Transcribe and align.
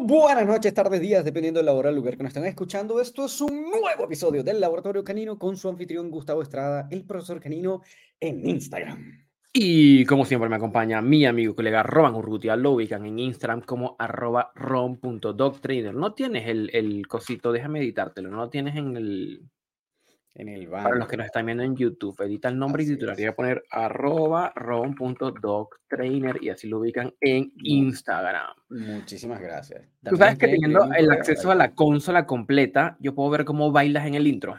Buenas 0.00 0.46
noches, 0.46 0.72
tardes, 0.72 1.02
días, 1.02 1.22
dependiendo 1.22 1.58
del 1.58 1.66
laboral 1.66 1.94
lugar 1.94 2.16
que 2.16 2.22
nos 2.22 2.30
estén 2.30 2.46
escuchando. 2.46 2.98
Esto 2.98 3.26
es 3.26 3.38
un 3.42 3.70
nuevo 3.70 4.04
episodio 4.04 4.42
del 4.42 4.58
Laboratorio 4.58 5.04
Canino 5.04 5.38
con 5.38 5.56
su 5.56 5.68
anfitrión 5.68 6.10
Gustavo 6.10 6.40
Estrada, 6.40 6.88
el 6.90 7.04
profesor 7.04 7.38
Canino, 7.40 7.82
en 8.18 8.48
Instagram. 8.48 9.22
Y 9.52 10.06
como 10.06 10.24
siempre 10.24 10.48
me 10.48 10.56
acompaña 10.56 11.02
mi 11.02 11.26
amigo 11.26 11.52
y 11.52 11.56
colega 11.56 11.82
Roman 11.82 12.14
Urrutia, 12.14 12.56
lo 12.56 12.72
ubican 12.72 13.04
en 13.04 13.18
Instagram 13.18 13.60
como 13.60 13.96
arroba. 13.98 14.50
No 14.56 16.14
tienes 16.14 16.48
el, 16.48 16.70
el 16.72 17.06
cosito, 17.06 17.52
déjame 17.52 17.80
editártelo, 17.80 18.30
no 18.30 18.38
lo 18.38 18.48
tienes 18.48 18.76
en 18.76 18.96
el, 18.96 19.42
En 20.34 20.48
el 20.48 20.66
Para 20.66 20.94
los 20.94 21.08
que 21.08 21.18
nos 21.18 21.26
están 21.26 21.44
viendo 21.44 21.62
en 21.62 21.76
YouTube, 21.76 22.18
edita 22.22 22.48
el 22.48 22.58
nombre 22.58 22.82
Así 22.82 22.92
y 22.92 22.94
titular. 22.94 23.20
es. 23.20 23.34
Poner 23.34 23.62
arroba 23.70 24.50
rom.dogtrainer 24.54 26.42
y 26.42 26.48
así 26.48 26.68
lo 26.68 26.78
ubican 26.78 27.12
en 27.20 27.52
Instagram. 27.62 28.54
Muchísimas 28.70 29.40
gracias. 29.40 29.82
Tú 30.02 30.16
sabes 30.16 30.38
que 30.38 30.48
teniendo 30.48 30.84
el 30.84 31.06
correo, 31.06 31.12
acceso 31.12 31.50
a 31.50 31.54
la 31.54 31.74
consola 31.74 32.26
completa, 32.26 32.96
yo 32.98 33.14
puedo 33.14 33.28
ver 33.28 33.44
cómo 33.44 33.72
bailas 33.72 34.06
en 34.06 34.14
el 34.14 34.26
intro. 34.26 34.56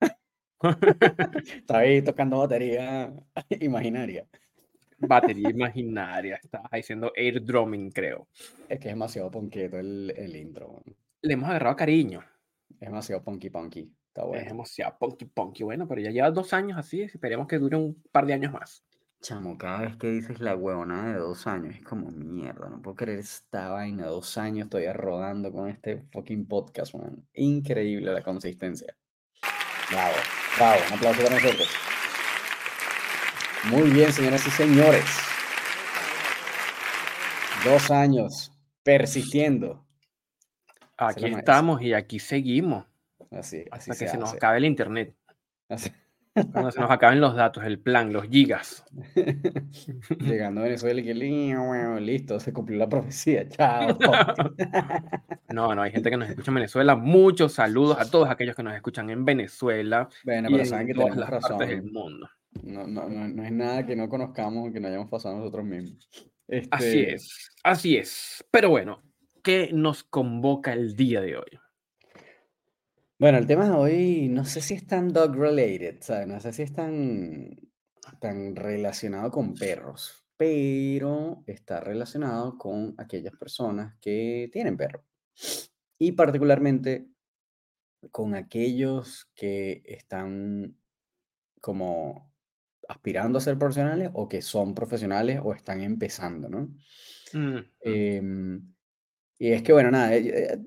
Está 1.56 1.78
ahí 1.78 2.02
tocando 2.02 2.38
batería 2.38 3.10
imaginaria. 3.60 4.26
Batería 4.98 5.50
imaginaria, 5.50 6.38
estás 6.42 6.62
haciendo 6.70 7.12
air 7.16 7.42
drumming, 7.42 7.90
creo. 7.90 8.28
Es 8.68 8.78
que 8.78 8.88
es 8.88 8.94
demasiado 8.94 9.30
ponqueto 9.30 9.78
el, 9.78 10.12
el 10.16 10.36
intro. 10.36 10.82
Le 11.22 11.32
hemos 11.32 11.48
agarrado 11.48 11.76
cariño. 11.76 12.22
Es 12.70 12.80
demasiado 12.80 13.22
punky 13.22 13.48
punky. 13.50 13.90
Está 14.14 14.22
Es 14.22 14.28
bueno. 14.28 14.46
demasiado 14.46 14.96
punky 14.96 15.24
punky. 15.24 15.64
Bueno, 15.64 15.88
pero 15.88 16.00
ya 16.00 16.10
lleva 16.10 16.30
dos 16.30 16.52
años 16.52 16.78
así, 16.78 17.02
esperemos 17.02 17.48
que 17.48 17.58
dure 17.58 17.76
un 17.76 18.00
par 18.12 18.26
de 18.26 18.34
años 18.34 18.52
más. 18.52 18.84
Chamo, 19.20 19.58
cada 19.58 19.80
vez 19.80 19.96
que 19.96 20.06
dices 20.08 20.38
la 20.38 20.54
huevonada 20.54 21.14
de 21.14 21.18
dos 21.18 21.48
años, 21.48 21.74
es 21.74 21.82
como 21.82 22.12
mierda, 22.12 22.68
no 22.68 22.80
puedo 22.80 22.94
creer 22.94 23.18
esta 23.18 23.70
vaina, 23.70 24.06
dos 24.06 24.38
años 24.38 24.68
todavía 24.68 24.92
rodando 24.92 25.50
con 25.50 25.68
este 25.68 26.04
fucking 26.12 26.46
podcast, 26.46 26.94
man. 26.94 27.26
Increíble 27.32 28.12
la 28.12 28.22
consistencia. 28.22 28.94
Bravo, 29.90 30.14
bravo, 30.58 30.80
un 30.86 30.94
aplauso 30.94 31.22
para 31.24 31.34
nosotros. 31.34 31.68
Muy 33.70 33.90
bien, 33.90 34.12
señoras 34.12 34.46
y 34.46 34.50
señores. 34.50 35.04
Dos 37.64 37.90
años 37.90 38.52
persistiendo. 38.84 39.84
Aquí 40.98 41.24
estamos 41.24 41.82
y 41.82 41.94
aquí 41.94 42.20
seguimos 42.20 42.84
Así, 43.34 43.64
así 43.70 43.90
hasta 43.90 43.94
se 43.94 44.04
que 44.04 44.10
se 44.10 44.16
nos 44.18 44.28
hace. 44.30 44.36
acabe 44.36 44.58
el 44.58 44.64
internet. 44.64 45.14
Así- 45.68 45.90
Cuando 46.52 46.72
se 46.72 46.80
nos 46.80 46.90
acaben 46.90 47.20
los 47.20 47.36
datos, 47.36 47.62
el 47.64 47.78
plan, 47.78 48.12
los 48.12 48.24
gigas. 48.28 48.84
Llegando 50.20 50.60
a 50.62 50.64
Venezuela 50.64 51.00
y 51.00 51.04
que 51.04 51.14
li- 51.14 51.54
listo, 52.00 52.40
se 52.40 52.52
cumplió 52.52 52.76
la 52.78 52.88
profecía. 52.88 53.48
Chao. 53.48 53.96
No, 55.54 55.72
no, 55.72 55.82
hay 55.82 55.92
gente 55.92 56.10
que 56.10 56.16
nos 56.16 56.28
escucha 56.28 56.50
en 56.50 56.56
Venezuela. 56.56 56.96
Muchos 56.96 57.52
saludos 57.52 57.96
a 58.00 58.10
todos 58.10 58.28
aquellos 58.28 58.56
que 58.56 58.64
nos 58.64 58.74
escuchan 58.74 59.08
en 59.10 59.24
Venezuela 59.24 60.08
Bueno, 60.24 60.48
y 60.48 60.52
pero 60.52 60.62
en 60.64 60.68
saben 60.68 60.86
que 60.88 60.94
todas 60.94 61.10
tenemos 61.14 61.30
las 61.30 61.40
partes 61.42 61.68
del 61.68 61.76
razón. 61.78 61.92
mundo. 61.92 62.28
No, 62.64 62.86
no, 62.88 63.08
no, 63.08 63.28
no 63.28 63.44
es 63.44 63.52
nada 63.52 63.86
que 63.86 63.94
no 63.94 64.08
conozcamos 64.08 64.68
o 64.68 64.72
que 64.72 64.80
no 64.80 64.88
hayamos 64.88 65.08
pasado 65.08 65.36
nosotros 65.38 65.64
mismos. 65.64 66.08
Así 66.72 66.88
Este, 66.98 67.14
es, 67.14 67.50
así 67.62 67.96
es. 67.96 68.44
Pero 68.50 68.70
bueno, 68.70 69.00
¿qué 69.44 69.70
nos 69.72 70.02
convoca 70.02 70.72
el 70.72 70.96
día 70.96 71.20
de 71.20 71.36
hoy? 71.36 71.58
Bueno, 73.18 73.38
el 73.38 73.46
tema 73.46 73.66
de 73.66 73.74
hoy 73.76 74.28
no 74.28 74.44
sé 74.44 74.60
si 74.60 74.74
es 74.74 74.86
tan 74.86 75.12
dog 75.12 75.36
related, 75.36 75.98
¿sabes? 76.00 76.26
No 76.26 76.40
sé 76.40 76.52
si 76.52 76.62
es 76.62 76.72
tan, 76.72 77.56
tan 78.20 78.56
relacionado 78.56 79.30
con 79.30 79.54
perros, 79.54 80.26
pero 80.36 81.44
está 81.46 81.80
relacionado 81.80 82.58
con 82.58 82.94
aquellas 82.98 83.34
personas 83.36 83.94
que 84.00 84.48
tienen 84.52 84.76
perro. 84.76 85.04
Y 85.98 86.12
particularmente 86.12 87.08
con 88.10 88.34
aquellos 88.34 89.30
que 89.34 89.82
están 89.86 90.76
como 91.60 92.32
aspirando 92.88 93.38
a 93.38 93.42
ser 93.42 93.58
profesionales 93.58 94.10
o 94.14 94.28
que 94.28 94.42
son 94.42 94.74
profesionales 94.74 95.40
o 95.42 95.54
están 95.54 95.80
empezando, 95.82 96.48
¿no? 96.48 96.68
Mm. 97.32 97.58
Em, 97.80 98.74
y 99.38 99.52
es 99.52 99.62
que, 99.62 99.72
bueno, 99.72 99.90
nada, 99.90 100.14
eh, 100.16 100.52
eh, 100.54 100.58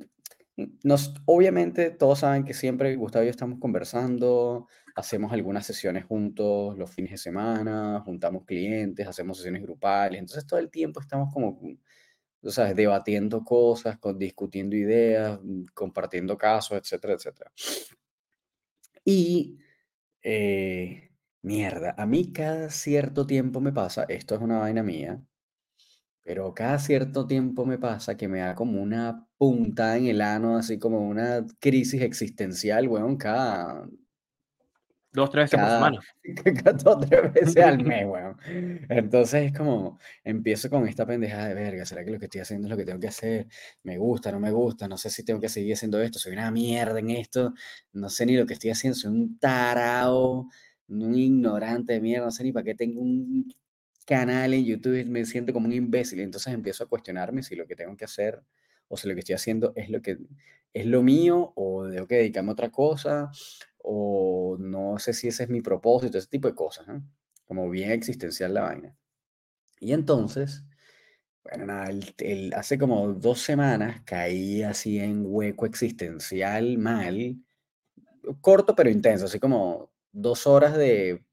nos, 0.83 1.13
obviamente 1.25 1.91
todos 1.91 2.19
saben 2.19 2.43
que 2.43 2.53
siempre 2.53 2.95
Gustavo 2.95 3.23
y 3.23 3.27
yo 3.27 3.31
estamos 3.31 3.59
conversando, 3.59 4.67
hacemos 4.95 5.31
algunas 5.31 5.65
sesiones 5.65 6.05
juntos 6.05 6.77
los 6.77 6.89
fines 6.91 7.11
de 7.11 7.17
semana, 7.17 8.01
juntamos 8.05 8.43
clientes, 8.45 9.07
hacemos 9.07 9.37
sesiones 9.37 9.61
grupales, 9.61 10.19
entonces 10.19 10.47
todo 10.47 10.59
el 10.59 10.71
tiempo 10.71 10.99
estamos 10.99 11.31
como, 11.33 11.59
tú 12.41 12.51
sabes, 12.51 12.75
debatiendo 12.75 13.43
cosas, 13.43 13.97
con, 13.99 14.17
discutiendo 14.19 14.75
ideas, 14.75 15.39
mm, 15.43 15.65
compartiendo 15.73 16.37
casos, 16.37 16.77
etcétera, 16.79 17.13
etcétera. 17.13 17.51
Y, 19.05 19.59
eh, 20.23 21.11
mierda, 21.43 21.95
a 21.97 22.05
mí 22.05 22.31
cada 22.33 22.69
cierto 22.69 23.25
tiempo 23.27 23.61
me 23.61 23.71
pasa, 23.73 24.05
esto 24.09 24.35
es 24.35 24.41
una 24.41 24.59
vaina 24.59 24.83
mía, 24.83 25.21
pero 26.27 26.53
cada 26.53 26.77
cierto 26.77 27.25
tiempo 27.25 27.65
me 27.65 27.77
pasa 27.79 28.17
que 28.17 28.27
me 28.27 28.39
da 28.39 28.53
como 28.53 28.81
una 28.81 29.25
puntada 29.37 29.95
en 29.95 30.07
el 30.07 30.21
ano, 30.21 30.57
así 30.57 30.77
como 30.77 30.99
una 31.07 31.45
crisis 31.61 32.01
existencial, 32.01 32.89
weón, 32.89 33.15
cada, 33.15 33.87
Dos, 35.13 35.29
tres 35.31 35.45
veces 35.45 35.59
por 35.59 35.69
cada, 35.69 35.77
semana. 35.77 35.99
cada 36.63 36.73
dos 36.73 37.09
tres 37.09 37.33
veces 37.33 37.63
al 37.63 37.81
mes, 37.81 38.05
weón. 38.09 38.37
Entonces 38.89 39.45
es 39.45 39.57
como, 39.57 39.99
empiezo 40.25 40.69
con 40.69 40.85
esta 40.85 41.05
pendejada 41.05 41.47
de 41.47 41.53
verga, 41.53 41.85
¿será 41.85 42.03
que 42.03 42.11
lo 42.11 42.19
que 42.19 42.25
estoy 42.25 42.41
haciendo 42.41 42.67
es 42.67 42.71
lo 42.71 42.77
que 42.77 42.83
tengo 42.83 42.99
que 42.99 43.07
hacer? 43.07 43.47
Me 43.83 43.97
gusta, 43.97 44.29
no 44.29 44.41
me 44.41 44.51
gusta, 44.51 44.89
no 44.89 44.97
sé 44.97 45.09
si 45.09 45.23
tengo 45.23 45.39
que 45.39 45.47
seguir 45.47 45.75
haciendo 45.75 46.01
esto, 46.01 46.19
soy 46.19 46.33
una 46.33 46.51
mierda 46.51 46.99
en 46.99 47.11
esto, 47.11 47.53
no 47.93 48.09
sé 48.09 48.25
ni 48.25 48.35
lo 48.35 48.45
que 48.45 48.55
estoy 48.55 48.71
haciendo, 48.71 48.99
soy 48.99 49.11
un 49.11 49.39
tarao, 49.39 50.49
un 50.89 51.15
ignorante 51.15 51.93
de 51.93 52.01
mierda, 52.01 52.25
no 52.25 52.31
sé 52.31 52.43
ni 52.43 52.51
para 52.51 52.65
qué 52.65 52.75
tengo 52.75 52.99
un 52.99 53.47
canal 54.07 54.53
en 54.53 54.65
YouTube, 54.65 55.05
me 55.05 55.25
siento 55.25 55.53
como 55.53 55.67
un 55.67 55.73
imbécil, 55.73 56.21
entonces 56.21 56.53
empiezo 56.53 56.83
a 56.83 56.87
cuestionarme 56.87 57.43
si 57.43 57.55
lo 57.55 57.67
que 57.67 57.75
tengo 57.75 57.95
que 57.97 58.05
hacer 58.05 58.41
o 58.87 58.95
si 58.97 59.07
lo 59.07 59.13
que 59.13 59.19
estoy 59.19 59.35
haciendo 59.35 59.73
es 59.75 59.89
lo 59.89 60.01
que 60.01 60.17
es 60.73 60.85
lo 60.85 61.03
mío 61.03 61.53
o 61.55 61.89
tengo 61.89 62.07
que 62.07 62.15
dedicarme 62.15 62.51
a 62.51 62.53
otra 62.53 62.71
cosa 62.71 63.31
o 63.79 64.57
no 64.59 64.97
sé 64.99 65.13
si 65.13 65.27
ese 65.27 65.43
es 65.43 65.49
mi 65.49 65.61
propósito, 65.61 66.17
ese 66.17 66.27
tipo 66.27 66.47
de 66.47 66.55
cosas. 66.55 66.85
Como 67.45 67.69
bien 67.69 67.91
existencial 67.91 68.53
la 68.53 68.61
vaina. 68.61 68.95
Y 69.79 69.93
entonces, 69.93 70.63
bueno, 71.43 71.65
nada, 71.65 71.89
hace 72.55 72.77
como 72.77 73.13
dos 73.13 73.39
semanas 73.41 74.01
caí 74.05 74.63
así 74.63 74.99
en 74.99 75.23
hueco 75.25 75.65
existencial 75.65 76.77
mal, 76.77 77.37
corto 78.41 78.75
pero 78.75 78.89
intenso, 78.89 79.25
así 79.25 79.39
como 79.39 79.91
dos 80.11 80.47
horas 80.47 80.77
de 80.77 81.23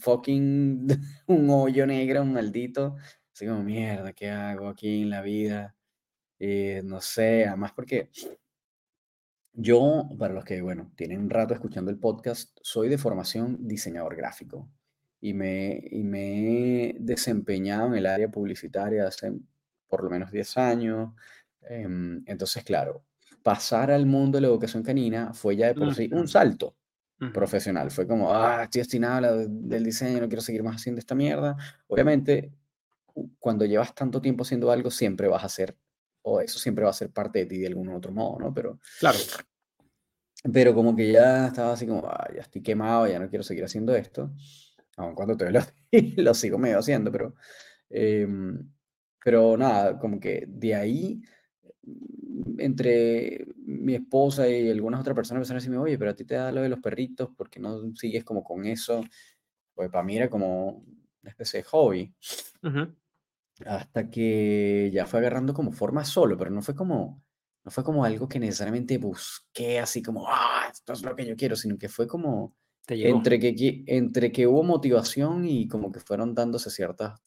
fucking 0.00 0.86
un 1.28 1.50
hoyo 1.50 1.86
negro, 1.86 2.22
un 2.22 2.32
maldito, 2.34 2.96
así 3.32 3.46
como 3.46 3.62
mierda, 3.62 4.12
¿qué 4.12 4.30
hago 4.30 4.68
aquí 4.68 5.02
en 5.02 5.10
la 5.10 5.22
vida? 5.22 5.76
Eh, 6.38 6.82
no 6.84 7.00
sé, 7.00 7.46
además 7.46 7.72
porque 7.72 8.10
yo, 9.54 10.08
para 10.18 10.32
los 10.34 10.44
que, 10.44 10.62
bueno, 10.62 10.92
tienen 10.96 11.20
un 11.20 11.30
rato 11.30 11.54
escuchando 11.54 11.90
el 11.90 11.98
podcast, 11.98 12.58
soy 12.62 12.88
de 12.88 12.98
formación 12.98 13.58
diseñador 13.68 14.16
gráfico. 14.16 14.70
Y 15.20 15.34
me, 15.34 15.80
y 15.90 16.02
me 16.02 16.88
he 16.90 16.96
desempeñado 16.98 17.88
en 17.88 17.94
el 17.94 18.06
área 18.06 18.28
publicitaria 18.30 19.06
hace 19.06 19.32
por 19.88 20.02
lo 20.04 20.10
menos 20.10 20.32
10 20.32 20.56
años. 20.56 21.12
em, 21.62 22.22
entonces, 22.26 22.64
claro, 22.64 23.04
pasar 23.42 23.90
al 23.90 24.06
mundo 24.06 24.38
de 24.38 24.42
la 24.42 24.48
educación 24.48 24.82
canina 24.82 25.32
fue 25.34 25.56
ya 25.56 25.68
de 25.68 25.74
por 25.74 25.92
sí 25.92 26.08
un 26.12 26.26
Ujú, 26.26 26.74
profesional. 27.30 27.90
Fue 27.90 28.06
como, 28.06 28.34
ah, 28.34 28.64
estoy 28.64 28.80
destinado 28.80 29.16
a 29.16 29.20
la 29.20 29.32
de- 29.32 29.46
del 29.48 29.84
diseño, 29.84 30.20
no 30.20 30.28
quiero 30.28 30.42
seguir 30.42 30.62
más 30.62 30.76
haciendo 30.76 30.98
esta 30.98 31.14
mierda. 31.14 31.56
Obviamente, 31.88 32.52
cu- 33.06 33.30
cuando 33.38 33.64
llevas 33.64 33.94
tanto 33.94 34.20
tiempo 34.20 34.42
haciendo 34.42 34.70
algo, 34.70 34.90
siempre 34.90 35.28
vas 35.28 35.42
a 35.42 35.46
hacer, 35.46 35.76
o 36.22 36.40
eso 36.40 36.58
siempre 36.58 36.84
va 36.84 36.90
a 36.90 36.94
ser 36.94 37.10
parte 37.10 37.40
de 37.40 37.46
ti 37.46 37.58
de 37.58 37.66
algún 37.68 37.88
otro 37.90 38.12
modo, 38.12 38.38
¿no? 38.38 38.52
Pero, 38.54 38.80
Claro, 39.00 39.18
pero 40.52 40.74
como 40.74 40.96
que 40.96 41.12
ya 41.12 41.46
estaba 41.48 41.72
así 41.72 41.86
como, 41.86 42.04
ah, 42.06 42.28
ya 42.34 42.40
estoy 42.42 42.62
quemado, 42.62 43.06
ya 43.06 43.18
no 43.18 43.28
quiero 43.28 43.44
seguir 43.44 43.64
haciendo 43.64 43.94
esto. 43.94 44.32
Aun 44.96 45.14
cuando 45.14 45.36
todavía 45.36 45.60
lo, 45.60 45.92
lo 46.24 46.34
sigo 46.34 46.58
medio 46.58 46.78
haciendo, 46.78 47.12
pero, 47.12 47.34
em, 47.90 48.68
pero 49.24 49.56
nada, 49.56 49.98
como 49.98 50.18
que 50.18 50.44
de 50.48 50.74
ahí, 50.74 51.22
entre 52.58 53.46
mi 53.56 53.94
esposa 53.94 54.48
y 54.48 54.70
algunas 54.70 55.00
otras 55.00 55.14
personas 55.14 55.38
empezaron 55.40 55.58
a 55.58 55.60
decirme, 55.60 55.78
oye, 55.78 55.98
pero 55.98 56.10
a 56.10 56.14
ti 56.14 56.24
te 56.24 56.34
da 56.34 56.52
lo 56.52 56.62
de 56.62 56.68
los 56.68 56.80
perritos, 56.80 57.30
¿por 57.36 57.50
qué 57.50 57.60
no 57.60 57.94
sigues 57.96 58.24
como 58.24 58.42
con 58.44 58.64
eso? 58.66 59.02
Pues 59.74 59.90
para 59.90 60.04
mí 60.04 60.16
era 60.16 60.30
como 60.30 60.84
una 61.22 61.30
especie 61.30 61.60
de 61.60 61.64
hobby. 61.64 62.14
ujú. 62.62 62.94
Hasta 63.66 64.10
que 64.10 64.90
ya 64.92 65.06
fue 65.06 65.20
agarrando 65.20 65.54
como 65.54 65.72
forma 65.72 66.04
solo, 66.04 66.36
pero 66.36 66.50
no 66.50 66.62
fue 66.62 66.74
como, 66.74 67.22
no 67.64 67.70
fue 67.70 67.84
como 67.84 68.04
algo 68.04 68.28
que 68.28 68.40
necesariamente 68.40 68.98
busqué 68.98 69.78
así 69.78 70.02
como, 70.02 70.26
ah, 70.28 70.68
esto 70.72 70.92
es 70.94 71.02
lo 71.02 71.14
que 71.14 71.26
yo 71.26 71.36
quiero, 71.36 71.54
sino 71.54 71.78
que 71.78 71.88
fue 71.88 72.06
como 72.08 72.56
Te 72.86 72.94
entre 73.08 73.38
que, 73.38 73.84
entre 73.86 74.32
que 74.32 74.46
hubo 74.46 74.62
motivación 74.64 75.44
y 75.46 75.68
como 75.68 75.92
que 75.92 76.00
fueron 76.00 76.34
dándose 76.34 76.70
ciertas, 76.70 77.20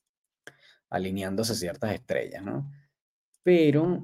alineándose 0.89 1.55
ciertas 1.55 1.93
estrellas, 1.93 2.43
¿no? 2.43 2.71
Pero, 3.43 4.03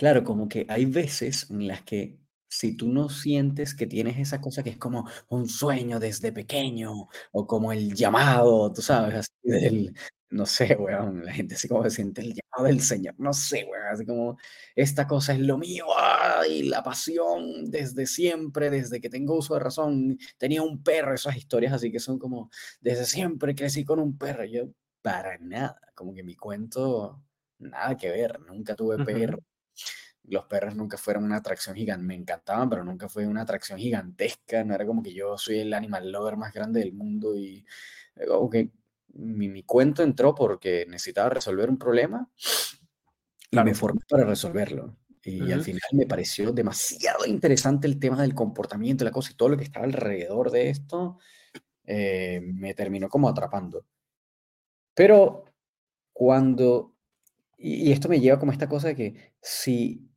claro, 0.00 0.24
como 0.24 0.48
que 0.48 0.64
hay 0.70 0.86
veces 0.86 1.50
en 1.50 1.68
las 1.68 1.82
que 1.82 2.18
si 2.48 2.74
tú 2.74 2.88
no 2.88 3.10
sientes 3.10 3.74
que 3.74 3.86
tienes 3.86 4.18
esa 4.18 4.40
cosa 4.40 4.62
que 4.62 4.70
es 4.70 4.78
como 4.78 5.06
un 5.28 5.46
sueño 5.46 6.00
desde 6.00 6.32
pequeño, 6.32 7.08
o 7.32 7.46
como 7.46 7.70
el 7.70 7.94
llamado, 7.94 8.72
tú 8.72 8.80
sabes, 8.80 9.14
así 9.14 9.32
del, 9.42 9.94
no 10.30 10.46
sé, 10.46 10.74
weón, 10.74 11.26
la 11.26 11.32
gente 11.34 11.54
así 11.54 11.68
como 11.68 11.82
se 11.84 11.90
siente 11.90 12.22
el 12.22 12.28
llamado 12.34 12.66
del 12.68 12.80
Señor, 12.80 13.14
no 13.18 13.34
sé, 13.34 13.66
weón, 13.70 13.86
así 13.92 14.06
como 14.06 14.38
esta 14.74 15.06
cosa 15.06 15.34
es 15.34 15.40
lo 15.40 15.58
mío, 15.58 15.84
y 16.48 16.62
la 16.62 16.82
pasión 16.82 17.70
desde 17.70 18.06
siempre, 18.06 18.70
desde 18.70 19.02
que 19.02 19.10
tengo 19.10 19.36
uso 19.36 19.52
de 19.52 19.60
razón, 19.60 20.18
tenía 20.38 20.62
un 20.62 20.82
perro, 20.82 21.14
esas 21.14 21.36
historias 21.36 21.74
así 21.74 21.92
que 21.92 22.00
son 22.00 22.18
como, 22.18 22.50
desde 22.80 23.04
siempre 23.04 23.54
crecí 23.54 23.84
con 23.84 24.00
un 24.00 24.16
perro, 24.16 24.46
yo 24.46 24.70
para 25.02 25.36
nada, 25.38 25.78
como 25.94 26.14
que 26.14 26.22
mi 26.22 26.36
cuento, 26.36 27.22
nada 27.58 27.98
que 27.98 28.08
ver, 28.08 28.40
nunca 28.40 28.74
tuve 28.74 29.04
perro, 29.04 29.38
los 30.24 30.44
perros 30.44 30.76
nunca 30.76 30.96
fueron 30.96 31.24
una 31.24 31.36
atracción 31.36 31.74
gigante, 31.76 32.04
me 32.04 32.14
encantaban, 32.14 32.68
pero 32.70 32.84
nunca 32.84 33.08
fue 33.08 33.26
una 33.26 33.42
atracción 33.42 33.78
gigantesca, 33.78 34.64
no 34.64 34.74
era 34.74 34.86
como 34.86 35.02
que 35.02 35.12
yo 35.12 35.36
soy 35.36 35.60
el 35.60 35.74
animal 35.74 36.10
lover 36.10 36.36
más 36.36 36.52
grande 36.52 36.80
del 36.80 36.92
mundo 36.92 37.36
y 37.36 37.64
eh, 38.16 38.26
que 38.50 38.70
mi, 39.14 39.62
cuento 39.64 40.02
entró 40.02 40.34
porque 40.34 40.86
necesitaba 40.88 41.30
resolver 41.30 41.68
un 41.68 41.78
problema 41.78 42.28
y 43.50 43.56
me 43.58 43.74
formé 43.74 44.02
para 44.08 44.24
resolverlo. 44.24 44.96
Y 45.22 45.52
al 45.52 45.62
final 45.62 45.82
me 45.92 46.06
pareció 46.06 46.50
demasiado 46.50 47.26
interesante 47.26 47.86
el 47.86 47.98
tema 47.98 48.22
del 48.22 48.34
comportamiento, 48.34 49.04
la 49.04 49.10
cosa 49.10 49.32
y 49.32 49.34
todo 49.34 49.50
lo 49.50 49.56
que 49.56 49.64
estaba 49.64 49.84
alrededor 49.84 50.50
de 50.50 50.70
esto, 50.70 51.18
eh, 51.84 52.40
me 52.42 52.72
terminó 52.72 53.08
como 53.08 53.28
atrapando. 53.28 53.84
Pero 54.94 55.44
cuando, 56.12 56.96
y, 57.60 57.92
esto 57.92 58.08
me 58.08 58.20
lleva 58.20 58.38
como 58.38 58.52
esta 58.52 58.68
cosa 58.68 58.88
de 58.88 58.96
que 58.96 59.32
si, 59.40 60.08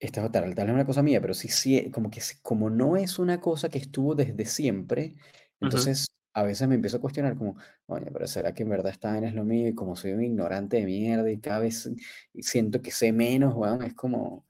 esta 0.00 0.30
tal, 0.30 0.54
tal 0.54 0.68
es 0.68 0.74
una 0.74 0.86
cosa 0.86 1.02
mía, 1.02 1.20
pero 1.20 1.34
si, 1.34 1.48
si 1.48 1.90
como 1.90 2.10
que 2.10 2.20
como 2.42 2.70
no 2.70 2.96
es 2.96 3.18
una 3.18 3.40
cosa 3.40 3.68
que 3.68 3.78
estuvo 3.78 4.14
desde 4.14 4.46
siempre, 4.46 5.14
entonces 5.60 6.06
a 6.34 6.42
veces 6.44 6.68
me 6.68 6.76
empiezo 6.76 6.98
a 6.98 7.00
cuestionar 7.00 7.36
como, 7.36 7.56
oye, 7.86 8.08
pero 8.12 8.26
¿será 8.26 8.54
que 8.54 8.62
en 8.62 8.68
verdad 8.68 8.92
esta 8.92 9.10
vaina 9.10 9.28
es 9.28 9.34
lo 9.34 9.44
mío? 9.44 9.68
Y 9.68 9.74
como 9.74 9.96
soy 9.96 10.12
un 10.12 10.22
ignorante 10.22 10.78
de 10.78 10.86
mierda 10.86 11.30
y 11.30 11.38
cada 11.38 11.58
vez 11.58 11.90
siento 12.34 12.80
que 12.80 12.90
sé 12.90 13.12
menos, 13.12 13.54
weón, 13.54 13.82
es 13.82 13.94
como, 13.94 14.46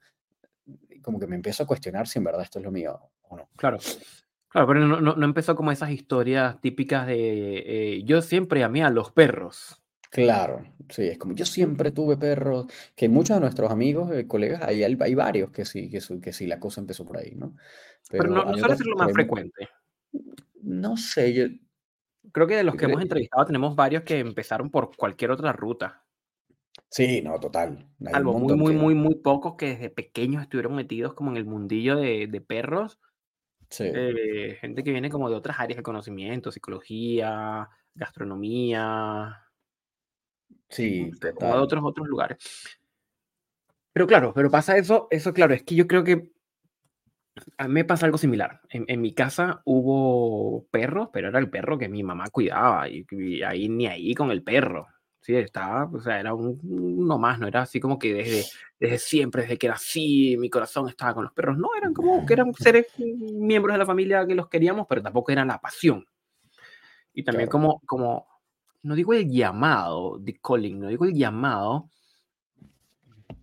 como 1.01 1.19
que 1.19 1.27
me 1.27 1.35
empiezo 1.35 1.63
a 1.63 1.67
cuestionar 1.67 2.07
si 2.07 2.19
en 2.19 2.25
verdad 2.25 2.43
esto 2.43 2.59
es 2.59 2.65
lo 2.65 2.71
mío 2.71 2.99
o 3.23 3.37
no. 3.37 3.49
Claro. 3.55 3.79
Claro, 4.49 4.67
pero 4.67 4.87
no, 4.87 4.99
no, 4.99 5.25
empezó 5.25 5.55
como 5.55 5.71
esas 5.71 5.91
historias 5.91 6.59
típicas 6.59 7.05
de 7.05 7.57
eh, 7.97 8.03
yo 8.03 8.23
siempre 8.23 8.63
amé 8.63 8.83
a 8.83 8.89
los 8.89 9.11
perros. 9.11 9.79
Claro, 10.09 10.63
sí, 10.89 11.03
es 11.03 11.17
como 11.17 11.35
yo 11.35 11.45
siempre 11.45 11.91
tuve 11.91 12.17
perros, 12.17 12.65
que 12.95 13.07
muchos 13.07 13.37
de 13.37 13.41
nuestros 13.41 13.71
amigos, 13.71 14.11
eh, 14.11 14.27
colegas, 14.27 14.63
hay, 14.63 14.83
hay 14.83 15.15
varios 15.15 15.51
que 15.51 15.65
sí, 15.65 15.89
que, 15.89 15.99
que 16.19 16.33
sí, 16.33 16.47
la 16.47 16.59
cosa 16.59 16.81
empezó 16.81 17.05
por 17.05 17.17
ahí, 17.17 17.35
¿no? 17.35 17.55
Pero, 18.09 18.29
no, 18.29 18.43
no 18.43 18.57
suele 18.57 18.75
ser 18.75 18.87
lo 18.87 18.95
más 18.95 19.11
frecuente. 19.11 19.69
No 20.61 20.97
sé, 20.97 21.33
yo, 21.33 21.45
Creo 22.31 22.47
que 22.47 22.55
de 22.55 22.63
los 22.63 22.75
que 22.75 22.85
hemos 22.85 23.01
entrevistado 23.01 23.45
tenemos 23.45 23.75
varios 23.75 24.03
que 24.03 24.19
empezaron 24.19 24.69
por 24.69 24.95
cualquier 24.95 25.31
otra 25.31 25.53
ruta. 25.53 26.05
Sí, 26.89 27.21
no, 27.21 27.39
total. 27.39 27.87
Algo 28.11 28.37
muy, 28.37 28.55
muy, 28.55 28.73
muy, 28.73 28.95
muy 28.95 29.15
pocos 29.15 29.55
que 29.55 29.67
desde 29.67 29.89
pequeños 29.89 30.43
estuvieron 30.43 30.75
metidos 30.75 31.13
como 31.13 31.31
en 31.31 31.37
el 31.37 31.45
mundillo 31.45 31.95
de, 31.95 32.27
de 32.27 32.41
perros. 32.41 32.99
Sí. 33.69 33.85
Eh, 33.85 34.57
gente 34.59 34.83
que 34.83 34.91
viene 34.91 35.09
como 35.09 35.29
de 35.29 35.35
otras 35.35 35.59
áreas 35.59 35.77
de 35.77 35.83
conocimiento, 35.83 36.51
psicología, 36.51 37.69
gastronomía. 37.93 39.43
Sí, 40.69 41.11
como 41.35 41.53
de 41.53 41.59
otros, 41.59 41.83
otros 41.83 42.07
lugares. 42.07 42.37
Pero 43.93 44.07
claro, 44.07 44.33
pero 44.33 44.51
pasa 44.51 44.77
eso, 44.77 45.07
eso 45.09 45.33
claro, 45.33 45.53
es 45.53 45.63
que 45.63 45.75
yo 45.75 45.87
creo 45.87 46.03
que 46.03 46.31
a 47.57 47.67
mí 47.67 47.73
me 47.73 47.85
pasa 47.85 48.05
algo 48.05 48.17
similar. 48.17 48.61
En, 48.69 49.01
mi 49.01 49.13
casa 49.13 49.61
hubo 49.65 50.65
perros, 50.71 51.09
pero 51.11 51.29
era 51.29 51.39
el 51.39 51.49
perro 51.49 51.77
que 51.77 51.89
mi 51.89 52.03
mamá 52.03 52.29
cuidaba 52.29 52.87
y, 52.89 53.05
ahí 53.43 53.69
ni 53.69 53.87
ahí 53.87 54.13
con 54.13 54.31
el 54.31 54.43
perro. 54.43 54.87
Sí, 55.21 55.35
estaba, 55.35 55.89
o 55.91 55.99
sea, 55.99 56.19
era 56.19 56.33
un, 56.33 56.59
uno 56.63 57.17
más, 57.17 57.39
no 57.39 57.47
era 57.47 57.63
así 57.63 57.79
como 57.79 57.99
que 57.99 58.13
desde, 58.13 58.45
desde 58.79 58.97
siempre, 58.99 59.41
desde 59.41 59.57
que 59.57 59.67
era 59.67 59.75
así, 59.75 60.37
mi 60.37 60.49
corazón 60.49 60.87
estaba 60.87 61.13
con 61.13 61.23
los 61.25 61.33
perros. 61.33 61.57
No, 61.57 61.69
eran 61.77 61.93
como 61.93 62.25
que 62.25 62.33
eran 62.33 62.53
seres, 62.53 62.87
miembros 62.97 63.73
de 63.73 63.79
la 63.79 63.85
familia 63.85 64.25
que 64.25 64.35
los 64.35 64.47
queríamos, 64.47 64.87
pero 64.87 65.01
tampoco 65.01 65.31
era 65.31 65.43
la 65.43 65.59
pasión. 65.59 66.05
Y 67.13 67.23
también 67.23 67.49
como, 67.49 67.81
como, 67.85 68.27
no 68.83 68.95
digo 68.95 69.13
el 69.13 69.29
llamado 69.29 70.17
de 70.19 70.39
calling, 70.39 70.79
no 70.79 70.87
digo 70.87 71.05
el 71.05 71.13
llamado, 71.13 71.89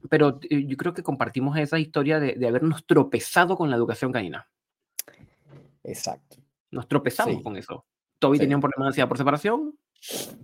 pero 0.09 0.39
eh, 0.49 0.67
yo 0.67 0.77
creo 0.77 0.95
que 0.95 1.03
compartimos 1.03 1.57
esa 1.59 1.79
historia 1.79 2.21
de, 2.21 2.35
de 2.35 2.49
habernos 2.49 2.87
tropezado 2.87 3.57
con 3.57 3.71
la 3.71 3.77
educación 3.77 4.13
canina. 4.13 4.49
Exacto. 5.85 6.37
Nos 6.71 6.89
tropezamos 6.89 7.43
con 7.43 7.57
eso. 7.57 7.85
Toby 8.19 8.39
tenía 8.39 8.57
un 8.57 8.63
problema 8.63 8.87
de 8.87 8.89
ansiedad 8.89 9.09
por 9.09 9.19
separación, 9.19 9.79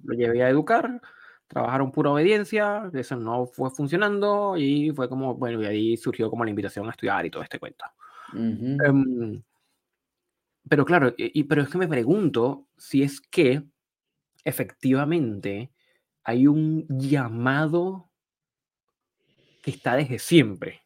lo 0.04 0.14
llevé 0.14 0.42
a 0.42 0.48
educar, 0.48 1.00
trabajaron 1.46 1.90
pura 1.90 2.10
obediencia, 2.10 2.90
eso 2.92 3.16
no 3.16 3.46
fue 3.46 3.70
funcionando 3.70 4.56
y 4.56 4.90
fue 4.90 5.08
como, 5.08 5.34
bueno, 5.34 5.62
y 5.62 5.66
ahí 5.66 5.96
surgió 5.96 6.30
como 6.30 6.44
la 6.44 6.50
invitación 6.50 6.86
a 6.86 6.90
estudiar 6.90 7.26
y 7.26 7.30
todo 7.30 7.42
este 7.42 7.58
cuento. 7.58 7.84
Em, 8.34 9.42
pero 10.68 10.84
claro, 10.84 11.14
y, 11.16 11.44
pero 11.44 11.62
es 11.62 11.68
que 11.68 11.78
me 11.78 11.88
pregunto 11.88 12.68
si 12.76 13.02
es 13.02 13.20
que 13.20 13.62
efectivamente 14.44 15.72
hay 16.24 16.46
un 16.46 16.86
llamado 16.88 18.10
que 19.62 19.70
está 19.70 19.96
desde 19.96 20.18
siempre. 20.18 20.82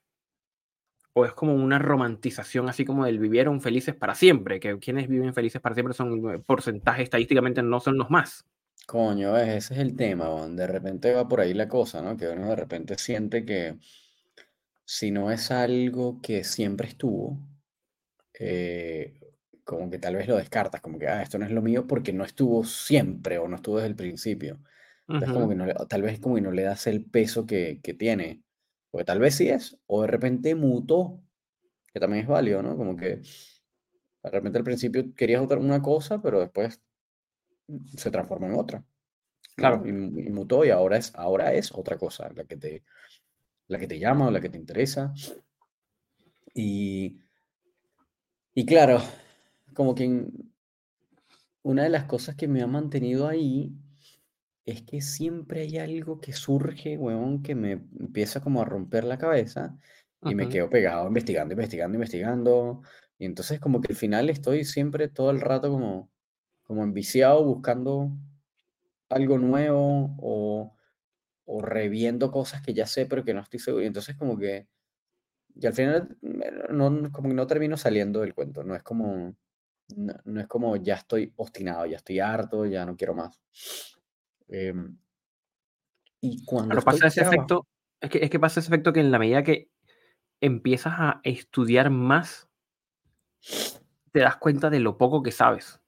O 1.14 1.24
es 1.24 1.32
como 1.32 1.54
una 1.54 1.78
romantización 1.78 2.68
así 2.68 2.84
como 2.84 3.06
del 3.06 3.18
vivieron 3.18 3.62
felices 3.62 3.94
para 3.94 4.14
siempre, 4.14 4.60
que 4.60 4.78
quienes 4.78 5.08
viven 5.08 5.32
felices 5.32 5.62
para 5.62 5.74
siempre 5.74 5.94
son 5.94 6.34
eh, 6.34 6.38
porcentaje 6.38 7.02
estadísticamente 7.02 7.62
no 7.62 7.80
son 7.80 7.96
los 7.96 8.10
más. 8.10 8.44
Coño, 8.86 9.36
ese 9.36 9.74
es 9.74 9.80
el 9.80 9.96
tema, 9.96 10.46
de 10.46 10.66
repente 10.66 11.12
va 11.12 11.26
por 11.26 11.40
ahí 11.40 11.54
la 11.54 11.68
cosa, 11.68 12.02
¿no? 12.02 12.16
Que 12.16 12.28
uno 12.28 12.50
de 12.50 12.56
repente 12.56 12.96
siente 12.98 13.44
que 13.44 13.78
si 14.84 15.10
no 15.10 15.32
es 15.32 15.50
algo 15.50 16.20
que 16.22 16.44
siempre 16.44 16.86
estuvo, 16.86 17.36
eh, 18.38 19.18
como 19.66 19.90
que 19.90 19.98
tal 19.98 20.14
vez 20.14 20.28
lo 20.28 20.36
descartas, 20.36 20.80
como 20.80 20.96
que, 20.96 21.08
ah, 21.08 21.22
esto 21.22 21.38
no 21.38 21.44
es 21.44 21.50
lo 21.50 21.60
mío 21.60 21.88
porque 21.88 22.12
no 22.12 22.24
estuvo 22.24 22.64
siempre 22.64 23.36
o 23.38 23.48
no 23.48 23.56
estuvo 23.56 23.76
desde 23.76 23.88
el 23.88 23.96
principio. 23.96 24.60
Entonces, 25.08 25.32
como 25.32 25.48
que 25.48 25.56
no 25.56 25.66
tal 25.88 26.02
vez 26.02 26.20
como 26.20 26.36
que 26.36 26.40
no 26.40 26.52
le 26.52 26.62
das 26.62 26.86
el 26.86 27.04
peso 27.04 27.46
que, 27.46 27.80
que 27.82 27.92
tiene. 27.92 28.42
Porque 28.92 29.04
tal 29.04 29.18
vez 29.18 29.34
sí 29.34 29.48
es, 29.48 29.76
o 29.86 30.02
de 30.02 30.06
repente 30.06 30.54
mutó, 30.54 31.20
que 31.92 31.98
también 31.98 32.22
es 32.22 32.28
válido, 32.28 32.62
¿no? 32.62 32.76
Como 32.76 32.96
que 32.96 33.16
de 33.16 34.30
repente 34.30 34.58
al 34.58 34.64
principio 34.64 35.12
querías 35.14 35.42
otra, 35.42 35.58
una 35.58 35.82
cosa, 35.82 36.22
pero 36.22 36.38
después 36.38 36.80
se 37.96 38.10
transformó 38.12 38.46
en 38.46 38.54
otra. 38.54 38.84
Claro. 39.56 39.84
Y, 39.84 39.92
mutó 39.92 40.64
y 40.64 40.70
ahora 40.70 40.96
es, 40.96 41.12
ahora 41.16 41.52
es 41.52 41.72
otra 41.72 41.98
cosa, 41.98 42.30
la 42.32 42.44
que 42.44 42.56
te, 42.56 42.84
la 43.66 43.78
que 43.78 43.88
te 43.88 43.98
llama 43.98 44.28
o 44.28 44.30
la 44.30 44.40
que 44.40 44.48
te 44.48 44.58
interesa. 44.58 45.12
Y, 46.54 47.18
y 48.54 48.64
claro, 48.64 49.00
como 49.76 49.94
que 49.94 50.26
una 51.62 51.84
de 51.84 51.90
las 51.90 52.04
cosas 52.04 52.34
que 52.34 52.48
me 52.48 52.62
ha 52.62 52.66
mantenido 52.66 53.28
ahí 53.28 53.72
es 54.64 54.82
que 54.82 55.00
siempre 55.00 55.60
hay 55.62 55.78
algo 55.78 56.20
que 56.20 56.32
surge, 56.32 56.96
huevón, 56.96 57.42
que 57.42 57.54
me 57.54 57.72
empieza 57.72 58.40
como 58.40 58.62
a 58.62 58.64
romper 58.64 59.04
la 59.04 59.18
cabeza 59.18 59.78
y 60.22 60.34
me 60.34 60.48
quedo 60.48 60.68
pegado 60.68 61.06
investigando, 61.06 61.54
investigando, 61.54 61.94
investigando. 61.94 62.82
Y 63.18 63.26
entonces 63.26 63.60
como 63.60 63.80
que 63.80 63.92
al 63.92 63.96
final 63.96 64.28
estoy 64.28 64.64
siempre 64.64 65.08
todo 65.08 65.30
el 65.30 65.40
rato 65.40 65.70
como, 65.70 66.10
como 66.64 66.82
enviciado 66.82 67.44
buscando 67.44 68.10
algo 69.08 69.38
nuevo 69.38 70.16
o, 70.18 70.76
o 71.44 71.62
reviendo 71.62 72.32
cosas 72.32 72.60
que 72.60 72.74
ya 72.74 72.86
sé 72.86 73.06
pero 73.06 73.24
que 73.24 73.34
no 73.34 73.40
estoy 73.40 73.60
seguro. 73.60 73.84
Y 73.84 73.86
entonces 73.86 74.16
como 74.16 74.36
que, 74.36 74.66
y 75.54 75.66
al 75.66 75.74
final 75.74 76.16
no, 76.70 77.10
como 77.12 77.28
que 77.28 77.34
no 77.34 77.46
termino 77.46 77.76
saliendo 77.76 78.20
del 78.20 78.34
cuento, 78.34 78.64
no 78.64 78.74
es 78.74 78.82
como, 78.82 79.36
no, 79.94 80.14
no 80.24 80.40
es 80.40 80.46
como 80.46 80.76
ya 80.76 80.94
estoy 80.94 81.32
obstinado, 81.36 81.86
ya 81.86 81.96
estoy 81.96 82.20
harto, 82.20 82.66
ya 82.66 82.84
no 82.84 82.96
quiero 82.96 83.14
más. 83.14 83.40
Em, 84.48 84.96
y 86.20 86.44
cuando 86.44 86.80
pasa 86.80 87.06
ese 87.06 87.22
efecto, 87.22 87.66
es 88.00 88.10
que, 88.10 88.18
es 88.18 88.30
que 88.30 88.40
pasa 88.40 88.60
ese 88.60 88.68
efecto 88.68 88.92
que 88.92 89.00
en 89.00 89.10
la 89.10 89.18
medida 89.18 89.42
que 89.42 89.68
empiezas 90.40 90.94
a 90.96 91.20
estudiar 91.22 91.90
más, 91.90 92.48
te 94.12 94.20
das 94.20 94.36
cuenta 94.36 94.70
de 94.70 94.80
lo 94.80 94.96
poco 94.96 95.22
que 95.22 95.32
sabes. 95.32 95.80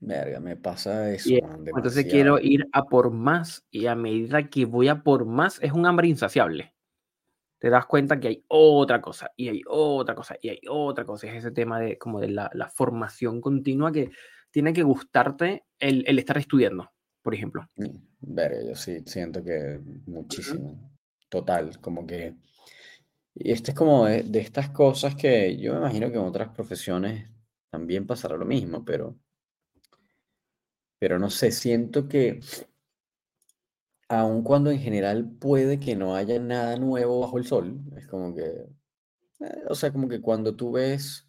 Verga, 0.00 0.38
me 0.40 0.56
pasa 0.56 1.12
eso. 1.12 1.28
entonces 1.30 2.06
quiero 2.06 2.38
ir 2.38 2.68
a 2.72 2.84
por 2.84 3.10
más 3.10 3.66
y 3.70 3.86
a 3.86 3.96
medida 3.96 4.48
que 4.48 4.64
voy 4.64 4.88
a 4.88 5.02
por 5.02 5.24
más 5.24 5.60
es 5.62 5.72
un 5.72 5.86
hambre 5.86 6.06
insaciable. 6.08 6.72
Te 7.58 7.70
das 7.70 7.86
cuenta 7.86 8.20
que 8.20 8.28
hay 8.28 8.44
otra 8.48 9.00
cosa 9.00 9.32
y 9.36 9.48
hay 9.48 9.62
otra 9.66 10.14
cosa 10.14 10.36
y 10.40 10.48
hay 10.50 10.60
otra 10.68 11.04
cosa. 11.04 11.26
Es 11.26 11.34
ese 11.36 11.50
tema 11.50 11.80
de 11.80 11.98
como 11.98 12.20
de 12.20 12.28
la, 12.28 12.50
la 12.54 12.68
formación 12.70 13.40
continua 13.40 13.90
que 13.90 14.10
tiene 14.50 14.72
que 14.72 14.82
gustarte 14.82 15.64
el, 15.78 16.04
el 16.06 16.18
estar 16.18 16.38
estudiando. 16.38 16.90
por 17.22 17.34
ejemplo. 17.34 17.68
Mm, 17.76 17.96
verga, 18.20 18.62
yo 18.62 18.74
sí 18.74 19.00
siento 19.04 19.42
que 19.42 19.80
muchísimo. 20.06 20.92
Total, 21.28 21.78
como 21.80 22.06
que... 22.06 22.34
Y 23.34 23.52
este 23.52 23.72
es 23.72 23.76
como 23.76 24.06
de, 24.06 24.22
de 24.22 24.40
estas 24.40 24.70
cosas 24.70 25.14
que 25.14 25.56
yo 25.58 25.74
me 25.74 25.80
imagino 25.80 26.10
que 26.10 26.16
en 26.16 26.24
otras 26.24 26.48
profesiones 26.48 27.30
también 27.70 28.06
pasará 28.06 28.36
lo 28.36 28.46
mismo, 28.46 28.84
pero... 28.84 29.14
Pero 30.98 31.18
no 31.18 31.28
sé, 31.28 31.52
siento 31.52 32.08
que 32.08 32.40
aun 34.08 34.42
cuando 34.42 34.70
en 34.70 34.80
general 34.80 35.30
puede 35.38 35.78
que 35.80 35.96
no 35.96 36.14
haya 36.16 36.38
nada 36.38 36.76
nuevo 36.76 37.20
bajo 37.20 37.38
el 37.38 37.44
sol, 37.46 37.80
es 37.96 38.06
como 38.06 38.34
que, 38.34 38.42
eh, 39.40 39.64
o 39.68 39.74
sea, 39.74 39.92
como 39.92 40.08
que 40.08 40.20
cuando 40.20 40.56
tú 40.56 40.72
ves, 40.72 41.28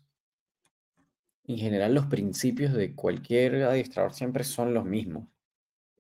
en 1.46 1.58
general 1.58 1.94
los 1.94 2.06
principios 2.06 2.74
de 2.74 2.96
cualquier 2.96 3.64
adiestrador 3.64 4.14
siempre 4.14 4.44
son 4.44 4.74
los 4.74 4.86
mismos, 4.86 5.28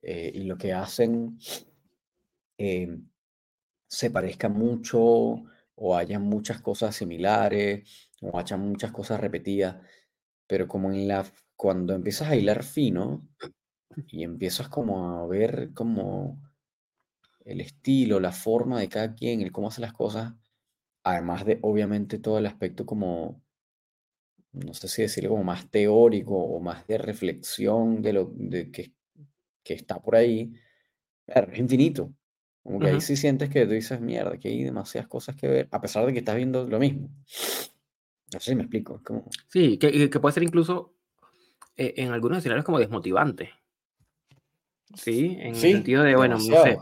eh, 0.01 0.31
y 0.33 0.43
lo 0.43 0.57
que 0.57 0.73
hacen 0.73 1.37
eh, 2.57 2.97
se 3.87 4.11
parezca 4.11 4.49
mucho 4.49 4.99
o 5.75 5.95
haya 5.95 6.19
muchas 6.19 6.61
cosas 6.61 6.95
similares 6.95 8.09
o 8.21 8.37
haya 8.37 8.57
muchas 8.57 8.91
cosas 8.91 9.19
repetidas, 9.19 9.77
pero 10.47 10.67
como 10.67 10.91
en 10.91 11.07
la, 11.07 11.25
cuando 11.55 11.93
empiezas 11.93 12.29
a 12.29 12.35
hilar 12.35 12.63
fino 12.63 13.27
y 14.07 14.23
empiezas 14.23 14.69
como 14.69 15.21
a 15.21 15.27
ver 15.27 15.73
como 15.73 16.41
el 17.49 17.61
estilo, 17.61 18.19
la 18.19 18.31
forma 18.31 18.79
de 18.79 18.89
cada 18.89 19.15
quien, 19.15 19.41
el 19.41 19.51
cómo 19.51 19.67
hace 19.67 19.81
las 19.81 19.93
cosas, 19.93 20.33
además 21.03 21.45
de 21.45 21.59
obviamente 21.61 22.19
todo 22.19 22.37
el 22.37 22.45
aspecto 22.45 22.85
como, 22.85 23.41
no 24.53 24.73
sé 24.73 24.87
si 24.87 25.01
decirlo 25.01 25.31
como 25.31 25.43
más 25.43 25.69
teórico 25.69 26.35
o 26.35 26.59
más 26.59 26.85
de 26.87 26.97
reflexión 26.97 28.01
de 28.01 28.13
lo 28.13 28.31
de 28.35 28.71
que, 28.71 28.91
que 29.63 29.73
está 29.73 29.99
por 29.99 30.15
ahí, 30.15 30.53
es 31.27 31.59
infinito. 31.59 32.13
Como 32.61 32.79
que 32.79 32.87
ahí 32.87 33.01
sí 33.01 33.15
sientes 33.15 33.49
que 33.49 33.65
tú 33.65 33.71
dices, 33.71 33.99
mierda, 33.99 34.37
que 34.37 34.49
hay 34.49 34.63
demasiadas 34.63 35.07
cosas 35.07 35.35
que 35.35 35.47
ver, 35.47 35.67
a 35.71 35.81
pesar 35.81 36.05
de 36.05 36.13
que 36.13 36.19
estás 36.19 36.35
viendo 36.35 36.67
lo 36.67 36.77
mismo. 36.77 37.09
No 38.31 38.39
sé 38.39 38.51
si 38.51 38.55
me 38.55 38.63
explico. 38.63 39.01
como... 39.03 39.25
Sí, 39.47 39.77
que, 39.77 40.09
que 40.09 40.19
puede 40.19 40.33
ser 40.33 40.43
incluso 40.43 40.93
eh, 41.75 41.95
en 41.97 42.11
algunos 42.11 42.37
escenarios 42.37 42.65
como 42.65 42.77
desmotivante. 42.77 43.51
Sí, 44.93 45.37
en 45.39 45.49
el 45.49 45.55
sentido 45.55 46.03
de, 46.03 46.15
bueno, 46.15 46.35
no 46.35 46.41
sé, 46.41 46.77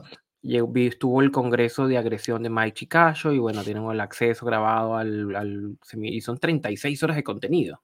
estuvo 0.56 1.22
el 1.22 1.32
congreso 1.32 1.88
de 1.88 1.98
agresión 1.98 2.44
de 2.44 2.50
Mike 2.50 2.74
Chicayo 2.74 3.32
y 3.32 3.40
bueno, 3.40 3.64
tenemos 3.64 3.94
el 3.94 4.00
acceso 4.00 4.46
grabado 4.46 4.96
al, 4.96 5.36
al 5.36 5.78
y 6.02 6.22
son 6.22 6.38
36 6.38 7.04
horas 7.04 7.18
de 7.18 7.24
contenido. 7.24 7.82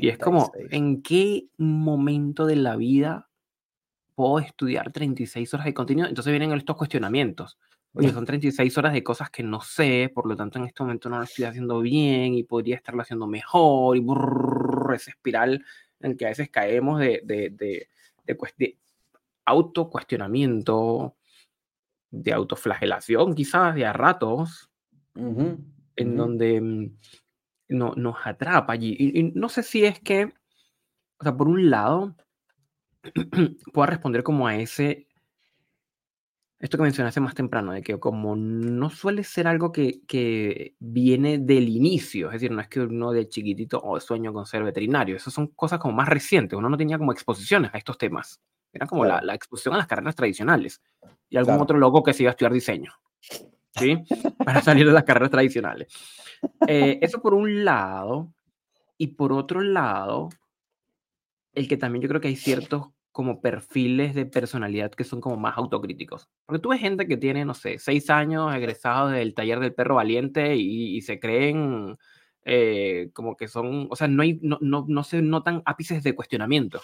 Y 0.00 0.08
es 0.08 0.18
como, 0.18 0.50
¿en 0.70 1.02
qué 1.02 1.48
momento 1.58 2.46
de 2.46 2.56
la 2.56 2.76
vida 2.76 3.28
puedo 4.14 4.38
estudiar 4.38 4.92
36 4.92 5.52
horas 5.54 5.66
de 5.66 5.74
contenido? 5.74 6.08
Entonces 6.08 6.30
vienen 6.30 6.52
estos 6.52 6.76
cuestionamientos. 6.76 7.58
Oye, 7.96 8.10
son 8.10 8.24
36 8.24 8.76
horas 8.78 8.92
de 8.92 9.04
cosas 9.04 9.30
que 9.30 9.44
no 9.44 9.60
sé, 9.60 10.10
por 10.12 10.26
lo 10.26 10.36
tanto 10.36 10.58
en 10.58 10.64
este 10.64 10.82
momento 10.82 11.08
no 11.08 11.18
lo 11.18 11.24
estoy 11.24 11.44
haciendo 11.44 11.80
bien 11.80 12.34
y 12.34 12.42
podría 12.42 12.74
estarlo 12.74 13.02
haciendo 13.02 13.28
mejor 13.28 13.96
y 13.96 14.00
brrr, 14.00 14.94
esa 14.94 15.12
espiral 15.12 15.64
en 16.00 16.16
que 16.16 16.26
a 16.26 16.30
veces 16.30 16.50
caemos 16.50 16.98
de, 16.98 17.20
de, 17.24 17.50
de, 17.50 17.88
de, 18.26 18.78
autocuestionamiento, 19.44 21.14
de 22.14 22.32
autoflagelación 22.32 23.34
quizás, 23.34 23.74
de 23.74 23.86
a 23.86 23.92
ratos, 23.92 24.70
en 25.14 26.16
donde 26.16 26.60
mm, 26.60 26.98
no, 27.68 27.94
nos 27.96 28.16
atrapa 28.24 28.72
allí. 28.72 28.96
Y, 28.98 29.32
no 29.34 29.48
sé 29.48 29.62
si 29.62 29.84
es 29.84 30.00
que, 30.00 30.32
o 31.18 31.22
sea, 31.22 31.36
por 31.36 31.48
un 31.48 31.70
lado, 31.70 32.16
pueda 33.72 33.86
responder 33.86 34.22
como 34.22 34.46
a 34.46 34.56
ese, 34.56 35.08
esto 36.60 36.76
que 36.76 36.84
mencionaste 36.84 37.20
más 37.20 37.34
temprano, 37.34 37.72
de 37.72 37.82
que 37.82 37.98
como 37.98 38.36
no 38.36 38.90
suele 38.90 39.24
ser 39.24 39.46
algo 39.46 39.72
que, 39.72 40.02
que 40.06 40.76
viene 40.78 41.38
del 41.38 41.68
inicio, 41.68 42.28
es 42.28 42.34
decir, 42.34 42.52
no 42.52 42.60
es 42.60 42.68
que 42.68 42.80
uno 42.80 43.12
de 43.12 43.28
chiquitito 43.28 43.78
o 43.78 43.96
oh, 43.96 44.00
sueño 44.00 44.32
con 44.32 44.46
ser 44.46 44.62
veterinario, 44.62 45.16
esas 45.16 45.34
son 45.34 45.48
cosas 45.48 45.78
como 45.78 45.94
más 45.94 46.08
recientes, 46.08 46.56
uno 46.56 46.68
no 46.68 46.76
tenía 46.76 46.98
como 46.98 47.12
exposiciones 47.12 47.72
a 47.74 47.78
estos 47.78 47.98
temas. 47.98 48.40
Era 48.74 48.86
como 48.86 49.04
la, 49.04 49.20
la, 49.22 49.34
exposición 49.34 49.74
a 49.74 49.78
las 49.78 49.86
carreras 49.86 50.14
tradicionales. 50.14 50.82
Y 51.30 51.36
algún 51.36 51.60
otro 51.60 51.78
loco 51.78 52.02
que 52.02 52.12
se 52.12 52.24
iba 52.24 52.30
a 52.30 52.32
estudiar 52.32 52.52
diseño. 52.52 52.92
¿Sí? 53.76 54.04
Para 54.44 54.60
salir 54.60 54.86
de 54.86 54.92
las 54.92 55.04
carreras 55.04 55.30
tradicionales. 55.30 55.92
Eh, 56.66 56.98
eso 57.00 57.22
por 57.22 57.34
un 57.34 57.64
lado. 57.64 58.32
Y 58.98 59.08
por 59.08 59.32
otro 59.32 59.60
lado, 59.60 60.28
el 61.52 61.68
que 61.68 61.76
también 61.76 62.02
yo 62.02 62.08
creo 62.08 62.20
que 62.20 62.28
hay 62.28 62.36
ciertos 62.36 62.88
como 63.10 63.40
perfiles 63.40 64.14
de 64.14 64.26
personalidad 64.26 64.90
que 64.90 65.04
son 65.04 65.20
como 65.20 65.36
más 65.36 65.56
autocríticos. 65.56 66.28
Porque 66.46 66.60
tú 66.60 66.70
ves 66.70 66.80
gente 66.80 67.06
que 67.06 67.16
tiene, 67.16 67.44
no 67.44 67.54
sé, 67.54 67.78
seis 67.78 68.10
años 68.10 68.54
egresados 68.54 69.12
del 69.12 69.34
taller 69.34 69.60
del 69.60 69.72
perro 69.72 69.94
valiente 69.94 70.56
y, 70.56 70.96
y 70.96 71.00
se 71.00 71.20
creen 71.20 71.96
eh, 72.44 73.10
como 73.14 73.36
que 73.36 73.48
son, 73.48 73.88
o 73.90 73.96
sea, 73.96 74.06
no, 74.06 74.22
hay, 74.22 74.38
no, 74.42 74.58
no, 74.60 74.84
no 74.86 75.02
se 75.02 75.22
notan 75.22 75.62
ápices 75.64 76.02
de 76.02 76.14
cuestionamiento. 76.14 76.82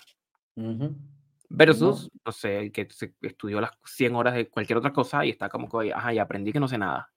Versus, 1.52 2.08
no. 2.24 2.30
sé, 2.30 2.58
el 2.60 2.72
que 2.72 2.86
se 2.90 3.12
estudió 3.22 3.60
las 3.60 3.72
100 3.84 4.14
horas 4.14 4.34
de 4.34 4.48
cualquier 4.48 4.78
otra 4.78 4.92
cosa 4.92 5.26
y 5.26 5.30
está 5.30 5.48
como 5.48 5.68
que, 5.68 5.92
ajá, 5.92 6.14
y 6.14 6.18
aprendí 6.18 6.52
que 6.52 6.60
no 6.60 6.68
sé 6.68 6.78
nada. 6.78 7.12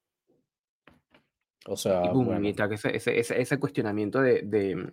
O 1.67 1.77
sea, 1.77 2.05
y 2.05 2.09
boom, 2.09 2.43
ese, 2.43 2.95
ese, 2.95 3.41
ese, 3.41 3.59
cuestionamiento 3.59 4.21
de, 4.21 4.41
de... 4.41 4.89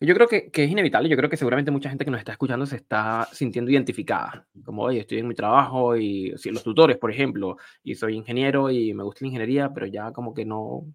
Yo 0.00 0.14
creo 0.14 0.26
que, 0.26 0.50
que, 0.50 0.64
es 0.64 0.70
inevitable, 0.70 1.10
yo 1.10 1.16
creo 1.18 1.28
que 1.28 1.36
seguramente 1.36 1.70
mucha 1.70 1.90
gente 1.90 2.06
que 2.06 2.10
nos 2.10 2.18
está 2.18 2.32
escuchando 2.32 2.64
se 2.64 2.76
está 2.76 3.28
sintiendo 3.30 3.70
identificada, 3.70 4.48
como, 4.64 4.82
oye, 4.84 5.00
estoy 5.00 5.18
en 5.18 5.28
mi 5.28 5.34
trabajo 5.34 5.94
y 5.94 6.32
si, 6.38 6.50
los 6.50 6.64
tutores, 6.64 6.96
por 6.96 7.10
ejemplo, 7.10 7.58
y 7.84 7.94
soy 7.94 8.16
ingeniero 8.16 8.70
y 8.70 8.94
me 8.94 9.04
gusta 9.04 9.20
la 9.20 9.28
ingeniería, 9.28 9.72
pero 9.72 9.86
ya 9.86 10.12
como 10.12 10.32
que 10.32 10.46
no 10.46 10.86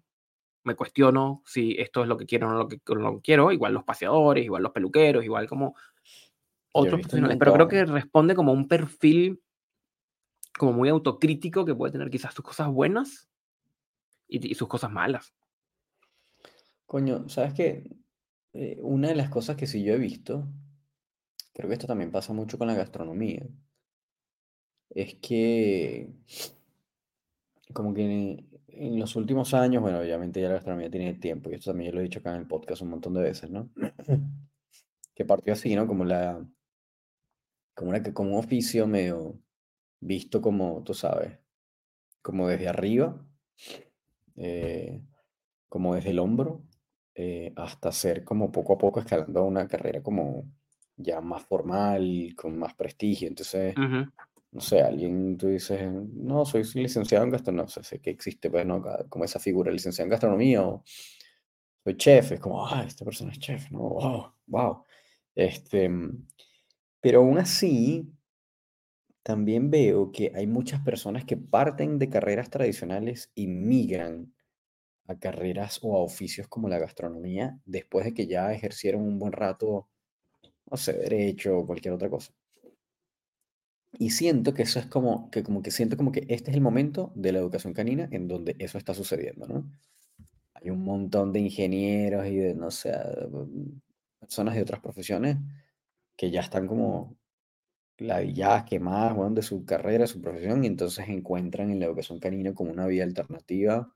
me 0.64 0.74
cuestiono 0.74 1.42
si 1.46 1.76
esto 1.78 2.02
es 2.02 2.08
lo 2.08 2.18
que 2.18 2.26
quiero 2.26 2.48
o 2.48 2.50
no 2.50 2.58
lo 2.58 2.68
que, 2.68 2.80
lo 2.86 3.14
que 3.14 3.22
quiero, 3.22 3.52
igual 3.52 3.72
los 3.72 3.84
paseadores, 3.84 4.44
igual 4.44 4.64
los 4.64 4.72
peluqueros, 4.72 5.24
igual 5.24 5.48
como 5.48 5.74
otros 6.78 7.00
profesionales, 7.00 7.36
pero 7.38 7.52
creo 7.52 7.68
que 7.68 7.84
responde 7.84 8.34
como 8.34 8.52
un 8.52 8.68
perfil 8.68 9.40
como 10.58 10.72
muy 10.72 10.90
autocrítico 10.90 11.64
que 11.64 11.74
puede 11.74 11.92
tener 11.92 12.10
quizás 12.10 12.34
sus 12.34 12.44
cosas 12.44 12.68
buenas 12.68 13.30
y, 14.26 14.54
sus 14.54 14.68
cosas 14.68 14.90
malas. 14.90 15.34
Coño, 16.84 17.28
¿sabes 17.28 17.54
qué? 17.54 17.90
Eh, 18.52 18.78
una 18.82 19.08
de 19.08 19.14
las 19.14 19.30
cosas 19.30 19.56
que 19.56 19.66
sí 19.66 19.82
yo 19.82 19.94
he 19.94 19.98
visto, 19.98 20.46
creo 21.54 21.68
que 21.68 21.74
esto 21.74 21.86
también 21.86 22.10
pasa 22.10 22.32
mucho 22.32 22.58
con 22.58 22.66
la 22.66 22.74
gastronomía, 22.74 23.46
es 24.90 25.14
que 25.16 26.10
como 27.72 27.92
que 27.92 28.04
en, 28.04 28.48
en, 28.68 28.98
los 28.98 29.16
últimos 29.16 29.52
años, 29.52 29.82
bueno, 29.82 30.00
obviamente 30.00 30.40
ya 30.40 30.48
la 30.48 30.54
gastronomía 30.54 30.90
tiene 30.90 31.14
tiempo, 31.14 31.50
y 31.50 31.54
esto 31.54 31.70
también 31.70 31.90
yo 31.90 31.94
lo 31.94 32.00
he 32.00 32.04
dicho 32.04 32.20
acá 32.20 32.34
en 32.34 32.40
el 32.40 32.46
podcast 32.46 32.82
un 32.82 32.90
montón 32.90 33.14
de 33.14 33.22
veces, 33.22 33.50
¿no? 33.50 33.70
que 35.14 35.24
partió 35.24 35.52
así, 35.52 35.74
¿no? 35.74 35.86
Como 35.86 36.04
la, 36.04 36.42
como, 37.78 37.90
una, 37.90 38.02
como 38.12 38.32
un 38.32 38.38
oficio 38.44 38.88
medio 38.88 39.38
visto 40.00 40.42
como, 40.42 40.82
tú 40.82 40.94
sabes, 40.94 41.38
como 42.20 42.48
desde 42.48 42.66
arriba, 42.66 43.24
eh, 44.34 45.00
como 45.68 45.94
desde 45.94 46.10
el 46.10 46.18
hombro, 46.18 46.64
eh, 47.14 47.52
hasta 47.54 47.92
ser 47.92 48.24
como 48.24 48.50
poco 48.50 48.72
a 48.72 48.78
poco 48.78 48.98
escalando 48.98 49.44
una 49.44 49.68
carrera 49.68 50.02
como 50.02 50.44
ya 50.96 51.20
más 51.20 51.44
formal, 51.44 52.34
con 52.36 52.58
más 52.58 52.74
prestigio. 52.74 53.28
Entonces, 53.28 53.76
no 53.76 54.60
sé, 54.60 54.82
alguien 54.82 55.38
tú 55.38 55.46
dices, 55.46 55.88
no, 55.88 56.44
soy 56.44 56.64
licenciado 56.74 57.24
en 57.26 57.30
gastronomía, 57.30 57.62
no 57.64 57.68
sé, 57.68 57.84
sé 57.84 58.00
que 58.00 58.10
existe, 58.10 58.50
pues, 58.50 58.66
¿no? 58.66 58.82
Como 59.08 59.24
esa 59.24 59.38
figura, 59.38 59.70
licenciado 59.70 60.06
en 60.06 60.10
gastronomía, 60.10 60.66
o 60.66 60.82
soy 61.84 61.96
chef, 61.96 62.32
es 62.32 62.40
como, 62.40 62.66
ah, 62.66 62.82
esta 62.84 63.04
persona 63.04 63.30
es 63.30 63.38
chef, 63.38 63.70
¿no? 63.70 63.78
Wow, 63.78 64.32
wow. 64.48 64.84
Este, 65.32 65.88
pero 67.00 67.20
aún 67.20 67.38
así, 67.38 68.10
también 69.22 69.70
veo 69.70 70.10
que 70.10 70.32
hay 70.34 70.46
muchas 70.46 70.80
personas 70.80 71.24
que 71.24 71.36
parten 71.36 71.98
de 71.98 72.08
carreras 72.08 72.50
tradicionales 72.50 73.30
y 73.34 73.46
migran 73.46 74.34
a 75.06 75.18
carreras 75.18 75.80
o 75.82 75.96
a 75.96 76.02
oficios 76.02 76.48
como 76.48 76.68
la 76.68 76.78
gastronomía 76.78 77.58
después 77.66 78.04
de 78.06 78.14
que 78.14 78.26
ya 78.26 78.52
ejercieron 78.52 79.02
un 79.02 79.18
buen 79.18 79.32
rato, 79.32 79.88
no 80.70 80.76
sé, 80.76 80.94
derecho 80.94 81.58
o 81.58 81.66
cualquier 81.66 81.94
otra 81.94 82.10
cosa. 82.10 82.32
Y 83.98 84.10
siento 84.10 84.54
que 84.54 84.62
eso 84.62 84.78
es 84.78 84.86
como 84.86 85.30
que, 85.30 85.42
como 85.42 85.62
que 85.62 85.70
siento 85.70 85.96
como 85.96 86.12
que 86.12 86.20
este 86.28 86.50
es 86.50 86.56
el 86.56 86.62
momento 86.62 87.12
de 87.14 87.32
la 87.32 87.38
educación 87.38 87.72
canina 87.72 88.08
en 88.10 88.28
donde 88.28 88.54
eso 88.58 88.78
está 88.78 88.94
sucediendo, 88.94 89.46
¿no? 89.46 89.70
Hay 90.54 90.70
un 90.70 90.84
montón 90.84 91.32
de 91.32 91.40
ingenieros 91.40 92.26
y 92.26 92.36
de, 92.36 92.54
no 92.54 92.70
sé, 92.70 92.92
personas 94.18 94.54
de 94.54 94.62
otras 94.62 94.80
profesiones 94.80 95.36
que 96.18 96.30
ya 96.32 96.40
están 96.40 96.66
como 96.66 97.16
ladilladas, 97.96 98.64
quemadas, 98.64 99.14
bueno, 99.14 99.34
de 99.36 99.42
su 99.42 99.64
carrera, 99.64 100.06
su 100.06 100.20
profesión, 100.20 100.64
y 100.64 100.66
entonces 100.66 101.08
encuentran 101.08 101.70
en 101.70 101.78
la 101.78 101.86
educación 101.86 102.18
canina 102.18 102.52
como 102.54 102.72
una 102.72 102.86
vía 102.86 103.04
alternativa 103.04 103.88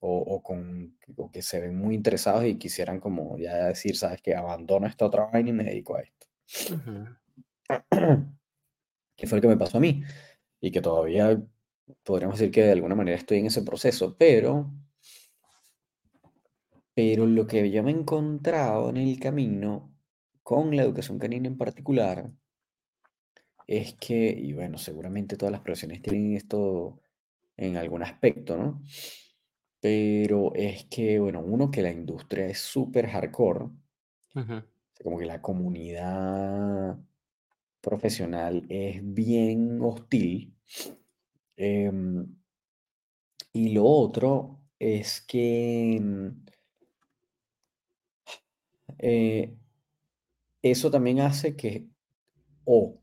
o, 0.00 0.18
o 0.18 0.42
con, 0.42 0.96
o 1.16 1.30
que 1.30 1.42
se 1.42 1.60
ven 1.60 1.76
muy 1.76 1.96
interesados 1.96 2.44
y 2.44 2.56
quisieran 2.56 3.00
como 3.00 3.36
ya 3.36 3.66
decir, 3.66 3.96
sabes 3.96 4.22
que 4.22 4.34
abandono 4.36 4.86
esta 4.86 5.06
otra 5.06 5.26
vaina 5.26 5.50
y 5.50 5.52
me 5.52 5.64
dedico 5.64 5.96
a 5.96 6.02
esto. 6.02 6.26
que 9.16 9.26
fue 9.26 9.38
lo 9.38 9.42
que 9.42 9.48
me 9.48 9.56
pasó 9.56 9.78
a 9.78 9.80
mí 9.80 10.04
y 10.60 10.70
que 10.70 10.80
todavía 10.80 11.42
podríamos 12.04 12.38
decir 12.38 12.52
que 12.52 12.62
de 12.62 12.72
alguna 12.72 12.94
manera 12.94 13.16
estoy 13.16 13.38
en 13.38 13.46
ese 13.46 13.62
proceso, 13.62 14.16
pero, 14.16 14.72
pero 16.94 17.26
lo 17.26 17.44
que 17.44 17.68
yo 17.72 17.82
me 17.82 17.90
he 17.90 17.94
encontrado 17.94 18.90
en 18.90 18.98
el 18.98 19.18
camino 19.18 19.97
con 20.48 20.74
la 20.74 20.82
educación 20.82 21.18
canina 21.18 21.46
en 21.46 21.58
particular 21.58 22.30
es 23.66 23.92
que, 23.96 24.30
y 24.30 24.54
bueno, 24.54 24.78
seguramente 24.78 25.36
todas 25.36 25.52
las 25.52 25.60
profesiones 25.60 26.00
tienen 26.00 26.36
esto 26.36 27.02
en 27.54 27.76
algún 27.76 28.02
aspecto, 28.02 28.56
¿no? 28.56 28.82
Pero 29.78 30.54
es 30.54 30.86
que, 30.86 31.18
bueno, 31.18 31.40
uno, 31.40 31.70
que 31.70 31.82
la 31.82 31.90
industria 31.90 32.46
es 32.46 32.60
súper 32.60 33.08
hardcore, 33.08 33.66
como 35.04 35.18
que 35.18 35.26
la 35.26 35.42
comunidad 35.42 36.98
profesional 37.82 38.64
es 38.70 39.00
bien 39.02 39.78
hostil. 39.82 40.56
Em, 41.56 42.26
y 43.52 43.68
lo 43.74 43.84
otro 43.84 44.62
es 44.78 45.20
que 45.20 46.00
mm, 46.00 46.28
eh, 49.00 49.54
eso 50.70 50.90
también 50.90 51.20
hace 51.20 51.56
que 51.56 51.86
o 52.64 53.00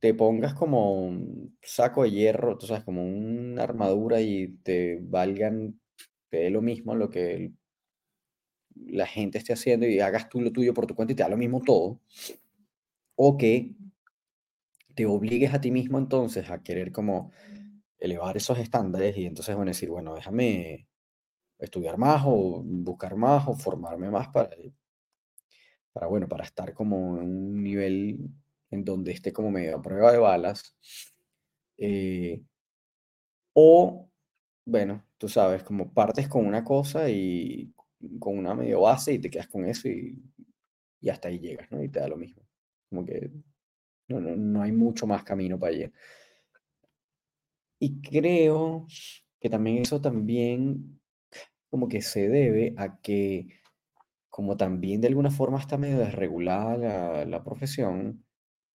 te 0.00 0.14
pongas 0.14 0.54
como 0.54 1.06
un 1.06 1.58
saco 1.62 2.04
de 2.04 2.10
hierro, 2.12 2.58
tú 2.58 2.66
sabes, 2.66 2.84
como 2.84 3.04
una 3.04 3.62
armadura 3.62 4.20
y 4.20 4.48
te 4.62 4.98
valgan, 5.02 5.80
te 6.30 6.38
dé 6.38 6.50
lo 6.50 6.62
mismo 6.62 6.94
lo 6.94 7.10
que 7.10 7.52
la 8.74 9.06
gente 9.06 9.38
esté 9.38 9.52
haciendo 9.54 9.86
y 9.86 10.00
hagas 10.00 10.28
tú 10.28 10.40
lo 10.40 10.52
tuyo 10.52 10.74
por 10.74 10.86
tu 10.86 10.94
cuenta 10.94 11.12
y 11.12 11.16
te 11.16 11.22
da 11.22 11.28
lo 11.28 11.36
mismo 11.36 11.62
todo. 11.62 12.00
O 13.16 13.36
que 13.36 13.74
te 14.94 15.06
obligues 15.06 15.52
a 15.54 15.60
ti 15.60 15.70
mismo 15.70 15.98
entonces 15.98 16.50
a 16.50 16.62
querer 16.62 16.92
como 16.92 17.30
elevar 17.98 18.36
esos 18.36 18.58
estándares 18.58 19.16
y 19.16 19.26
entonces 19.26 19.56
van 19.56 19.68
a 19.68 19.70
decir, 19.72 19.90
bueno, 19.90 20.14
déjame 20.14 20.88
estudiar 21.58 21.98
más 21.98 22.22
o 22.26 22.62
buscar 22.64 23.16
más 23.16 23.46
o 23.48 23.54
formarme 23.54 24.10
más 24.10 24.28
para, 24.28 24.50
para 25.96 26.08
bueno, 26.08 26.28
para 26.28 26.44
estar 26.44 26.74
como 26.74 27.16
en 27.16 27.22
un 27.22 27.62
nivel 27.62 28.18
en 28.70 28.84
donde 28.84 29.12
esté 29.12 29.32
como 29.32 29.50
medio 29.50 29.76
a 29.76 29.82
prueba 29.82 30.12
de 30.12 30.18
balas. 30.18 30.76
Eh, 31.78 32.42
o, 33.54 34.06
bueno, 34.66 35.02
tú 35.16 35.26
sabes, 35.30 35.62
como 35.62 35.94
partes 35.94 36.28
con 36.28 36.44
una 36.44 36.62
cosa 36.62 37.08
y 37.08 37.72
con 38.20 38.36
una 38.36 38.54
medio 38.54 38.82
base 38.82 39.14
y 39.14 39.18
te 39.18 39.30
quedas 39.30 39.48
con 39.48 39.64
eso 39.64 39.88
y, 39.88 40.22
y 41.00 41.08
hasta 41.08 41.28
ahí 41.28 41.38
llegas, 41.38 41.70
¿no? 41.70 41.82
Y 41.82 41.88
te 41.88 41.98
da 41.98 42.08
lo 42.08 42.18
mismo. 42.18 42.42
Como 42.90 43.06
que 43.06 43.30
no, 44.08 44.20
no, 44.20 44.36
no 44.36 44.60
hay 44.60 44.72
mucho 44.72 45.06
más 45.06 45.24
camino 45.24 45.58
para 45.58 45.74
allá. 45.74 45.90
Y 47.78 48.02
creo 48.02 48.86
que 49.40 49.48
también 49.48 49.78
eso 49.78 49.98
también 49.98 51.00
como 51.70 51.88
que 51.88 52.02
se 52.02 52.28
debe 52.28 52.74
a 52.76 53.00
que 53.00 53.48
como 54.36 54.58
también 54.58 55.00
de 55.00 55.08
alguna 55.08 55.30
forma 55.30 55.58
está 55.58 55.78
medio 55.78 55.96
desregulada 55.96 56.76
la, 56.76 57.24
la 57.24 57.42
profesión, 57.42 58.22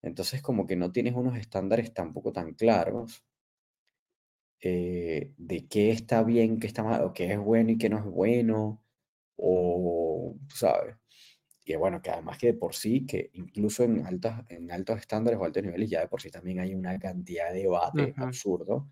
entonces 0.02 0.42
como 0.42 0.66
que 0.66 0.76
no 0.76 0.92
tienes 0.92 1.14
unos 1.14 1.38
estándares 1.38 1.94
tampoco 1.94 2.34
tan 2.34 2.56
claros 2.56 3.24
eh, 4.60 5.32
de 5.38 5.68
qué 5.68 5.92
está 5.92 6.24
bien, 6.24 6.60
qué 6.60 6.66
está 6.66 6.82
mal, 6.82 7.04
o 7.04 7.14
qué 7.14 7.32
es 7.34 7.38
bueno 7.38 7.70
y 7.70 7.78
qué 7.78 7.90
no 7.90 8.00
es 8.00 8.06
bueno, 8.06 8.84
o, 9.36 10.36
¿sabes? 10.52 10.96
Y 11.64 11.76
bueno, 11.76 12.02
que 12.02 12.10
además 12.10 12.40
que 12.40 12.48
de 12.48 12.54
por 12.56 12.74
sí, 12.74 13.06
que 13.06 13.30
incluso 13.34 13.84
en, 13.84 14.04
altas, 14.04 14.44
en 14.50 14.72
altos 14.72 14.98
estándares 14.98 15.40
o 15.40 15.46
altos 15.46 15.62
niveles, 15.62 15.92
ya 15.92 16.00
de 16.00 16.08
por 16.08 16.24
sí 16.24 16.32
también 16.32 16.60
hay 16.60 16.74
una 16.74 16.98
cantidad 16.98 17.54
de 17.54 17.60
debate 17.60 18.16
absurdo, 18.18 18.88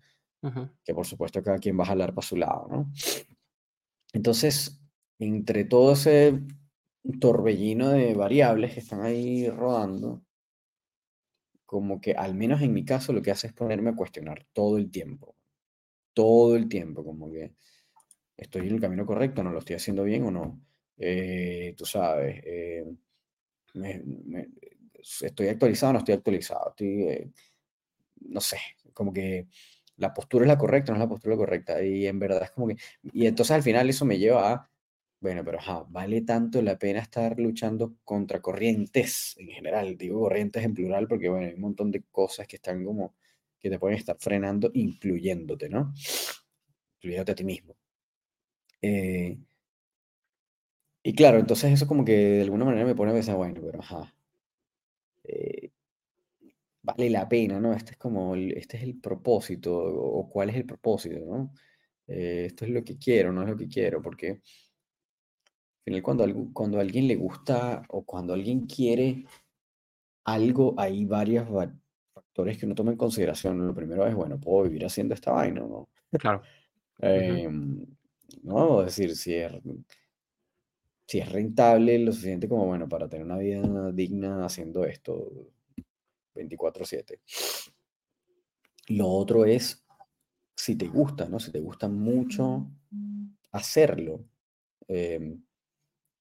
que 0.84 0.94
por 0.94 1.04
supuesto 1.04 1.42
cada 1.42 1.58
quien 1.58 1.76
va 1.76 1.82
a 1.82 1.88
jalar 1.88 2.14
para 2.14 2.28
su 2.28 2.36
lado, 2.36 2.68
¿no? 2.70 2.92
Entonces, 4.12 4.80
entre 5.18 5.64
todo 5.64 5.94
ese 5.94 6.40
torbellino 7.20 7.90
de 7.90 8.14
variables 8.14 8.74
que 8.74 8.80
están 8.80 9.02
ahí 9.02 9.48
rodando, 9.48 10.22
como 11.66 12.00
que 12.00 12.12
al 12.12 12.34
menos 12.34 12.60
en 12.62 12.72
mi 12.72 12.84
caso 12.84 13.12
lo 13.12 13.22
que 13.22 13.30
hace 13.30 13.46
es 13.46 13.52
ponerme 13.52 13.90
a 13.90 13.96
cuestionar 13.96 14.44
todo 14.52 14.76
el 14.76 14.90
tiempo, 14.90 15.36
todo 16.14 16.56
el 16.56 16.68
tiempo, 16.68 17.04
como 17.04 17.30
que 17.30 17.54
estoy 18.36 18.68
en 18.68 18.74
el 18.74 18.80
camino 18.80 19.06
correcto, 19.06 19.42
no 19.42 19.52
lo 19.52 19.60
estoy 19.60 19.76
haciendo 19.76 20.04
bien 20.04 20.24
o 20.24 20.30
no. 20.30 20.60
Eh, 20.98 21.74
tú 21.76 21.86
sabes, 21.86 22.42
eh, 22.44 22.84
estoy 25.22 25.48
actualizado 25.48 25.90
o 25.90 25.92
no 25.94 25.98
estoy 26.00 26.14
actualizado, 26.14 26.74
eh, 26.78 27.30
no 28.22 28.40
sé, 28.40 28.58
como 28.92 29.12
que 29.12 29.46
la 29.96 30.12
postura 30.14 30.44
es 30.44 30.48
la 30.48 30.58
correcta, 30.58 30.92
no 30.92 30.96
es 30.96 31.00
la 31.00 31.08
postura 31.08 31.36
correcta, 31.36 31.82
y 31.82 32.06
en 32.06 32.18
verdad 32.18 32.42
es 32.44 32.50
como 32.52 32.68
que, 32.68 32.76
y 33.12 33.26
entonces 33.26 33.52
al 33.52 33.62
final 33.62 33.88
eso 33.88 34.04
me 34.04 34.18
lleva 34.18 34.52
a, 34.52 34.69
bueno, 35.20 35.44
pero 35.44 35.58
vale 35.90 36.22
tanto 36.22 36.62
la 36.62 36.78
pena 36.78 37.00
estar 37.00 37.38
luchando 37.38 37.96
contra 38.04 38.40
corrientes 38.40 39.36
en 39.38 39.48
general, 39.48 39.96
digo 39.98 40.20
corrientes 40.20 40.64
en 40.64 40.74
plural 40.74 41.06
porque, 41.08 41.28
bueno, 41.28 41.46
hay 41.46 41.54
un 41.54 41.60
montón 41.60 41.90
de 41.90 42.02
cosas 42.10 42.46
que 42.46 42.56
están 42.56 42.84
como, 42.84 43.14
que 43.58 43.68
te 43.70 43.78
pueden 43.78 43.98
estar 43.98 44.16
frenando, 44.18 44.70
incluyéndote, 44.74 45.68
¿no? 45.68 45.92
Incluyéndote 46.96 47.32
a 47.32 47.34
ti 47.34 47.44
mismo. 47.44 47.76
Eh, 48.82 49.38
y 51.02 51.14
claro, 51.14 51.38
entonces 51.38 51.72
eso 51.72 51.86
como 51.86 52.04
que 52.04 52.12
de 52.12 52.42
alguna 52.42 52.64
manera 52.64 52.86
me 52.86 52.94
pone 52.94 53.10
a 53.10 53.14
pensar, 53.14 53.36
bueno, 53.36 53.60
pero 53.62 53.80
ajá, 53.80 54.14
eh, 55.24 55.70
vale 56.82 57.10
la 57.10 57.28
pena, 57.28 57.60
¿no? 57.60 57.72
Este 57.72 57.92
es 57.92 57.98
como, 57.98 58.34
este 58.36 58.76
es 58.78 58.82
el 58.82 59.00
propósito, 59.00 59.76
o 59.76 60.28
cuál 60.28 60.50
es 60.50 60.56
el 60.56 60.66
propósito, 60.66 61.18
¿no? 61.26 61.52
Eh, 62.06 62.46
esto 62.46 62.64
es 62.64 62.70
lo 62.72 62.82
que 62.84 62.98
quiero, 62.98 63.32
no 63.32 63.42
es 63.42 63.48
lo 63.48 63.56
que 63.56 63.68
quiero, 63.68 64.02
porque 64.02 64.40
final, 65.84 66.02
cuando, 66.02 66.26
cuando 66.52 66.78
a 66.78 66.80
alguien 66.80 67.06
le 67.08 67.16
gusta 67.16 67.82
o 67.88 68.04
cuando 68.04 68.34
alguien 68.34 68.66
quiere 68.66 69.24
algo, 70.24 70.74
hay 70.78 71.04
varios 71.04 71.48
factores 72.12 72.58
que 72.58 72.66
uno 72.66 72.74
toma 72.74 72.92
en 72.92 72.96
consideración. 72.96 73.66
Lo 73.66 73.74
primero 73.74 74.06
es, 74.06 74.14
bueno, 74.14 74.38
puedo 74.38 74.64
vivir 74.64 74.84
haciendo 74.84 75.14
esta 75.14 75.32
vaina, 75.32 75.60
¿no? 75.60 75.88
Claro. 76.12 76.42
Em, 77.02 77.86
no, 78.42 78.80
es 78.80 78.94
decir, 78.94 79.16
si 79.16 79.32
es, 79.32 79.50
si 81.06 81.18
es 81.18 81.32
rentable 81.32 81.98
lo 81.98 82.12
suficiente 82.12 82.46
como, 82.46 82.66
bueno, 82.66 82.86
para 82.86 83.08
tener 83.08 83.24
una 83.24 83.38
vida 83.38 83.90
digna 83.90 84.44
haciendo 84.44 84.84
esto 84.84 85.32
24/7. 86.34 87.20
Lo 88.88 89.08
otro 89.08 89.46
es 89.46 89.82
si 90.54 90.76
te 90.76 90.88
gusta, 90.88 91.26
¿no? 91.28 91.40
Si 91.40 91.50
te 91.50 91.60
gusta 91.60 91.88
mucho 91.88 92.70
hacerlo. 93.52 94.26
Em, 94.86 95.42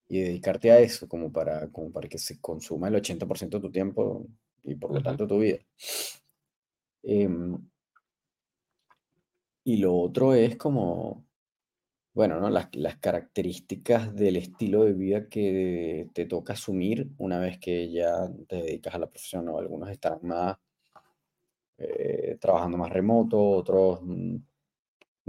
y 0.10 0.22
dedicarte 0.22 0.72
a 0.72 0.80
eso 0.80 1.08
como 1.08 1.32
para, 1.32 1.69
como 1.72 1.91
para 1.91 2.10
que 2.10 2.17
se 2.17 2.41
consuma 2.41 2.88
el 2.89 2.95
80% 2.95 3.50
de 3.50 3.60
tu 3.62 3.72
tiempo 3.72 4.26
y 4.63 4.76
por 4.76 4.93
lo 4.93 5.02
tanto 5.02 5.28
tu 5.28 5.39
vida. 5.39 5.60
Em, 7.04 7.58
y 9.63 9.78
lo 9.78 9.95
otro 9.95 10.34
es 10.34 10.58
como, 10.58 11.26
bueno, 12.13 12.39
¿no? 12.39 12.50
Las, 12.50 12.69
las, 12.76 12.98
características 12.98 14.13
del 14.15 14.38
estilo 14.38 14.84
de 14.84 14.93
vida 14.93 15.30
que 15.30 16.10
te 16.13 16.26
toca 16.26 16.54
asumir 16.54 17.10
una 17.17 17.39
vez 17.39 17.60
que 17.60 17.91
ya 17.91 18.28
te 18.48 18.58
dedicas 18.58 18.95
a 18.95 19.00
la 19.00 19.08
profesión. 19.08 19.45
¿no? 19.45 19.60
Algunos 19.60 19.89
estarán 19.89 20.19
más 20.24 20.58
eh, 21.78 22.38
trabajando 22.41 22.78
más 22.78 22.91
remoto, 22.91 23.39
otros 23.39 24.02
mm, 24.04 24.36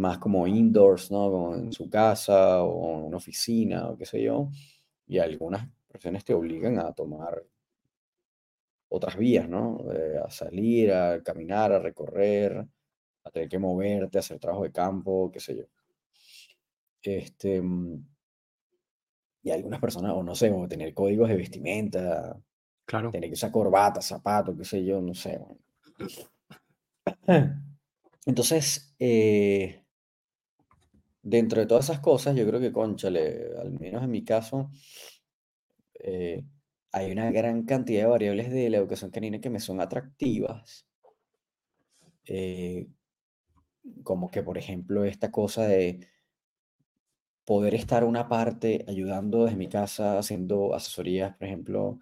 más 0.01 0.19
como 0.19 0.47
indoors, 0.47 1.11
¿no? 1.11 1.31
Como 1.31 1.55
en 1.55 1.73
su 1.73 1.89
casa 1.89 2.63
o 2.63 2.99
en 2.99 3.05
una 3.07 3.17
oficina 3.19 3.89
o 3.89 3.97
qué 3.97 4.07
sé 4.07 4.23
yo. 4.23 4.51
Y 5.07 5.19
algunas 5.19 5.69
profesiones 5.89 6.25
te 6.25 6.35
obligan 6.35 6.79
a 6.79 6.93
tomar 6.93 7.45
otras 8.89 9.17
vías, 9.17 9.49
¿no? 9.49 9.79
Eh, 9.93 10.19
a 10.25 10.31
salir, 10.31 10.93
a 10.93 11.23
caminar, 11.23 11.73
a 11.73 11.79
recorrer, 11.79 12.67
a 13.25 13.31
tener 13.31 13.49
que 13.49 13.59
moverte, 13.59 14.19
a 14.19 14.21
hacer 14.21 14.39
trabajo 14.39 14.65
de 14.65 14.73
campo, 14.73 15.31
qué 15.33 15.41
sé 15.41 15.57
yo. 15.57 15.65
Este, 17.03 17.63
y 19.43 19.51
algunas 19.51 19.81
personas, 19.81 20.13
o 20.15 20.23
no 20.23 20.35
sé, 20.35 20.51
o 20.51 20.69
tener 20.69 20.93
códigos 20.93 21.29
de 21.29 21.37
vestimenta, 21.37 22.39
claro. 22.85 23.11
tener 23.11 23.31
que 23.31 23.35
usar 23.35 23.51
corbata, 23.51 24.03
zapatos, 24.03 24.57
qué 24.57 24.65
sé 24.65 24.85
yo, 24.85 25.01
no 25.01 25.15
sé. 25.15 25.41
Entonces, 28.27 28.95
eh, 28.99 29.80
dentro 31.22 31.61
de 31.61 31.66
todas 31.66 31.85
esas 31.87 32.00
cosas, 32.00 32.37
yo 32.37 32.46
creo 32.46 32.61
que, 32.61 32.72
conchale, 32.72 33.50
al 33.61 33.72
menos 33.72 34.02
en 34.02 34.11
mi 34.11 34.24
caso, 34.24 34.70
eh, 35.94 36.44
hay 36.92 37.12
una 37.12 37.30
gran 37.30 37.64
cantidad 37.64 38.02
de 38.02 38.09
variables 38.09 38.50
de 38.50 38.68
la 38.70 38.78
educación 38.78 39.11
canina 39.11 39.40
que 39.40 39.50
me 39.50 39.61
son 39.61 39.80
atractivas. 39.80 40.87
Eh, 42.26 42.87
como 44.02 44.30
que, 44.30 44.42
por 44.42 44.59
ejemplo, 44.59 45.04
esta 45.04 45.30
cosa 45.30 45.66
de 45.66 46.00
poder 47.46 47.74
estar 47.74 48.04
una 48.04 48.28
parte 48.28 48.85
ayudando 48.88 49.44
desde 49.44 49.56
mi 49.56 49.68
casa, 49.68 50.18
haciendo 50.18 50.74
asesorías, 50.74 51.37
por 51.37 51.46
ejemplo, 51.48 51.98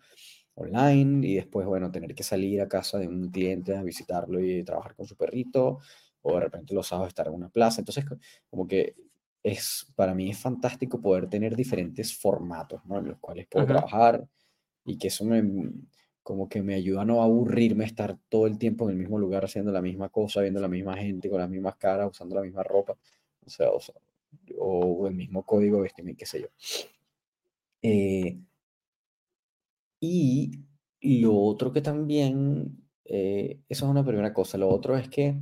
online 0.54 1.26
y 1.28 1.34
después, 1.36 1.66
bueno, 1.66 1.90
tener 1.92 2.14
que 2.14 2.22
salir 2.24 2.60
a 2.60 2.68
casa 2.68 2.98
de 2.98 3.08
un 3.08 3.30
cliente 3.30 3.76
a 3.76 3.82
visitarlo 3.82 4.40
y 4.42 4.64
trabajar 4.64 4.94
con 4.96 5.06
su 5.06 5.16
perrito, 5.16 5.78
o 6.22 6.34
de 6.34 6.40
repente 6.40 6.74
los 6.74 6.88
sábados 6.88 7.08
estar 7.08 7.28
en 7.28 7.34
una 7.34 7.48
plaza. 7.50 7.80
Entonces, 7.80 8.04
como 8.50 8.66
que 8.68 8.96
es, 9.42 9.92
para 9.96 10.14
mí 10.14 10.30
es 10.30 10.38
fantástico 10.38 11.00
poder 11.00 11.28
tener 11.28 11.56
diferentes 11.56 12.16
formatos, 12.16 12.84
¿no? 12.86 12.98
En 12.98 13.08
los 13.08 13.18
cuales 13.18 13.46
puedo 13.46 13.66
trabajar 13.66 14.26
y 14.84 14.98
que 14.98 15.08
eso 15.08 15.24
me, 15.24 15.42
como 16.22 16.48
que 16.48 16.62
me 16.62 16.74
ayuda 16.74 17.02
a 17.02 17.04
no 17.04 17.22
aburrirme 17.22 17.84
estar 17.84 18.18
todo 18.28 18.46
el 18.46 18.58
tiempo 18.58 18.84
en 18.84 18.90
el 18.90 18.96
mismo 18.96 19.18
lugar 19.18 19.44
haciendo 19.44 19.72
la 19.72 19.82
misma 19.82 20.08
cosa, 20.08 20.42
viendo 20.42 20.60
la 20.60 20.68
misma 20.68 20.96
gente, 20.96 21.30
con 21.30 21.40
las 21.40 21.50
mismas 21.50 21.76
caras, 21.76 22.10
usando 22.10 22.36
la 22.36 22.42
misma 22.42 22.62
ropa, 22.62 22.96
o 23.46 23.50
sea, 23.50 23.68
o, 24.58 25.06
el 25.06 25.14
mismo 25.14 25.44
código 25.44 25.82
de 25.82 26.14
qué 26.16 26.26
sé 26.26 26.42
yo. 26.42 26.48
Eh, 27.82 28.38
y 30.00 30.50
lo 31.00 31.34
otro 31.34 31.72
que 31.72 31.80
también, 31.80 32.88
eh, 33.04 33.60
eso 33.68 33.84
es 33.86 33.90
una 33.90 34.04
primera 34.04 34.32
cosa, 34.32 34.58
lo 34.58 34.68
otro 34.68 34.96
es 34.96 35.08
que 35.08 35.40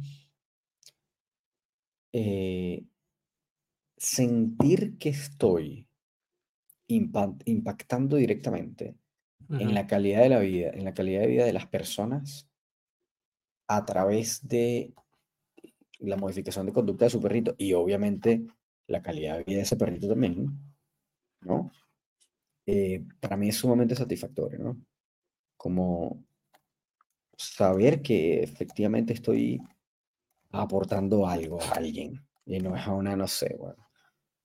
eh, 2.13 2.85
sentir 3.97 4.99
que 4.99 5.11
estoy 5.11 5.89
impactando 6.87 8.17
directamente 8.17 8.97
en 9.51 9.75
la 9.75 9.87
calidad 9.87 10.23
de 10.23 10.29
la 10.29 10.39
vida, 10.41 10.71
en 10.71 10.85
la 10.85 10.95
calidad 10.95 11.21
de 11.21 11.27
vida 11.27 11.45
de 11.45 11.53
las 11.53 11.67
personas 11.67 12.49
a 13.69 13.85
través 13.85 14.47
de 14.47 14.93
la 15.99 16.17
modificación 16.17 16.67
de 16.67 16.73
conducta 16.73 17.07
de 17.07 17.11
su 17.11 17.21
perrito 17.21 17.55
y 17.59 17.73
obviamente 17.73 18.47
la 18.87 19.03
calidad 19.03 19.39
de 19.39 19.45
vida 19.45 19.57
de 19.57 19.63
ese 19.63 19.77
perrito 19.77 20.09
también, 20.09 20.59
¿no? 21.41 21.71
Eh, 22.67 23.05
para 23.21 23.37
mí 23.37 23.49
es 23.49 23.57
sumamente 23.57 23.95
satisfactorio, 23.95 24.59
¿no? 24.59 24.77
Como 25.57 26.25
saber 27.37 28.03
que 28.03 28.43
efectivamente 28.43 29.13
estoy 29.13 29.61
aportando 30.51 31.27
algo 31.27 31.61
a 31.61 31.71
alguien 31.73 32.25
y 32.45 32.59
no 32.61 32.77
es 32.77 32.87
a 32.87 32.93
una, 32.93 33.17
no 33.17 33.27
sé, 33.27 33.57
bueno, 33.59 33.86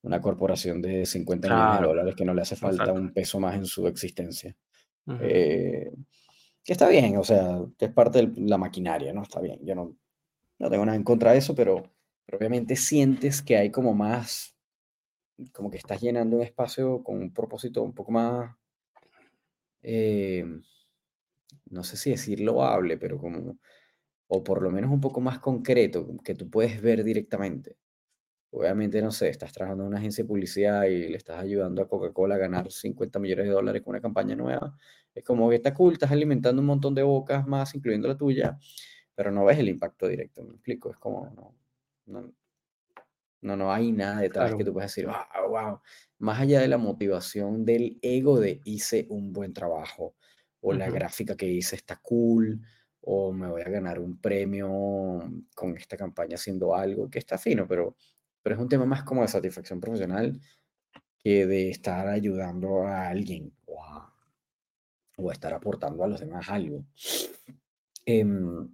una 0.04 0.20
corporación 0.22 0.82
de 0.82 1.06
50 1.06 1.48
millones 1.48 1.80
de 1.82 1.88
dólares 1.88 2.16
que 2.16 2.26
no 2.26 2.34
le 2.34 2.42
hace 2.42 2.56
falta 2.56 2.92
un 2.92 3.14
peso 3.14 3.40
más 3.40 3.56
en 3.56 3.66
su 3.66 3.88
existencia. 3.88 4.56
Eh, 5.20 5.92
que 6.64 6.74
está 6.74 6.88
bien, 6.88 7.18
o 7.18 7.24
sea, 7.24 7.60
que 7.78 7.86
es 7.86 7.92
parte 7.92 8.26
de 8.26 8.48
la 8.48 8.58
maquinaria, 8.58 9.14
¿no? 9.14 9.24
Está 9.24 9.42
bien, 9.42 9.60
yo 9.64 9.76
no, 9.76 9.96
no 10.60 10.70
tengo 10.70 10.86
nada 10.86 10.96
en 10.96 11.04
contra 11.04 11.32
de 11.32 11.40
eso, 11.40 11.56
pero, 11.56 11.92
pero 12.26 12.38
obviamente 12.38 12.76
sientes 12.76 13.42
que 13.42 13.58
hay 13.58 13.72
como 13.72 13.94
más, 13.94 14.56
como 15.54 15.72
que 15.72 15.78
estás 15.78 16.02
llenando 16.02 16.38
un 16.38 16.44
espacio 16.44 17.04
con 17.04 17.18
un 17.18 17.34
propósito 17.34 17.82
un 17.82 17.94
poco 17.94 18.12
más, 18.12 18.56
eh, 19.82 20.46
no 21.66 21.84
sé 21.84 21.98
si 21.98 22.12
decir 22.12 22.40
loable, 22.42 22.98
pero 22.98 23.18
como, 23.18 23.58
o 24.28 24.44
por 24.44 24.62
lo 24.62 24.72
menos 24.72 24.92
un 24.92 25.02
poco 25.02 25.20
más 25.20 25.40
concreto, 25.40 26.08
que 26.24 26.36
tú 26.36 26.50
puedes 26.50 26.82
ver 26.82 27.04
directamente. 27.04 27.78
Obviamente, 28.54 29.02
no 29.02 29.12
sé, 29.12 29.30
estás 29.30 29.54
trabajando 29.54 29.84
en 29.84 29.90
una 29.90 30.00
agencia 30.00 30.24
de 30.24 30.28
publicidad 30.28 30.84
y 30.84 31.08
le 31.08 31.16
estás 31.16 31.40
ayudando 31.40 31.82
a 31.82 31.88
Coca-Cola 31.88 32.36
a 32.36 32.38
ganar 32.38 32.70
50 32.70 33.18
millones 33.18 33.46
de 33.46 33.52
dólares 33.52 33.82
con 33.82 33.92
una 33.92 34.02
campaña 34.02 34.36
nueva. 34.36 34.76
Es 35.16 35.24
como 35.24 35.50
que 35.50 35.56
está 35.56 35.74
cool, 35.74 35.94
estás 35.94 36.12
alimentando 36.12 36.62
un 36.62 36.66
montón 36.66 36.94
de 36.94 37.02
bocas 37.02 37.48
más, 37.48 37.74
incluyendo 37.76 38.10
la 38.10 38.18
tuya, 38.18 38.60
pero 39.16 39.32
no 39.32 39.46
ves 39.46 39.58
el 39.58 39.70
impacto 39.70 40.06
directo, 40.06 40.44
me 40.44 40.56
explico. 40.56 40.92
Es 40.92 40.98
como, 40.98 41.56
no, 42.06 42.34
no, 43.42 43.56
no, 43.56 43.72
hay 43.72 43.94
nada 43.94 44.20
detrás 44.20 44.54
que 44.56 44.66
tú 44.66 44.74
puedas 44.74 44.94
decir, 44.94 45.08
wow, 45.08 45.50
wow. 45.50 45.80
Más 46.20 46.42
allá 46.42 46.60
de 46.60 46.68
la 46.68 46.78
motivación 46.78 47.64
del 47.64 48.00
ego 48.02 48.40
de 48.40 48.60
hice 48.66 49.08
un 49.10 49.32
buen 49.32 49.54
trabajo, 49.54 50.16
o 50.60 50.74
la 50.74 50.90
gráfica 50.90 51.36
que 51.36 51.48
hice 51.48 51.78
está 51.78 51.96
cool, 52.02 52.62
o 53.00 53.32
me 53.32 53.48
voy 53.48 53.62
a 53.62 53.70
ganar 53.70 53.98
un 53.98 54.20
premio 54.20 55.20
con 55.56 55.76
esta 55.76 55.98
campaña 55.98 56.36
haciendo 56.36 56.76
algo 56.76 57.10
que 57.10 57.20
está 57.20 57.38
fino, 57.38 57.68
pero 57.68 57.96
pero 58.42 58.56
es 58.56 58.62
un 58.62 58.70
tema 58.70 58.86
más 58.86 59.04
como 59.04 59.22
de 59.22 59.28
satisfacción 59.28 59.80
profesional 59.80 60.40
que 61.20 61.46
de 61.46 61.70
estar 61.70 62.08
ayudando 62.08 62.88
a 62.88 63.08
alguien 63.08 63.54
o 63.66 63.84
a, 63.84 64.14
estar 65.32 65.54
aportando 65.54 66.04
a 66.04 66.08
los 66.08 66.20
demás 66.20 66.50
algo. 66.50 66.84
Em, 68.06 68.74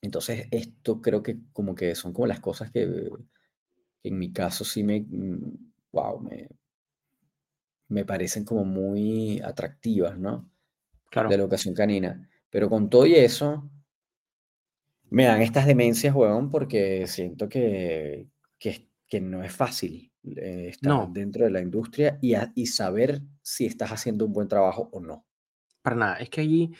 entonces, 0.00 0.48
esto 0.50 1.00
creo 1.00 1.22
que 1.22 1.38
como 1.52 1.74
que 1.74 1.94
son 1.94 2.12
como 2.12 2.26
las 2.26 2.40
cosas 2.40 2.70
que, 2.70 3.08
en 4.02 4.18
mi 4.18 4.32
caso 4.32 4.64
sí 4.64 4.82
me, 4.82 5.04
wow, 5.92 6.20
me, 6.20 6.48
me 7.88 8.04
parecen 8.04 8.44
como 8.44 8.64
muy 8.64 9.40
atractivas, 9.40 10.18
¿no? 10.18 10.50
Claro. 11.10 11.28
De 11.28 11.36
la 11.36 11.42
educación 11.44 11.74
canina. 11.74 12.28
Pero 12.50 12.68
con 12.68 12.88
todo 12.90 13.06
y 13.06 13.14
eso, 13.14 13.70
me 15.10 15.24
dan 15.24 15.42
estas 15.42 15.66
demencias, 15.66 16.14
weón, 16.14 16.50
porque 16.50 17.06
siento 17.06 17.48
que, 17.48 18.28
que, 18.58 18.87
que 19.08 19.20
no 19.20 19.42
es 19.42 19.52
fácil 19.52 20.12
eh, 20.36 20.68
estar 20.70 21.08
dentro 21.08 21.44
de 21.44 21.50
la 21.50 21.60
industria 21.60 22.18
y, 22.20 22.34
y, 22.54 22.66
saber 22.66 23.22
si 23.42 23.66
estás 23.66 23.90
haciendo 23.90 24.26
un 24.26 24.32
buen 24.32 24.48
trabajo 24.48 24.88
o 24.92 25.00
no. 25.00 25.24
Para 25.82 25.96
nada, 25.96 26.16
es 26.16 26.28
que 26.28 26.42
allí 26.42 26.72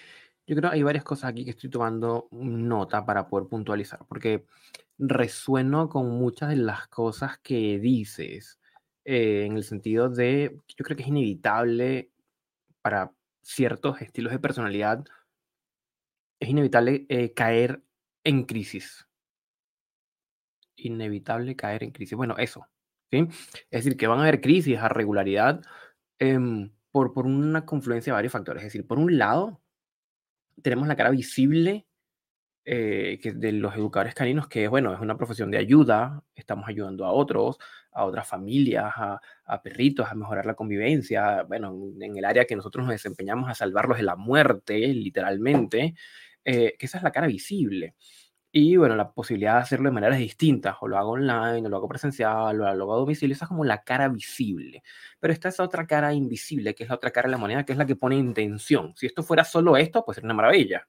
yo 0.46 0.56
creo 0.56 0.70
que 0.70 0.76
hay 0.76 0.82
varias 0.82 1.04
cosas 1.04 1.30
aquí 1.30 1.44
que 1.44 1.50
estoy 1.50 1.70
tomando 1.70 2.28
nota 2.30 3.04
para 3.04 3.28
poder 3.28 3.48
puntualizar, 3.48 4.00
porque 4.06 4.46
resueno 4.98 5.88
con 5.88 6.08
muchas 6.10 6.50
de 6.50 6.56
las 6.56 6.88
cosas 6.88 7.38
que 7.38 7.78
dices, 7.78 8.58
eh, 9.04 9.44
en 9.46 9.56
el 9.56 9.64
sentido 9.64 10.08
de, 10.08 10.60
yo 10.76 10.84
creo 10.84 10.96
que 10.96 11.02
es 11.02 11.08
inevitable 11.08 12.10
para 12.82 13.12
ciertos 13.42 14.00
estilos 14.02 14.32
de 14.32 14.38
personalidad, 14.38 15.04
es 16.40 16.48
inevitable 16.48 17.06
eh, 17.08 17.32
caer 17.32 17.82
en 18.24 18.44
crisis 18.44 19.07
inevitable 20.78 21.56
caer 21.56 21.84
en 21.84 21.90
crisis. 21.90 22.16
Bueno, 22.16 22.36
eso. 22.38 22.66
Es 23.10 23.28
decir, 23.70 23.96
que 23.96 24.06
van 24.06 24.18
a 24.20 24.22
haber 24.22 24.40
crisis 24.40 24.78
a 24.78 24.88
regularidad 24.88 25.62
em, 26.18 26.70
por, 26.90 27.12
por 27.12 27.26
una 27.26 27.64
confluencia 27.64 28.12
de 28.12 28.16
varios 28.16 28.32
factores. 28.32 28.62
Es 28.62 28.72
decir, 28.72 28.86
por 28.86 28.98
un 28.98 29.18
lado, 29.18 29.60
tenemos 30.62 30.88
la 30.88 30.96
cara 30.96 31.10
visible 31.10 31.86
eh, 32.70 33.18
que 33.22 33.32
de 33.32 33.52
los 33.52 33.74
educadores 33.74 34.14
caninos, 34.14 34.46
que 34.46 34.68
bueno, 34.68 34.92
es 34.92 35.00
una 35.00 35.16
profesión 35.16 35.50
de 35.50 35.56
ayuda, 35.56 36.22
estamos 36.34 36.68
ayudando 36.68 37.06
a 37.06 37.12
otros, 37.12 37.58
a 37.92 38.04
otras 38.04 38.28
familias, 38.28 38.92
a, 38.94 39.20
a 39.46 39.62
perritos, 39.62 40.06
a 40.06 40.14
mejorar 40.14 40.44
la 40.44 40.54
convivencia, 40.54 41.44
bueno, 41.44 41.74
en 41.98 42.16
el 42.18 42.24
área 42.26 42.44
que 42.44 42.56
nosotros 42.56 42.84
nos 42.84 42.92
desempeñamos 42.92 43.48
a 43.48 43.54
salvarlos 43.54 43.96
de 43.96 44.02
la 44.02 44.16
muerte, 44.16 44.76
literalmente, 44.88 45.94
eh, 46.44 46.76
que 46.78 46.86
esa 46.86 46.98
es 46.98 47.04
la 47.04 47.10
cara 47.10 47.26
visible. 47.26 47.94
Y 48.50 48.76
bueno, 48.76 48.96
la 48.96 49.12
posibilidad 49.12 49.56
de 49.56 49.61
hacerlo 49.61 49.90
de 49.90 49.92
maneras 49.94 50.18
distintas, 50.18 50.76
o 50.80 50.88
lo 50.88 50.96
hago 50.96 51.11
online, 51.11 51.66
o 51.66 51.68
lo 51.68 51.76
hago 51.76 51.88
presencial, 51.88 52.58
o 52.61 52.74
lo 52.74 52.82
hago 52.84 52.94
a 52.94 52.96
domicilio, 52.98 53.34
esa 53.34 53.44
es 53.44 53.48
como 53.48 53.64
la 53.64 53.82
cara 53.84 54.08
visible. 54.08 54.82
Pero 55.20 55.32
está 55.34 55.50
esa 55.50 55.62
otra 55.64 55.87
cara 55.87 56.14
invisible, 56.14 56.74
que 56.74 56.84
es 56.84 56.88
la 56.88 56.94
otra 56.96 57.11
cara 57.11 57.28
de 57.28 57.32
la 57.32 57.38
moneda, 57.38 57.64
que 57.64 57.72
es 57.72 57.78
la 57.78 57.84
que 57.87 57.96
pone 57.96 58.16
intención. 58.16 58.94
Si 58.96 59.04
esto 59.06 59.22
fuera 59.22 59.44
solo 59.44 59.76
esto, 59.76 60.02
pues 60.04 60.16
sería 60.16 60.28
una 60.28 60.34
maravilla. 60.34 60.88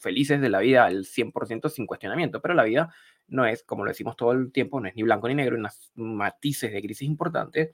Felices 0.00 0.40
de 0.40 0.48
la 0.48 0.58
vida 0.60 0.84
al 0.86 1.04
100% 1.04 1.68
sin 1.68 1.86
cuestionamiento, 1.86 2.40
pero 2.40 2.54
la 2.54 2.64
vida 2.64 2.92
no 3.28 3.44
es, 3.46 3.62
como 3.62 3.84
lo 3.84 3.90
decimos 3.90 4.16
todo 4.16 4.32
el 4.32 4.50
tiempo, 4.50 4.80
no 4.80 4.88
es 4.88 4.96
ni 4.96 5.02
blanco 5.04 5.28
ni 5.28 5.34
negro, 5.34 5.54
hay 5.54 5.60
unas 5.60 5.92
matices 5.94 6.72
de 6.72 6.82
crisis 6.82 7.06
importantes. 7.06 7.70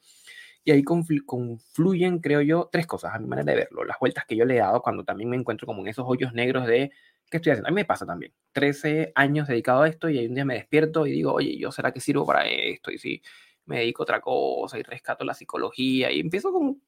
Y 0.65 0.73
ahí 0.73 0.83
confluyen, 0.83 2.19
creo 2.19 2.43
yo, 2.43 2.69
tres 2.73 2.87
cosas, 2.89 3.15
a 3.15 3.19
mi 3.21 3.29
manera 3.29 3.53
de 3.53 3.57
verlo. 3.59 3.85
Las 3.85 3.99
vueltas 4.01 4.25
que 4.27 4.37
yo 4.37 4.45
le 4.45 4.57
he 4.57 4.59
dado 4.59 4.83
cuando 4.83 5.05
también 5.05 5.31
me 5.31 5.37
encuentro 5.37 5.65
como 5.65 5.81
en 5.83 5.89
esos 5.89 6.05
hoyos 6.09 6.33
negros 6.33 6.67
de 6.67 6.91
¿qué 7.31 7.39
estoy 7.39 7.53
haciendo? 7.53 7.69
A 7.69 7.71
mí 7.71 7.77
me 7.77 7.85
pasa 7.85 8.07
también. 8.07 8.33
13 8.53 9.13
años 9.15 9.49
dedicado 9.49 9.83
a 9.83 9.89
esto 9.89 10.09
y 10.09 10.27
un 10.27 10.35
día 10.35 10.45
me 10.45 10.55
despierto 10.55 11.07
y 11.07 11.13
digo, 11.13 11.33
oye, 11.33 11.57
¿yo 11.59 11.73
será 11.73 11.93
que 11.93 12.01
sirvo 12.01 12.27
para 12.27 12.47
esto? 12.47 12.91
Y 12.91 12.99
si 12.99 13.23
me 13.67 13.79
dedico 13.81 14.03
a 14.03 14.05
otra 14.05 14.21
cosa 14.21 14.79
y 14.79 14.83
rescato 14.83 15.25
la 15.25 15.35
psicología 15.35 16.11
y 16.11 16.21
empiezo 16.21 16.53
con 16.53 16.81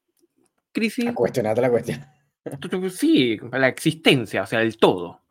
crisis. 0.71 1.07
A 1.07 1.13
cuestionarte 1.13 1.61
la 1.61 1.69
cuestión. 1.69 2.05
Sí, 2.89 3.37
la 3.51 3.67
existencia, 3.67 4.43
o 4.43 4.45
sea, 4.45 4.61
el 4.61 4.77
todo. 4.77 5.21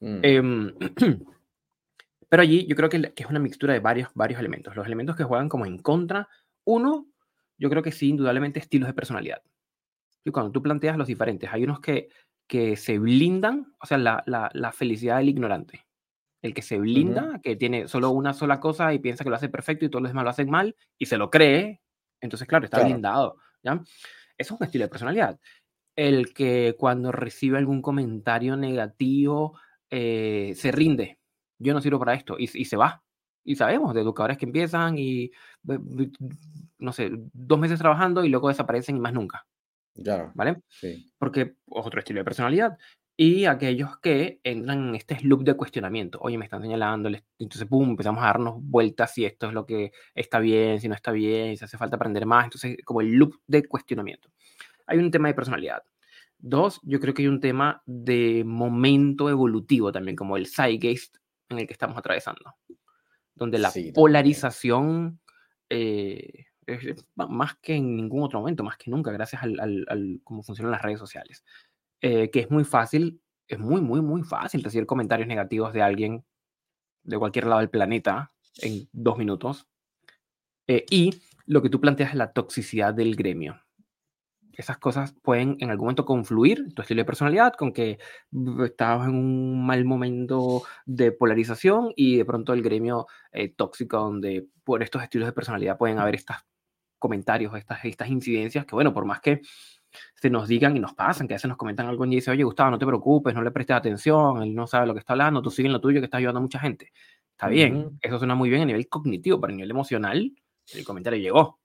Mm. 0.00 0.18
Em, 0.22 0.74
pero 2.28 2.42
allí 2.42 2.66
yo 2.66 2.76
creo 2.76 2.88
que, 2.88 3.12
es 3.16 3.26
una 3.26 3.40
mixtura 3.40 3.72
de 3.72 3.80
varios, 3.80 4.10
varios 4.14 4.38
elementos. 4.38 4.76
Los 4.76 4.86
elementos 4.86 5.16
que 5.16 5.24
juegan 5.24 5.48
como 5.48 5.66
en 5.66 5.78
contra. 5.78 6.28
Uno, 6.64 7.08
yo 7.56 7.70
creo 7.70 7.82
que 7.82 7.92
sí, 7.92 8.10
indudablemente 8.10 8.60
estilos 8.60 8.86
de 8.86 8.94
personalidad. 8.94 9.42
Y 10.24 10.30
cuando 10.30 10.52
tú 10.52 10.62
planteas 10.62 10.98
los 10.98 11.08
diferentes, 11.08 11.50
hay 11.50 11.64
unos 11.64 11.80
que 11.80 12.10
que 12.48 12.76
se 12.76 12.98
blindan, 12.98 13.74
o 13.80 13.86
sea, 13.86 13.98
la, 13.98 14.22
la, 14.26 14.50
la 14.54 14.72
felicidad 14.72 15.18
del 15.18 15.28
ignorante. 15.28 15.86
El 16.42 16.54
que 16.54 16.62
se 16.62 16.78
blinda, 16.78 17.40
que 17.42 17.56
tiene 17.56 17.88
solo 17.88 18.10
una 18.10 18.32
sola 18.32 18.58
cosa 18.60 18.94
y 18.94 19.00
piensa 19.00 19.24
que 19.24 19.30
lo 19.30 19.36
hace 19.36 19.48
perfecto 19.48 19.84
y 19.84 19.90
todos 19.90 20.02
los 20.02 20.10
demás 20.10 20.24
lo 20.24 20.30
hacen 20.30 20.50
mal 20.50 20.74
y 20.98 21.06
se 21.06 21.18
lo 21.18 21.30
cree, 21.30 21.82
entonces, 22.20 22.48
claro, 22.48 22.64
está 22.64 22.82
blindado. 22.82 23.36
¿ya? 23.62 23.74
Eso 24.36 24.54
es 24.54 24.60
un 24.60 24.64
estilo 24.64 24.84
de 24.84 24.88
personalidad. 24.88 25.38
El 25.96 26.32
que 26.32 26.76
cuando 26.78 27.12
recibe 27.12 27.58
algún 27.58 27.82
comentario 27.82 28.56
negativo 28.56 29.58
eh, 29.90 30.52
se 30.56 30.70
rinde. 30.70 31.18
Yo 31.58 31.74
no 31.74 31.80
sirvo 31.80 31.98
para 31.98 32.14
esto 32.14 32.36
y, 32.38 32.44
y 32.44 32.64
se 32.64 32.76
va. 32.76 33.02
Y 33.44 33.56
sabemos 33.56 33.94
de 33.94 34.02
educadores 34.02 34.38
que 34.38 34.44
empiezan 34.44 34.96
y, 34.98 35.30
no 36.78 36.92
sé, 36.92 37.10
dos 37.32 37.58
meses 37.58 37.78
trabajando 37.78 38.24
y 38.24 38.28
luego 38.28 38.48
desaparecen 38.48 38.96
y 38.96 39.00
más 39.00 39.12
nunca. 39.12 39.46
Claro. 40.02 40.32
¿Vale? 40.34 40.62
Sí. 40.68 41.10
Porque 41.18 41.40
es 41.42 41.52
otro 41.66 41.98
estilo 42.00 42.20
de 42.20 42.24
personalidad. 42.24 42.78
Y 43.20 43.46
aquellos 43.46 43.98
que 43.98 44.40
entran 44.44 44.88
en 44.90 44.94
este 44.94 45.18
loop 45.22 45.42
de 45.42 45.54
cuestionamiento. 45.54 46.20
Oye, 46.22 46.38
me 46.38 46.44
están 46.44 46.62
señalando, 46.62 47.10
entonces, 47.38 47.66
pum, 47.66 47.90
empezamos 47.90 48.22
a 48.22 48.26
darnos 48.26 48.58
vueltas 48.60 49.12
si 49.12 49.24
esto 49.24 49.48
es 49.48 49.54
lo 49.54 49.66
que 49.66 49.90
está 50.14 50.38
bien, 50.38 50.80
si 50.80 50.88
no 50.88 50.94
está 50.94 51.10
bien, 51.10 51.56
si 51.56 51.64
hace 51.64 51.76
falta 51.76 51.96
aprender 51.96 52.26
más. 52.26 52.44
Entonces, 52.44 52.76
como 52.84 53.00
el 53.00 53.12
loop 53.14 53.34
de 53.48 53.66
cuestionamiento. 53.66 54.30
Hay 54.86 54.98
un 54.98 55.10
tema 55.10 55.28
de 55.28 55.34
personalidad. 55.34 55.82
Dos, 56.38 56.80
yo 56.84 57.00
creo 57.00 57.12
que 57.12 57.22
hay 57.22 57.28
un 57.28 57.40
tema 57.40 57.82
de 57.86 58.44
momento 58.46 59.28
evolutivo 59.28 59.90
también, 59.90 60.14
como 60.16 60.36
el 60.36 60.46
zeitgeist 60.46 61.16
en 61.48 61.58
el 61.58 61.66
que 61.66 61.72
estamos 61.72 61.98
atravesando, 61.98 62.54
donde 63.34 63.58
la 63.58 63.70
Sí, 63.70 63.90
polarización, 63.92 65.20
eh, 65.68 66.44
es- 66.74 67.06
más 67.16 67.56
que 67.56 67.74
en 67.76 67.96
ningún 67.96 68.22
otro 68.22 68.40
momento, 68.40 68.64
más 68.64 68.76
que 68.76 68.90
nunca, 68.90 69.10
gracias 69.12 69.42
al, 69.42 69.58
al- 69.60 69.86
al 69.88 70.20
cómo 70.24 70.42
funcionan 70.42 70.72
las 70.72 70.82
redes 70.82 70.98
sociales, 70.98 71.44
eh, 72.00 72.30
que 72.30 72.40
es 72.40 72.50
muy 72.50 72.64
fácil, 72.64 73.20
es 73.48 73.58
muy, 73.58 73.80
muy, 73.80 74.00
muy 74.02 74.22
fácil 74.22 74.62
recibir 74.62 74.86
comentarios 74.86 75.28
negativos 75.28 75.72
de 75.72 75.82
alguien 75.82 76.24
de 77.04 77.18
cualquier 77.18 77.46
lado 77.46 77.60
del 77.60 77.70
planeta 77.70 78.32
en 78.62 78.88
dos 78.92 79.18
minutos. 79.18 79.66
Eh, 80.66 80.84
y 80.90 81.10
lo 81.46 81.62
que 81.62 81.70
tú 81.70 81.80
planteas 81.80 82.10
es 82.10 82.16
la 82.16 82.32
toxicidad 82.32 82.92
del 82.94 83.16
gremio. 83.16 83.60
Esas 84.52 84.78
cosas 84.78 85.14
pueden 85.22 85.56
en 85.60 85.70
algún 85.70 85.86
momento 85.86 86.04
confluir, 86.04 86.74
tu 86.74 86.82
estilo 86.82 87.00
de 87.02 87.04
personalidad, 87.04 87.52
con 87.54 87.72
que 87.72 87.98
estabas 88.64 89.08
en 89.08 89.14
un 89.14 89.64
mal 89.64 89.84
momento 89.84 90.64
de 90.84 91.12
polarización 91.12 91.92
y 91.94 92.16
de 92.16 92.24
pronto 92.24 92.52
el 92.54 92.62
gremio 92.62 93.06
eh, 93.30 93.48
tóxico, 93.54 93.98
donde 93.98 94.48
por 94.64 94.82
estos 94.82 95.02
estilos 95.02 95.26
de 95.28 95.32
personalidad 95.32 95.78
pueden 95.78 95.98
haber 96.00 96.16
estos 96.16 96.36
comentarios, 96.98 97.54
estas, 97.56 97.84
estas 97.84 98.08
incidencias, 98.08 98.64
que 98.66 98.74
bueno, 98.74 98.92
por 98.92 99.04
más 99.04 99.20
que 99.20 99.40
se 100.14 100.28
nos 100.30 100.48
digan 100.48 100.76
y 100.76 100.80
nos 100.80 100.94
pasan, 100.94 101.26
que 101.26 101.34
a 101.34 101.36
veces 101.36 101.48
nos 101.48 101.56
comentan 101.56 101.86
algo 101.86 102.04
y 102.04 102.10
dice, 102.10 102.30
oye, 102.30 102.44
Gustavo, 102.44 102.70
no 102.70 102.78
te 102.78 102.86
preocupes, 102.86 103.34
no 103.34 103.42
le 103.42 103.50
prestes 103.50 103.76
atención, 103.76 104.42
él 104.42 104.54
no 104.54 104.66
sabe 104.66 104.86
lo 104.86 104.92
que 104.94 105.00
está 105.00 105.14
hablando, 105.14 105.40
tú 105.40 105.50
sigue 105.50 105.66
en 105.66 105.72
lo 105.72 105.80
tuyo 105.80 106.00
que 106.00 106.04
está 106.04 106.18
ayudando 106.18 106.38
a 106.38 106.42
mucha 106.42 106.58
gente. 106.58 106.92
Está 107.32 107.48
bien, 107.48 107.76
Ujú. 107.76 107.98
eso 108.02 108.18
suena 108.18 108.34
muy 108.34 108.50
bien 108.50 108.62
a 108.62 108.64
nivel 108.66 108.88
cognitivo, 108.88 109.40
pero 109.40 109.52
a 109.52 109.56
nivel 109.56 109.70
emocional, 109.70 110.32
el 110.74 110.84
comentario 110.84 111.18
llegó. 111.20 111.60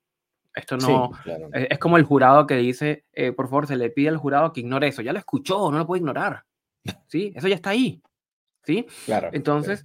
Esto 0.56 0.80
Sí, 0.80 0.86
no, 0.88 1.12
claro. 1.24 1.50
es, 1.52 1.68
es 1.72 1.80
como 1.80 1.98
el 1.98 2.04
jurado 2.04 2.46
que 2.46 2.56
dice, 2.58 3.06
eh, 3.12 3.32
por 3.32 3.48
favor, 3.48 3.66
se 3.66 3.76
le 3.76 3.90
pide 3.90 4.10
al 4.10 4.18
jurado 4.18 4.54
que 4.54 4.60
ignore 4.62 4.88
eso. 4.88 5.02
Ya 5.02 5.12
lo 5.12 5.18
escuchó, 5.18 5.72
no 5.72 5.80
lo 5.80 5.88
puede 5.88 6.02
ignorar. 6.02 6.44
¿Sí? 7.08 7.34
Eso 7.36 7.48
ya 7.48 7.56
está 7.56 7.72
ahí. 7.72 8.02
¿Sí? 8.64 8.86
Claro. 9.06 9.30
Entonces, 9.34 9.84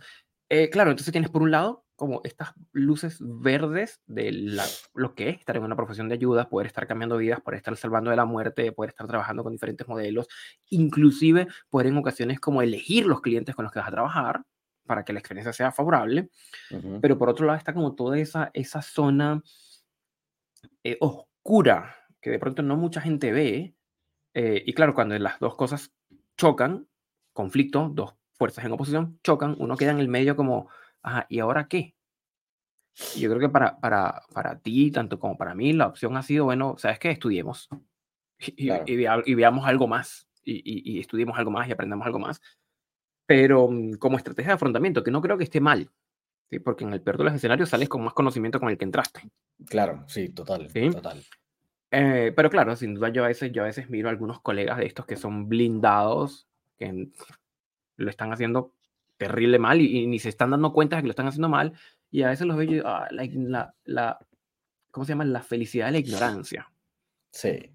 eh, 0.50 0.68
claro, 0.68 0.90
entonces 0.90 1.10
tienes 1.10 1.30
por 1.30 1.40
un 1.42 1.50
lado 1.50 1.86
como 1.98 2.20
estas 2.22 2.54
luces 2.72 3.18
verdes 3.20 4.00
de 4.06 4.30
la- 4.30 4.64
lo 4.94 5.14
que 5.16 5.30
es 5.30 5.38
estar 5.40 5.56
en 5.56 5.64
una 5.64 5.74
profesión 5.74 6.08
de 6.08 6.14
ayuda, 6.14 6.48
poder 6.48 6.68
estar 6.68 6.86
cambiando 6.86 7.16
vidas, 7.16 7.40
poder 7.40 7.58
estar 7.58 7.76
salvando 7.76 8.10
de 8.10 8.16
la 8.16 8.24
muerte, 8.24 8.70
poder 8.72 8.90
estar 8.90 9.06
trabajando 9.08 9.42
con 9.42 9.52
diferentes 9.52 9.86
modelos, 9.88 10.28
inclusive 10.70 11.48
poder 11.68 11.88
en 11.88 11.96
ocasiones 11.96 12.38
como 12.38 12.62
elegir 12.62 13.04
los 13.04 13.20
clientes 13.20 13.54
con 13.56 13.64
los 13.64 13.72
que 13.72 13.80
vas 13.80 13.88
a 13.88 13.90
trabajar 13.90 14.42
para 14.86 15.04
que 15.04 15.12
la 15.12 15.18
experiencia 15.18 15.52
sea 15.52 15.72
favorable. 15.72 16.30
Pero 17.00 17.18
por 17.18 17.28
otro 17.28 17.46
lado 17.46 17.58
está 17.58 17.74
como 17.74 17.94
toda 17.96 18.16
esa, 18.18 18.50
esa 18.54 18.80
zona 18.80 19.42
eh, 20.84 20.96
oscura 21.00 21.94
que 22.20 22.30
de 22.30 22.38
pronto 22.38 22.62
no 22.62 22.76
mucha 22.76 23.00
gente 23.00 23.32
ve. 23.32 23.74
eh, 24.34 24.62
y 24.64 24.72
claro, 24.72 24.94
cuando 24.94 25.18
las 25.18 25.40
dos 25.40 25.56
cosas 25.56 25.92
chocan, 26.36 26.86
conflicto, 27.32 27.90
dos 27.92 28.14
fuerzas 28.34 28.64
en 28.64 28.72
oposición 28.72 29.18
chocan, 29.24 29.56
uno 29.58 29.76
queda 29.76 29.90
en 29.90 29.98
el 29.98 30.08
medio 30.08 30.36
como, 30.36 30.68
ajá, 31.08 31.26
¿y 31.28 31.38
ahora 31.40 31.68
qué? 31.68 31.94
Yo 33.16 33.28
creo 33.28 33.38
que 33.40 33.48
para, 33.48 33.78
para, 33.78 34.22
para 34.32 34.58
ti, 34.58 34.90
tanto 34.90 35.18
como 35.18 35.36
para 35.36 35.54
mí, 35.54 35.72
la 35.72 35.86
opción 35.86 36.16
ha 36.16 36.22
sido, 36.22 36.44
bueno, 36.44 36.74
¿sabes 36.78 36.98
qué? 36.98 37.10
Estudiemos 37.10 37.68
y, 38.38 38.66
Claro. 38.66 38.84
y 38.86 38.96
vea- 38.96 39.22
y 39.24 39.34
veamos 39.34 39.66
algo 39.66 39.86
más 39.86 40.28
y, 40.44 40.62
y, 40.96 40.98
estudiemos 40.98 41.36
algo 41.38 41.50
más 41.50 41.68
y 41.68 41.72
aprendamos 41.72 42.06
algo 42.06 42.18
más. 42.18 42.40
Pero 43.26 43.68
mm, 43.68 43.92
como 43.94 44.16
estrategia 44.16 44.50
de 44.50 44.54
afrontamiento, 44.54 45.04
que 45.04 45.10
no 45.10 45.20
creo 45.20 45.36
que 45.36 45.44
esté 45.44 45.60
mal, 45.60 45.90
¿sí? 46.50 46.58
porque 46.58 46.84
en 46.84 46.92
el 46.94 47.02
peor 47.02 47.18
de 47.18 47.24
los 47.24 47.34
escenarios 47.34 47.68
sales 47.68 47.88
con 47.88 48.02
más 48.02 48.14
conocimiento 48.14 48.58
con 48.58 48.70
el 48.70 48.78
que 48.78 48.84
entraste. 48.86 49.28
Claro, 49.66 50.04
sí, 50.08 50.30
total, 50.30 50.70
Sí. 50.70 50.88
total. 50.90 51.22
Eh, 51.90 52.32
pero 52.34 52.48
claro, 52.50 52.76
sin 52.76 52.94
duda 52.94 53.10
yo 53.10 53.24
a 53.24 53.28
veces, 53.28 53.52
yo 53.52 53.62
a 53.62 53.66
veces 53.66 53.90
miro 53.90 54.08
a 54.08 54.10
algunos 54.10 54.40
colegas 54.40 54.78
de 54.78 54.86
estos 54.86 55.04
que 55.06 55.16
son 55.16 55.48
blindados, 55.48 56.48
que 56.78 57.10
lo 57.96 58.10
están 58.10 58.32
haciendo 58.32 58.72
terrible 59.18 59.58
mal 59.58 59.80
y, 59.80 59.98
y 59.98 60.06
ni 60.06 60.18
se 60.18 60.30
están 60.30 60.50
dando 60.50 60.72
cuenta 60.72 60.96
de 60.96 61.02
que 61.02 61.08
lo 61.08 61.12
están 61.12 61.26
haciendo 61.28 61.48
mal. 61.48 61.72
Y 62.10 62.22
a 62.22 62.28
veces 62.28 62.46
los 62.46 62.56
veo 62.56 62.86
"Ah, 62.86 63.06
la, 63.10 63.24
la, 63.32 63.74
la- 63.84 64.18
¿cómo 64.90 65.04
se 65.04 65.10
llama? 65.12 65.24
La 65.26 65.42
felicidad 65.42 65.86
de 65.86 65.92
la 65.92 65.98
ignorancia. 65.98 66.72
Sí. 67.30 67.74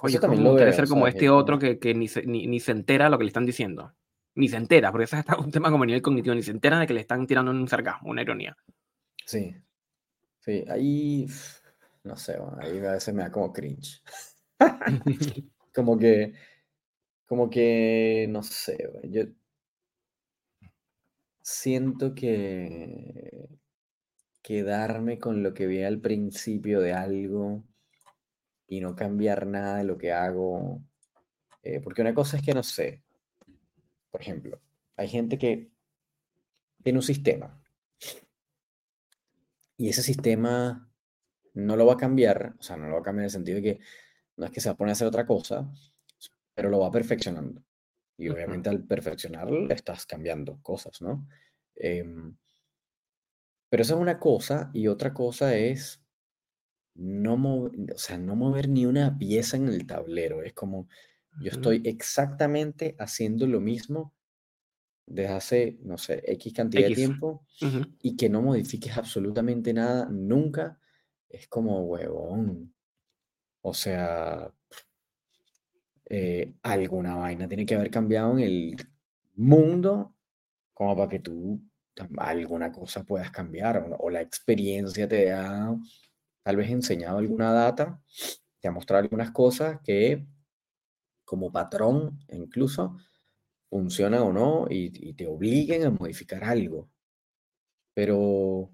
Oye, 0.00 0.18
también 0.18 0.42
¿cómo 0.42 0.54
lo 0.58 0.64
veo, 0.64 0.72
ser 0.72 0.88
como 0.88 1.06
este 1.06 1.26
Es 1.26 1.30
otro 1.30 1.58
que, 1.58 1.78
que 1.78 1.94
ni, 1.94 2.08
se, 2.08 2.24
ni, 2.26 2.46
ni 2.46 2.58
se 2.60 2.72
entera 2.72 3.08
lo 3.08 3.18
que 3.18 3.24
le 3.24 3.28
están 3.28 3.46
diciendo? 3.46 3.94
Ni 4.34 4.48
se 4.48 4.56
entera, 4.56 4.90
porque 4.90 5.04
ese 5.04 5.18
es 5.18 5.24
un 5.38 5.50
tema 5.50 5.70
como 5.70 5.84
a 5.84 5.86
nivel 5.86 6.00
cognitivo, 6.02 6.34
ni 6.34 6.42
se 6.42 6.50
entera 6.50 6.80
de 6.80 6.86
que 6.86 6.94
le 6.94 7.00
están 7.00 7.26
tirando 7.26 7.50
un 7.50 7.68
sarcasmo, 7.68 8.10
una 8.10 8.22
ironía. 8.22 8.56
Sí. 9.26 9.54
Sí, 10.40 10.64
ahí, 10.68 11.26
no 12.04 12.16
sé, 12.16 12.38
bueno, 12.38 12.56
ahí 12.60 12.78
a 12.78 12.92
veces 12.92 13.14
me 13.14 13.22
da 13.22 13.30
como 13.30 13.52
cringe. 13.52 14.02
Como 15.74 15.98
que, 15.98 16.32
como 17.26 17.48
que, 17.48 18.26
no 18.28 18.42
sé, 18.42 18.76
yo 19.04 19.22
siento 21.42 22.14
que 22.14 23.48
quedarme 24.42 25.18
con 25.18 25.42
lo 25.42 25.54
que 25.54 25.66
vi 25.66 25.82
al 25.82 26.00
principio 26.00 26.80
de 26.80 26.92
algo 26.92 27.64
y 28.66 28.80
no 28.80 28.96
cambiar 28.96 29.46
nada 29.46 29.78
de 29.78 29.84
lo 29.84 29.98
que 29.98 30.12
hago, 30.12 30.82
eh, 31.62 31.80
porque 31.80 32.02
una 32.02 32.14
cosa 32.14 32.36
es 32.36 32.42
que 32.42 32.54
no 32.54 32.62
sé, 32.62 33.02
por 34.10 34.20
ejemplo, 34.20 34.60
hay 34.96 35.08
gente 35.08 35.38
que 35.38 35.70
tiene 36.82 36.98
un 36.98 37.02
sistema 37.02 37.62
y 39.76 39.88
ese 39.88 40.02
sistema 40.02 40.88
no 41.54 41.76
lo 41.76 41.86
va 41.86 41.94
a 41.94 41.98
cambiar, 41.98 42.54
o 42.58 42.62
sea, 42.62 42.76
no 42.76 42.86
lo 42.88 42.94
va 42.94 43.00
a 43.00 43.02
cambiar 43.02 43.22
en 43.22 43.26
el 43.26 43.30
sentido 43.30 43.56
de 43.56 43.62
que 43.62 43.80
no 44.36 44.46
es 44.46 44.52
que 44.52 44.60
se 44.60 44.68
va 44.68 44.74
a 44.74 44.76
poner 44.76 44.90
a 44.90 44.92
hacer 44.92 45.06
otra 45.06 45.26
cosa, 45.26 45.70
pero 46.54 46.70
lo 46.70 46.80
va 46.80 46.90
perfeccionando. 46.90 47.62
Y 48.22 48.28
obviamente 48.30 48.68
al 48.70 48.84
perfeccionarlo 48.86 49.70
estás 49.70 50.06
cambiando 50.06 50.60
cosas, 50.62 51.02
¿no? 51.02 51.26
Em, 51.74 52.36
pero 53.68 53.82
eso 53.82 53.94
es 53.94 54.00
una 54.00 54.18
cosa 54.20 54.70
y 54.74 54.86
otra 54.88 55.14
cosa 55.14 55.56
es 55.56 56.02
no, 56.94 57.36
mov- 57.38 57.94
o 57.94 57.98
sea, 57.98 58.18
no 58.18 58.36
mover 58.36 58.68
ni 58.68 58.86
una 58.86 59.18
pieza 59.18 59.56
en 59.56 59.68
el 59.68 59.86
tablero. 59.86 60.42
Es 60.42 60.54
como 60.54 60.88
yo 61.38 61.50
estoy 61.52 61.82
exactamente 61.84 62.96
haciendo 62.98 63.46
lo 63.46 63.60
mismo 63.60 64.14
desde 65.06 65.32
hace, 65.32 65.78
no 65.82 65.98
sé, 65.98 66.22
X 66.26 66.52
cantidad 66.54 66.86
de 66.86 66.92
tiempo 66.92 67.46
y 68.00 68.16
que 68.16 68.28
no 68.30 68.42
modifiques 68.42 68.96
absolutamente 68.98 69.72
nada 69.74 70.08
nunca, 70.10 70.80
es 71.28 71.48
como 71.48 71.82
huevón. 71.84 72.74
O 73.62 73.74
sea, 73.74 74.52
eh, 76.12 76.52
alguna 76.62 77.16
vaina 77.16 77.48
tiene 77.48 77.64
que 77.64 77.74
haber 77.74 77.90
cambiado 77.90 78.32
en 78.32 78.40
el 78.40 78.76
mundo 79.34 80.14
como 80.74 80.94
para 80.94 81.08
que 81.08 81.20
tú 81.20 81.58
alguna 82.18 82.70
cosa 82.70 83.02
puedas 83.02 83.30
cambiar 83.30 83.78
o, 83.78 83.96
o 83.96 84.10
la 84.10 84.20
experiencia 84.20 85.08
te 85.08 85.32
ha 85.32 85.74
tal 86.42 86.56
vez 86.56 86.70
enseñado 86.70 87.16
alguna 87.16 87.50
data, 87.52 87.98
te 88.60 88.68
ha 88.68 88.72
mostrado 88.72 89.04
algunas 89.04 89.30
cosas 89.30 89.80
que 89.82 90.26
como 91.24 91.50
patrón 91.50 92.18
incluso 92.28 92.98
funcionan 93.70 94.20
o 94.20 94.32
no 94.34 94.66
y, 94.68 94.92
y 95.08 95.14
te 95.14 95.26
obliguen 95.26 95.84
a 95.86 95.90
modificar 95.90 96.44
algo. 96.44 96.90
Pero, 97.94 98.70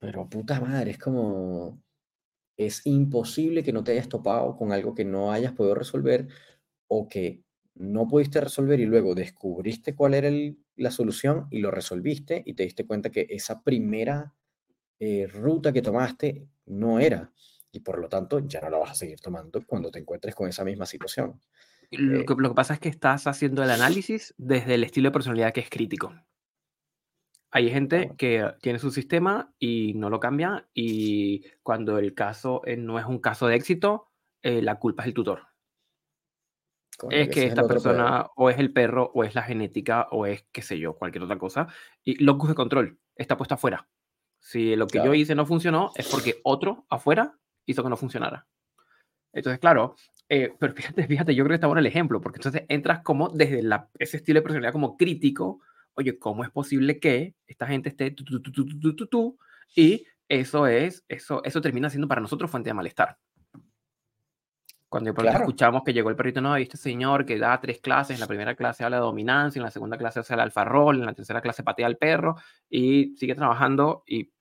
pero 0.00 0.28
puta 0.28 0.60
madre, 0.60 0.92
es 0.92 0.98
como, 0.98 1.80
es 2.66 2.86
imposible 2.86 3.62
que 3.64 3.72
no 3.72 3.84
te 3.84 3.92
hayas 3.92 4.08
topado 4.08 4.56
con 4.56 4.72
algo 4.72 4.94
que 4.94 5.04
no 5.04 5.32
hayas 5.32 5.52
podido 5.52 5.74
resolver 5.74 6.28
o 6.88 7.08
que 7.08 7.44
no 7.74 8.08
pudiste 8.08 8.40
resolver 8.40 8.80
y 8.80 8.86
luego 8.86 9.14
descubriste 9.14 9.94
cuál 9.94 10.14
era 10.14 10.28
el- 10.28 10.58
la 10.76 10.90
solución 10.90 11.46
y 11.50 11.60
lo 11.60 11.70
resolviste 11.70 12.42
y 12.46 12.54
te 12.54 12.64
diste 12.64 12.86
cuenta 12.86 13.10
que 13.10 13.26
esa 13.30 13.62
primera 13.62 14.34
eh, 15.00 15.26
ruta 15.26 15.72
que 15.72 15.82
tomaste 15.82 16.48
no 16.66 17.00
era 17.00 17.32
y 17.72 17.80
por 17.80 17.98
lo 18.00 18.08
tanto 18.08 18.40
ya 18.40 18.60
no 18.60 18.70
la 18.70 18.78
vas 18.78 18.92
a 18.92 18.94
seguir 18.94 19.20
tomando 19.20 19.64
cuando 19.66 19.90
te 19.90 19.98
encuentres 20.00 20.34
con 20.34 20.48
esa 20.48 20.64
misma 20.64 20.86
situación. 20.86 21.40
Lo 21.92 22.24
Eh, 22.24 22.24
que, 22.24 22.34
lo 22.36 22.48
que 22.50 22.54
pasa 22.56 22.74
es 22.74 22.80
que 22.80 22.88
estás 22.88 23.26
haciendo 23.28 23.62
el 23.62 23.70
análisis 23.70 24.34
desde 24.38 24.74
el 24.74 24.82
estilo 24.84 25.08
de 25.08 25.12
personalidad 25.12 25.52
que 25.52 25.60
es 25.60 25.70
crítico. 25.70 26.12
Hay 27.52 27.70
gente 27.70 28.12
que 28.16 28.48
tiene 28.62 28.78
su 28.78 28.90
sistema 28.90 29.52
y 29.58 29.94
no 29.94 30.08
lo 30.08 30.20
cambia 30.20 30.68
y 30.72 31.44
cuando 31.62 31.98
el 31.98 32.14
caso 32.14 32.62
eh, 32.64 32.76
no 32.76 32.98
es 32.98 33.06
un 33.06 33.18
caso 33.18 33.48
de 33.48 33.56
éxito, 33.56 34.08
eh, 34.42 34.62
la 34.62 34.78
culpa 34.78 35.02
es 35.02 35.08
el 35.08 35.14
tutor. 35.14 35.48
coño, 36.96 37.16
Es 37.16 37.28
que 37.28 37.44
es 37.44 37.48
esta 37.48 37.66
persona 37.66 38.28
o 38.36 38.50
es 38.50 38.58
el 38.58 38.72
perro 38.72 39.10
o 39.14 39.24
es 39.24 39.34
la 39.34 39.42
genética 39.42 40.06
o 40.12 40.26
es 40.26 40.46
qué 40.52 40.62
sé 40.62 40.78
yo, 40.78 40.94
cualquier 40.94 41.24
otra 41.24 41.38
cosa. 41.38 41.66
Y 42.04 42.22
locus 42.22 42.50
de 42.50 42.54
control 42.54 42.98
está 43.16 43.36
puesta 43.36 43.56
afuera. 43.56 43.88
Si 44.38 44.76
lo 44.76 44.86
que 44.86 45.02
yo 45.04 45.12
hice 45.12 45.34
no 45.34 45.44
funcionó 45.44 45.90
es 45.96 46.08
porque 46.08 46.40
otro 46.44 46.86
afuera 46.88 47.36
hizo 47.66 47.82
que 47.82 47.90
no 47.90 47.96
funcionara. 47.96 48.46
Entonces, 49.32 49.60
claro, 49.60 49.96
eh, 50.28 50.54
pero 50.58 50.72
fíjate, 50.72 51.06
fíjate, 51.06 51.34
yo 51.34 51.44
creo 51.44 51.50
que 51.50 51.54
está 51.56 51.66
bueno 51.66 51.80
el 51.80 51.86
ejemplo, 51.86 52.20
porque 52.20 52.38
entonces 52.38 52.64
entras 52.68 53.02
como 53.02 53.28
desde 53.28 53.62
la, 53.62 53.88
ese 53.98 54.18
estilo 54.18 54.38
de 54.38 54.42
personalidad 54.42 54.72
como 54.72 54.96
crítico, 54.96 55.60
oye, 56.00 56.18
¿cómo 56.18 56.44
es 56.44 56.50
posible 56.50 56.98
que 56.98 57.34
esta 57.46 57.66
gente 57.66 57.88
esté 57.90 58.14
y 59.74 60.04
eso 60.28 60.66
es, 60.66 61.04
eso, 61.08 61.42
eso 61.44 61.60
termina 61.60 61.90
siendo 61.90 62.08
para 62.08 62.20
nosotros 62.20 62.50
fuente 62.50 62.70
de 62.70 62.74
malestar. 62.74 63.18
Cuando 64.88 65.14
Claro. 65.14 65.38
escuchamos 65.40 65.82
que 65.84 65.92
llegó 65.92 66.10
el 66.10 66.16
perrito, 66.16 66.40
no, 66.40 66.58
y 66.58 66.62
este 66.62 66.76
señor 66.76 67.24
que 67.24 67.38
da 67.38 67.60
tres 67.60 67.80
clases, 67.80 68.14
en 68.14 68.20
la 68.20 68.26
primera 68.26 68.56
clase 68.56 68.84
habla 68.84 68.96
de 68.96 69.02
dominancia, 69.02 69.58
en 69.60 69.64
la 69.64 69.70
segunda 69.70 69.96
clase 69.96 70.20
hace 70.20 70.34
el 70.34 70.40
alfarrol, 70.40 70.98
en 70.98 71.06
la 71.06 71.14
tercera 71.14 71.40
clase 71.40 71.62
patea 71.62 71.86
al 71.86 71.96
perro 71.96 72.36
y 72.68 73.16
sigue 73.16 73.34
trabajando 73.34 74.02
y 74.06 74.32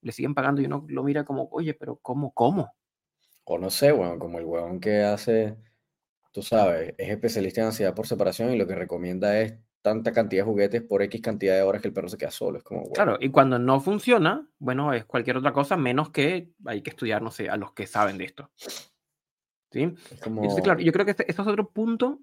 le 0.00 0.12
siguen 0.12 0.34
pagando 0.34 0.60
y 0.60 0.66
uno 0.66 0.84
lo 0.88 1.04
mira 1.04 1.24
como, 1.24 1.48
oye, 1.52 1.74
pero 1.74 1.96
¿cómo? 1.96 2.32
¿Cómo? 2.32 2.72
O 3.44 3.58
no 3.58 3.70
sé, 3.70 3.92
weón, 3.92 4.18
como 4.18 4.38
el 4.38 4.44
weón 4.44 4.80
que 4.80 5.02
hace, 5.02 5.56
tú 6.32 6.42
sabes, 6.42 6.94
es 6.98 7.08
especialista 7.08 7.60
en 7.60 7.68
ansiedad 7.68 7.94
por 7.94 8.06
separación 8.06 8.52
y 8.52 8.58
lo 8.58 8.66
que 8.66 8.74
recomienda 8.74 9.40
es 9.40 9.58
tanta 9.82 10.12
cantidad 10.12 10.42
de 10.44 10.50
juguetes 10.50 10.82
por 10.82 11.02
X 11.02 11.20
cantidad 11.20 11.54
de 11.54 11.62
horas 11.62 11.80
que 11.82 11.88
el 11.88 11.94
perro 11.94 12.08
se 12.08 12.18
queda 12.18 12.30
solo. 12.30 12.58
Es 12.58 12.64
como, 12.64 12.80
weón, 12.80 12.92
Claro, 12.94 13.16
y 13.20 13.30
cuando 13.30 13.58
no 13.58 13.80
funciona, 13.80 14.46
bueno, 14.58 14.92
es 14.92 15.04
cualquier 15.04 15.36
otra 15.36 15.52
cosa 15.52 15.76
menos 15.76 16.10
que 16.10 16.52
hay 16.66 16.82
que 16.82 16.90
estudiar, 16.90 17.22
no 17.22 17.30
sé, 17.30 17.48
a 17.48 17.56
los 17.56 17.72
que 17.72 17.86
saben 17.86 18.18
de 18.18 18.24
esto. 18.24 18.50
¿Sí? 19.70 19.82
es 19.82 19.86
Entonces, 20.12 20.20
como, 20.22 20.62
claro, 20.62 20.80
yo 20.80 20.92
creo 20.92 21.04
que 21.04 21.10
este, 21.12 21.30
esto 21.30 21.42
es 21.42 21.48
otro 21.48 21.70
punto 21.70 22.20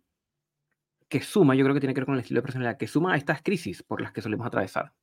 que 1.07 1.21
suma, 1.21 1.55
yo 1.55 1.63
creo 1.63 1.73
que 1.75 1.79
tiene 1.79 1.93
que 1.93 2.01
ver 2.01 2.05
con 2.05 2.15
el 2.15 2.21
estilo 2.21 2.39
de 2.39 2.43
personalidad, 2.43 2.77
que 2.77 2.87
suma 2.87 3.13
a 3.13 3.17
estas 3.17 3.41
crisis 3.41 3.83
por 3.83 4.01
las 4.01 4.11
que 4.11 4.21
solemos 4.21 4.47
atravesar. 4.47 4.93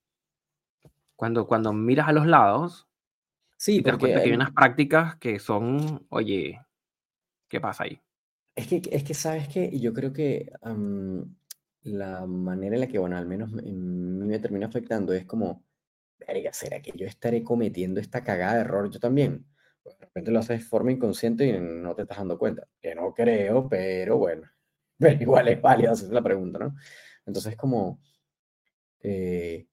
Cuando, 1.17 1.47
cuando 1.47 1.73
miras 1.73 2.09
a 2.09 2.13
los 2.13 2.27
lados, 2.27 2.89
sí, 3.57 3.81
te 3.83 3.91
das 3.91 3.99
cuenta 3.99 4.19
que 4.19 4.25
hay 4.25 4.31
hay- 4.31 4.37
unas 4.37 4.51
prácticas 4.51 5.17
que 5.17 5.39
son, 5.39 6.05
oye, 6.09 6.61
¿qué 7.49 7.61
pasa 7.61 7.85
ahí? 7.85 8.01
es 8.55 8.67
que, 8.67 8.83
es 8.91 9.05
que, 9.05 9.15
¿sabes 9.15 9.49
qué? 9.49 9.71
Y 9.73 9.81
Yo 9.81 9.95
creo 9.95 10.13
que 10.13 10.53
am, 10.61 11.37
la 11.85 12.27
manera 12.27 12.75
en 12.77 12.81
la 12.83 12.87
que, 12.89 12.99
bueno, 12.99 13.17
al 13.17 13.27
menos 13.27 13.51
me- 13.53 13.63
me 13.63 14.39
termina 14.39 14.67
afectando 14.67 15.13
es 15.13 15.25
como, 15.27 15.65
verga, 16.29 16.53
¿será 16.53 16.81
que 16.83 16.93
yo 16.97 17.07
estaré 17.07 17.43
cometiendo 17.45 18.01
esta 18.01 18.25
cagada 18.25 18.55
de 18.57 18.61
error 18.63 18.91
yo 18.91 19.01
también? 19.01 19.47
Pues 19.83 19.99
de 19.99 20.07
repente 20.07 20.31
lo 20.33 20.41
haces 20.41 20.61
de 20.61 20.65
forma 20.67 20.93
inconsciente 20.93 21.47
y 21.47 21.61
no 21.61 21.95
te 21.95 22.03
estás 22.03 22.19
dando 22.19 22.39
cuenta. 22.39 22.69
Que 22.81 22.95
no 22.95 23.15
creo, 23.15 23.69
pero 23.69 24.19
bueno, 24.19 24.49
pero 24.99 25.23
igual 25.23 25.49
es 25.49 25.61
válido 25.63 25.93
hacer 25.93 26.13
la 26.13 26.23
pregunta, 26.23 26.59
¿no? 26.61 26.77
Entonces, 27.27 27.57
como, 27.57 28.01
eh, 29.03 29.67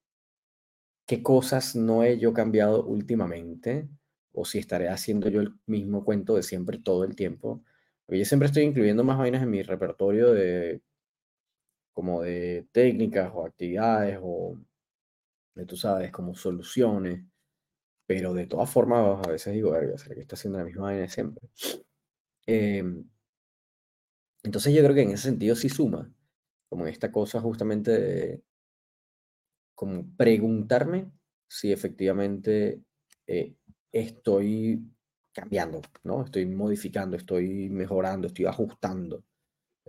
¿qué 1.05 1.23
cosas 1.23 1.75
no 1.75 2.03
he 2.03 2.19
yo 2.19 2.33
cambiado 2.33 2.85
últimamente? 2.85 3.89
O 4.33 4.45
si 4.45 4.59
estaré 4.59 4.89
haciendo 4.89 5.29
yo 5.29 5.41
el 5.41 5.53
mismo 5.65 6.05
cuento 6.05 6.35
de 6.35 6.43
siempre 6.43 6.77
todo 6.79 7.03
el 7.03 7.15
tiempo. 7.15 7.63
Yo 8.07 8.25
siempre 8.25 8.47
estoy 8.47 8.63
incluyendo 8.63 9.03
más 9.03 9.17
vainas 9.17 9.43
en 9.43 9.49
mi 9.51 9.61
repertorio 9.63 10.33
de, 10.33 10.81
como 11.99 12.21
de 12.21 12.65
técnicas 12.71 13.29
o 13.33 13.45
actividades 13.45 14.17
o, 14.23 14.57
de, 15.53 15.65
tú 15.65 15.75
sabes, 15.75 16.13
como 16.13 16.33
soluciones. 16.33 17.25
Pero 18.07 18.33
de 18.33 18.47
todas 18.47 18.69
formas, 18.69 19.19
a 19.27 19.29
veces 19.29 19.53
digo, 19.53 19.71
verga, 19.71 19.97
¿será 19.97 20.15
que 20.15 20.21
está 20.21 20.38
haciendo 20.38 20.59
la 20.59 20.63
misma 20.63 20.83
vaina 20.83 21.09
siempre? 21.09 21.49
Em, 22.45 23.03
entonces 24.43 24.73
yo 24.73 24.81
creo 24.81 24.95
que 24.95 25.01
en 25.01 25.12
ese 25.12 25.23
sentido 25.23 25.57
sí 25.57 25.67
suma, 25.67 26.09
como 26.69 26.88
esta 26.88 27.12
cosa 27.12 27.41
justamente 27.41 27.91
de 27.91 28.43
como 29.75 30.05
preguntarme 30.15 31.12
si 31.49 31.73
efectivamente 31.73 32.81
eh, 33.27 33.55
estoy 33.91 34.81
cambiando, 35.33 35.81
¿no? 36.05 36.23
Estoy 36.23 36.45
modificando, 36.45 37.17
estoy 37.17 37.69
mejorando, 37.69 38.27
estoy 38.27 38.45
ajustando, 38.45 39.25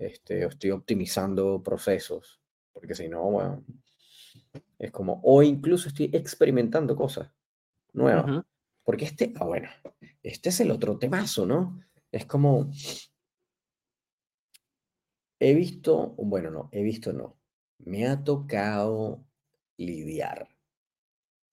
este, 0.01 0.47
estoy 0.47 0.71
optimizando 0.71 1.63
procesos, 1.63 2.41
porque 2.73 2.95
si 2.95 3.09
no, 3.09 3.23
bueno, 3.31 3.65
es 4.79 4.91
como, 4.91 5.21
o 5.23 5.43
incluso 5.43 5.89
estoy 5.89 6.11
experimentando 6.13 6.97
cosas 6.97 7.31
nuevas. 7.93 8.45
Porque 8.83 9.05
este, 9.05 9.35
ah, 9.37 9.45
bueno, 9.45 9.69
este 10.23 10.49
es 10.49 10.61
el 10.61 10.71
otro 10.71 10.99
temazo, 10.99 11.45
¿no? 11.45 11.79
Es 12.11 12.25
como, 12.25 12.71
he 15.39 15.55
visto, 15.55 16.15
bueno, 16.17 16.51
no, 16.51 16.71
he 16.73 16.83
visto, 16.83 17.13
no, 17.13 17.39
me 17.79 18.07
ha 18.07 18.25
tocado 18.25 19.23
lidiar 19.77 20.49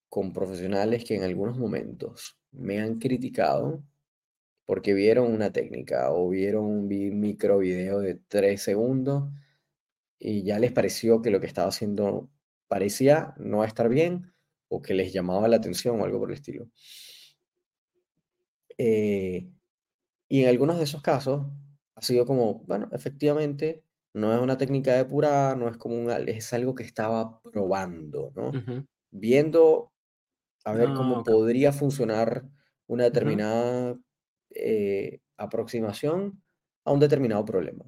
con 0.08 0.32
profesionales 0.32 1.04
que 1.04 1.16
en 1.16 1.22
algunos 1.22 1.58
momentos 1.58 2.40
me 2.50 2.80
han 2.80 2.98
criticado 2.98 3.84
porque 4.68 4.94
vieron 4.94 5.32
una 5.34 5.52
técnica 5.52 6.12
o 6.12 6.30
vieron 6.30 6.66
un 6.66 6.88
micro 7.20 7.58
video 7.60 8.00
de 8.00 8.16
tres 8.16 8.62
segundos 8.62 9.32
y 10.18 10.44
ya 10.44 10.58
les 10.60 10.72
pareció 10.72 11.22
que 11.22 11.30
lo 11.30 11.40
que 11.40 11.46
estaba 11.48 11.68
haciendo 11.68 12.30
parecía 12.68 13.34
no 13.38 13.64
estar 13.64 13.88
bien 13.90 14.34
o 14.68 14.82
que 14.82 14.94
les 14.94 15.12
llamaba 15.12 15.48
la 15.48 15.56
atención 15.58 16.00
o 16.00 16.04
algo 16.06 16.20
por 16.20 16.30
el 16.30 16.36
estilo. 16.36 16.68
Eh, 18.76 19.50
y 20.28 20.42
en 20.42 20.48
algunos 20.48 20.78
de 20.78 20.84
esos 20.84 21.02
casos 21.02 21.46
ha 21.96 22.02
sido 22.02 22.26
como, 22.26 22.60
bueno, 22.66 22.88
efectivamente, 22.92 23.84
no 24.14 24.34
es 24.34 24.40
una 24.40 24.58
técnica 24.58 24.94
depurada, 24.96 25.56
no 25.56 25.68
es 25.68 25.76
como 25.78 25.96
un, 25.96 26.10
es 26.28 26.52
algo 26.52 26.74
que 26.74 26.84
estaba 26.84 27.40
probando, 27.42 28.32
¿no? 28.36 28.62
Viendo 29.10 29.92
a 30.64 30.74
ver 30.74 30.92
Ah, 30.92 30.94
cómo 30.94 31.22
ok. 31.22 31.24
podría 31.24 31.72
funcionar 31.72 32.48
una 32.86 33.04
determinada 33.04 33.98
eh, 34.60 35.20
aproximación 35.36 36.42
a 36.84 36.92
un 36.92 36.98
determinado 36.98 37.44
problema. 37.44 37.84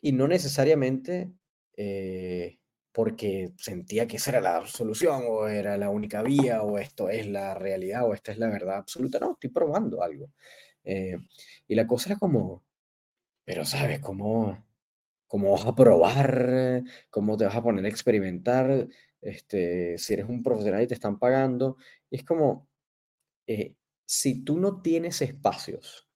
Y 0.00 0.12
no 0.12 0.26
necesariamente 0.26 1.30
eh, 1.76 2.58
porque 2.92 3.52
sentía 3.56 4.08
que 4.08 4.16
esa 4.16 4.30
era 4.32 4.40
la 4.40 4.66
solución 4.66 5.22
o 5.28 5.46
era 5.46 5.76
la 5.76 5.90
única 5.90 6.22
vía 6.22 6.62
o 6.62 6.78
esto 6.78 7.08
es 7.08 7.28
la 7.28 7.54
realidad 7.54 8.04
o 8.04 8.14
esta 8.14 8.32
es 8.32 8.38
la 8.38 8.48
verdad 8.48 8.78
absoluta. 8.78 9.20
No, 9.20 9.32
estoy 9.32 9.50
probando 9.50 10.02
algo. 10.02 10.32
Eh, 10.82 11.18
y 11.68 11.74
la 11.76 11.86
cosa 11.86 12.10
era 12.10 12.18
como, 12.18 12.64
pero 13.44 13.64
sabes, 13.64 14.00
¿cómo, 14.00 14.66
cómo 15.28 15.52
vas 15.52 15.66
a 15.66 15.74
probar? 15.74 16.82
¿Cómo 17.10 17.36
te 17.36 17.44
vas 17.44 17.54
a 17.54 17.62
poner 17.62 17.84
a 17.84 17.88
experimentar? 17.88 18.88
Este, 19.20 19.98
si 19.98 20.14
eres 20.14 20.28
un 20.28 20.42
profesional 20.42 20.82
y 20.82 20.88
te 20.88 20.94
están 20.94 21.18
pagando. 21.18 21.76
Es 22.10 22.24
como, 22.24 22.68
si 24.06 24.42
tú 24.44 24.58
no 24.58 24.82
tienes 24.82 25.22
espacios 25.22 26.07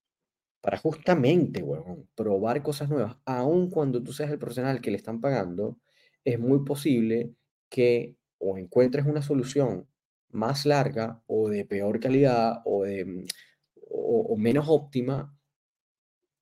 para 0.62 0.78
justamente, 0.78 1.62
huevón, 1.62 2.08
probar 2.14 2.62
cosas 2.62 2.88
nuevas, 2.88 3.18
aun 3.26 3.68
cuando 3.68 4.02
tú 4.02 4.12
seas 4.12 4.30
el 4.30 4.38
profesional 4.38 4.80
que 4.80 4.90
le 4.90 4.96
están 4.96 5.20
pagando, 5.20 5.78
es 6.24 6.38
muy 6.38 6.64
posible 6.64 7.34
que 7.68 8.16
o 8.38 8.56
encuentres 8.56 9.04
una 9.06 9.22
solución 9.22 9.88
más 10.30 10.64
larga 10.64 11.22
o 11.26 11.48
de 11.50 11.64
peor 11.64 12.00
calidad 12.00 12.62
o, 12.64 12.84
de, 12.84 13.04
mm, 13.04 13.26
o, 13.90 14.20
o 14.30 14.36
menos 14.36 14.66
óptima 14.68 15.36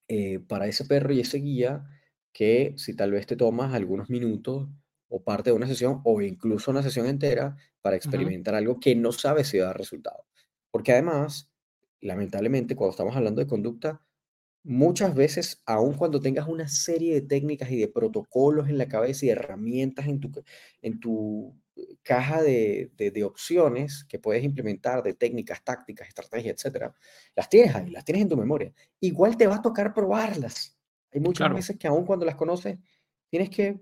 eh, 0.08 0.38
para 0.40 0.66
ese 0.66 0.84
perro 0.84 1.12
y 1.12 1.20
ese 1.20 1.38
guía 1.38 1.84
que 2.32 2.74
si 2.76 2.94
tal 2.94 3.12
vez 3.12 3.26
te 3.26 3.36
tomas 3.36 3.74
algunos 3.74 4.10
minutos 4.10 4.68
o 5.08 5.22
parte 5.22 5.50
de 5.50 5.56
una 5.56 5.66
sesión 5.66 6.00
o 6.04 6.20
incluso 6.20 6.70
una 6.70 6.82
sesión 6.82 7.06
entera 7.06 7.56
para 7.80 7.96
experimentar 7.96 8.54
algo 8.54 8.78
que 8.80 8.94
no 8.94 9.12
sabes 9.12 9.48
si 9.48 9.58
da 9.58 9.72
resultado. 9.72 10.24
Porque 10.70 10.92
además, 10.92 11.50
lamentablemente, 12.00 12.76
cuando 12.76 12.90
estamos 12.90 13.16
hablando 13.16 13.40
de 13.40 13.48
conducta, 13.48 14.02
muchas 14.62 15.14
veces, 15.14 15.62
aun 15.66 15.94
cuando 15.94 16.20
tengas 16.20 16.46
una 16.48 16.68
serie 16.68 17.14
de 17.14 17.22
técnicas 17.22 17.70
y 17.70 17.78
de 17.78 17.88
protocolos 17.88 18.68
en 18.68 18.78
la 18.78 18.88
cabeza 18.88 19.24
y 19.24 19.28
de 19.28 19.32
herramientas 19.32 20.06
en 20.06 20.20
tu, 20.20 20.30
en 20.82 21.00
tu 21.00 21.56
eh, 21.76 21.96
caja 22.02 22.42
de, 22.42 22.90
de, 22.96 23.10
de 23.10 23.24
opciones 23.24 24.04
que 24.08 24.18
puedes 24.18 24.44
implementar, 24.44 25.02
de 25.02 25.14
técnicas, 25.14 25.64
tácticas, 25.64 26.08
estrategias, 26.08 26.54
etcétera, 26.56 26.94
las 27.36 27.48
tienes 27.48 27.74
ahí, 27.74 27.90
las 27.90 28.04
tienes 28.04 28.22
en 28.22 28.28
tu 28.28 28.36
memoria. 28.36 28.72
Igual 29.00 29.36
te 29.36 29.46
va 29.46 29.56
a 29.56 29.62
tocar 29.62 29.94
probarlas. 29.94 30.78
Hay 31.12 31.20
muchas 31.20 31.48
Claro, 31.48 31.50
veces 31.52 31.76
que 31.78 31.88
aun 31.88 32.04
cuando 32.06 32.24
las 32.26 32.36
conoces, 32.36 32.78
tienes 33.30 33.50
que 33.50 33.80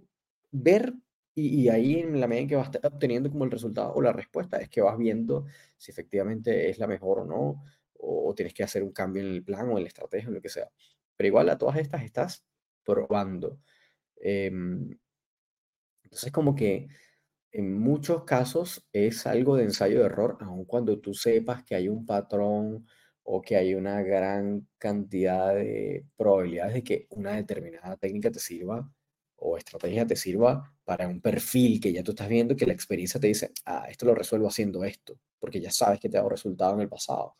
ver 0.51 0.95
y, 1.35 1.62
y 1.64 1.68
ahí 1.68 1.97
en 2.01 2.20
la 2.20 2.26
medida 2.26 2.43
en 2.43 2.49
que 2.49 2.57
vas 2.57 2.70
te- 2.70 2.81
obteniendo 2.87 3.31
como 3.31 3.45
el 3.45 3.51
resultado 3.51 3.93
o 3.95 4.03
la 4.03 4.12
respuesta 4.12 4.59
es 4.59 4.68
que 4.68 4.81
vas 4.81 4.99
viendo 4.99 5.47
si 5.76 5.91
efectivamente 5.91 6.68
es 6.70 6.79
la 6.79 6.87
mejor 6.87 7.20
o 7.20 7.24
no, 7.24 7.64
o, 7.99 8.34
tienes 8.34 8.55
que 8.55 8.62
hacer 8.62 8.82
un 8.82 8.92
cambio 8.92 9.22
en 9.22 9.28
el 9.28 9.44
plan 9.44 9.68
o 9.68 9.76
en 9.78 9.84
la 9.84 9.88
estrategia 9.88 10.28
o 10.28 10.32
lo 10.32 10.40
que 10.40 10.49
sea. 10.49 10.70
Pero 11.16 11.28
igual 11.28 11.49
a 11.49 11.59
todas 11.59 11.76
estas 11.78 12.03
estás 12.03 12.44
probando. 12.84 13.61
Em, 14.16 14.99
entonces 16.05 16.32
como 16.32 16.55
que 16.55 16.88
en 17.53 17.78
muchos 17.78 18.24
casos 18.24 18.86
es 18.92 19.26
algo 19.26 19.57
de 19.57 19.64
ensayo 19.64 20.01
de 20.01 20.07
error, 20.07 20.38
aun 20.40 20.64
cuando 20.64 21.01
tú 21.01 21.14
sepas 21.14 21.64
que 21.64 21.74
hay 21.74 21.88
un 21.88 22.07
patrón 22.07 22.86
o 23.22 23.42
que 23.42 23.57
hay 23.57 23.74
una 23.74 24.03
gran 24.03 24.66
cantidad 24.78 25.55
de 25.55 26.07
probabilidades 26.16 26.74
de 26.74 26.84
que 26.84 27.07
una 27.11 27.32
determinada 27.36 27.96
técnica 27.96 28.30
te 28.30 28.40
sirva 28.40 28.90
o 29.36 29.57
estrategia 29.57 30.07
te 30.07 30.16
sirva 30.16 30.74
para 30.84 31.07
un 31.09 31.20
perfil 31.20 31.80
que 31.80 31.92
ya 31.92 32.03
tú 32.03 32.12
estás 32.12 32.28
viendo 32.28 32.57
que 32.57 32.66
la 32.66 32.72
experiencia 32.72 33.20
te 33.20 33.28
dice, 33.28 33.53
ah, 33.66 33.86
esto 33.88 34.07
lo 34.07 34.14
resuelvo 34.14 34.49
haciendo 34.49 34.84
esto, 34.84 35.18
porque 35.38 35.61
ya 35.61 35.70
sabes 35.70 36.01
que 36.01 36.09
te 36.09 36.16
ha 36.16 36.20
dado 36.20 36.30
resultado 36.30 36.74
en 36.74 36.80
el 36.80 36.88
pasado. 36.88 37.36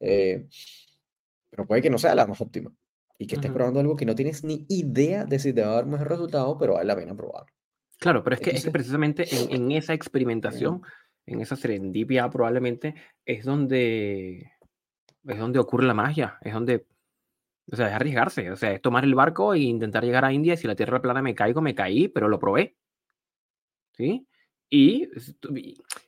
Eh, 0.00 0.46
pero 1.50 1.66
puede 1.66 1.82
que 1.82 1.90
no 1.90 1.98
sea 1.98 2.14
la 2.14 2.26
más 2.26 2.40
óptima. 2.40 2.72
y 3.18 3.26
que 3.26 3.36
estés 3.36 3.50
probando 3.50 3.80
algo 3.80 3.96
que 3.96 4.04
no 4.04 4.14
tienes 4.14 4.44
ni 4.44 4.66
idea 4.68 5.24
de 5.24 5.38
si 5.38 5.54
te 5.54 5.62
va 5.62 5.68
a 5.68 5.74
dar 5.76 5.86
mejor 5.86 6.08
resultado, 6.08 6.58
pero 6.58 6.74
vale 6.74 6.86
la 6.86 6.96
pena 6.96 7.16
probarlo. 7.16 7.50
Claro, 7.98 8.22
pero 8.22 8.36
es 8.36 8.42
que 8.42 8.50
es 8.50 8.64
que 8.64 8.70
precisamente 8.70 9.24
en 9.34 9.52
en 9.52 9.72
esa 9.72 9.94
experimentación, 9.94 10.82
en 11.24 11.40
esa 11.40 11.56
serendipia 11.56 12.28
probablemente, 12.28 12.94
es 13.24 13.44
donde 13.44 14.52
es 15.24 15.38
donde 15.38 15.58
ocurre 15.58 15.86
la 15.86 15.94
magia, 15.94 16.38
es 16.42 16.52
donde 16.52 16.84
o 17.70 17.76
sea, 17.76 17.88
es 17.88 17.94
arriesgarse, 17.94 18.50
o 18.50 18.56
sea, 18.56 18.72
es 18.72 18.80
tomar 18.80 19.04
el 19.04 19.14
barco 19.14 19.54
e 19.54 19.60
intentar 19.60 20.04
llegar 20.04 20.24
a 20.24 20.32
India, 20.32 20.54
y 20.54 20.56
si 20.56 20.66
la 20.66 20.76
tierra 20.76 21.02
plana 21.02 21.22
me 21.22 21.34
caigo, 21.34 21.60
me 21.60 21.74
caí, 21.74 22.08
pero 22.08 22.28
lo 22.28 22.38
probé, 22.38 22.76
¿sí? 23.96 24.26
Y 24.68 25.08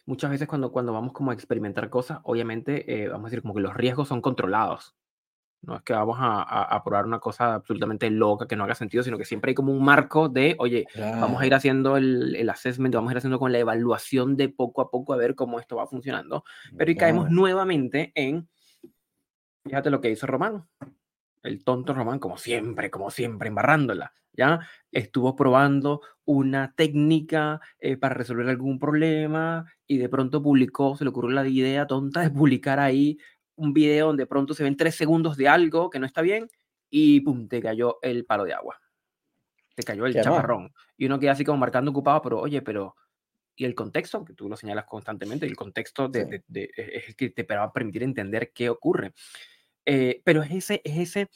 muchas 0.07 0.31
veces 0.31 0.49
cuando 0.49 0.73
cuando 0.73 0.93
vamos 0.93 1.13
como 1.13 1.31
a 1.31 1.35
experimentar 1.35 1.89
cosas, 1.91 2.19
obviamente, 2.25 3.03
eh, 3.03 3.09
vamos 3.09 3.27
a 3.27 3.31
decir, 3.31 3.43
como 3.43 3.55
que 3.55 3.61
los 3.61 3.75
riesgos 3.75 4.09
son 4.09 4.21
controlados. 4.21 4.97
No 5.61 5.77
es 5.77 5.83
que 5.83 5.93
vamos 5.93 6.17
a 6.21 6.43
a 6.43 6.63
a 6.63 6.85
probar 6.85 7.05
una 7.05 7.19
cosa 7.19 7.55
absolutamente 7.55 8.09
loca 8.11 8.47
que 8.47 8.55
no 8.55 8.63
haga 8.65 8.77
sentido, 8.77 9.03
sino 9.03 9.19
que 9.19 9.25
siempre 9.25 9.51
hay 9.51 9.55
como 9.57 9.73
un 9.73 9.85
marco 9.85 10.29
de, 10.29 10.55
oye, 10.59 10.87
vamos 10.97 11.41
a 11.41 11.45
ir 11.45 11.51
claro, 11.51 11.57
haciendo 11.57 11.97
el 11.97 12.37
el 12.37 12.49
assessment, 12.49 12.95
vamos 12.95 13.11
a 13.11 13.13
ir 13.15 13.19
haciendo 13.19 13.41
con 13.41 13.51
la 13.51 13.59
evaluación 13.59 14.37
de 14.37 14.49
poco 14.49 14.83
a 14.83 14.91
poco 14.91 15.15
a 15.15 15.17
ver 15.17 15.35
cómo 15.35 15.59
esto 15.59 15.77
va 15.77 15.89
funcionando, 15.89 16.45
pero 16.77 16.91
y 16.93 16.97
caemos 16.97 17.25
claro, 17.25 17.35
nuevamente 17.35 18.13
en, 18.15 18.49
fíjate 19.65 19.91
lo 19.91 20.01
que 20.01 20.11
hizo 20.11 20.29
Román, 20.29 20.65
el 21.49 21.64
tonto 21.64 21.94
Román, 21.94 22.18
como 22.18 22.38
siempre, 22.38 22.90
como 22.90 23.11
siempre, 23.11 23.49
embarrándola, 23.49 24.12
¿ya? 24.32 24.61
Estuvo 24.92 25.34
probando 25.34 26.03
una 26.24 26.74
técnica, 26.76 27.61
eh, 27.80 27.96
para 27.96 28.14
resolver 28.14 28.49
algún 28.49 28.78
problema 28.78 29.66
y 29.86 29.99
de 29.99 30.09
pronto 30.09 30.42
publicó, 30.42 30.96
se 30.96 31.05
le 31.05 31.11
ocurrió 31.11 31.30
la 31.30 31.49
idea 31.49 31.86
tonta 31.86 32.20
de 32.20 32.30
publicar 32.30 32.78
ahí 32.78 33.18
un 33.57 33.72
video 33.72 34.09
donde 34.09 34.22
de 34.22 34.26
pronto 34.26 34.55
se 34.55 34.62
ven 34.62 34.76
3 34.76 34.94
segundos 34.94 35.36
de 35.36 35.49
algo 35.49 35.90
que 35.90 35.99
no 35.99 36.07
está 36.07 36.22
bien 36.22 36.49
y 36.90 37.20
pum, 37.20 37.49
te 37.49 37.61
cayó 37.61 37.99
el 38.03 38.24
palo 38.24 38.44
de 38.44 38.55
agua, 38.55 38.80
te 39.74 39.82
cayó 39.82 40.07
el 40.07 40.14
chaparrón. 40.14 40.72
Y 40.96 41.07
uno 41.07 41.18
queda 41.18 41.32
así 41.32 41.44
como 41.44 41.59
marcando 41.59 41.90
ocupado, 41.90 42.22
pero 42.22 42.40
oye, 42.40 42.62
pero 42.62 42.94
¿y 43.57 43.64
el 43.64 43.74
contexto? 43.74 44.24
Que 44.24 44.34
tú 44.34 44.49
lo 44.49 44.57
señalas 44.57 44.84
constantemente, 44.84 45.46
el 45.46 45.57
contexto 45.57 46.09
de 46.09 46.24
sí, 46.24 46.30
de 46.30 46.44
de 46.46 46.62
e 46.76 46.99
es 46.99 47.09
el 47.09 47.16
que 47.16 47.30
te 47.30 47.42
va 47.42 47.64
a 47.64 47.72
permitir 47.72 48.03
entender 48.03 48.53
qué 48.55 48.70
ocurre. 48.70 49.12
Eh, 49.91 50.20
pero 50.22 50.43
es 50.43 50.51
ese 50.51 50.82
es 50.84 50.99
ese 50.99 51.30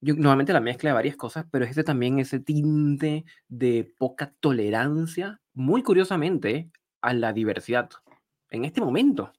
yo 0.00 0.14
nuevamente 0.14 0.52
la 0.52 0.60
mezcla 0.60 0.90
de 0.90 0.94
varias 0.94 1.16
cosas, 1.16 1.46
pero 1.50 1.64
es 1.64 1.72
ese 1.72 1.82
también 1.82 2.18
ese 2.20 2.38
tinte 2.38 3.24
de 3.48 3.92
poca 3.98 4.32
tolerancia, 4.40 5.40
muy 5.52 5.82
curiosamente, 5.82 6.70
a 7.00 7.12
la 7.14 7.32
diversidad. 7.32 7.90
En 8.50 8.64
este 8.64 8.80
momento 8.80 9.32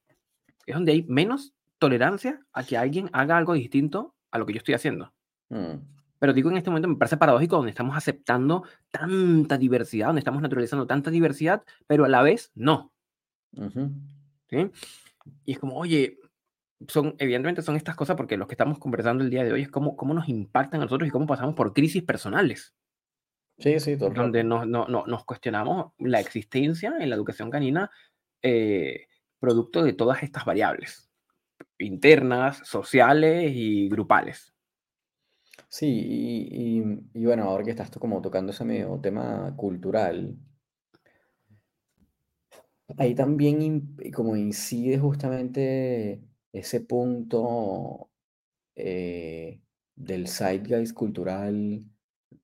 es 0.65 0.75
donde 0.75 0.93
hay 0.93 1.03
menos 1.03 1.53
tolerancia 1.79 2.45
a 2.53 2.65
que 2.65 2.77
alguien 2.77 3.09
haga 3.13 3.37
algo 3.37 3.53
distinto 3.53 4.15
a 4.31 4.39
lo 4.39 4.45
que 4.45 4.53
yo 4.53 4.57
estoy 4.59 4.75
haciendo. 4.75 5.13
mm, 5.49 5.77
Pero 6.19 6.33
digo, 6.33 6.49
en 6.49 6.57
este 6.57 6.69
momento 6.69 6.87
me 6.89 6.95
parece 6.95 7.17
paradójico 7.17 7.57
donde 7.57 7.69
estamos 7.71 7.95
aceptando 7.95 8.63
tanta 8.91 9.57
diversidad, 9.57 10.07
donde 10.07 10.19
estamos 10.19 10.41
naturalizando 10.41 10.87
tanta 10.87 11.11
diversidad, 11.11 11.63
pero 11.85 12.05
a 12.05 12.09
la 12.09 12.23
vez 12.23 12.51
no, 12.55 12.91
ujú, 13.57 13.91
¿sí? 14.49 14.71
Y 15.45 15.53
es 15.53 15.59
como, 15.59 15.75
oye, 15.77 16.19
son, 16.87 17.15
evidentemente 17.17 17.61
son 17.61 17.75
estas 17.75 17.95
cosas 17.95 18.15
porque 18.15 18.37
los 18.37 18.47
que 18.47 18.53
estamos 18.53 18.79
conversando 18.79 19.23
el 19.23 19.29
día 19.29 19.43
de 19.43 19.51
hoy 19.53 19.61
es 19.63 19.69
cómo, 19.69 19.95
cómo 19.95 20.13
nos 20.13 20.29
impactan 20.29 20.81
a 20.81 20.85
nosotros 20.85 21.07
y 21.07 21.11
cómo 21.11 21.25
pasamos 21.25 21.55
por 21.55 21.73
crisis 21.73 22.03
personales. 22.03 22.75
sí, 23.57 23.79
sí, 23.79 23.97
todo 23.97 24.09
el 24.09 24.15
donde 24.15 24.43
nos, 24.43 24.67
no- 24.67 24.87
no- 24.87 25.05
nos 25.07 25.25
cuestionamos 25.25 25.93
la 25.99 26.19
existencia 26.19 26.93
en 26.99 27.09
la 27.09 27.15
educación 27.15 27.49
canina 27.49 27.89
eh, 28.41 29.07
producto 29.39 29.83
de 29.83 29.93
todas 29.93 30.21
estas 30.23 30.45
variables, 30.45 31.09
internas, 31.79 32.59
sociales 32.63 33.51
y 33.53 33.89
grupales. 33.89 34.53
Sí, 35.69 35.87
y, 35.87 36.79
y- 36.81 36.99
y 37.13 37.25
bueno, 37.25 37.43
ahora 37.43 37.63
que 37.63 37.71
estás 37.71 37.91
tú 37.91 37.99
como 37.99 38.21
tocando 38.21 38.51
ese 38.51 38.63
medio 38.65 38.99
tema 39.01 39.53
cultural, 39.55 40.37
ahí 42.97 43.15
también 43.15 43.61
in- 43.61 43.97
como 44.13 44.35
incide 44.35 44.97
justamente 44.99 46.21
ese 46.51 46.81
punto 46.81 48.09
eh, 48.75 49.61
del 49.95 50.27
zeitgeist 50.27 50.93
cultural, 50.93 51.83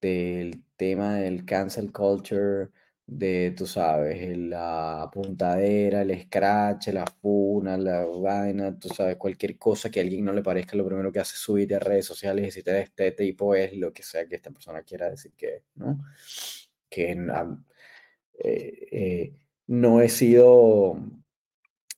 del 0.02 0.64
tema 0.76 1.16
del 1.18 1.46
cancel 1.46 1.92
culture, 1.92 2.70
de, 3.06 3.54
tú 3.56 3.66
sabes, 3.68 4.38
la 4.38 5.10
puntadera, 5.12 6.02
el 6.02 6.22
scratch, 6.24 6.88
la 6.90 7.06
funa, 7.06 7.78
la 7.78 8.06
vaina, 8.06 8.78
tú 8.78 8.90
sabes, 8.90 9.18
cualquier 9.18 9.58
cosa 9.58 9.90
que 9.92 10.00
a 10.00 10.04
alguien 10.04 10.26
no 10.26 10.34
le 10.34 10.42
parezca, 10.42 10.78
lo 10.78 10.86
primero 10.86 11.12
que 11.12 11.20
hace 11.20 11.36
es 11.36 11.42
subir 11.42 11.76
a 11.76 11.80
redes 11.80 12.06
sociales 12.06 12.44
y 12.44 12.46
decir, 12.46 12.70
este 12.70 13.12
tipo 13.12 13.56
es 13.56 13.74
lo 13.74 13.94
que 13.94 14.04
sea 14.04 14.26
que 14.28 14.36
esta 14.36 14.52
persona 14.52 14.84
quiera 14.84 15.10
decir 15.10 15.34
que 15.38 15.56
es, 15.58 15.64
¿no? 15.76 16.00
Que 16.90 17.12
eh, 18.40 18.88
eh, 18.92 19.34
no 19.68 20.02
he 20.02 20.10
sido 20.10 20.98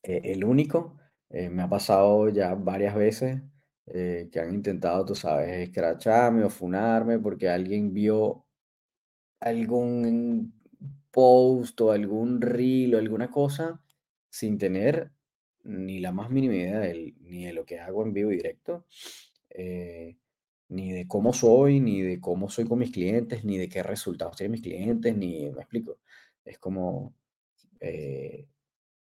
eh, 0.04 0.22
el 0.26 0.44
único. 0.44 0.98
Eh, 1.36 1.50
me 1.50 1.64
ha 1.64 1.70
pasado 1.70 2.30
ya 2.30 2.56
varias 2.56 2.96
veces 2.96 3.42
eh, 3.88 4.30
que 4.32 4.40
han 4.42 4.54
intentado, 4.56 5.06
tú 5.06 5.16
sabes, 5.16 5.50
escracharme 5.70 6.44
o 6.46 6.50
funarme 6.52 7.20
porque 7.20 7.50
alguien 7.50 7.94
vio 7.94 8.46
algún 9.40 10.54
post 11.12 11.80
o 11.82 11.92
algún 11.92 12.42
reel 12.42 12.96
o 12.96 12.98
alguna 13.00 13.30
cosa 13.32 13.82
sin 14.30 14.58
tener 14.58 15.12
ni 15.64 16.00
la 16.00 16.12
más 16.12 16.30
mínima 16.30 16.56
idea 16.56 16.80
del- 16.80 17.16
ni 17.22 17.46
de 17.46 17.54
lo 17.54 17.66
que 17.66 17.80
hago 17.80 18.04
en 18.06 18.14
vivo 18.14 18.32
y 18.32 18.38
directo, 18.38 18.86
eh, 19.50 20.18
ni 20.70 20.92
de 20.94 21.08
cómo 21.08 21.34
soy, 21.34 21.80
ni 21.80 22.02
de 22.02 22.20
cómo 22.22 22.50
soy 22.50 22.66
con 22.68 22.80
mis 22.80 22.92
clientes, 22.92 23.44
ni 23.46 23.58
de 23.58 23.70
qué 23.70 23.84
resultados 23.84 24.38
tienen 24.38 24.54
mis 24.54 24.62
clientes, 24.62 25.16
ni 25.18 25.50
me 25.52 25.62
explico. 25.62 26.00
Es 26.46 26.60
como, 26.60 27.16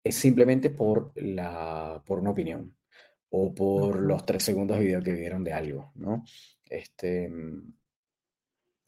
es 0.04 0.16
simplemente 0.16 0.70
por 0.70 1.12
la 1.16 2.04
por 2.06 2.20
una 2.20 2.32
opinión, 2.32 2.76
o 3.30 3.54
por 3.54 4.00
los 4.02 4.26
3 4.26 4.44
segundos 4.44 4.78
de 4.78 4.86
video 4.86 5.02
que 5.02 5.14
vieron 5.14 5.44
de 5.44 5.54
algo, 5.54 5.92
¿no? 5.96 6.24
Este, 6.70 7.30
mm, 7.30 7.74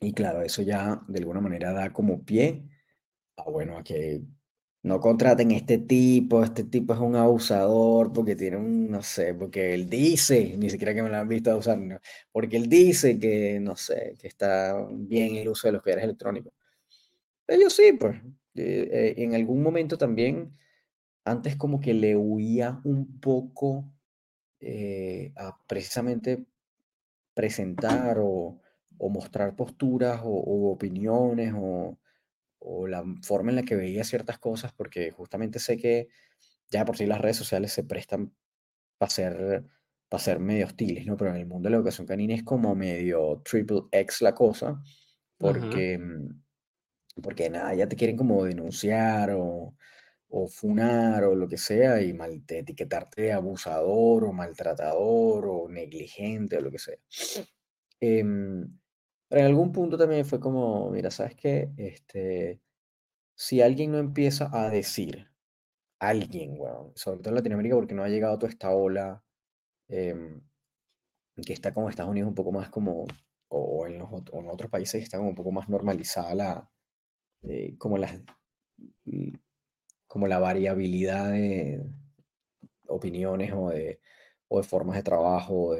y 0.01 0.13
claro, 0.13 0.41
eso 0.43 0.61
ya 0.61 1.01
de 1.07 1.19
alguna 1.19 1.41
manera 1.41 1.73
da 1.73 1.91
como 1.91 2.23
pie 2.23 2.63
a, 3.37 3.49
bueno, 3.49 3.77
a 3.77 3.83
que 3.83 4.21
no 4.83 4.99
contraten 4.99 5.51
este 5.51 5.79
tipo, 5.79 6.43
este 6.43 6.63
tipo 6.65 6.93
es 6.93 6.99
un 6.99 7.15
abusador 7.15 8.13
porque 8.13 8.35
tiene 8.35 8.57
un, 8.57 8.91
no 8.91 9.01
sé, 9.01 9.33
porque 9.33 9.73
él 9.73 9.89
dice, 9.89 10.55
ni 10.57 10.69
siquiera 10.69 10.93
que 10.93 11.01
me 11.01 11.09
lo 11.09 11.17
han 11.17 11.27
visto 11.27 11.51
abusar, 11.51 11.79
no, 11.79 11.99
porque 12.31 12.57
él 12.57 12.69
dice 12.69 13.17
que, 13.19 13.59
no 13.59 13.75
sé, 13.75 14.15
que 14.19 14.27
está 14.27 14.77
bien 14.91 15.37
el 15.37 15.49
uso 15.49 15.67
de 15.67 15.73
los 15.73 15.81
collares 15.81 16.03
electrónicos. 16.03 16.53
Ellos 17.47 17.73
sí, 17.73 17.93
pues, 17.99 18.15
eh, 18.55 18.89
eh, 18.91 19.13
en 19.17 19.33
algún 19.35 19.63
momento 19.63 19.97
también 19.97 20.55
antes 21.25 21.57
como 21.57 21.81
que 21.81 21.93
le 21.95 22.15
huía 22.17 22.81
un 22.85 23.19
poco, 23.19 23.93
eh, 24.61 25.33
a 25.37 25.59
precisamente 25.67 26.45
presentar 27.33 28.17
o 28.19 28.61
o 28.97 29.09
mostrar 29.09 29.55
posturas 29.57 30.21
o 30.23 30.29
o 30.29 30.71
opiniones 30.71 31.53
o 31.55 31.99
o 32.59 32.87
la 32.87 33.03
forma 33.23 33.51
en 33.51 33.57
la 33.57 33.63
que 33.63 33.75
veía 33.75 34.03
ciertas 34.03 34.39
cosas, 34.39 34.73
porque 34.73 35.11
justamente 35.11 35.59
sé 35.59 35.77
que 35.77 36.09
ya 36.71 36.85
por 36.85 36.97
sí 36.97 37.05
las 37.07 37.21
redes 37.21 37.37
sociales 37.37 37.73
se 37.73 37.83
prestan 37.83 38.35
para 38.99 39.09
ser 39.11 39.65
para 40.09 40.23
ser 40.23 40.39
medio 40.39 40.65
hostiles, 40.67 41.05
¿no? 41.07 41.17
Pero 41.17 41.31
en 41.31 41.37
el 41.37 41.47
mundo 41.47 41.67
de 41.67 41.71
la 41.71 41.77
educación 41.77 42.07
canina 42.07 42.35
es 42.35 42.43
como 42.43 42.75
medio 42.75 43.41
triple 43.45 43.83
X 43.91 44.21
la 44.21 44.35
cosa, 44.35 44.81
porque, 45.39 45.97
mm, 45.99 46.43
porque 47.23 47.49
nada, 47.49 47.73
ya 47.75 47.87
te 47.87 47.95
quieren 47.95 48.17
como 48.17 48.43
denunciar 48.45 49.31
o 49.33 49.75
o 50.37 50.47
funar 50.49 51.23
o 51.23 51.33
lo 51.33 51.47
que 51.47 51.57
sea 51.57 52.01
y 52.01 52.13
mal 52.13 52.45
te 52.45 52.59
etiquetarte 52.59 53.21
de 53.23 53.33
abusador 53.33 54.25
o 54.25 54.33
maltratador 54.33 55.45
o 55.47 55.69
negligente 55.69 56.57
o 56.57 56.61
lo 56.61 56.71
que 56.71 56.79
sea. 56.79 56.97
Em, 58.01 58.77
pero 59.29 59.41
en 59.41 59.47
algún 59.47 59.71
punto 59.71 59.97
también 59.97 60.25
fue 60.25 60.39
como, 60.41 60.91
mira, 60.91 61.09
¿sabes 61.09 61.35
qué? 61.35 61.71
Este, 61.77 62.59
si 63.35 63.61
alguien 63.61 63.91
no 63.91 63.99
empieza 63.99 64.49
a 64.51 64.69
decir, 64.69 65.31
alguien, 65.99 66.55
weón, 66.59 66.91
sobre 66.95 67.19
todo 67.19 67.29
en 67.29 67.35
Latinoamérica 67.35 67.75
porque 67.75 67.95
no 67.95 68.03
ha 68.03 68.09
llegado 68.09 68.37
toda 68.37 68.51
esta 68.51 68.71
ola, 68.71 69.23
em, 69.87 70.41
que 71.45 71.53
está 71.53 71.73
como 71.73 71.89
Estados 71.89 72.11
Unidos 72.11 72.29
un 72.29 72.35
poco 72.35 72.51
más 72.51 72.69
como, 72.69 73.07
o 73.49 73.87
en 73.87 73.99
los 73.99 74.09
o 74.11 74.39
en 74.41 74.49
otros 74.49 74.69
países 74.71 75.03
está 75.03 75.17
como 75.17 75.29
un 75.29 75.35
poco 75.35 75.51
más 75.51 75.69
normalizada 75.69 76.35
la, 76.35 76.71
eh, 77.43 77.77
como 77.77 77.97
las, 77.97 78.19
como 80.15 80.27
la 80.29 80.39
variabilidad 80.39 81.29
de, 81.29 81.83
opiniones 82.87 83.51
o 83.53 83.67
de, 83.69 83.99
o 84.47 84.59
de 84.59 84.63
formas 84.63 84.95
de 84.95 85.03
trabajo, 85.03 85.75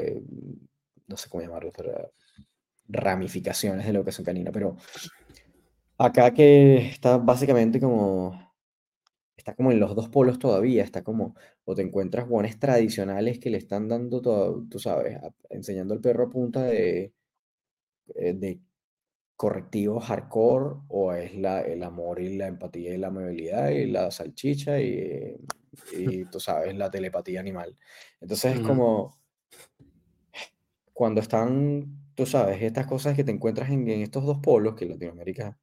no 1.07 1.15
sé 1.15 1.29
cómo 1.29 1.41
llamarlo, 1.41 1.71
ramificaciones 2.89 3.85
de 3.85 3.93
la 3.93 3.99
educación 3.99 4.25
canina. 4.25 4.51
Pero 4.51 4.75
acá 5.97 6.33
que 6.33 6.89
está 6.89 7.17
básicamente 7.17 7.79
como 7.79 8.37
está 9.37 9.55
como 9.55 9.71
en 9.71 9.79
los 9.79 9.95
dos 9.95 10.09
polos 10.09 10.37
todavía, 10.37 10.83
está 10.83 11.01
como, 11.01 11.33
o 11.63 11.73
te 11.73 11.83
encuentras 11.83 12.27
guones 12.27 12.59
tradicionales 12.59 13.39
que 13.39 13.49
le 13.49 13.57
están 13.57 13.87
dando 13.87 14.21
todo, 14.21 14.65
tú 14.69 14.79
sabes, 14.79 15.17
enseñando 15.49 15.93
al 15.93 16.01
perro 16.01 16.25
a 16.25 16.29
punta 16.29 16.63
de, 16.63 17.13
eh, 18.15 18.33
de 18.33 18.59
correctivos 19.35 20.05
hardcore, 20.05 20.75
o 20.87 21.13
es 21.13 21.35
la, 21.35 21.61
el 21.61 21.83
amor 21.83 22.19
y 22.21 22.37
la 22.37 22.47
empatía 22.47 22.93
y 22.93 22.97
la 22.97 23.07
amabilidad 23.07 23.69
y 23.69 23.85
la 23.87 24.11
salchicha 24.11 24.79
y, 24.79 25.35
y 25.93 26.25
tú 26.25 26.39
sabes, 26.39 26.75
la 26.75 26.89
telepatía 26.89 27.39
animal. 27.39 27.77
Entonces 28.21 28.55
es 28.55 28.61
como, 28.61 29.17
cuando 30.93 31.21
están, 31.21 32.13
tú 32.15 32.25
sabes, 32.25 32.61
estas 32.61 32.87
cosas 32.87 33.15
que 33.15 33.23
te 33.23 33.31
encuentras 33.31 33.69
en, 33.69 33.87
en 33.89 34.01
estos 34.01 34.25
dos 34.25 34.39
polos, 34.39 34.75
que 34.75 34.85
Latinoamérica 34.85 35.57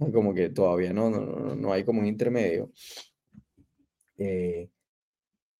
como 0.12 0.32
que 0.32 0.48
todavía 0.48 0.92
no, 0.92 1.10
no, 1.10 1.54
no 1.54 1.72
hay 1.72 1.84
como 1.84 2.00
un 2.00 2.06
intermedio. 2.06 2.72
Eh, 4.16 4.70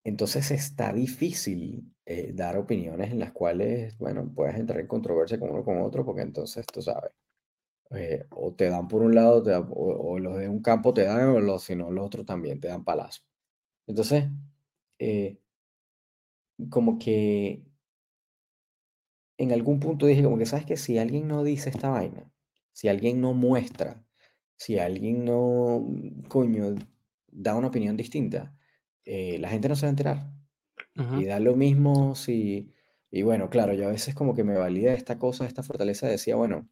entonces 0.05 0.51
está 0.51 0.93
difícil 0.93 1.85
eh, 2.07 2.33
dar 2.35 2.57
opiniones 2.57 3.11
en 3.11 3.19
las 3.19 3.33
cuales, 3.33 3.97
bueno, 3.99 4.31
puedes 4.35 4.57
entrar 4.57 4.81
en 4.81 4.87
controversia 4.87 5.39
con 5.39 5.51
uno 5.51 5.65
con 5.65 5.81
otro, 5.83 6.05
porque 6.05 6.23
entonces, 6.23 6.65
tú 6.67 6.81
sabes, 6.81 7.13
eh, 7.91 8.27
o 8.31 8.53
te 8.55 8.69
dan 8.71 8.89
por 8.89 9.03
un 9.03 9.15
lado, 9.15 9.43
o, 9.71 10.19
los 10.19 10.39
de 10.39 10.49
un 10.49 10.63
campo 10.63 10.95
te 10.95 11.05
dan, 11.05 11.29
o 11.31 11.41
los, 11.41 11.65
si 11.65 11.77
no, 11.77 11.91
los 11.91 12.07
otros 12.07 12.27
también 12.27 12.61
te 12.61 12.69
dan 12.69 12.85
palazo. 12.85 13.23
Entonces, 13.87 14.27
como 16.69 16.99
que 16.99 17.65
en 19.39 19.53
algún 19.53 19.81
punto 19.81 20.07
dije, 20.07 20.23
como 20.23 20.39
que, 20.39 20.47
¿sabes 20.47 20.67
que 20.67 20.77
Si 20.77 20.99
alguien 20.99 21.27
no 21.29 21.43
dice 21.45 21.71
esta 21.71 21.89
vaina, 21.89 22.31
si 22.73 22.89
alguien 22.89 23.21
no 23.21 23.35
muestra 23.35 24.05
si 24.61 24.79
alguien 24.79 25.25
no, 25.25 25.89
coño, 26.29 26.75
da 27.29 27.55
una 27.57 27.69
opinión 27.69 27.97
distinta, 27.97 28.55
eh, 29.07 29.39
la 29.39 29.49
gente 29.49 29.71
no 29.71 29.75
se 29.75 29.87
va 29.87 29.89
a 29.89 29.91
enterar. 29.91 30.31
Y 31.19 31.25
da 31.25 31.41
lo 31.41 31.57
mismo 31.57 32.15
si, 32.15 32.75
y 33.11 33.23
bueno, 33.23 33.49
claro, 33.49 33.73
yo 33.73 33.89
a 33.89 33.91
veces 33.91 34.15
como 34.15 34.35
que 34.35 34.45
me 34.45 34.59
valida 34.59 34.93
esta 34.93 35.19
cosa, 35.19 35.47
esta 35.47 35.63
fortaleza, 35.63 36.09
decía, 36.09 36.37
bueno, 36.37 36.69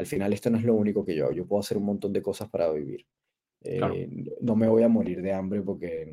al 0.00 0.06
final 0.06 0.32
esto 0.32 0.48
no 0.48 0.56
es 0.56 0.64
lo 0.64 0.74
único 0.74 1.04
que 1.04 1.14
yo, 1.14 1.30
yo 1.30 1.46
puedo 1.46 1.60
hacer 1.60 1.76
un 1.76 1.84
montón 1.84 2.12
de 2.12 2.22
cosas 2.22 2.48
para 2.48 2.70
vivir. 2.72 3.06
Eh, 3.62 4.08
no 4.40 4.56
me 4.56 4.66
voy 4.66 4.82
a 4.82 4.88
morir 4.88 5.20
de 5.20 5.34
hambre 5.34 5.60
porque 5.60 6.10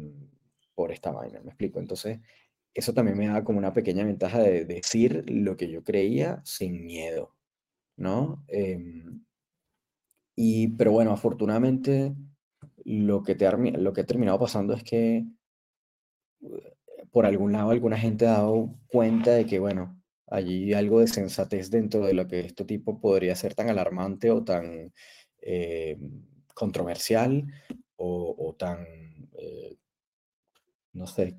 por 0.76 0.92
esta 0.92 1.12
vaina, 1.12 1.40
me 1.40 1.48
explico. 1.48 1.80
Entonces, 1.80 2.20
eso 2.74 2.94
también 2.94 3.18
me 3.18 3.28
da 3.28 3.46
como 3.46 3.60
una 3.60 3.72
pequeña 3.72 4.04
ventaja 4.04 4.40
de 4.40 4.66
decir 4.66 5.24
lo 5.30 5.56
que 5.56 5.70
yo 5.70 5.84
creía 5.86 6.42
sin 6.44 6.86
miedo, 6.86 7.34
¿no? 7.96 8.44
Em, 8.50 9.24
y, 10.36 10.68
pero 10.76 10.92
bueno, 10.92 11.12
afortunadamente 11.12 12.14
lo 12.84 13.24
que, 13.24 13.36
te, 13.36 13.50
lo 13.78 13.94
que 13.94 14.02
ha 14.02 14.06
terminado 14.06 14.38
pasando 14.38 14.74
es 14.74 14.84
que 14.84 15.26
eh, 16.42 16.76
por 17.10 17.26
algún 17.26 17.54
lado 17.54 17.72
alguna 17.72 17.98
gente 17.98 18.28
ha 18.28 18.34
dado 18.34 18.76
cuenta 18.88 19.32
de 19.32 19.46
que, 19.46 19.60
bueno, 19.60 19.97
allí 20.28 20.74
algo 20.74 21.00
de 21.00 21.08
sensatez 21.08 21.70
dentro 21.72 22.06
de 22.06 22.14
lo 22.14 22.28
que 22.28 22.42
este 22.42 22.66
tipo 22.66 23.00
podría 23.00 23.36
ser 23.36 23.56
tan 23.56 23.70
alarmante 23.70 24.32
o 24.32 24.44
tan 24.44 24.94
eh, 25.42 25.98
controversial 26.54 27.46
o, 27.96 28.56
tan, 28.58 28.86
eh, 29.40 29.78
no 30.94 31.08
sé, 31.08 31.38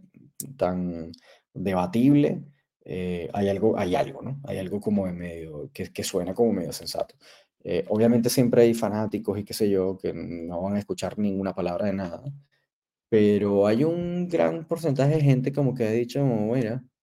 tan 0.57 1.13
debatible. 1.55 2.43
hay 2.85 3.49
algo, 3.49 3.79
hay 3.79 3.95
algo, 3.95 4.23
¿no? 4.23 4.41
Hay 4.45 4.59
algo 4.59 4.81
como 4.81 5.07
de 5.07 5.13
medio, 5.13 5.71
que, 5.73 5.93
que 5.93 6.03
suena 6.05 6.35
como 6.35 6.53
medio 6.53 6.73
sensato. 6.73 7.15
Eh, 7.65 7.85
obviamente 7.89 8.31
siempre 8.31 8.63
hay 8.63 8.75
fanáticos 8.75 9.39
y 9.39 9.45
qué 9.45 9.53
sé 9.53 9.69
yo 9.69 9.99
que 9.99 10.13
no 10.15 10.63
van 10.63 10.77
a 10.77 10.79
escuchar 10.79 11.19
ninguna 11.19 11.55
palabra 11.55 11.87
de 11.87 11.93
nada, 11.93 12.23
pero 13.09 13.67
hay 13.67 13.85
un 13.85 14.29
gran 14.29 14.67
porcentaje 14.67 15.17
de 15.17 15.21
gente 15.23 15.53
como 15.53 15.75
que 15.75 15.85
ha 15.85 15.91
dicho, 15.91 16.21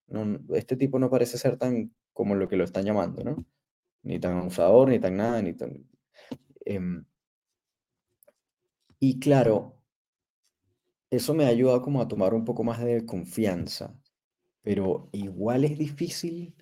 mira, 0.07 0.39
este 0.53 0.75
tipo 0.77 0.99
no 0.99 1.09
parece 1.09 1.37
ser 1.37 1.57
tan 1.57 1.93
como 2.13 2.35
lo 2.35 2.47
que 2.47 2.57
lo 2.57 2.63
están 2.63 2.85
llamando, 2.85 3.23
¿no? 3.23 3.45
Ni 4.03 4.19
tan 4.19 4.37
usador, 4.39 4.89
ni 4.89 4.99
tan 4.99 5.17
nada, 5.17 5.41
ni 5.41 5.53
tan... 5.53 5.85
Em, 6.65 7.05
y 8.99 9.19
claro, 9.19 9.75
eso 11.09 11.33
me 11.33 11.45
ha 11.45 11.49
ayudado 11.49 11.81
como 11.81 12.01
a 12.01 12.07
tomar 12.07 12.33
un 12.33 12.45
poco 12.45 12.63
más 12.63 12.83
de 12.83 13.05
confianza, 13.05 13.95
pero 14.61 15.09
igual 15.11 15.63
es 15.63 15.77
difícil 15.77 16.55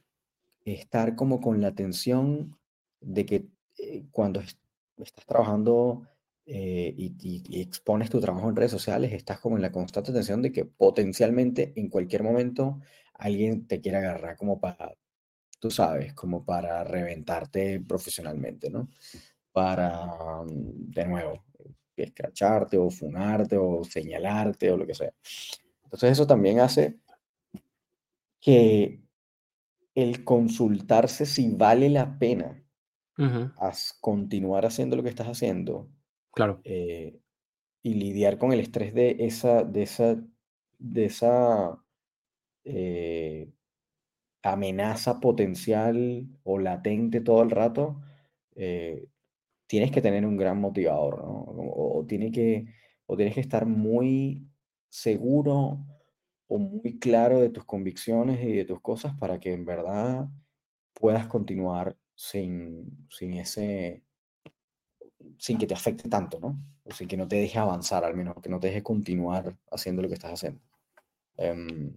estar 0.66 1.16
como 1.16 1.42
con 1.42 1.62
la 1.62 1.74
tensión 1.74 2.58
de 3.02 3.26
que 3.26 3.48
eh, 3.78 4.06
cuando 4.12 4.42
estás 4.42 5.26
trabajando 5.26 6.08
eh, 6.46 6.94
y, 6.98 7.62
expones 7.62 8.10
tu 8.10 8.20
trabajo 8.20 8.50
en 8.50 8.56
redes 8.56 8.72
sociales, 8.72 9.14
estás 9.14 9.40
como 9.40 9.56
en 9.56 9.62
la 9.62 9.72
constante 9.72 10.12
tensión 10.12 10.42
de 10.42 10.52
que 10.52 10.66
potencialmente 10.66 11.74
en 11.76 11.90
cualquier 11.90 12.24
momento 12.24 12.80
alguien 13.14 13.68
te 13.68 13.82
quiera 13.82 14.00
agarrar 14.00 14.38
como 14.38 14.60
para, 14.60 14.94
tú 15.60 15.72
sabes, 15.72 16.14
como 16.14 16.46
para 16.46 16.84
reventarte 16.84 17.80
profesionalmente, 17.82 18.70
¿no? 18.70 18.90
Para, 19.52 20.44
mm, 20.44 20.92
de 20.92 21.06
nuevo, 21.08 21.46
escracharte 21.96 22.78
o 22.78 22.90
funarte 22.90 23.58
o 23.58 23.84
señalarte 23.84 24.72
o 24.72 24.78
lo 24.78 24.88
que 24.88 24.96
sea. 24.96 25.14
Entonces 25.84 26.12
eso 26.12 26.28
también 26.28 26.60
hace 26.60 27.00
que 28.40 29.02
el 29.96 30.24
consultarse 30.24 31.26
si 31.26 31.50
vale 31.50 31.90
la 31.90 32.18
pena 32.18 32.64
continuar 34.02 34.66
haciendo 34.66 34.96
lo 34.96 35.04
que 35.04 35.10
estás 35.10 35.28
haciendo 35.28 35.90
Claro. 36.32 36.60
Eh, 36.64 37.20
y 37.84 37.94
lidiar 37.96 38.38
con 38.38 38.54
el 38.54 38.62
estrés 38.62 38.94
de 38.94 39.18
esa, 39.20 39.64
de 39.64 39.84
esa, 39.84 40.24
de 40.80 41.06
esa 41.06 41.83
eh, 42.66 43.50
amenaza 44.44 45.20
potencial 45.20 46.28
o 46.44 46.60
latente 46.60 47.22
todo 47.22 47.44
el 47.44 47.52
rato, 47.52 48.02
eh, 48.56 49.08
tienes 49.68 49.92
que 49.92 50.02
tener 50.02 50.26
un 50.26 50.38
gran 50.38 50.60
motivador, 50.60 51.20
¿no? 51.20 51.46
O, 51.48 52.06
tienes 52.06 52.34
que 52.34 53.40
estar 53.40 53.66
muy 53.66 54.46
seguro 54.90 55.86
o 56.48 56.58
muy 56.60 57.00
claro 57.00 57.40
de 57.40 57.50
tus 57.50 57.66
convicciones 57.66 58.44
y 58.44 58.54
de 58.54 58.66
tus 58.66 58.82
cosas 58.82 59.16
para 59.18 59.40
que 59.40 59.54
en 59.54 59.66
verdad 59.66 60.28
puedas 60.94 61.28
continuar 61.28 61.98
sin, 62.16 63.08
sin 63.10 63.34
ese, 63.36 64.04
sin 65.38 65.58
que 65.58 65.68
te 65.68 65.74
afecte 65.74 66.10
tanto, 66.10 66.40
¿no? 66.40 66.60
O 66.84 66.92
sin 66.92 67.08
que 67.08 67.18
no 67.18 67.28
te 67.28 67.38
deje 67.38 67.58
avanzar, 67.60 68.04
al 68.04 68.16
menos, 68.16 68.36
que 68.42 68.50
no 68.50 68.60
te 68.60 68.68
deje 68.68 68.84
continuar 68.84 69.56
haciendo 69.72 70.02
lo 70.02 70.08
que 70.08 70.16
estás 70.16 70.34
haciendo. 70.34 70.62
Em, 71.38 71.96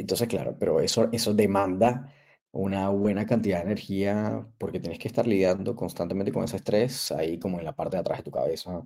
entonces, 0.00 0.28
claro, 0.28 0.56
pero 0.58 0.80
eso, 0.80 1.08
eso 1.12 1.34
demanda 1.34 2.12
una 2.52 2.90
buena 2.90 3.26
cantidad 3.26 3.58
de 3.58 3.64
energía 3.64 4.46
porque 4.58 4.78
tienes 4.78 4.98
que 4.98 5.08
estar 5.08 5.26
lidiando 5.26 5.74
constantemente 5.74 6.32
con 6.32 6.44
ese 6.44 6.56
estrés 6.56 7.10
ahí 7.12 7.38
como 7.38 7.58
en 7.58 7.64
la 7.64 7.74
parte 7.74 7.96
de 7.96 8.00
atrás 8.00 8.18
de 8.18 8.24
tu 8.24 8.30
cabeza, 8.30 8.82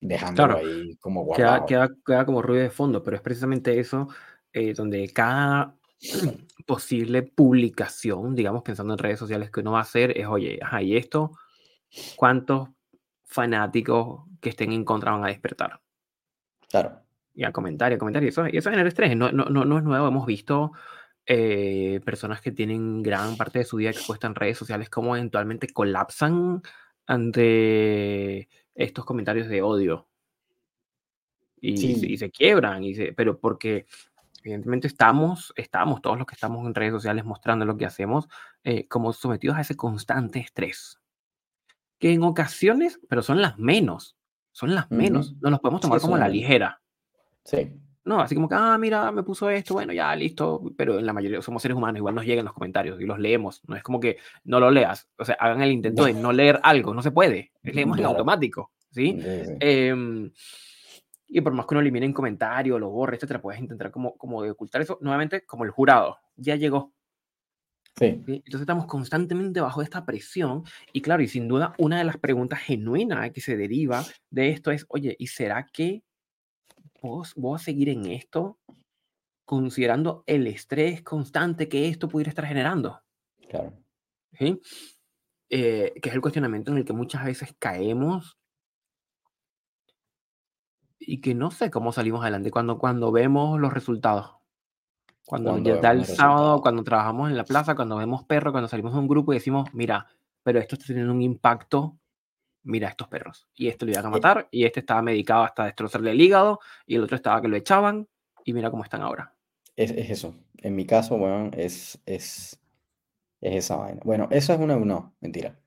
dejándolo 0.00 0.58
ahí 0.58 0.96
como 0.96 1.24
guardado. 1.24 1.66
Queda, 1.66 1.88
queda, 2.04 2.26
como 2.26 2.42
ruido 2.42 2.62
de 2.62 2.70
fondo, 2.70 3.02
pero 3.02 3.16
es 3.16 3.22
precisamente 3.22 3.78
eso 3.78 4.08
eh, 4.52 4.74
donde 4.74 5.08
cada 5.12 5.76
posible 6.66 7.22
publicación, 7.22 8.34
digamos, 8.34 8.62
pensando 8.62 8.94
en 8.94 8.98
redes 8.98 9.18
sociales 9.18 9.50
que 9.50 9.60
uno 9.60 9.72
va 9.72 9.78
a 9.78 9.82
hacer, 9.82 10.16
es, 10.18 10.26
oye, 10.26 10.58
ajá, 10.60 10.82
y 10.82 10.96
esto, 10.96 11.32
¿cuántos 12.16 12.68
fanáticos 13.24 14.24
que 14.40 14.50
estén 14.50 14.72
en 14.72 14.84
contra 14.84 15.12
van 15.12 15.24
a 15.24 15.28
despertar? 15.28 15.80
Claro. 16.68 17.07
Y 17.38 17.44
a 17.44 17.52
comentario, 17.52 17.98
comentario, 17.98 18.28
eso, 18.28 18.48
y 18.48 18.56
eso 18.56 18.68
genera 18.70 18.88
estrés, 18.88 19.16
no, 19.16 19.30
no, 19.30 19.44
no, 19.44 19.64
no 19.64 19.78
es 19.78 19.84
nuevo, 19.84 20.08
hemos 20.08 20.26
visto 20.26 20.72
eh, 21.24 22.00
personas 22.04 22.40
que 22.40 22.50
tienen 22.50 23.00
gran 23.00 23.36
parte 23.36 23.60
de 23.60 23.64
su 23.64 23.76
día 23.76 23.90
expuesta 23.90 24.26
en 24.26 24.34
redes 24.34 24.58
sociales 24.58 24.90
como 24.90 25.14
eventualmente 25.14 25.68
colapsan 25.68 26.62
ante 27.06 28.48
estos 28.74 29.04
comentarios 29.04 29.46
de 29.46 29.62
odio. 29.62 30.08
Y, 31.60 32.12
y 32.12 32.18
se 32.18 32.30
quiebran, 32.32 32.82
y 32.82 32.96
se, 32.96 33.12
pero 33.12 33.38
porque 33.38 33.86
Evidentemente 34.42 34.86
estamos, 34.86 35.52
estamos 35.56 36.00
todos 36.00 36.16
los 36.16 36.26
que 36.26 36.34
estamos 36.34 36.66
en 36.66 36.74
redes 36.74 36.92
sociales 36.92 37.24
mostrando 37.24 37.64
lo 37.64 37.76
que 37.76 37.86
hacemos, 37.86 38.28
eh, 38.64 38.88
como 38.88 39.12
sometidos 39.12 39.58
a 39.58 39.60
ese 39.60 39.76
constante 39.76 40.38
estrés. 40.38 41.00
Que 41.98 42.12
en 42.12 42.22
ocasiones, 42.22 43.00
pero 43.08 43.22
son 43.22 43.42
las 43.42 43.58
menos, 43.58 44.16
son 44.52 44.74
las 44.74 44.90
menos, 44.90 45.36
no 45.40 45.50
nos 45.50 45.60
podemos 45.60 45.80
tomar 45.80 46.00
como 46.00 46.16
la 46.16 46.28
ligera. 46.28 46.80
Sí. 47.48 47.72
No, 48.04 48.20
así 48.20 48.34
como 48.34 48.48
que, 48.48 48.54
ah, 48.54 48.76
mira, 48.78 49.10
me 49.10 49.22
puso 49.22 49.48
esto, 49.50 49.74
bueno, 49.74 49.92
ya, 49.92 50.14
listo, 50.14 50.62
pero 50.76 50.98
en 50.98 51.06
la 51.06 51.12
mayoría 51.12 51.42
somos 51.42 51.62
seres 51.62 51.76
humanos, 51.76 51.98
igual 51.98 52.14
nos 52.14 52.24
llegan 52.24 52.44
los 52.44 52.54
comentarios 52.54 53.00
y 53.00 53.04
los 53.04 53.18
leemos, 53.18 53.62
no 53.66 53.74
es 53.74 53.82
como 53.82 54.00
que 54.00 54.18
no 54.44 54.60
lo 54.60 54.70
leas, 54.70 55.08
o 55.18 55.24
sea, 55.24 55.36
hagan 55.38 55.62
el 55.62 55.72
intento 55.72 56.04
de 56.04 56.14
no. 56.14 56.32
leer 56.32 56.60
algo, 56.62 56.94
no 56.94 57.02
se 57.02 57.10
puede, 57.10 57.52
leemos 57.62 57.98
en 57.98 58.06
automático, 58.06 58.72
¿sí? 58.90 59.18
Em, 59.60 60.30
y 61.26 61.40
por 61.42 61.52
más 61.52 61.66
que 61.66 61.74
uno 61.74 61.80
elimine 61.80 62.06
en 62.06 62.14
comentario, 62.14 62.78
lo 62.78 62.90
borre, 62.90 63.16
etcétera, 63.16 63.42
puedes 63.42 63.60
intentar 63.60 63.90
como, 63.90 64.16
como 64.16 64.42
de 64.42 64.52
ocultar 64.52 64.80
eso. 64.80 64.98
Nuevamente, 65.02 65.44
como 65.44 65.64
el 65.64 65.70
jurado, 65.70 66.18
ya 66.36 66.56
llegó. 66.56 66.94
Sí, 67.96 68.06
Entonces 68.06 68.60
estamos 68.60 68.86
constantemente 68.86 69.60
bajo 69.60 69.82
esta 69.82 70.06
presión 70.06 70.62
y 70.92 71.02
claro, 71.02 71.22
y 71.22 71.28
sin 71.28 71.48
duda 71.48 71.74
una 71.78 71.98
de 71.98 72.04
las 72.04 72.16
preguntas 72.16 72.60
genuinas 72.60 73.32
que 73.32 73.40
se 73.40 73.56
deriva 73.56 74.04
de 74.30 74.50
esto 74.50 74.70
es, 74.70 74.86
oye, 74.88 75.16
¿y 75.18 75.26
será 75.26 75.66
que 75.70 76.04
vos, 77.00 77.34
vos 77.36 77.60
a 77.60 77.64
seguir 77.64 77.88
en 77.88 78.06
esto 78.06 78.58
considerando 79.44 80.24
el 80.26 80.46
estrés 80.46 81.02
constante 81.02 81.68
que 81.68 81.88
esto 81.88 82.08
pudiera 82.08 82.30
estar 82.30 82.46
generando? 82.46 83.00
claro. 83.48 83.72
¿Sí? 84.32 84.60
Eh, 85.50 85.94
que 86.02 86.10
es 86.10 86.14
el 86.14 86.20
cuestionamiento 86.20 86.70
en 86.70 86.78
el 86.78 86.84
que 86.84 86.92
muchas 86.92 87.24
veces 87.24 87.54
caemos 87.58 88.38
y 90.98 91.22
que 91.22 91.34
no 91.34 91.50
sé 91.50 91.70
cómo 91.70 91.92
salimos 91.92 92.20
adelante 92.20 92.50
cuando, 92.50 92.78
cuando 92.78 93.10
vemos 93.10 93.58
los 93.58 93.72
resultados. 93.72 94.36
Cuando, 95.24 95.52
Cuando 95.52 95.74
ya 95.74 95.80
da 95.80 95.92
el 95.92 96.04
sábado, 96.04 96.36
resultados. 96.38 96.62
cuando 96.62 96.84
trabajamos 96.84 97.30
en 97.30 97.36
la 97.36 97.44
plaza, 97.44 97.74
cuando 97.74 97.96
vemos 97.96 98.24
perros, 98.24 98.52
cuando 98.52 98.68
salimos 98.68 98.92
de 98.92 98.98
un 98.98 99.08
grupo 99.08 99.32
y 99.32 99.36
decimos, 99.36 99.72
mira, 99.72 100.06
pero 100.42 100.58
esto 100.58 100.74
está 100.74 100.88
teniendo 100.88 101.12
un 101.12 101.22
impacto, 101.22 101.97
mira 102.68 102.88
estos 102.88 103.08
perros. 103.08 103.48
Y 103.54 103.68
esto 103.68 103.86
lo 103.86 103.92
iban 103.92 104.06
a 104.06 104.10
Eh, 104.10 104.10
matar, 104.10 104.48
y 104.50 104.64
este 104.64 104.80
estaba 104.80 105.02
medicado 105.02 105.42
hasta 105.44 105.64
destrozarle 105.64 106.10
el 106.12 106.20
hígado, 106.20 106.60
y 106.86 106.96
el 106.96 107.02
otro 107.04 107.16
estaba 107.16 107.40
que 107.42 107.48
lo 107.48 107.56
echaban, 107.56 108.08
y 108.44 108.52
mira 108.52 108.70
cómo 108.70 108.84
están 108.84 109.02
ahora. 109.02 109.34
Es, 109.76 109.90
es 109.92 110.10
eso. 110.10 110.34
En 110.58 110.74
mi 110.76 110.86
caso, 110.86 111.16
weón, 111.16 111.52
es, 111.56 112.00
es, 112.06 112.60
es 113.40 113.54
esa 113.56 113.76
vaina. 113.76 114.00
Bueno, 114.04 114.28
esa 114.30 114.54
es 114.54 114.60
una, 114.60 114.76
no, 114.76 115.14
mentira. 115.20 115.58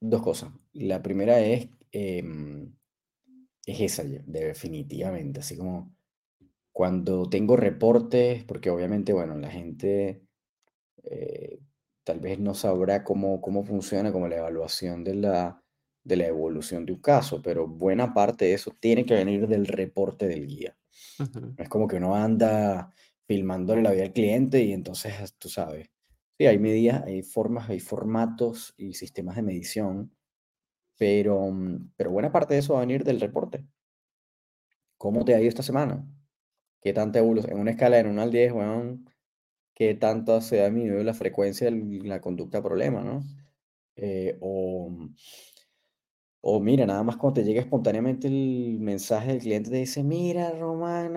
Dos 0.00 0.22
cosas. 0.22 0.50
La 0.72 1.02
primera 1.02 1.40
es, 1.40 1.68
em, 1.92 2.72
es 3.66 3.80
esa, 3.80 4.04
definitivamente. 4.04 5.40
Así 5.40 5.56
como 5.56 5.94
cuando 6.72 7.28
tengo 7.28 7.56
reportes, 7.56 8.44
porque 8.44 8.70
obviamente, 8.70 9.12
bueno, 9.12 9.36
la 9.36 9.50
gente 9.50 10.22
eh, 11.04 11.60
tal 12.04 12.20
vez 12.20 12.38
no 12.38 12.54
sabrá 12.54 13.04
cómo, 13.04 13.40
cómo 13.40 13.64
funciona 13.64 14.12
como 14.12 14.28
la 14.28 14.38
evaluación 14.38 15.04
de 15.04 15.14
la, 15.14 15.59
de 16.04 16.16
la 16.16 16.26
evolución 16.26 16.86
de 16.86 16.92
un 16.92 17.00
caso, 17.00 17.42
pero 17.42 17.66
buena 17.66 18.14
parte 18.14 18.46
de 18.46 18.54
eso 18.54 18.72
tiene 18.80 19.04
que 19.04 19.14
venir 19.14 19.46
del 19.46 19.66
reporte 19.66 20.26
del 20.28 20.46
guía. 20.46 20.76
No 21.18 21.54
es 21.58 21.68
como 21.68 21.86
que 21.86 21.96
uno 21.96 22.14
anda 22.14 22.92
filmándole 23.26 23.82
la 23.82 23.92
vida 23.92 24.04
al 24.04 24.12
cliente 24.12 24.62
y 24.62 24.72
entonces, 24.72 25.34
tú 25.38 25.48
sabes, 25.48 25.90
sí, 26.38 26.46
hay 26.46 26.58
medidas, 26.58 27.04
hay 27.04 27.22
formas, 27.22 27.68
hay 27.70 27.80
formatos 27.80 28.74
y 28.76 28.94
sistemas 28.94 29.36
de 29.36 29.42
medición, 29.42 30.12
pero, 30.98 31.50
mm, 31.50 31.92
pero 31.96 32.10
buena 32.10 32.32
parte 32.32 32.54
de 32.54 32.60
eso 32.60 32.74
va 32.74 32.80
a 32.80 32.86
venir 32.86 33.04
del 33.04 33.20
reporte. 33.20 33.64
¿Cómo 34.98 35.24
te 35.24 35.34
ha 35.34 35.40
ido 35.40 35.48
esta 35.48 35.62
semana? 35.62 36.04
¿Qué 36.82 36.92
tanta 36.92 37.18
evolución? 37.18 37.52
En 37.54 37.60
una 37.60 37.72
escala 37.72 37.96
de 37.96 38.08
1 38.08 38.22
al 38.22 38.30
10, 38.30 38.52
weón, 38.52 39.08
¿qué 39.74 39.94
tanto 39.94 40.40
se 40.40 40.62
ha 40.62 40.66
disminuido 40.66 41.02
la 41.04 41.14
frecuencia 41.14 41.70
de 41.70 42.00
la 42.04 42.20
conducta 42.20 42.62
problema, 42.62 43.02
¿no? 43.02 43.22
Eh, 43.96 44.36
o, 44.40 44.90
o 46.42 46.58
mira, 46.60 46.86
nada 46.86 47.02
más 47.02 47.16
cuando 47.16 47.40
te 47.40 47.46
llega 47.46 47.60
espontáneamente 47.60 48.26
el 48.26 48.78
mensaje 48.80 49.28
del 49.32 49.40
cliente 49.40 49.70
te 49.70 49.76
dice, 49.76 50.02
mira, 50.02 50.52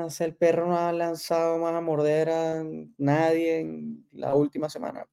sé, 0.09 0.25
el 0.25 0.35
perro 0.35 0.67
no 0.67 0.77
ha 0.77 0.91
lanzado 0.91 1.57
más 1.59 1.73
a 1.73 1.81
morder 1.81 2.29
a 2.29 2.63
nadie 2.97 3.61
en 3.61 4.07
la 4.11 4.35
última 4.35 4.69
semana. 4.69 5.07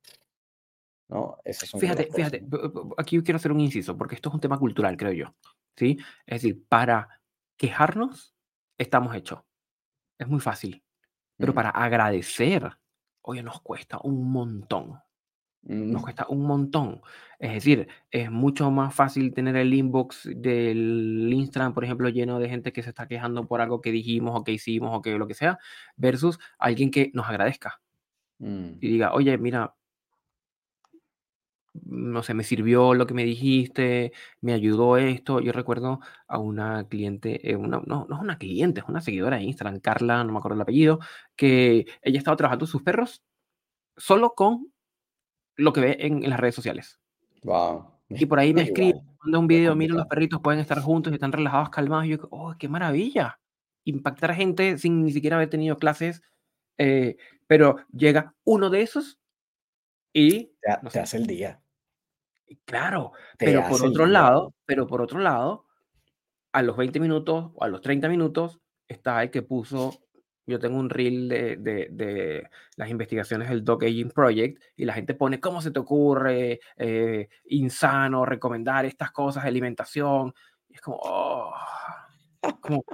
No, 1.08 1.38
son 1.52 1.80
Fíjate, 1.80 2.08
fíjate, 2.12 2.44
aquí 2.96 3.16
yo 3.16 3.24
quiero 3.24 3.36
hacer 3.36 3.52
un 3.52 3.60
inciso, 3.60 3.96
porque 3.96 4.14
esto 4.14 4.28
es 4.28 4.34
un 4.34 4.40
tema 4.40 4.58
cultural, 4.58 4.96
creo 4.96 5.12
yo. 5.12 5.34
¿Sí? 5.76 5.98
Es 6.26 6.42
decir, 6.42 6.64
para 6.68 7.08
quejarnos, 7.56 8.34
estamos 8.78 9.14
hechos. 9.14 9.40
Es 10.18 10.28
muy 10.28 10.40
fácil. 10.40 10.84
Pero 11.36 11.52
Mm, 11.52 11.54
para 11.54 11.70
agradecer, 11.70 12.68
oye, 13.22 13.42
nos 13.42 13.60
cuesta 13.62 13.98
un 14.02 14.30
montón. 14.30 15.00
Nos 15.62 16.00
mm, 16.00 16.02
cuesta 16.02 16.26
un 16.28 16.46
montón. 16.46 17.00
Es 17.38 17.52
decir, 17.52 17.88
es 18.10 18.30
mucho 18.30 18.70
más 18.70 18.94
fácil 18.94 19.32
tener 19.34 19.56
el 19.56 19.72
inbox 19.74 20.28
del 20.34 21.30
Instagram, 21.32 21.74
por 21.74 21.84
ejemplo, 21.84 22.08
lleno 22.08 22.38
de 22.38 22.48
gente 22.48 22.72
que 22.72 22.82
se 22.82 22.90
está 22.90 23.06
quejando 23.08 23.46
por 23.46 23.60
algo 23.60 23.80
que 23.80 23.92
dijimos 23.92 24.38
o 24.38 24.44
que 24.44 24.52
hicimos 24.52 24.90
o 24.96 25.02
que 25.02 25.18
lo 25.18 25.26
que 25.26 25.34
sea, 25.34 25.58
versus 25.96 26.38
alguien 26.58 26.90
que 26.90 27.10
nos 27.14 27.28
agradezca 27.28 27.80
mm, 28.38 28.72
y 28.80 28.88
diga, 28.88 29.12
oye, 29.14 29.36
mira, 29.38 29.74
no 31.84 32.22
sé, 32.22 32.34
me 32.34 32.44
sirvió 32.44 32.94
lo 32.94 33.06
que 33.06 33.14
me 33.14 33.24
dijiste, 33.24 34.12
me 34.40 34.52
ayudó 34.52 34.96
esto. 34.96 35.40
Yo 35.40 35.52
recuerdo 35.52 36.00
a 36.26 36.38
una 36.38 36.86
cliente, 36.88 37.50
eh, 37.50 37.56
una, 37.56 37.80
no, 37.86 38.06
no 38.08 38.16
es 38.16 38.22
una 38.22 38.38
cliente, 38.38 38.80
es 38.80 38.88
una 38.88 39.00
seguidora 39.00 39.36
de 39.36 39.44
Instagram, 39.44 39.80
Carla, 39.80 40.24
no 40.24 40.32
me 40.32 40.38
acuerdo 40.38 40.56
el 40.56 40.62
apellido, 40.62 41.00
que 41.36 41.86
ella 42.02 42.18
estaba 42.18 42.36
trabajando 42.36 42.66
sus 42.66 42.82
perros 42.82 43.22
solo 43.96 44.34
con 44.34 44.72
lo 45.60 45.72
que 45.72 45.80
ve 45.80 45.96
en, 46.00 46.24
en 46.24 46.30
las 46.30 46.40
redes 46.40 46.54
sociales. 46.54 46.98
wow. 47.42 47.86
Y 48.08 48.26
por 48.26 48.40
ahí 48.40 48.52
me 48.54 48.62
escribe, 48.62 49.00
manda 49.22 49.38
un 49.38 49.46
video, 49.46 49.76
mira, 49.76 49.94
los 49.94 50.06
perritos 50.06 50.40
pueden 50.40 50.58
estar 50.60 50.80
juntos 50.80 51.12
y 51.12 51.14
están 51.14 51.30
relajados, 51.32 51.70
calmados. 51.70 52.06
Y 52.06 52.08
yo, 52.10 52.28
oh, 52.30 52.54
qué 52.58 52.68
maravilla. 52.68 53.38
Impactar 53.84 54.32
a 54.32 54.34
gente 54.34 54.78
sin 54.78 55.04
ni 55.04 55.12
siquiera 55.12 55.36
haber 55.36 55.48
tenido 55.50 55.76
clases. 55.76 56.22
eh, 56.78 57.16
pero 57.46 57.76
llega 57.92 58.34
uno 58.44 58.68
de 58.70 58.82
esos 58.82 59.18
y, 60.12 60.52
ha- 60.66 60.80
no 60.82 60.88
te 60.90 60.94
sé, 60.94 61.00
hace 61.00 61.16
el 61.18 61.26
día. 61.26 61.60
claro, 62.64 63.12
Te 63.38 63.46
pero 63.46 63.62
por 63.68 63.84
otro 63.86 64.04
día. 64.04 64.12
lado, 64.12 64.54
pero 64.66 64.86
por 64.86 65.02
otro 65.02 65.18
lado, 65.20 65.66
a 66.52 66.62
los 66.62 66.76
20 66.76 66.98
minutos 67.00 67.50
o 67.54 67.62
a 67.64 67.68
los 67.68 67.80
30 67.80 68.08
minutos 68.08 68.60
está 68.88 69.22
el 69.22 69.30
que 69.30 69.42
puso, 69.42 70.00
yo 70.50 70.58
tengo 70.58 70.78
un 70.78 70.90
reel 70.90 71.28
de, 71.28 71.56
de, 71.56 71.88
de 71.90 72.50
las 72.76 72.90
investigaciones 72.90 73.48
del 73.48 73.64
Dog 73.64 73.84
Aging 73.84 74.10
Project 74.10 74.62
y 74.76 74.84
la 74.84 74.92
gente 74.92 75.14
pone, 75.14 75.40
¿cómo 75.40 75.62
se 75.62 75.70
te 75.70 75.78
ocurre? 75.78 76.60
Eh, 76.76 77.28
insano 77.46 78.26
recomendar 78.26 78.84
estas 78.84 79.10
cosas 79.12 79.44
alimentación. 79.44 80.34
Y 80.68 80.74
es 80.74 80.80
como, 80.80 80.98
oh, 81.02 81.52
como 82.60 82.84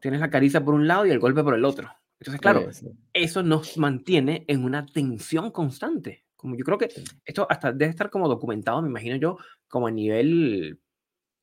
tienes 0.00 0.20
la 0.20 0.30
caricia 0.30 0.64
por 0.64 0.74
un 0.74 0.86
lado 0.86 1.06
y 1.06 1.10
el 1.10 1.18
golpe 1.18 1.42
por 1.42 1.54
el 1.54 1.64
otro. 1.64 1.90
Entonces, 2.18 2.40
claro, 2.40 2.72
Sí, 2.72 2.86
sí, 2.86 2.92
eso 3.12 3.42
nos 3.42 3.76
mantiene 3.76 4.44
en 4.48 4.64
una 4.64 4.86
tensión 4.86 5.50
constante. 5.50 6.24
Como 6.36 6.56
yo 6.56 6.64
creo 6.64 6.78
que 6.78 6.90
esto 7.24 7.46
hasta 7.48 7.72
debe 7.72 7.90
estar 7.90 8.10
como 8.10 8.28
documentado, 8.28 8.80
me 8.82 8.88
imagino 8.88 9.16
yo, 9.16 9.38
como 9.68 9.86
a 9.86 9.90
nivel 9.90 10.80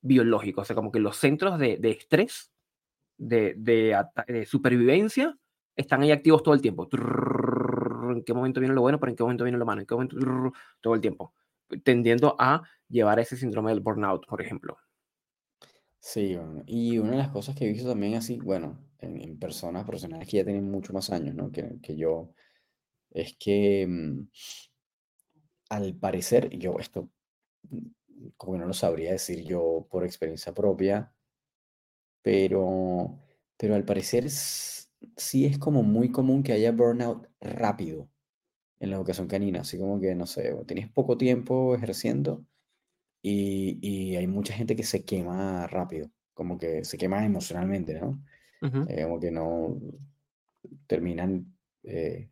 biológico, 0.02 0.62
o 0.62 0.66
sea, 0.66 0.76
como 0.76 0.92
que 0.92 1.00
los 1.00 1.18
centros 1.18 1.60
de, 1.60 1.78
de 1.78 1.92
estrés, 1.92 2.52
de, 3.18 3.54
de, 3.58 3.98
de 4.28 4.46
supervivencia, 4.46 5.38
están 5.76 6.02
ahí 6.02 6.12
activos 6.12 6.44
todo 6.44 6.54
el 6.54 6.62
tiempo. 6.62 6.88
¿En 8.12 8.24
qué 8.24 8.34
momento 8.34 8.60
viene 8.60 8.76
lo 8.76 8.82
bueno, 8.82 9.00
pero 9.00 9.12
en 9.12 9.16
qué 9.16 9.24
momento 9.24 9.44
viene 9.44 9.58
lo 9.58 9.66
malo? 9.66 9.82
¿En 9.82 9.88
qué 9.88 9.96
momento? 9.96 10.18
Todo 10.82 10.96
el 10.96 11.02
tiempo. 11.02 11.34
Tendiendo 11.84 12.36
a 12.40 12.62
llevar 12.88 13.20
ese 13.20 13.38
síndrome 13.38 13.72
del 13.72 13.80
burnout, 13.80 14.26
por 14.28 14.42
ejemplo. 14.42 14.78
Sí, 16.00 16.38
y 16.68 16.98
una 16.98 17.12
de 17.12 17.18
las 17.18 17.30
cosas 17.30 17.56
que 17.56 17.66
he 17.66 17.72
visto 17.72 17.88
también 17.88 18.16
así, 18.16 18.38
bueno, 18.38 18.78
en, 19.00 19.22
en 19.22 19.40
personas 19.40 19.86
profesionales 19.86 20.28
que 20.28 20.38
ya 20.38 20.44
tienen 20.44 20.70
mucho 20.70 20.92
más 20.92 21.10
años, 21.10 21.34
¿no? 21.34 21.50
Que, 21.52 21.80
que 21.82 21.96
yo, 21.96 22.34
es 23.12 23.36
que 23.40 23.88
mm, 23.88 24.28
al 25.70 25.96
parecer, 25.96 26.50
yo 26.58 26.78
esto 26.80 27.10
mm, 27.70 27.88
como 28.38 28.58
no 28.58 28.66
lo 28.66 28.74
sabría 28.74 29.12
decir 29.12 29.44
yo 29.44 29.88
por 29.90 30.04
experiencia 30.06 30.54
propia, 30.54 31.14
pero, 32.22 33.20
pero 33.58 33.76
al 33.76 33.86
parecer 33.86 34.26
sí 35.18 35.46
es 35.46 35.58
como 35.60 35.84
muy 35.84 36.12
común 36.12 36.44
que 36.44 36.54
haya 36.54 36.72
burnout 36.72 37.28
rápido 37.42 38.10
en 38.80 38.92
la 38.92 38.98
educación 38.98 39.28
canina, 39.28 39.62
así 39.62 39.78
como 39.80 40.00
que, 40.02 40.16
no 40.16 40.28
sé, 40.28 40.56
tienes 40.68 40.92
poco 40.92 41.18
tiempo 41.18 41.76
ejerciendo 41.76 42.46
y, 43.22 43.80
y 43.82 44.16
hay 44.18 44.28
mucha 44.28 44.54
gente 44.54 44.76
que 44.76 44.84
se 44.84 45.06
quema 45.06 45.68
rápido, 45.68 46.12
como 46.34 46.58
que 46.58 46.84
se 46.86 46.98
quema 46.98 47.26
emocionalmente, 47.26 48.00
¿no? 48.00 48.24
Ujú, 48.62 48.88
Eh, 48.88 49.04
como 49.04 49.20
que 49.20 49.32
no 49.32 49.80
terminan 50.88 51.56
eh, 51.84 52.30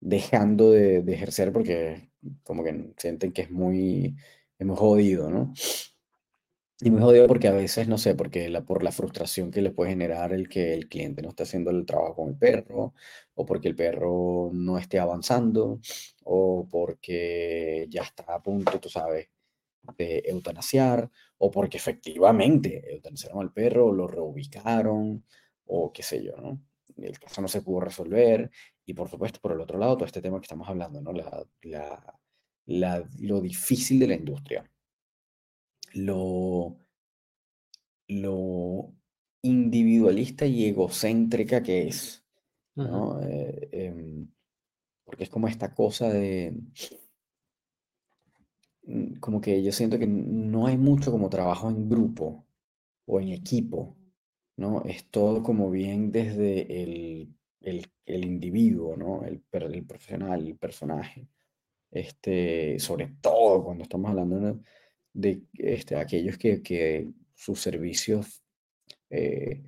dejando 0.00 0.72
de, 0.72 1.02
de 1.02 1.14
ejercer 1.14 1.52
porque 1.52 2.12
como 2.44 2.64
que 2.64 2.94
sienten 2.98 3.32
que 3.32 3.42
es 3.44 3.50
muy, 3.52 4.16
es 4.58 4.66
muy 4.66 4.76
jodido, 4.76 5.30
¿no? 5.30 5.54
Y 6.80 6.90
muy 6.92 7.00
jodido 7.00 7.26
porque 7.26 7.48
a 7.48 7.52
veces, 7.52 7.88
no 7.88 7.98
sé, 7.98 8.14
porque 8.14 8.48
la, 8.48 8.62
por 8.64 8.84
la 8.84 8.92
frustración 8.92 9.50
que 9.50 9.62
le 9.62 9.72
puede 9.72 9.90
generar 9.90 10.32
el 10.32 10.48
que 10.48 10.74
el 10.74 10.88
cliente 10.88 11.22
no 11.22 11.30
esté 11.30 11.42
haciendo 11.42 11.70
el 11.70 11.84
trabajo 11.84 12.14
con 12.16 12.28
el 12.30 12.36
perro, 12.36 12.94
o 13.34 13.44
porque 13.46 13.66
el 13.68 13.74
perro 13.74 14.50
no 14.52 14.78
esté 14.78 14.98
avanzando, 15.00 15.80
o 16.24 16.68
porque 16.70 17.86
ya 17.90 18.02
está 18.02 18.24
a 18.34 18.40
punto, 18.42 18.78
tú 18.80 18.88
sabes, 18.88 19.28
de 19.98 20.22
eutanasiar, 20.26 21.10
o 21.38 21.50
porque 21.50 21.78
efectivamente 21.78 22.84
eutanasiaron 22.94 23.40
al 23.42 23.52
perro, 23.52 23.92
lo 23.92 24.06
reubicaron, 24.08 25.24
o 25.66 25.92
qué 25.92 26.02
sé 26.04 26.22
yo, 26.24 26.36
¿no? 26.38 26.60
El 26.98 27.18
caso 27.18 27.42
no 27.42 27.48
se 27.48 27.62
pudo 27.62 27.80
resolver, 27.80 28.50
y 28.86 28.94
por 28.94 29.08
supuesto, 29.10 29.40
por 29.40 29.52
el 29.52 29.60
otro 29.60 29.78
lado, 29.78 29.96
todo 29.96 30.06
este 30.06 30.22
tema 30.22 30.40
que 30.40 30.44
estamos 30.46 30.68
hablando, 30.68 31.00
¿no? 31.02 31.12
La, 31.12 31.44
la- 32.66 33.08
lo 33.20 33.40
difícil 33.40 33.98
de 33.98 34.06
la 34.08 34.14
industria, 34.14 34.64
lo, 35.94 36.76
lo 38.08 38.92
individualista 39.42 40.46
y 40.46 40.66
egocéntrica 40.66 41.62
que 41.62 41.88
es, 41.88 42.24
¿no? 42.74 43.20
Eh, 43.22 43.68
em, 43.72 44.28
porque 45.04 45.24
es 45.24 45.30
como 45.30 45.48
esta 45.48 45.74
cosa 45.74 46.08
de, 46.12 46.54
mm, 48.82 49.14
como 49.20 49.40
que 49.40 49.62
yo 49.62 49.72
siento 49.72 49.98
que 49.98 50.06
no 50.06 50.66
hay 50.66 50.76
mucho 50.76 51.10
como 51.10 51.30
trabajo 51.30 51.68
en 51.68 51.88
grupo 51.88 52.46
o 53.06 53.20
en 53.20 53.28
equipo, 53.30 53.96
¿no? 54.56 54.82
Es 54.84 55.10
todo 55.10 55.42
como 55.42 55.70
bien 55.70 56.12
desde 56.12 56.82
el, 56.82 57.34
el, 57.60 57.86
el 58.06 58.24
individuo, 58.24 58.96
¿no? 58.96 59.24
El, 59.24 59.42
el 59.52 59.86
profesional, 59.86 60.46
el 60.46 60.56
personaje. 60.56 61.28
Este, 61.90 62.78
sobre 62.78 63.08
todo 63.20 63.64
cuando 63.64 63.84
estamos 63.84 64.10
hablando 64.10 64.40
de, 64.40 64.58
este, 65.54 65.96
aquellos 65.96 66.38
que, 66.38 66.62
que 66.62 67.08
sus 67.34 67.60
servicios 67.60 68.42
eh, 69.10 69.62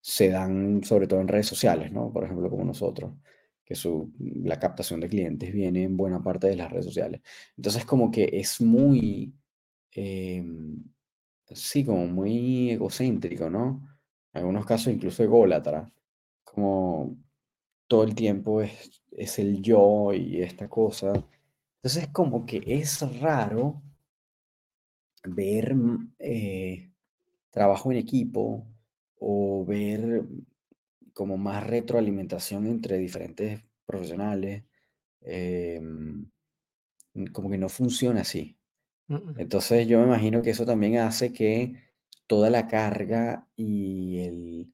se 0.00 0.30
dan 0.30 0.82
sobre 0.84 1.06
todo 1.06 1.20
en 1.20 1.28
redes 1.28 1.46
sociales, 1.46 1.92
¿no? 1.92 2.12
Por 2.12 2.24
ejemplo, 2.24 2.48
como 2.48 2.64
nosotros, 2.64 3.12
que 3.64 3.74
su, 3.74 4.12
la 4.18 4.58
captación 4.58 5.00
de 5.00 5.08
clientes 5.08 5.52
viene 5.52 5.82
en 5.84 5.96
buena 5.96 6.22
parte 6.22 6.48
de 6.48 6.56
las 6.56 6.70
redes 6.70 6.86
sociales. 6.86 7.20
Entonces, 7.56 7.84
como 7.84 8.10
que 8.10 8.28
es 8.32 8.60
muy, 8.60 9.34
em, 9.92 10.82
sí, 11.50 11.84
como 11.84 12.06
muy 12.06 12.70
egocéntrico, 12.70 13.50
¿no? 13.50 13.86
En 14.32 14.40
algunos 14.40 14.66
casos 14.66 14.92
incluso 14.92 15.22
ególatra, 15.22 15.92
como 16.44 17.16
todo 17.88 18.04
el 18.04 18.14
tiempo 18.14 18.62
es, 18.62 19.02
es 19.12 19.38
el 19.38 19.62
yo 19.62 20.12
y 20.14 20.42
esta 20.42 20.68
cosa. 20.68 21.12
Entonces, 21.82 22.08
como 22.12 22.46
que 22.46 22.62
es 22.66 23.00
raro 23.20 23.82
ver 25.24 25.74
eh, 26.18 26.90
trabajo 27.50 27.92
en 27.92 27.98
equipo 27.98 28.66
o 29.18 29.64
ver 29.66 30.24
como 31.12 31.36
más 31.36 31.66
retroalimentación 31.66 32.66
entre 32.66 32.98
diferentes 32.98 33.62
profesionales, 33.86 34.64
em, 35.22 36.26
como 37.32 37.50
que 37.50 37.58
no 37.58 37.68
funciona 37.68 38.22
así. 38.22 38.56
Entonces 39.36 39.88
yo 39.88 39.98
me 39.98 40.06
imagino 40.06 40.40
que 40.42 40.50
eso 40.50 40.64
también 40.64 40.98
hace 40.98 41.32
que 41.32 41.74
toda 42.28 42.48
la 42.48 42.68
carga 42.68 43.48
y 43.56 44.20
el, 44.20 44.72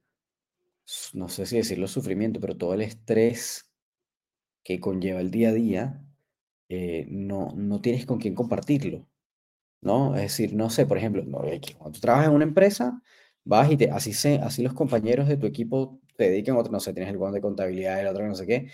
no 1.15 1.29
sé 1.29 1.47
si 1.47 1.57
decirlo 1.57 1.89
sufrimiento, 1.89 2.41
pero 2.41 2.57
todo 2.57 2.75
el 2.75 2.83
estrés 2.83 3.69
que 4.63 4.81
conlleva 4.81 5.21
el 5.21 5.31
día 5.31 5.51
a 5.51 5.53
día, 5.53 6.05
eh, 6.69 7.07
no, 7.09 7.53
no 7.57 7.81
tienes 7.81 8.07
con 8.07 8.19
quién 8.19 8.35
compartirlo, 8.35 9.09
¿no? 9.87 10.17
Es 10.17 10.23
decir, 10.23 10.55
no 10.55 10.71
sé, 10.71 10.87
por 10.87 10.99
ejemplo, 10.99 11.25
cuando 11.25 11.93
tú 11.93 12.01
trabajas 12.01 12.29
en 12.29 12.35
una 12.35 12.45
empresa, 12.45 13.01
vas 13.45 13.71
y 13.71 13.77
te, 13.77 13.91
así, 13.91 14.13
se, 14.13 14.37
así 14.37 14.63
los 14.63 14.75
compañeros 14.75 15.29
de 15.29 15.37
tu 15.37 15.47
equipo 15.47 16.01
te 16.17 16.31
dedican 16.31 16.57
otro, 16.57 16.73
no 16.73 16.81
sé, 16.81 16.93
tienes 16.93 17.11
el 17.11 17.19
guante 17.19 17.37
de 17.39 17.43
contabilidad, 17.43 18.01
el 18.01 18.09
otro 18.09 18.27
no 18.27 18.35
sé 18.35 18.47
qué, 18.47 18.69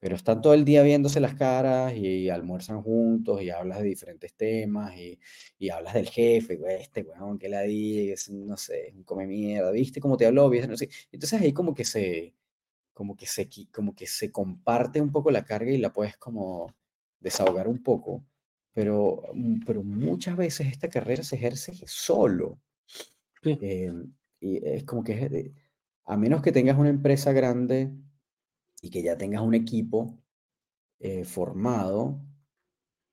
pero 0.00 0.16
están 0.16 0.42
todo 0.42 0.54
el 0.54 0.64
día 0.64 0.82
viéndose 0.82 1.20
las 1.20 1.34
caras 1.34 1.94
y 1.96 2.28
almuerzan 2.30 2.82
juntos 2.82 3.42
y 3.42 3.50
hablas 3.50 3.78
de 3.80 3.84
diferentes 3.86 4.34
temas 4.34 4.94
y, 4.96 5.18
y 5.58 5.70
hablas 5.70 5.94
del 5.94 6.08
jefe, 6.10 6.58
este 6.80 7.02
weón 7.02 7.38
que 7.38 7.48
la 7.48 7.62
diga, 7.62 8.14
no 8.30 8.56
sé, 8.56 8.94
come 9.04 9.26
mierda, 9.26 9.70
¿viste 9.70 10.00
cómo 10.00 10.16
te 10.16 10.26
habló? 10.26 10.50
¿Viste? 10.50 10.68
No 10.68 10.76
sé. 10.76 10.88
Entonces 11.12 11.40
ahí 11.40 11.52
como 11.52 11.74
que 11.74 11.84
se, 11.84 12.34
como 12.94 13.16
que 13.16 13.26
se, 13.26 13.48
como 13.72 13.94
que 13.94 14.06
se 14.06 14.30
comparte 14.32 15.00
un 15.00 15.12
poco 15.12 15.30
la 15.30 15.44
carga 15.44 15.70
y 15.72 15.78
la 15.78 15.92
puedes 15.92 16.16
como 16.16 16.74
desahogar 17.20 17.68
un 17.68 17.82
poco, 17.82 18.24
pero, 18.74 19.22
mm, 19.34 19.60
pero 19.66 19.82
muchas 19.84 20.36
veces 20.36 20.68
esta 20.68 20.90
carrera 20.90 21.22
se 21.22 21.36
ejerce 21.36 21.72
solo. 21.86 22.60
Em, 23.42 24.12
y 24.40 24.66
es 24.66 24.84
como 24.84 25.04
que, 25.04 25.54
a 26.06 26.16
menos 26.16 26.42
que 26.42 26.52
tengas 26.52 26.78
una 26.78 26.90
empresa 26.90 27.32
grande 27.32 27.92
y 28.82 28.90
que 28.90 29.02
ya 29.02 29.16
tengas 29.18 29.42
un 29.42 29.54
equipo 29.54 30.18
eh, 31.00 31.24
formado, 31.24 32.20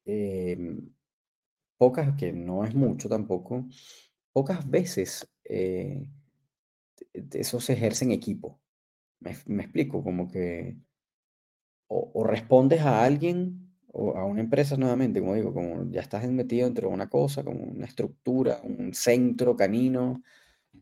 em, 0.05 0.93
pocas, 1.77 2.15
que 2.17 2.33
no 2.33 2.65
es 2.65 2.75
mucho 2.75 3.09
tampoco, 3.09 3.67
pocas 4.33 4.69
veces 4.69 5.27
eh, 5.45 6.05
eso 7.13 7.59
se 7.59 7.73
ejerce 7.73 8.05
en 8.05 8.11
equipo. 8.11 8.61
Me, 9.19 9.35
me 9.47 9.63
explico, 9.63 10.03
como 10.03 10.29
que 10.31 10.77
o, 11.87 12.11
o, 12.13 12.23
respondes 12.23 12.81
a 12.81 13.03
alguien 13.03 13.60
a 13.93 14.25
una 14.25 14.41
empresa 14.41 14.77
nuevamente, 14.77 15.19
como 15.19 15.35
digo, 15.35 15.53
como 15.53 15.89
ya 15.91 16.01
estás 16.01 16.27
metido 16.29 16.65
dentro 16.65 16.87
de 16.87 16.93
una 16.93 17.09
cosa, 17.09 17.43
como 17.43 17.63
una 17.63 17.85
estructura, 17.85 18.59
un 18.63 18.93
centro 18.93 19.55
canino, 19.55 20.23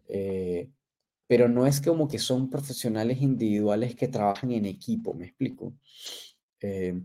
eh, 0.07 0.69
pero 1.27 1.47
no 1.47 1.65
es 1.65 1.81
como 1.81 2.07
que 2.07 2.19
son 2.19 2.49
profesionales 2.49 3.21
individuales 3.21 3.95
que 3.95 4.07
trabajan 4.07 4.51
en 4.51 4.65
equipo, 4.65 5.13
¿me 5.13 5.25
explico? 5.25 5.73
Eh, 6.61 7.01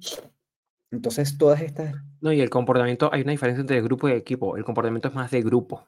entonces, 0.90 1.36
todas 1.36 1.60
estas... 1.60 1.94
No, 2.20 2.32
y 2.32 2.40
el 2.40 2.50
comportamiento, 2.50 3.10
hay 3.12 3.22
una 3.22 3.32
diferencia 3.32 3.60
entre 3.60 3.78
el 3.78 3.84
grupo 3.84 4.08
y 4.08 4.12
equipo. 4.12 4.56
El 4.56 4.64
comportamiento 4.64 5.08
es 5.08 5.14
más 5.14 5.30
de 5.30 5.42
grupo. 5.42 5.86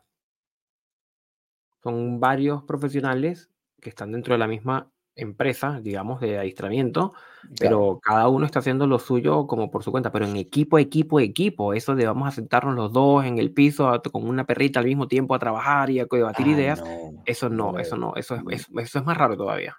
Son 1.83 2.19
varios 2.19 2.65
profesionales 2.65 3.51
que 3.81 3.91
están 3.91 4.13
dentro 4.13 4.35
de 4.35 4.39
la 4.39 4.49
misma 4.49 4.93
empresa, 5.17 5.81
digamos, 5.81 6.21
de 6.21 6.39
adiestramiento, 6.39 7.15
pero 7.59 8.01
cada 8.03 8.29
uno 8.29 8.45
está 8.45 8.59
haciendo 8.59 8.87
lo 8.87 8.99
suyo 8.99 9.47
como 9.47 9.71
por 9.71 9.83
su 9.83 9.91
cuenta, 9.91 10.13
pero 10.13 10.27
en 10.27 10.37
equipo, 10.37 10.79
equipo, 10.79 11.19
equipo, 11.21 11.73
eso 11.73 11.95
de 11.95 12.07
vamos 12.07 12.29
a 12.29 12.33
sentarnos 12.33 12.75
los 12.77 12.93
dos 12.93 13.25
en 13.25 13.39
el 13.39 13.53
piso 13.53 14.01
con 14.13 14.29
una 14.29 14.45
perrita 14.45 14.81
al 14.81 14.87
mismo 14.87 15.09
tiempo 15.09 15.35
a 15.35 15.39
trabajar 15.39 15.91
y 15.91 16.01
a 16.01 16.07
debatir 16.11 16.47
ideas, 16.47 16.83
eso 17.25 17.49
no, 17.49 17.79
eso 17.79 17.97
no, 17.97 18.15
eso 18.15 18.37
es, 18.51 18.67
eso 18.79 18.99
es 18.99 19.05
más 19.05 19.17
raro 19.17 19.37
todavía. 19.37 19.77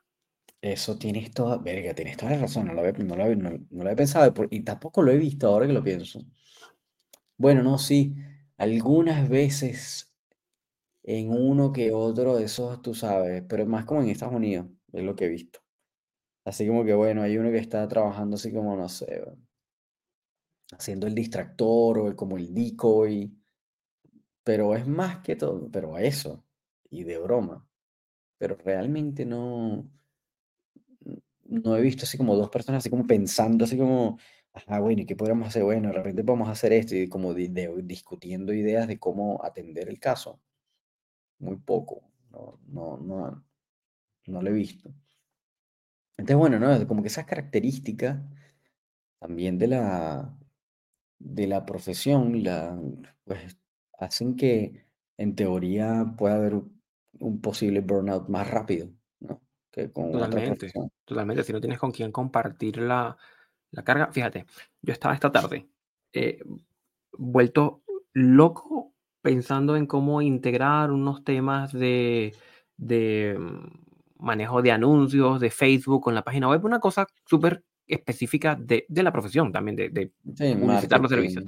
Eso 0.59 0.97
tienes 0.97 1.31
toda, 1.31 1.57
verga, 1.57 1.93
tienes 1.93 2.17
toda 2.17 2.31
la 2.31 2.39
razón, 2.39 2.65
no 2.65 2.73
lo 2.73 2.81
había, 2.81 2.93
no 2.93 3.15
lo 3.15 3.35
no, 3.35 3.83
lo 3.83 3.95
pensado 3.95 4.33
y 4.49 4.61
tampoco 4.61 5.03
lo 5.03 5.11
he 5.11 5.17
visto 5.17 5.47
ahora 5.47 5.67
que 5.67 5.73
lo 5.73 5.83
pienso. 5.83 6.19
Bueno, 7.37 7.61
no, 7.61 7.77
sí, 7.77 8.15
algunas 8.57 9.29
veces 9.29 10.11
en 11.03 11.31
uno 11.31 11.71
que 11.71 11.93
otro 11.93 12.35
de 12.37 12.45
esos, 12.45 12.81
tú 12.81 12.95
sabes, 12.95 13.43
pero 13.47 13.67
más 13.67 13.85
como 13.85 14.01
en 14.01 14.09
Estados 14.09 14.33
Unidos 14.33 14.65
es 14.93 15.03
lo 15.03 15.15
que 15.15 15.25
he 15.25 15.29
visto. 15.29 15.59
Así 16.45 16.67
como 16.67 16.85
que 16.85 16.93
bueno, 16.93 17.23
hay 17.23 17.37
uno 17.37 17.51
que 17.51 17.57
está 17.59 17.87
trabajando 17.87 18.35
así 18.35 18.53
como, 18.53 18.75
no 18.75 18.89
sé, 18.89 19.23
haciendo 20.71 21.07
el 21.07 21.15
distractor 21.15 21.99
o 21.99 22.15
como 22.15 22.37
el 22.37 22.53
decoy, 22.53 23.31
pero 24.43 24.75
es 24.75 24.87
más 24.87 25.19
que 25.23 25.35
todo, 25.35 25.69
pero 25.71 25.95
a 25.95 26.01
eso, 26.03 26.43
y 26.89 27.03
de 27.03 27.17
broma. 27.19 27.67
Pero 28.39 28.55
realmente 28.57 29.25
no, 29.25 29.89
no 31.45 31.75
he 31.77 31.81
visto 31.81 32.03
así 32.03 32.17
como 32.17 32.35
dos 32.35 32.49
personas 32.49 32.79
así 32.79 32.89
como 32.89 33.07
pensando, 33.07 33.65
así 33.65 33.77
como, 33.77 34.17
ah, 34.67 34.79
bueno, 34.79 35.01
¿y 35.01 35.05
qué 35.05 35.15
podríamos 35.15 35.47
hacer? 35.47 35.63
Bueno, 35.63 35.89
de 35.89 35.95
repente 35.95 36.23
podemos 36.23 36.49
hacer 36.49 36.73
esto 36.73 36.95
y 36.95 37.07
como 37.09 37.33
discutiendo 37.33 38.53
ideas 38.53 38.87
de 38.87 38.99
cómo 38.99 39.43
atender 39.43 39.89
el 39.89 39.99
caso. 39.99 40.39
Muy 41.39 41.57
poco, 41.57 42.03
no, 42.31 42.59
no, 42.97 43.45
no 44.27 44.41
lo 44.41 44.49
he 44.49 44.53
visto. 44.53 44.93
Entonces, 46.17 46.37
bueno, 46.37 46.59
¿no? 46.59 46.87
Como 46.87 47.01
que 47.01 47.07
esas 47.07 47.25
características 47.25 48.19
también 49.19 49.57
de 49.57 49.67
la, 49.67 50.37
de 51.19 51.47
la 51.47 51.65
profesión, 51.65 52.43
la, 52.43 52.79
pues 53.23 53.57
hacen 53.99 54.35
que 54.35 54.85
en 55.17 55.35
teoría 55.35 56.13
pueda 56.17 56.35
haber 56.35 56.61
un, 57.19 57.41
posible 57.41 57.81
burnout 57.81 58.29
más 58.29 58.49
rápido, 58.49 58.89
¿no? 59.19 59.41
Que 59.71 59.91
con 59.91 60.11
totalmente, 60.11 60.71
totalmente. 61.05 61.43
Si 61.43 61.53
no 61.53 61.59
tienes 61.59 61.79
con 61.79 61.91
quién 61.91 62.11
compartir 62.11 62.77
la, 62.77 63.17
la 63.71 63.83
carga. 63.83 64.11
Fíjate, 64.11 64.45
yo 64.81 64.93
estaba 64.93 65.15
esta 65.15 65.31
tarde 65.31 65.67
eh, 66.13 66.39
vuelto 67.11 67.83
loco 68.13 68.93
pensando 69.21 69.75
en 69.75 69.87
cómo 69.87 70.21
integrar 70.21 70.91
unos 70.91 71.23
temas 71.23 71.73
de, 71.73 72.35
de 72.77 73.37
manejo 74.19 74.61
de 74.61 74.71
anuncios, 74.71 75.39
de 75.39 75.49
Facebook 75.49 76.03
con 76.03 76.15
la 76.15 76.23
página 76.23 76.49
web, 76.49 76.63
una 76.65 76.79
cosa 76.79 77.07
súper 77.25 77.63
específica 77.87 78.55
de, 78.55 78.85
de, 78.89 79.03
la 79.03 79.11
profesión 79.11 79.51
también, 79.51 79.75
de, 79.75 79.89
de 79.89 80.11
publicitar 80.55 80.99
los 80.99 81.09
servicios. 81.09 81.45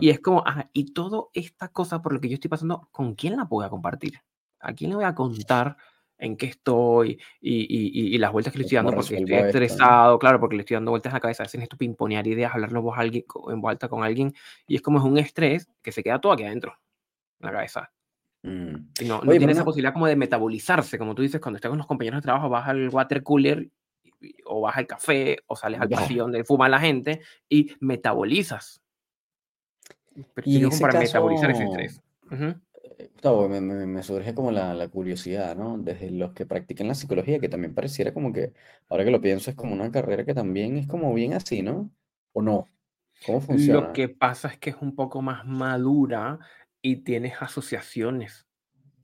Y 0.00 0.10
es 0.10 0.20
como, 0.20 0.44
y 0.72 0.92
toda 0.92 1.24
esta 1.32 1.68
cosa 1.68 2.00
por 2.00 2.12
la 2.12 2.20
que 2.20 2.28
yo 2.28 2.34
estoy 2.34 2.48
pasando, 2.48 2.88
¿con 2.92 3.14
quién 3.14 3.36
la 3.36 3.44
voy 3.44 3.64
a 3.64 3.68
compartir? 3.68 4.20
¿A 4.60 4.72
quién 4.72 4.90
le 4.90 4.96
voy 4.96 5.04
a 5.04 5.14
contar 5.14 5.76
en 6.16 6.36
qué 6.36 6.46
estoy 6.46 7.20
y, 7.40 7.54
y, 7.62 8.14
y 8.14 8.18
las 8.18 8.32
vueltas 8.32 8.52
que 8.52 8.58
le 8.60 8.64
estoy 8.64 8.76
dando? 8.76 8.92
Porque 8.92 9.16
estoy 9.16 9.34
estresado, 9.34 10.18
claro, 10.18 10.38
porque 10.38 10.56
le 10.56 10.60
estoy 10.60 10.76
dando 10.76 10.92
vueltas 10.92 11.10
en 11.10 11.14
la 11.14 11.20
cabeza. 11.20 11.42
A 11.42 11.46
veces 11.46 11.58
necesito 11.58 11.76
pimponear 11.76 12.26
ideas, 12.26 12.54
hablarlo 12.54 12.82
voz, 12.82 12.96
alguien, 12.96 13.24
en 13.48 13.60
voz 13.60 13.70
alta 13.70 13.88
con 13.88 14.04
alguien, 14.04 14.32
y 14.66 14.76
es 14.76 14.82
como 14.82 14.98
es 14.98 15.04
un 15.04 15.18
estrés 15.18 15.68
que 15.82 15.92
se 15.92 16.02
queda 16.02 16.20
todo 16.20 16.32
aquí 16.32 16.44
adentro, 16.44 16.78
en 17.40 17.46
la 17.46 17.52
cabeza. 17.52 17.92
Mm. 18.44 19.06
no, 19.06 19.20
tiene 19.22 19.52
esa 19.52 19.64
posibilidad 19.64 19.94
como 19.94 20.06
de 20.06 20.16
metabolizarse, 20.16 20.98
como 20.98 21.14
tú 21.14 21.22
dices, 21.22 21.40
cuando 21.40 21.56
estás 21.56 21.70
con 21.70 21.78
los 21.78 21.86
compañeros 21.86 22.18
de 22.18 22.24
trabajo, 22.24 22.50
vas 22.50 22.68
al 22.68 22.90
water 22.90 23.22
cooler 23.22 23.70
o 24.44 24.60
vas 24.60 24.76
al 24.76 24.86
café 24.86 25.38
o 25.46 25.56
sales 25.56 25.80
al 25.80 25.88
pasillo 25.88 26.24
donde 26.24 26.44
fuma 26.44 26.68
la 26.68 26.78
gente 26.78 27.22
y 27.48 27.74
metabolizas. 27.80 28.82
Pero 30.34 30.46
y 30.46 30.66
para 30.78 31.00
metabolizar 31.00 31.50
ese 31.50 31.64
estrés. 31.64 32.00
Uh 32.30 32.54
me, 33.48 34.02
surge 34.02 34.34
como 34.34 34.50
la, 34.50 34.74
la, 34.74 34.88
curiosidad, 34.88 35.56
¿no? 35.56 35.78
Desde 35.78 36.10
los 36.10 36.32
que 36.32 36.46
practican 36.46 36.88
la 36.88 36.94
psicología, 36.94 37.40
que 37.40 37.48
también 37.48 37.74
pareciera 37.74 38.12
como 38.12 38.32
que, 38.32 38.52
ahora 38.88 39.04
que 39.04 39.10
lo 39.10 39.20
pienso, 39.20 39.50
es 39.50 39.56
como 39.56 39.72
una 39.72 39.90
carrera 39.90 40.24
que 40.24 40.34
también 40.34 40.76
es 40.76 40.86
como 40.86 41.12
bien 41.14 41.32
así, 41.32 41.62
¿no? 41.62 41.90
¿O 42.32 42.42
no? 42.42 42.68
¿Cómo 43.26 43.38
Lo 43.38 43.44
funciona? 43.44 43.92
que 43.92 44.08
pasa 44.08 44.48
es 44.48 44.58
que 44.58 44.70
es 44.70 44.76
un 44.80 44.94
poco 44.94 45.22
más 45.22 45.44
madura 45.46 46.38
y 46.84 46.96
tienes 46.96 47.40
asociaciones. 47.40 48.46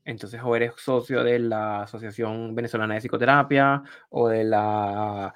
Entonces, 0.05 0.39
o 0.43 0.55
eres 0.55 0.73
socio 0.77 1.23
de 1.23 1.39
la 1.39 1.81
Asociación 1.81 2.53
Venezolana 2.53 2.93
de 2.93 3.01
Psicoterapia 3.01 3.81
o 4.09 4.29
de 4.29 4.43
la, 4.43 5.33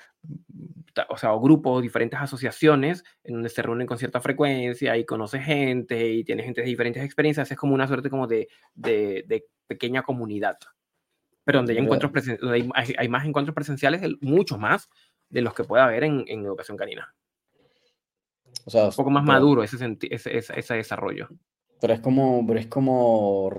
o 1.10 1.18
sea, 1.18 1.34
o 1.34 1.42
grupos, 1.42 1.82
diferentes 1.82 2.20
asociaciones 2.20 3.04
en 3.24 3.34
donde 3.34 3.50
se 3.50 3.64
reúnen 3.64 3.88
con 3.88 3.98
cierta 3.98 4.22
frecuencia 4.22 4.96
y 4.96 5.06
conoces 5.06 5.44
gente 5.44 6.08
y 6.08 6.24
tienes 6.24 6.46
gente 6.46 6.62
de 6.62 6.68
diferentes 6.68 7.04
experiencias. 7.04 7.50
Es 7.50 7.58
como 7.58 7.74
una 7.74 7.88
suerte 7.88 8.12
como 8.12 8.28
de, 8.28 8.48
de, 8.76 9.26
de 9.28 9.48
pequeña 9.66 10.04
comunidad. 10.04 10.58
Pero 11.46 11.60
donde 11.60 11.74
hay, 11.74 11.80
encuentros 11.80 12.12
donde 12.40 12.70
hay, 12.76 12.94
hay, 12.96 13.10
más 13.10 13.26
encuentros 13.26 13.56
presenciales, 13.56 14.04
muchos 14.22 14.60
más 14.60 14.88
de 15.30 15.42
los 15.42 15.56
que 15.56 15.64
puede 15.64 15.82
haber 15.82 16.04
en, 16.04 16.26
en 16.28 16.46
educación 16.46 16.78
canina. 16.78 17.12
O 18.66 18.70
sea, 18.70 18.86
un 18.86 18.94
poco 18.94 19.10
más 19.10 19.24
pero, 19.24 19.34
maduro 19.34 19.64
ese, 19.64 19.78
ese, 20.12 20.38
ese, 20.38 20.60
ese 20.60 20.74
desarrollo. 20.76 21.28
Pero 21.82 21.94
es 21.94 22.00
como, 22.00 22.46
pero 22.48 22.60
es 22.60 22.68
como 22.68 23.50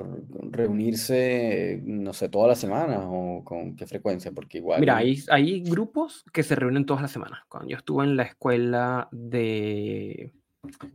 reunirse, 0.50 1.80
no 1.84 2.12
sé, 2.12 2.28
todas 2.28 2.48
las 2.48 2.58
semanas 2.58 3.00
o 3.04 3.42
con 3.44 3.76
qué 3.76 3.86
frecuencia, 3.86 4.32
porque 4.32 4.58
igual. 4.58 4.80
Mira, 4.80 4.96
hay, 4.96 5.22
hay 5.30 5.60
grupos 5.62 6.24
que 6.32 6.42
se 6.42 6.56
reúnen 6.56 6.86
todas 6.86 7.02
las 7.02 7.10
semanas. 7.10 7.40
Cuando 7.48 7.68
yo 7.68 7.76
estuve 7.76 8.04
en 8.04 8.16
la 8.16 8.22
escuela 8.24 9.08
de 9.12 10.32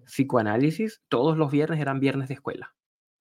psicoanálisis, 0.05 1.01
todos 1.07 1.37
los 1.37 1.51
viernes 1.51 1.79
eran 1.79 1.99
viernes 1.99 2.27
de 2.27 2.33
escuela. 2.35 2.73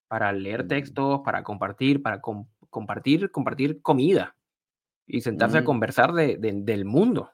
Para 0.07 0.31
leer 0.33 0.65
Mm. 0.65 0.67
textos, 0.67 1.21
para 1.23 1.43
compartir, 1.43 2.01
para 2.01 2.19
com 2.21 2.47
compartir, 2.69 3.31
compartir 3.31 3.81
comida 3.81 4.35
y 5.05 5.21
sentarse 5.21 5.57
a 5.57 5.61
Mm. 5.61 5.65
conversar 5.65 6.13
de, 6.13 6.37
de, 6.37 6.53
del 6.53 6.85
mundo. 6.85 7.29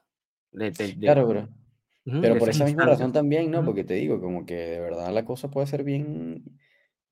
De, 0.52 0.72
Claro, 1.00 1.26
pero, 1.28 1.48
pero 2.20 2.38
por 2.38 2.48
esa 2.48 2.64
misma 2.64 2.84
razón 2.84 3.12
también, 3.12 3.50
¿no? 3.50 3.64
Porque 3.64 3.84
te 3.84 3.94
digo, 3.94 4.20
como 4.20 4.46
que 4.46 4.54
de 4.54 4.80
verdad 4.80 5.12
la 5.12 5.24
cosa 5.24 5.50
puede 5.50 5.66
ser 5.66 5.84
bien, 5.84 6.44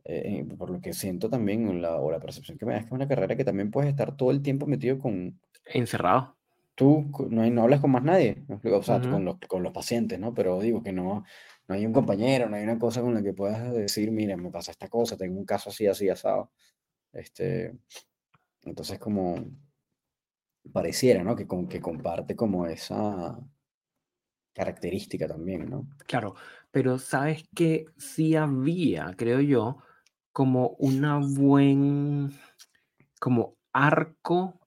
eh, 0.05 0.47
por 0.59 0.71
lo 0.71 0.81
que 0.81 0.93
siento 0.93 1.29
también, 1.29 1.69
o 1.69 1.73
la, 1.73 1.97
o 1.97 2.11
la 2.11 2.21
percepción 2.21 2.59
que 2.59 2.67
me 2.67 2.73
da 2.73 2.79
es 2.79 2.85
que 2.85 2.89
es 2.89 2.93
una 2.93 3.09
carrera 3.09 3.37
que 3.37 3.45
también 3.45 3.71
puedes 3.71 3.91
estar 3.91 4.17
todo 4.17 4.31
el 4.31 4.43
tiempo 4.43 4.67
metido 4.67 4.99
con, 4.99 5.41
Encerrado. 5.67 6.37
tú, 6.75 7.11
no, 7.31 7.43
hay, 7.43 7.51
no 7.51 7.63
hablas 7.63 7.81
con 7.81 7.91
más 7.91 8.03
nadie, 8.03 8.45
¿me 8.49 8.55
explico? 8.55 8.79
O 8.79 8.83
sea, 8.83 9.01
con 9.01 9.25
los, 9.25 9.37
con 9.49 9.63
los 9.63 9.73
pacientes, 9.73 10.19
¿no? 10.19 10.33
Pero 10.33 10.61
digo 10.61 10.83
que 10.83 10.93
no, 10.93 11.25
no 11.69 11.75
hay 11.75 11.85
un 11.85 11.93
compañero, 11.93 12.49
no 12.49 12.57
hay 12.57 12.63
una 12.63 12.79
cosa 12.79 13.03
con 13.03 13.15
la 13.15 13.23
que 13.23 13.33
puedas 13.33 13.73
decir, 13.75 14.11
mira, 14.13 14.37
me 14.37 14.51
pasa 14.51 14.71
esta 14.71 14.89
cosa, 14.89 15.17
tengo 15.17 15.39
un 15.39 15.45
caso 15.45 15.71
así, 15.71 15.87
así, 15.87 16.09
asado. 16.09 16.53
Este, 17.13 17.77
entonces 18.63 18.99
como 18.99 19.45
pareciera, 20.73 21.23
¿no? 21.25 21.35
Que, 21.35 21.47
con, 21.47 21.69
que 21.69 21.81
comparte 21.81 22.37
como 22.37 22.67
esa 22.67 23.39
característica 24.57 25.29
también, 25.29 25.69
¿no? 25.69 25.87
Claro, 26.07 26.35
pero 26.71 26.99
sabes 26.99 27.47
que 27.55 27.85
sí 27.99 28.37
había, 28.37 29.15
creo 29.17 29.41
yo, 29.41 29.79
como 30.33 30.77
una 30.79 31.19
buen, 31.19 32.33
como 33.21 33.57
arco, 33.73 34.59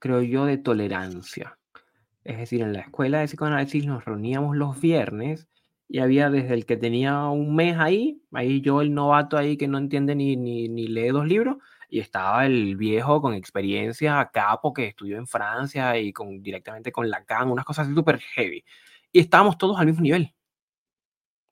creo 0.00 0.22
yo, 0.22 0.46
de 0.46 0.58
tolerancia. 0.58 1.58
Es 2.24 2.38
decir, 2.38 2.62
en 2.62 2.72
la 2.72 2.80
escuela 2.80 3.20
de 3.20 3.26
psicoanálisis 3.26 3.86
nos 3.86 4.04
reuníamos 4.04 4.56
los 4.56 4.80
viernes 4.80 5.48
y 5.88 6.00
había 6.00 6.30
desde 6.30 6.54
el 6.54 6.66
que 6.66 6.76
tenía 6.76 7.26
un 7.26 7.54
mes 7.54 7.76
ahí, 7.78 8.20
ahí 8.32 8.60
yo 8.62 8.80
el 8.80 8.94
novato 8.94 9.36
ahí 9.36 9.56
que 9.56 9.68
no 9.68 9.78
entiende 9.78 10.16
ni, 10.16 10.36
ni, 10.36 10.68
ni 10.68 10.88
lee 10.88 11.08
dos 11.08 11.26
libros, 11.26 11.58
y 11.92 12.00
estaba 12.00 12.46
el 12.46 12.74
viejo 12.76 13.20
con 13.20 13.34
experiencia 13.34 14.30
capo 14.32 14.72
que 14.72 14.86
estudió 14.86 15.18
en 15.18 15.26
Francia 15.26 15.98
y 15.98 16.10
con, 16.10 16.42
directamente 16.42 16.90
con 16.90 17.10
Lacan, 17.10 17.50
unas 17.50 17.66
cosas 17.66 17.86
súper 17.94 18.18
heavy. 18.18 18.64
Y 19.12 19.20
estábamos 19.20 19.58
todos 19.58 19.78
al 19.78 19.84
mismo 19.84 20.00
nivel. 20.00 20.34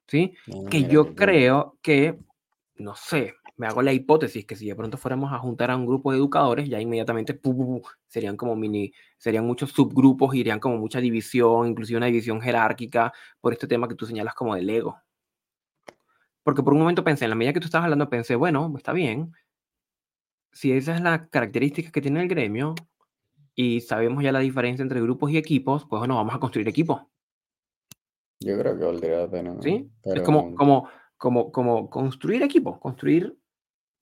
¿Sí? 0.08 0.32
Que 0.70 0.84
yo 0.84 1.14
creo 1.14 1.76
que, 1.82 2.18
no 2.76 2.94
sé, 2.94 3.34
me 3.58 3.66
hago 3.66 3.82
la 3.82 3.92
hipótesis 3.92 4.46
que 4.46 4.56
si 4.56 4.66
de 4.66 4.74
pronto 4.74 4.96
fuéramos 4.96 5.30
a 5.30 5.38
juntar 5.38 5.70
a 5.70 5.76
un 5.76 5.84
grupo 5.84 6.10
de 6.10 6.16
educadores, 6.16 6.70
ya 6.70 6.80
inmediatamente 6.80 7.34
pu, 7.34 7.54
pu, 7.54 7.82
pu, 7.82 7.88
serían 8.06 8.38
como 8.38 8.56
mini, 8.56 8.94
serían 9.18 9.46
muchos 9.46 9.72
subgrupos, 9.72 10.34
irían 10.34 10.58
como 10.58 10.78
mucha 10.78 11.02
división, 11.02 11.68
inclusive 11.68 11.98
una 11.98 12.06
división 12.06 12.40
jerárquica 12.40 13.12
por 13.42 13.52
este 13.52 13.66
tema 13.66 13.86
que 13.88 13.94
tú 13.94 14.06
señalas 14.06 14.32
como 14.32 14.54
del 14.54 14.70
ego. 14.70 14.98
Porque 16.42 16.62
por 16.62 16.72
un 16.72 16.78
momento 16.78 17.04
pensé, 17.04 17.26
en 17.26 17.30
la 17.30 17.36
medida 17.36 17.52
que 17.52 17.60
tú 17.60 17.66
estabas 17.66 17.84
hablando, 17.84 18.08
pensé, 18.08 18.36
bueno, 18.36 18.72
está 18.78 18.94
bien, 18.94 19.34
si 20.52 20.72
esa 20.72 20.94
es 20.94 21.00
la 21.00 21.28
característica 21.28 21.90
que 21.90 22.00
tiene 22.00 22.22
el 22.22 22.28
gremio 22.28 22.74
y 23.54 23.80
sabemos 23.80 24.22
ya 24.22 24.32
la 24.32 24.40
diferencia 24.40 24.82
entre 24.82 25.00
grupos 25.00 25.30
y 25.30 25.38
equipos, 25.38 25.86
pues 25.88 26.00
bueno, 26.00 26.16
vamos 26.16 26.34
a 26.34 26.40
construir 26.40 26.68
equipos. 26.68 27.02
Yo 28.40 28.58
creo 28.58 28.78
que 28.78 28.84
valdría 28.84 29.18
la 29.18 29.30
pena. 29.30 29.56
¿Sí? 29.60 29.90
Es 30.02 30.22
como, 30.22 30.54
como, 30.54 30.88
como, 31.18 31.52
como 31.52 31.90
construir 31.90 32.42
equipos, 32.42 32.78
construir 32.78 33.38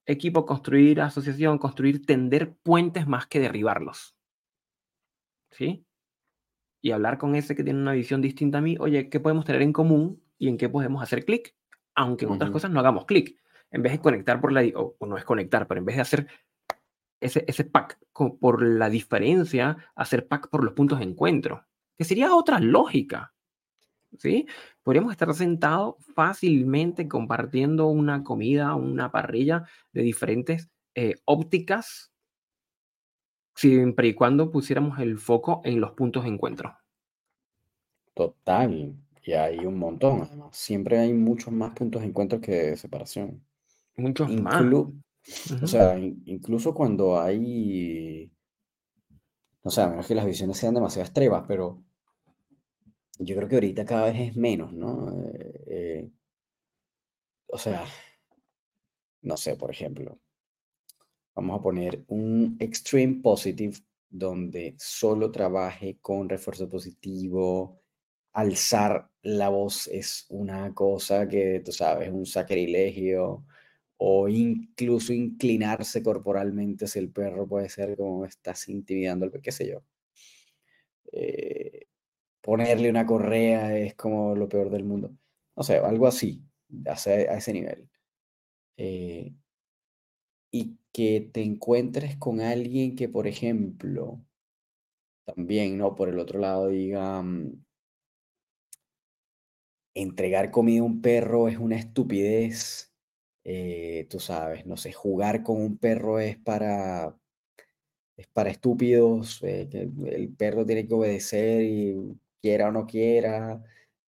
equipo, 0.07 0.47
construir 0.47 1.01
asociación, 1.01 1.59
construir, 1.59 2.07
tender 2.07 2.57
puentes 2.63 3.07
más 3.07 3.27
que 3.27 3.41
derribarlos. 3.41 4.17
¿Sí? 5.51 5.85
Y 6.81 6.93
hablar 6.93 7.19
con 7.19 7.35
ese 7.35 7.57
que 7.57 7.65
tiene 7.65 7.81
una 7.81 7.93
visión 7.93 8.23
distinta 8.23 8.59
a 8.59 8.61
mí, 8.61 8.77
oye, 8.79 9.11
¿qué 9.11 9.21
podemos 9.21 9.45
tener 9.45 9.63
en 9.63 9.73
común 9.73 10.23
y 10.39 10.49
en 10.49 10.57
qué 10.57 10.69
podemos 10.69 11.03
hacer 11.03 11.25
clic? 11.25 11.55
Aunque 11.95 12.25
en 12.25 12.33
otras 12.33 12.51
cosas 12.51 12.71
no 12.71 12.79
hagamos 12.79 13.05
clic. 13.07 13.37
En 13.71 13.83
vez 13.83 13.93
de 13.93 14.01
conectar 14.01 14.41
por 14.41 14.53
la, 14.53 14.63
o, 14.75 14.97
o 14.99 15.07
no 15.07 15.17
es 15.17 15.25
conectar, 15.25 15.67
pero 15.67 15.79
en 15.79 15.85
vez 15.85 15.97
de 15.97 16.03
hacer 16.03 16.29
ese, 17.21 17.45
ese 17.47 17.65
pack 17.65 17.99
por 18.41 18.63
la 18.63 18.89
diferencia, 18.89 19.77
hacer 19.95 20.27
pack 20.29 20.49
por 20.49 20.65
los 20.65 20.75
puntos 20.75 20.99
de 20.99 21.05
encuentro, 21.05 21.67
que 21.97 22.05
sería 22.05 22.35
otra 22.35 22.61
lógica. 22.61 23.35
¿Sí? 24.17 24.47
Podríamos 24.83 25.13
estar 25.13 25.33
sentados 25.35 25.97
fácilmente 26.15 27.07
compartiendo 27.09 27.89
una 27.89 28.25
comida, 28.25 28.75
una 28.75 29.11
parrilla 29.11 29.65
de 29.93 30.01
diferentes 30.03 30.71
eh, 30.95 31.17
ópticas, 31.27 32.11
siempre 33.55 34.09
y 34.09 34.15
cuando 34.15 34.51
pusiéramos 34.51 34.99
el 34.99 35.19
foco 35.19 35.61
en 35.65 35.81
los 35.81 35.93
puntos 35.93 36.25
de 36.25 36.31
encuentro. 36.31 36.75
total, 38.15 38.97
y 39.23 39.33
hay 39.33 39.59
un 39.67 39.79
montón. 39.79 40.29
Siempre 40.53 40.99
hay 40.99 41.13
muchos 41.13 41.53
más 41.53 41.73
puntos 41.73 42.03
de 42.03 42.09
encuentro 42.09 42.41
que 42.41 42.53
de 42.53 42.77
separación. 42.77 43.45
Muchos 43.99 44.31
más. 44.31 44.63
Inclu- 44.63 45.03
o 45.63 45.67
sea, 45.67 45.99
in- 45.99 46.23
incluso 46.27 46.73
cuando 46.75 47.21
hay, 47.21 48.31
o 49.63 49.71
sea, 49.71 49.85
a 49.85 49.89
menos 49.91 50.07
que 50.09 50.17
las 50.17 50.27
visiones 50.27 50.57
sean 50.59 50.75
demasiado 50.75 51.05
extremas, 51.07 51.45
pero 51.47 51.85
yo 53.19 53.37
creo 53.37 53.49
que 53.49 53.57
ahorita 53.57 53.85
cada 53.85 54.07
vez 54.07 54.31
es 54.31 54.37
menos, 54.37 54.73
¿no? 54.73 55.11
Eh, 55.35 55.65
eh, 55.67 56.11
o 57.49 57.59
sea, 57.59 57.85
no 59.23 59.37
sé, 59.37 59.55
por 59.57 59.71
ejemplo, 59.71 60.19
vamos 61.35 61.59
a 61.59 61.63
poner 61.63 62.05
un 62.09 62.57
extreme 62.61 63.21
positive 63.23 63.79
donde 64.11 64.75
solo 64.79 65.31
trabaje 65.31 65.99
con 66.01 66.29
refuerzo 66.29 66.69
positivo, 66.69 67.81
alzar 68.33 69.11
la 69.23 69.49
voz 69.49 69.87
es 69.89 70.27
una 70.31 70.75
cosa 70.75 71.29
que, 71.29 71.61
tú 71.65 71.73
sabes, 71.73 72.09
es 72.09 72.15
un 72.15 72.27
sacrilegio, 72.27 73.45
o 73.99 74.29
incluso 74.29 75.13
inclinarse 75.13 76.03
corporalmente 76.03 76.87
si 76.89 76.99
el 77.01 77.11
perro 77.13 77.47
puede 77.49 77.69
ser 77.69 77.97
como 77.97 78.25
estás 78.25 78.69
intimidando 78.69 79.27
al 79.27 79.43
qué 79.43 79.53
sé 79.53 79.69
yo. 79.69 79.83
Eh, 81.13 81.87
ponerle 82.43 82.91
una 82.91 83.07
correa 83.07 83.77
es 83.79 83.95
como 83.97 84.35
lo 84.37 84.49
peor 84.49 84.71
del 84.71 84.85
mundo. 84.85 85.13
No 85.57 85.63
sé, 85.63 85.79
algo 85.79 86.07
así, 86.07 86.45
a 86.87 86.95
ese, 86.95 87.29
a 87.29 87.37
ese 87.39 87.53
nivel. 87.53 87.89
Eh, 88.77 89.35
y 90.51 90.77
que 90.93 91.31
te 91.33 91.41
encuentres 91.43 92.17
con 92.19 92.41
alguien 92.43 92.95
que, 92.97 93.09
por 93.09 93.27
ejemplo, 93.27 94.21
también, 95.25 95.79
¿no? 95.79 95.95
Por 95.95 96.09
el 96.09 96.19
otro 96.19 96.39
lado 96.41 96.67
diga, 96.69 97.23
mm, 97.23 97.53
entregar 99.95 100.51
comida 100.51 100.81
a 100.81 100.85
un 100.85 101.03
perro 101.03 101.47
es 101.49 101.59
una 101.59 101.77
estupidez. 101.77 102.88
Eh, 103.45 104.07
tú 104.11 104.21
sabes, 104.21 104.67
no 104.67 104.77
sé, 104.77 104.93
jugar 104.93 105.43
con 105.43 105.61
un 105.63 105.79
perro 105.79 106.21
es 106.21 106.37
para, 106.39 107.17
es 108.17 108.27
para 108.29 108.51
estúpidos. 108.51 109.41
eh, 109.43 109.69
el 110.07 110.35
perro 110.35 110.67
tiene 110.67 110.87
que 110.87 110.95
obedecer 110.95 111.63
y 111.63 111.97
quiera 112.41 112.69
o 112.69 112.73
no 112.73 112.87
quiera. 112.87 113.63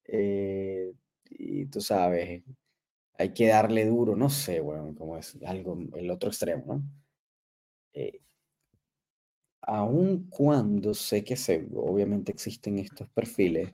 eh, 0.04 0.92
y 1.30 1.66
tú 1.66 1.80
sabes, 1.80 2.42
hay 3.18 3.34
que 3.34 3.48
darle 3.48 3.86
duro, 3.86 4.16
no 4.16 4.30
sé, 4.30 4.60
bueno, 4.60 4.94
como 4.96 5.16
es 5.18 5.36
algo, 5.46 5.78
el 5.96 6.10
otro 6.10 6.30
extremo, 6.30 6.64
¿no? 6.76 6.82
Aun 9.62 10.26
cuando 10.28 10.92
sé 10.92 11.24
que 11.24 11.34
se, 11.34 11.66
obviamente 11.74 12.30
existen 12.30 12.78
estos 12.78 13.08
perfiles, 13.08 13.72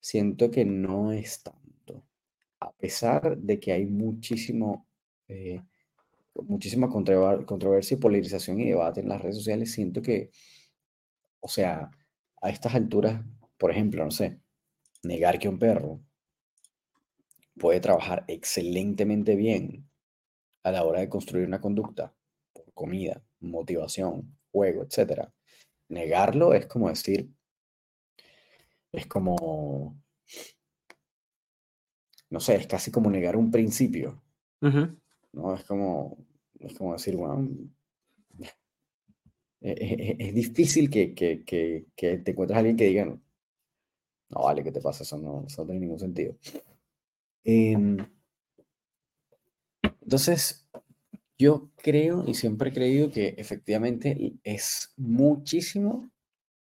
siento 0.00 0.50
que 0.50 0.66
no 0.66 1.12
es 1.12 1.42
tanto. 1.42 1.61
A 2.66 2.70
pesar 2.82 3.36
de 3.36 3.58
que 3.60 3.72
hay 3.72 3.86
muchísimo, 3.86 4.86
eh, 5.28 5.60
muchísima 6.34 6.88
controver- 6.88 7.44
controversia 7.46 7.96
y 7.96 8.00
polarización 8.00 8.60
y 8.60 8.70
debate 8.70 9.00
en 9.00 9.08
las 9.10 9.22
redes 9.22 9.36
sociales, 9.36 9.72
siento 9.72 10.02
que, 10.02 10.30
o 11.40 11.48
sea, 11.48 11.90
a 12.40 12.50
estas 12.50 12.74
alturas, 12.74 13.22
por 13.58 13.70
ejemplo, 13.70 14.04
no 14.04 14.10
sé, 14.10 14.40
negar 15.04 15.38
que 15.38 15.48
un 15.48 15.58
perro 15.58 16.00
puede 17.58 17.80
trabajar 17.80 18.24
excelentemente 18.28 19.36
bien 19.36 19.88
a 20.64 20.72
la 20.72 20.84
hora 20.84 21.00
de 21.00 21.08
construir 21.08 21.46
una 21.46 21.60
conducta 21.60 22.14
por 22.52 22.72
comida, 22.74 23.22
motivación, 23.40 24.36
juego, 24.52 24.84
etc. 24.84 25.32
Negarlo 25.88 26.54
es 26.54 26.66
como 26.66 26.88
decir, 26.88 27.30
es 28.92 29.06
como, 29.06 30.01
no 32.32 32.40
sé, 32.40 32.56
es 32.56 32.66
casi 32.66 32.90
como 32.90 33.10
negar 33.10 33.36
un 33.36 33.50
principio. 33.50 34.22
¿no? 34.60 35.54
Es 35.54 35.64
como, 35.64 36.16
es 36.58 36.72
como 36.72 36.94
decir, 36.94 37.14
bueno, 37.14 37.46
e, 39.60 39.70
e, 39.70 40.16
e, 40.18 40.28
es, 40.28 40.34
difícil 40.34 40.88
que, 40.88 41.14
que, 41.14 41.44
que, 41.44 41.86
que, 41.94 42.18
te 42.18 42.30
encuentres 42.30 42.56
a 42.56 42.60
alguien 42.60 42.76
que 42.78 42.86
diga, 42.86 43.04
no, 43.04 43.20
vale, 44.30 44.64
¿qué 44.64 44.72
te 44.72 44.80
pasa? 44.80 45.02
Eso 45.02 45.18
no, 45.18 45.44
eso 45.46 45.60
no 45.60 45.66
tiene 45.66 45.80
ningún 45.80 45.98
sentido. 45.98 46.34
Em, 47.44 47.98
entonces, 50.00 50.66
yo 51.36 51.70
creo 51.76 52.24
y 52.26 52.32
siempre 52.32 52.70
he 52.70 52.72
creído 52.72 53.10
que 53.10 53.34
efectivamente 53.36 54.38
es 54.42 54.94
muchísimo 54.96 56.10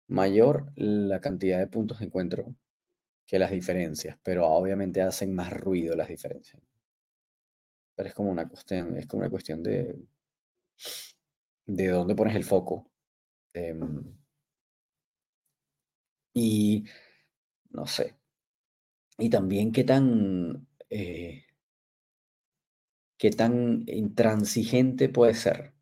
mayor 0.07 0.71
la 0.75 1.21
cantidad 1.21 1.59
de 1.59 1.67
puntos 1.67 1.99
de 1.99 2.05
encuentro 2.05 2.55
que 3.29 3.37
las 3.37 3.51
diferencias, 3.51 4.17
pero 4.23 4.47
obviamente 4.47 5.03
hacen 5.03 5.35
más 5.35 5.53
ruido 5.53 5.95
las 5.95 6.07
diferencias. 6.07 6.59
Pero 7.95 8.09
es 8.09 8.15
como 8.15 8.31
una 8.31 8.47
cuestión, 8.47 8.97
es 8.97 9.05
como 9.05 9.21
una 9.21 9.29
cuestión 9.29 9.61
de, 9.61 9.95
de 11.67 11.87
dónde 11.87 12.15
pones 12.15 12.35
el 12.35 12.43
foco. 12.43 12.91
Em, 13.53 14.03
y 16.33 16.85
no 17.71 17.85
sé. 17.87 18.15
Y 19.19 19.29
también 19.29 19.71
qué 19.71 19.83
tan, 19.83 20.67
eh, 20.89 21.43
qué 23.19 23.29
tan 23.29 23.83
intransigente 23.87 25.09
puede 25.09 25.35
ser. 25.35 25.73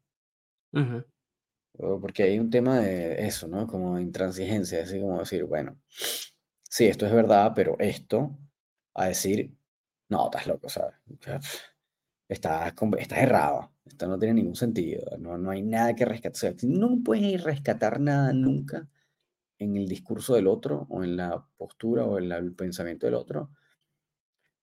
Porque 2.01 2.23
hay 2.23 2.39
un 2.39 2.49
tema 2.49 2.79
de 2.79 3.25
eso, 3.25 3.47
¿no? 3.47 3.67
Como 3.67 3.99
intransigencia, 3.99 4.81
así 4.83 4.99
como 4.99 5.19
decir, 5.19 5.43
bueno, 5.45 5.77
sí, 6.69 6.87
esto 6.87 7.05
es 7.05 7.13
verdad, 7.13 7.53
pero 7.55 7.75
esto, 7.79 8.37
a 8.93 9.07
decir, 9.07 9.53
no, 10.09 10.25
estás 10.25 10.47
loco, 10.47 10.69
¿sabes? 10.69 10.95
Estás, 12.29 12.73
estás 12.97 13.19
errado, 13.19 13.71
esto 13.85 14.05
no 14.05 14.19
tiene 14.19 14.33
ningún 14.33 14.57
sentido, 14.57 15.17
no, 15.17 15.37
no 15.37 15.49
hay 15.49 15.61
nada 15.61 15.95
que 15.95 16.03
rescatar. 16.03 16.55
no 16.63 16.97
puedes 17.01 17.41
rescatar 17.41 18.01
nada 18.01 18.33
nunca 18.33 18.85
en 19.59 19.77
el 19.77 19.87
discurso 19.87 20.35
del 20.35 20.47
otro 20.47 20.85
o 20.89 21.05
en 21.05 21.15
la 21.15 21.45
postura 21.55 22.03
o 22.03 22.17
en 22.19 22.29
el 22.31 22.53
pensamiento 22.53 23.05
del 23.05 23.15
otro, 23.15 23.51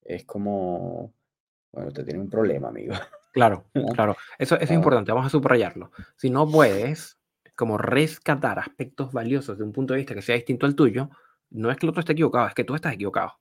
es 0.02 0.24
como, 0.24 1.14
bueno, 1.72 1.90
te 1.90 2.04
tiene 2.04 2.20
un 2.20 2.28
problema, 2.28 2.68
amigo. 2.68 2.94
Claro, 3.32 3.64
claro. 3.94 4.16
Eso, 4.38 4.58
es 4.58 4.70
importante, 4.70 5.12
vamos 5.12 5.26
a 5.26 5.30
subrayarlo. 5.30 5.90
Si 6.16 6.30
no 6.30 6.48
puedes 6.48 7.18
como 7.56 7.78
rescatar 7.78 8.58
aspectos 8.58 9.12
valiosos 9.12 9.58
de 9.58 9.64
un 9.64 9.72
punto 9.72 9.94
de 9.94 9.98
vista 9.98 10.14
que 10.14 10.22
sea 10.22 10.34
distinto 10.34 10.66
al 10.66 10.74
tuyo, 10.74 11.10
no 11.54 11.70
es 11.70 11.76
que 11.78 11.86
el 11.86 11.90
otro 11.90 12.00
esté 12.00 12.12
equivocado, 12.12 12.48
es 12.48 12.54
que 12.54 12.64
tú 12.64 12.74
estás 12.74 12.92
equivocado. 12.92 13.38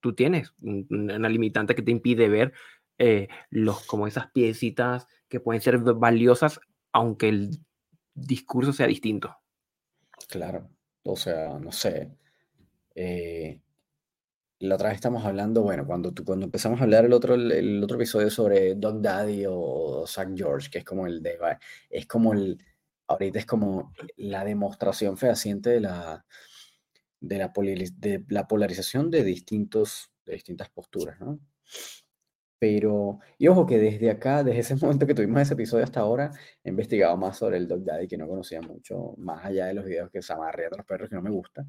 Tú 0.00 0.14
tienes 0.14 0.54
una 0.62 1.28
limitante 1.28 1.74
que 1.74 1.82
te 1.82 1.90
impide 1.90 2.28
ver 2.28 2.52
eh, 2.96 3.28
los, 3.50 3.84
como 3.86 4.06
esas 4.06 4.30
piecitas 4.30 5.06
que 5.28 5.40
pueden 5.40 5.60
ser 5.60 5.78
valiosas, 5.78 6.60
aunque 6.92 7.28
el 7.28 7.50
discurso 8.14 8.72
sea 8.72 8.86
distinto. 8.86 9.36
Claro. 10.28 10.70
O 11.02 11.16
sea, 11.16 11.58
no 11.58 11.72
sé. 11.72 12.10
Eh, 12.94 13.60
la 14.60 14.76
otra 14.76 14.90
vez 14.90 14.96
estamos 14.96 15.24
hablando, 15.24 15.62
bueno, 15.62 15.84
cuando, 15.86 16.12
tú, 16.12 16.24
cuando 16.24 16.44
empezamos 16.44 16.80
a 16.80 16.84
hablar 16.84 17.04
el 17.04 17.12
otro, 17.12 17.34
el, 17.34 17.82
otro 17.82 17.96
episodio 17.96 18.30
sobre 18.30 18.76
Dog 18.76 19.02
Daddy 19.02 19.44
o 19.48 20.04
Zach 20.06 20.28
George, 20.36 20.70
que 20.70 20.78
es 20.78 20.84
como 20.84 21.06
el 21.06 21.22
de, 21.22 21.36
es 21.90 22.06
como 22.06 22.32
el, 22.32 22.62
ahorita 23.08 23.40
es 23.40 23.46
como 23.46 23.92
la 24.16 24.44
demostración 24.44 25.16
fehaciente 25.16 25.70
de 25.70 25.80
la, 25.80 26.24
de 27.20 27.38
la, 27.38 27.52
de 27.54 28.24
la 28.28 28.48
polarización 28.48 29.10
de, 29.10 29.24
distintos, 29.24 30.12
de 30.24 30.34
distintas 30.34 30.70
posturas, 30.70 31.20
¿no? 31.20 31.40
Pero, 32.60 33.20
y 33.38 33.48
ojo 33.48 33.66
que 33.66 33.78
desde 33.78 34.10
acá, 34.10 34.44
desde 34.44 34.60
ese 34.60 34.74
momento 34.84 35.06
que 35.06 35.14
tuvimos 35.14 35.40
ese 35.40 35.54
episodio 35.54 35.84
hasta 35.84 36.00
ahora, 36.00 36.30
he 36.62 36.68
investigado 36.68 37.16
más 37.16 37.38
sobre 37.38 37.56
el 37.56 37.66
Dog 37.66 37.84
Daddy, 37.84 38.06
que 38.06 38.18
no 38.18 38.28
conocía 38.28 38.60
mucho, 38.60 39.14
más 39.16 39.44
allá 39.46 39.66
de 39.66 39.74
los 39.74 39.86
videos 39.86 40.10
que 40.10 40.20
se 40.22 40.32
amarrea 40.32 40.68
a 40.68 40.76
los 40.76 40.86
perros, 40.86 41.08
que 41.08 41.16
no 41.16 41.22
me 41.22 41.30
gusta. 41.30 41.66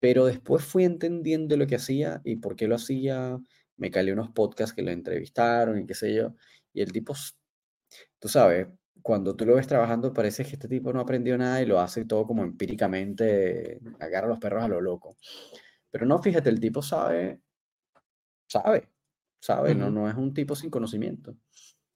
Pero 0.00 0.26
después 0.26 0.64
fui 0.64 0.84
entendiendo 0.84 1.56
lo 1.56 1.66
que 1.66 1.76
hacía 1.76 2.20
y 2.24 2.36
por 2.36 2.56
qué 2.56 2.68
lo 2.68 2.76
hacía. 2.76 3.38
Me 3.76 3.90
calé 3.90 4.12
unos 4.12 4.30
podcasts 4.30 4.74
que 4.74 4.82
lo 4.82 4.90
entrevistaron 4.92 5.80
y 5.80 5.86
qué 5.86 5.94
sé 5.94 6.14
yo. 6.14 6.36
Y 6.72 6.82
el 6.82 6.92
tipo, 6.92 7.14
tú 8.20 8.28
sabes, 8.28 8.68
cuando 9.06 9.36
tú 9.36 9.46
lo 9.46 9.54
ves 9.54 9.68
trabajando, 9.68 10.12
parece 10.12 10.44
que 10.44 10.54
este 10.54 10.66
tipo 10.66 10.92
no 10.92 10.98
aprendió 10.98 11.38
nada 11.38 11.62
y 11.62 11.66
lo 11.66 11.78
hace 11.78 12.04
todo 12.04 12.26
como 12.26 12.42
empíricamente, 12.42 13.78
agarra 14.00 14.26
a 14.26 14.30
los 14.30 14.40
perros 14.40 14.64
a 14.64 14.68
lo 14.68 14.80
loco. 14.80 15.16
Pero 15.92 16.06
no, 16.06 16.20
fíjate, 16.20 16.50
el 16.50 16.58
tipo 16.58 16.82
sabe, 16.82 17.40
sabe, 18.48 18.88
sabe, 19.38 19.76
no, 19.76 19.92
no 19.92 20.10
es 20.10 20.16
un 20.16 20.34
tipo 20.34 20.56
sin 20.56 20.70
conocimiento. 20.70 21.36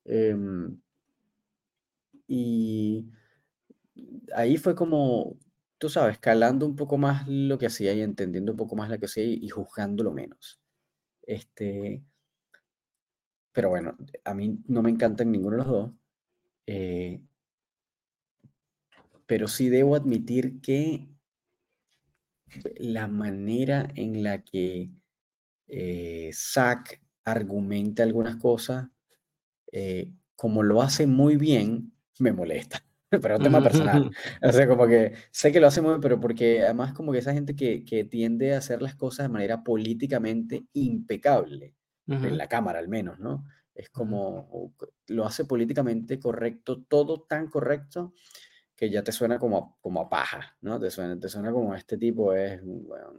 Em, 0.04 0.80
y 2.28 3.04
ahí 4.32 4.56
fue 4.56 4.76
como, 4.76 5.36
tú 5.78 5.88
sabes, 5.88 6.20
calando 6.20 6.64
un 6.64 6.76
poco 6.76 6.96
más 6.96 7.26
lo 7.26 7.58
que 7.58 7.66
hacía 7.66 7.92
y 7.92 8.02
entendiendo 8.02 8.52
un 8.52 8.58
poco 8.58 8.76
más 8.76 8.88
lo 8.88 9.00
que 9.00 9.06
hacía 9.06 9.24
y, 9.24 9.48
juzgándolo 9.48 10.12
menos. 10.12 10.60
Este, 11.22 12.04
pero 13.50 13.70
bueno, 13.70 13.96
a 14.24 14.32
mí 14.32 14.60
no 14.68 14.80
me 14.80 14.90
encantan 14.90 15.32
ninguno 15.32 15.56
de 15.56 15.64
los 15.64 15.66
dos. 15.66 15.99
Eh, 16.72 17.20
pero 19.26 19.48
sí 19.48 19.68
debo 19.68 19.96
admitir 19.96 20.60
que 20.60 21.08
la 22.76 23.08
manera 23.08 23.88
en 23.96 24.22
la 24.22 24.44
que 24.44 24.92
eh, 25.66 26.30
Zack 26.32 27.02
argumenta 27.24 28.04
algunas 28.04 28.36
cosas, 28.36 28.88
eh, 29.72 30.12
como 30.36 30.62
lo 30.62 30.80
hace 30.80 31.08
muy 31.08 31.36
bien, 31.36 31.92
me 32.20 32.32
molesta. 32.32 32.84
pero 33.10 33.34
es 33.34 33.38
un 33.40 33.44
tema 33.44 33.60
personal. 33.60 34.08
O 34.40 34.52
sea, 34.52 34.68
como 34.68 34.86
que 34.86 35.14
sé 35.32 35.50
que 35.50 35.58
lo 35.58 35.66
hace 35.66 35.80
muy 35.80 35.90
bien, 35.90 36.00
pero 36.00 36.20
porque 36.20 36.62
además 36.62 36.92
como 36.92 37.10
que 37.10 37.18
esa 37.18 37.32
gente 37.32 37.56
que, 37.56 37.84
que 37.84 38.04
tiende 38.04 38.54
a 38.54 38.58
hacer 38.58 38.80
las 38.80 38.94
cosas 38.94 39.24
de 39.26 39.32
manera 39.32 39.64
políticamente 39.64 40.66
impecable, 40.74 41.74
en 42.06 42.38
la 42.38 42.48
Cámara 42.48 42.78
al 42.78 42.88
menos, 42.88 43.18
¿no? 43.18 43.44
Es 43.80 43.88
como, 43.88 44.74
lo 45.06 45.24
hace 45.24 45.46
políticamente 45.46 46.20
correcto, 46.20 46.82
todo 46.82 47.22
tan 47.22 47.48
correcto 47.48 48.12
que 48.76 48.90
ya 48.90 49.02
te 49.02 49.10
suena 49.10 49.38
como, 49.38 49.78
como 49.80 50.02
a 50.02 50.08
paja, 50.10 50.54
¿no? 50.60 50.78
Te 50.78 50.90
suena, 50.90 51.18
te 51.18 51.30
suena 51.30 51.50
como 51.50 51.74
este 51.74 51.96
tipo 51.96 52.34
es, 52.34 52.60
bueno, 52.62 53.14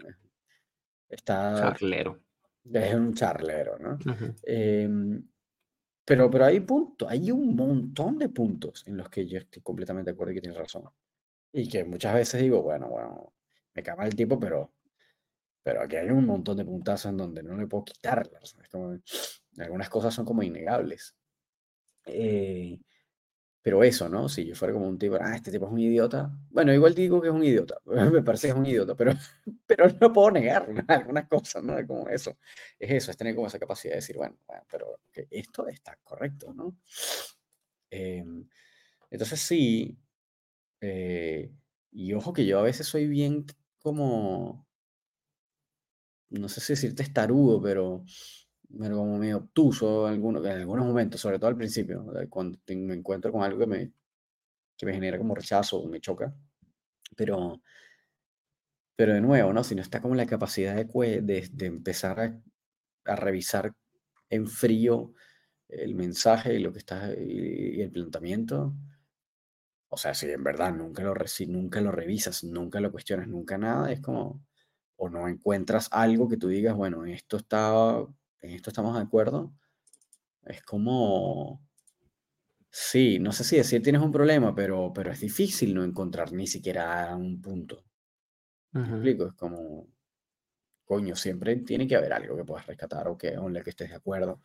está... 1.10 1.56
Charlero. 1.56 2.20
Es 2.72 2.94
un 2.94 3.16
charlero, 3.16 3.80
¿no? 3.80 3.98
Em, 4.44 5.28
pero, 6.06 6.30
pero 6.30 6.46
hay 6.46 6.60
puntos, 6.60 7.10
hay 7.10 7.32
un 7.32 7.56
montón 7.56 8.20
de 8.20 8.30
puntos 8.30 8.84
en 8.86 8.98
los 8.98 9.10
que 9.10 9.26
yo 9.26 9.40
estoy 9.40 9.64
completamente 9.64 10.12
de 10.12 10.14
acuerdo 10.14 10.34
y 10.34 10.36
que 10.36 10.42
tienes 10.42 10.60
razón. 10.60 10.84
Y 11.52 11.68
que 11.68 11.84
muchas 11.86 12.14
veces 12.14 12.40
digo, 12.40 12.62
bueno, 12.62 12.88
bueno, 12.88 13.34
me 13.74 13.82
caga 13.82 14.06
el 14.06 14.16
tipo, 14.16 14.40
pero, 14.40 14.74
pero 15.64 15.82
aquí 15.82 15.96
hay 15.96 16.12
un 16.12 16.28
montón 16.28 16.58
de 16.58 16.66
puntazos 16.66 17.10
en 17.10 17.18
donde 17.18 17.42
no 17.42 17.58
le 17.58 17.66
puedo 17.66 17.84
quitarlas. 17.86 18.56
Algunas 19.58 19.90
cosas 19.90 20.14
son 20.14 20.26
como 20.26 20.44
innegables. 20.44 21.16
Eh, 22.06 22.80
pero 23.64 23.84
eso, 23.84 24.10
¿no? 24.10 24.28
Si 24.28 24.46
yo 24.46 24.56
fuera 24.56 24.74
como 24.74 24.88
un 24.88 24.98
tipo, 24.98 25.18
ah, 25.22 25.36
este 25.36 25.52
tipo 25.52 25.68
es 25.68 25.72
un 25.72 25.80
idiota. 25.80 26.32
Bueno, 26.50 26.74
igual 26.74 26.96
digo 26.96 27.22
que 27.22 27.28
es 27.28 27.34
un 27.34 27.44
idiota. 27.44 27.78
Me 27.86 28.24
parece 28.24 28.48
que 28.48 28.54
es 28.54 28.58
un 28.58 28.66
idiota, 28.66 28.96
pero, 28.96 29.14
pero 29.68 29.88
no 30.00 30.12
puedo 30.12 30.32
negar 30.32 30.68
algunas 30.88 31.28
cosas, 31.28 31.64
¿no? 31.64 31.76
Como 31.86 32.10
eso. 32.10 32.38
Es 32.80 32.92
eso, 32.92 33.12
es 33.12 33.18
tener 33.18 33.36
como 33.36 33.48
esa 33.48 33.60
capacidad 33.60 33.94
de 33.94 33.98
decir, 33.98 34.18
bueno, 34.18 34.38
pero 34.70 35.00
esto 35.30 35.68
está 35.68 35.96
correcto, 36.04 36.54
¿no? 36.54 36.76
Em, 37.92 38.48
entonces 39.12 39.40
sí. 39.42 39.98
Eh, 40.82 41.52
y 41.92 42.14
ojo 42.14 42.34
que 42.34 42.46
yo 42.46 42.60
a 42.60 42.64
veces 42.64 42.88
soy 42.88 43.08
bien 43.08 43.46
como. 43.80 44.68
No 46.30 46.48
sé 46.50 46.62
si 46.62 46.74
decirte 46.74 47.04
estarudo, 47.04 47.62
pero 47.62 48.06
pero 48.80 48.98
como 48.98 49.18
medio 49.18 49.38
obtuso 49.38 50.08
algunos, 50.08 50.46
en 50.46 50.52
algunos 50.52 50.86
momentos, 50.86 51.22
sobre 51.22 51.40
todo 51.40 51.50
al 51.50 51.58
principio, 51.58 52.06
cuando 52.30 52.60
me 52.68 52.96
encuentro 52.96 53.32
con 53.32 53.44
algo 53.44 53.60
que 53.60 53.68
me, 53.68 53.92
que 54.78 54.86
me 54.86 54.94
genera 54.94 55.18
como 55.18 55.36
rechazo 55.36 55.86
me 55.88 56.00
choca. 56.00 56.34
Pero, 57.16 57.62
pero 58.96 59.14
de 59.14 59.22
nuevo, 59.22 59.54
¿no? 59.54 59.64
Si 59.64 59.76
no 59.76 59.82
está 59.82 60.02
como 60.02 60.16
la 60.16 60.26
capacidad 60.26 60.76
de, 60.76 61.22
de, 61.22 61.50
de 61.52 61.66
empezar 61.66 62.20
a, 62.20 62.42
a, 63.06 63.16
revisar 63.16 63.74
en 64.30 64.48
frío 64.48 65.14
el 65.68 65.96
mensaje 65.96 66.56
y 66.56 66.60
lo 66.60 66.72
que 66.72 66.80
está 66.80 67.14
y, 67.14 67.82
el 67.82 67.92
planteamiento. 67.92 68.74
O 69.90 69.98
sea, 69.98 70.14
si 70.14 70.30
en 70.30 70.44
verdad 70.44 70.74
nunca 70.74 71.04
lo, 71.04 71.14
si 71.28 71.48
nunca 71.48 71.82
lo 71.82 71.92
revisas, 71.92 72.44
nunca 72.44 72.80
lo 72.80 72.92
cuestionas, 72.92 73.28
nunca 73.28 73.58
nada, 73.58 73.92
es 73.92 74.00
como, 74.00 74.42
o 74.96 75.10
no 75.10 75.28
encuentras 75.28 75.90
algo 75.92 76.30
que 76.30 76.38
tú 76.38 76.48
digas, 76.48 76.76
bueno, 76.76 77.06
en 77.06 77.14
esto 77.14 77.38
está, 77.38 78.06
en 78.42 78.52
esto 78.52 78.70
estamos 78.70 78.96
de 78.96 79.02
acuerdo, 79.02 79.54
es 80.44 80.62
como, 80.64 81.62
sí, 82.70 83.20
no 83.20 83.32
sé 83.32 83.44
si 83.44 83.58
decir 83.58 83.82
tienes 83.82 84.02
un 84.02 84.12
problema, 84.12 84.56
pero, 84.56 84.92
pero 84.94 85.12
es 85.12 85.20
difícil 85.20 85.74
no 85.74 85.84
encontrar 85.84 86.32
ni 86.32 86.48
siquiera 86.48 87.16
un 87.16 87.42
punto. 87.42 87.84
¿Me 88.72 88.82
Ujú. 88.82 88.92
explico? 88.96 89.28
Es 89.28 89.34
como, 89.34 89.88
coño, 90.86 91.16
siempre 91.16 91.56
tiene 91.58 91.88
que 91.88 91.96
haber 91.96 92.14
algo 92.14 92.36
que 92.36 92.46
puedas 92.46 92.66
rescatar 92.66 93.08
o 93.08 93.18
que 93.18 93.38
o 93.38 93.48
en 93.48 93.54
lo 93.54 93.64
que 93.64 93.70
estés 93.70 93.90
de 93.90 93.96
acuerdo 93.96 94.42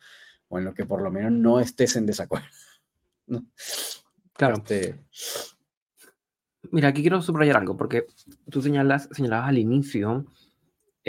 o 0.49 0.59
en 0.59 0.65
lo 0.65 0.73
que 0.73 0.85
por 0.85 1.01
lo 1.01 1.11
menos 1.11 1.31
no 1.31 1.59
estés 1.59 1.95
en 1.95 2.05
desacuerdo. 2.05 2.47
¿no? 3.27 3.45
Claro. 4.33 4.57
Este, 4.57 5.03
Mira, 6.71 6.89
aquí 6.89 7.01
quiero 7.01 7.21
subrayar 7.21 7.57
algo, 7.57 7.77
porque 7.77 8.07
tú 8.49 8.61
señalas, 8.61 9.07
señalabas 9.11 9.49
al 9.49 9.57
inicio 9.57 10.25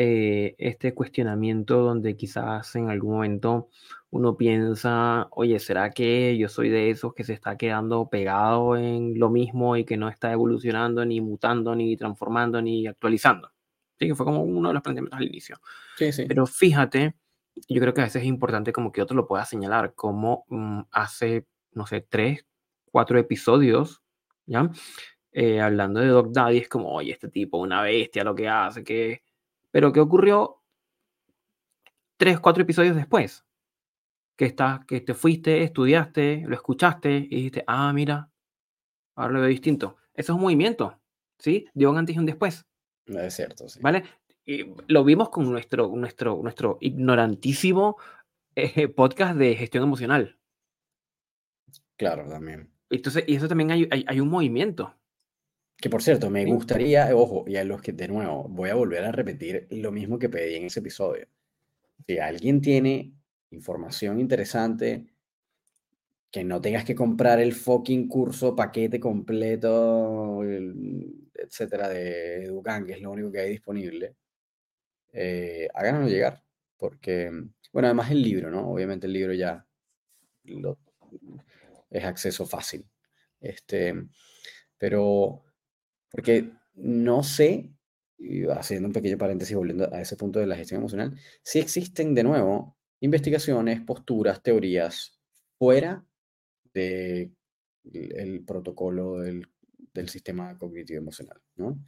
eh, 0.01 0.55
este 0.59 0.95
cuestionamiento 0.95 1.83
donde 1.83 2.17
quizás 2.17 2.77
en 2.77 2.89
algún 2.89 3.15
momento 3.15 3.69
uno 4.11 4.37
piensa, 4.37 5.27
oye, 5.33 5.59
¿será 5.59 5.91
que 5.91 6.39
yo 6.39 6.49
soy 6.49 6.69
de 6.69 6.91
esos 6.91 7.15
que 7.15 7.25
se 7.25 7.33
está 7.33 7.57
quedando 7.57 8.09
pegado 8.09 8.77
en 8.77 9.19
lo 9.19 9.29
mismo 9.29 9.77
y 9.77 9.85
que 9.85 9.97
no 9.97 10.09
está 10.09 10.31
evolucionando, 10.31 11.05
ni 11.05 11.21
mutando, 11.21 11.75
ni 11.75 11.97
transformando, 11.97 12.63
ni 12.63 12.87
actualizando? 12.87 13.51
Sí, 13.99 14.07
que 14.07 14.15
fue 14.15 14.25
como 14.25 14.45
uno 14.45 14.69
de 14.69 14.75
los 14.75 14.85
planteamientos 14.85 15.19
al 15.19 15.27
inicio. 15.27 15.61
sí, 15.97 16.13
sí. 16.13 16.27
Pero 16.29 16.47
fíjate, 16.47 17.17
yo 17.69 17.81
creo 17.81 17.93
que 17.93 18.03
a 18.03 18.05
veces 18.05 18.23
es 18.23 18.29
importante 18.29 18.73
como 18.73 18.93
que 18.93 19.03
otro 19.03 19.17
lo 19.17 19.27
pueda 19.27 19.45
señalar, 19.47 19.95
como 19.97 20.45
mm, 20.47 20.83
hace, 20.93 21.45
no 21.73 21.89
sé, 21.89 22.07
tres, 22.09 22.47
cuatro 22.93 23.19
episodios, 23.19 24.01
¿ya? 24.47 24.71
Eh, 25.33 25.61
hablando 25.61 25.99
de 25.99 26.07
Doc 26.07 26.29
Daddy, 26.31 26.59
es 26.59 26.69
como, 26.69 26.93
oye, 26.93 27.11
este 27.11 27.29
tipo, 27.29 27.59
una 27.59 27.83
bestia, 27.83 28.23
lo 28.23 28.37
que 28.37 28.49
hace, 28.49 28.85
que... 28.85 29.27
Pero 29.71 29.93
¿qué 29.93 30.01
ocurrió 30.01 30.63
tres, 32.17 32.41
cuatro 32.41 32.63
episodios 32.63 32.97
después? 32.97 33.45
Que, 34.37 34.47
estás, 34.47 34.85
que 34.85 35.01
te 35.01 35.15
fuiste, 35.15 35.63
estudiaste, 35.63 36.45
lo 36.47 36.55
escuchaste 36.55 37.17
y 37.17 37.37
dijiste, 37.37 37.65
ah, 37.67 37.93
mira, 37.93 38.31
ahora 39.17 39.35
lo 39.35 39.41
veo 39.41 39.49
distinto. 39.49 39.97
Eso 40.15 40.33
es 40.33 40.37
un 40.37 40.43
movimiento, 40.43 41.01
¿sí? 41.39 41.69
Dio 41.75 41.91
un 41.91 41.99
antes 41.99 42.17
y 42.17 42.19
un 42.19 42.27
después. 42.27 42.67
Es 43.07 43.35
cierto, 43.35 43.69
sí. 43.69 43.81
¿vale? 43.83 44.05
Y 44.45 44.75
lo 44.87 45.05
vimos 45.05 45.29
con 45.31 45.51
nuestro, 45.51 45.89
nuestro, 45.95 46.41
nuestro 46.43 46.79
ignorantísimo 46.81 47.97
eh, 48.55 48.89
podcast 48.89 49.37
de 49.37 49.55
gestión 49.55 49.85
emocional. 49.85 50.39
Claro, 51.97 52.29
también. 52.29 52.73
Entonces, 52.91 53.25
y 53.27 53.35
eso 53.35 53.49
también 53.49 53.71
hay, 53.71 53.89
hay, 53.91 54.05
hay 54.07 54.21
un 54.21 54.29
movimiento. 54.29 54.95
Que 55.81 55.89
por 55.91 56.03
cierto, 56.03 56.29
me 56.29 56.45
gustaría, 56.45 57.15
ojo, 57.15 57.45
y 57.47 57.57
a 57.57 57.65
los 57.65 57.81
que 57.81 57.93
de 57.93 58.09
nuevo 58.09 58.49
voy 58.49 58.71
a 58.71 58.75
volver 58.75 59.05
a 59.05 59.13
repetir 59.13 59.67
lo 59.71 59.93
mismo 59.93 60.19
que 60.19 60.29
pedí 60.29 60.57
en 60.57 60.65
ese 60.65 60.81
episodio. 60.81 61.29
Si 62.07 62.19
alguien 62.19 62.61
tiene 62.61 63.15
información 63.51 64.21
interesante, 64.21 65.07
que 66.31 66.45
no 66.45 66.61
tengas 66.61 66.85
que 66.85 66.95
comprar 66.95 67.41
el 67.41 67.55
fucking 67.55 68.07
curso, 68.09 68.55
paquete 68.55 69.01
completo, 69.01 70.43
etcétera, 71.35 71.89
de 71.89 72.45
Educan, 72.45 72.85
que 72.85 72.93
es 72.95 73.01
lo 73.01 73.11
único 73.11 73.33
que 73.33 73.41
hay 73.41 73.51
disponible, 73.51 74.17
eh, 75.13 75.69
háganoslo 75.75 76.09
llegar. 76.09 76.43
Porque, 76.77 77.31
bueno, 77.73 77.89
además 77.89 78.11
el 78.11 78.23
libro, 78.23 78.51
¿no? 78.51 78.71
Obviamente 78.71 79.07
el 79.07 79.13
libro 79.15 79.35
ya 79.35 79.67
lo- 80.45 80.79
es 81.91 82.05
acceso 82.05 82.47
fácil. 82.47 82.87
Este, 83.41 83.95
pero, 84.79 85.45
porque 86.11 86.51
no 86.75 87.23
sé, 87.23 87.71
haciendo 88.51 88.89
un 88.89 88.93
pequeño 88.93 89.19
paréntesis, 89.19 89.57
volviendo 89.57 89.93
a 89.93 90.01
ese 90.01 90.17
punto 90.17 90.39
de 90.39 90.47
la 90.47 90.57
gestión 90.57 90.81
emocional, 90.81 91.19
si 91.43 91.59
existen 91.59 92.15
de 92.15 92.25
nuevo 92.25 92.77
investigaciones, 93.01 93.81
posturas, 93.83 94.43
teorías 94.43 95.19
fuera 95.59 96.05
del 96.73 97.33
el 97.93 98.45
protocolo 98.45 99.19
del, 99.19 99.49
del 99.95 100.09
sistema 100.09 100.57
cognitivo 100.59 100.99
emocional, 100.99 101.41
¿no? 101.57 101.79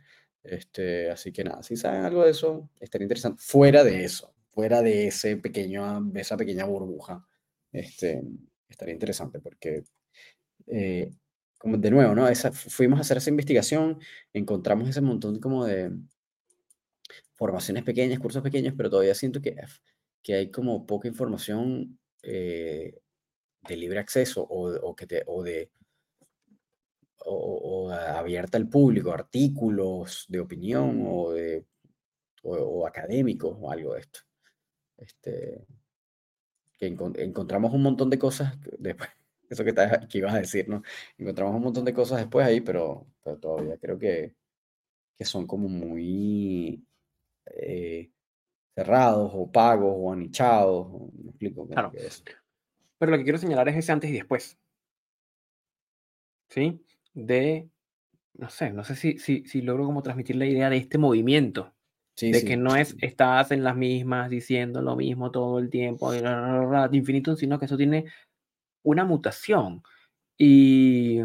Este, 0.43 1.11
así 1.11 1.33
que 1.33 1.45
nada, 1.45 1.63
si 1.63 1.77
saben 1.77 2.05
algo 2.05 2.25
de 2.25 2.31
eso, 2.31 2.71
estaría 2.81 3.05
interesante. 3.05 3.43
Fuera 3.45 3.85
de 3.85 4.05
eso, 4.05 4.35
fuera 4.53 4.83
de 4.83 5.09
ese 5.09 5.37
pequeño, 5.37 6.01
de 6.03 6.21
esa 6.21 6.37
pequeña 6.37 6.65
burbuja, 6.65 7.27
este, 7.73 8.23
estaría 8.69 8.95
interesante 8.95 9.41
porque, 9.41 9.85
eh, 10.67 11.11
como 11.61 11.79
de 11.79 11.93
nuevo, 11.93 12.15
¿no? 12.17 12.29
Esa, 12.29 12.53
fu- 12.53 12.71
fuimos 12.71 12.99
a 12.99 13.03
hacer 13.03 13.19
esa 13.19 13.31
investigación, 13.31 14.01
encontramos 14.35 14.89
ese 14.89 15.03
montón 15.03 15.41
como 15.41 15.67
de 15.67 15.93
formaciones 17.35 17.85
pequeñas, 17.85 18.19
cursos 18.19 18.43
pequeños, 18.43 18.75
pero 18.77 18.91
todavía 18.91 19.15
siento 19.15 19.41
que, 19.41 19.57
que 20.23 20.35
hay 20.35 20.51
como 20.51 20.87
poca 20.87 21.09
información 21.09 21.99
eh, 22.23 23.01
de 23.69 23.77
libre 23.77 24.01
acceso 24.01 24.43
o, 24.43 24.71
o 24.71 24.97
que 24.97 25.07
te, 25.07 25.23
o 25.27 25.43
de 25.43 25.71
o, 27.25 27.35
o 27.87 27.91
abierta 27.93 28.59
al 28.59 28.69
público, 28.69 29.13
artículos 29.13 30.27
de 30.29 30.41
opinión 30.41 31.05
o, 31.07 31.33
de, 31.33 31.67
o, 32.43 32.87
académicos 32.87 33.57
o 33.61 33.71
algo 33.71 33.95
de 33.95 34.01
esto. 34.01 34.21
Este, 34.99 35.67
que 36.79 36.87
encontramos 36.87 37.73
un 37.73 37.83
montón 37.83 38.11
de 38.11 38.19
cosas 38.19 38.59
después, 38.79 39.11
eso 39.51 39.65
que, 39.65 39.75
que 40.09 40.19
ibas 40.19 40.35
a 40.35 40.39
decir, 40.39 40.69
¿no? 40.69 40.83
Encontramos 41.19 41.57
un 41.57 41.63
montón 41.63 41.85
de 41.85 41.93
cosas 41.93 42.21
después 42.21 42.47
ahí, 42.47 42.61
pero, 42.61 43.07
pero 43.23 43.37
todavía 43.37 43.77
creo 43.79 43.99
que, 43.99 44.35
que 45.19 45.25
son 45.25 45.47
como 45.47 45.69
muy 45.69 46.87
eh, 47.47 48.11
cerrados 48.75 49.33
o 49.35 49.51
pagos 49.51 49.93
o 49.97 50.13
anichados, 50.13 51.13
me 51.13 51.31
explico, 51.31 51.67
Claro. 51.67 51.91
eso. 51.95 52.23
Pero 52.99 53.13
lo 53.13 53.19
que 53.19 53.25
quiero 53.25 53.39
señalar 53.39 53.69
es 53.69 53.77
ese 53.77 53.93
antes 53.93 54.11
y 54.11 54.15
después. 54.15 54.57
¿Sí? 56.49 56.85
De, 57.13 57.69
no 58.35 58.49
sé, 58.51 58.73
no 58.73 58.85
sé 58.85 58.95
si, 58.95 59.19
si, 59.19 59.45
si 59.45 59.63
logro 59.63 59.87
como 59.87 60.03
transmitir 60.03 60.37
la 60.37 60.47
idea 60.47 60.71
de 60.71 60.77
este 60.77 60.97
movimiento. 60.97 61.75
Sí, 62.17 62.33
de 62.33 62.41
sí, 62.41 62.47
que 62.47 62.57
no 62.57 62.77
es 62.77 62.97
estás 63.01 63.51
en 63.51 63.65
las 63.65 63.77
mismas 63.77 64.29
diciendo 64.29 64.83
lo 64.83 64.95
mismo 64.95 65.31
todo 65.31 65.59
el 65.59 65.71
tiempo, 65.71 66.13
infinitum, 66.93 67.37
sino 67.37 67.59
que 67.59 67.65
eso 67.65 67.79
tiene 67.79 68.05
una 68.83 69.05
mutación. 69.05 69.83
Y, 70.39 71.19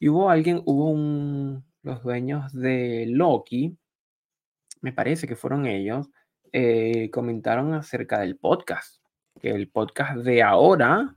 y 0.00 0.08
hubo 0.08 0.30
alguien, 0.30 0.62
hubo 0.64 0.90
un, 0.90 1.64
los 1.82 2.02
dueños 2.02 2.52
de 2.52 3.06
Loki, 3.08 3.76
me 4.80 4.92
parece 4.92 5.26
que 5.26 5.36
fueron 5.36 5.66
ellos, 5.66 6.08
eh, 6.52 7.10
comentaron 7.10 7.74
acerca 7.74 8.20
del 8.20 8.36
podcast, 8.36 9.02
que 9.40 9.50
el 9.50 9.68
podcast 9.68 10.18
de 10.18 10.42
ahora 10.42 11.14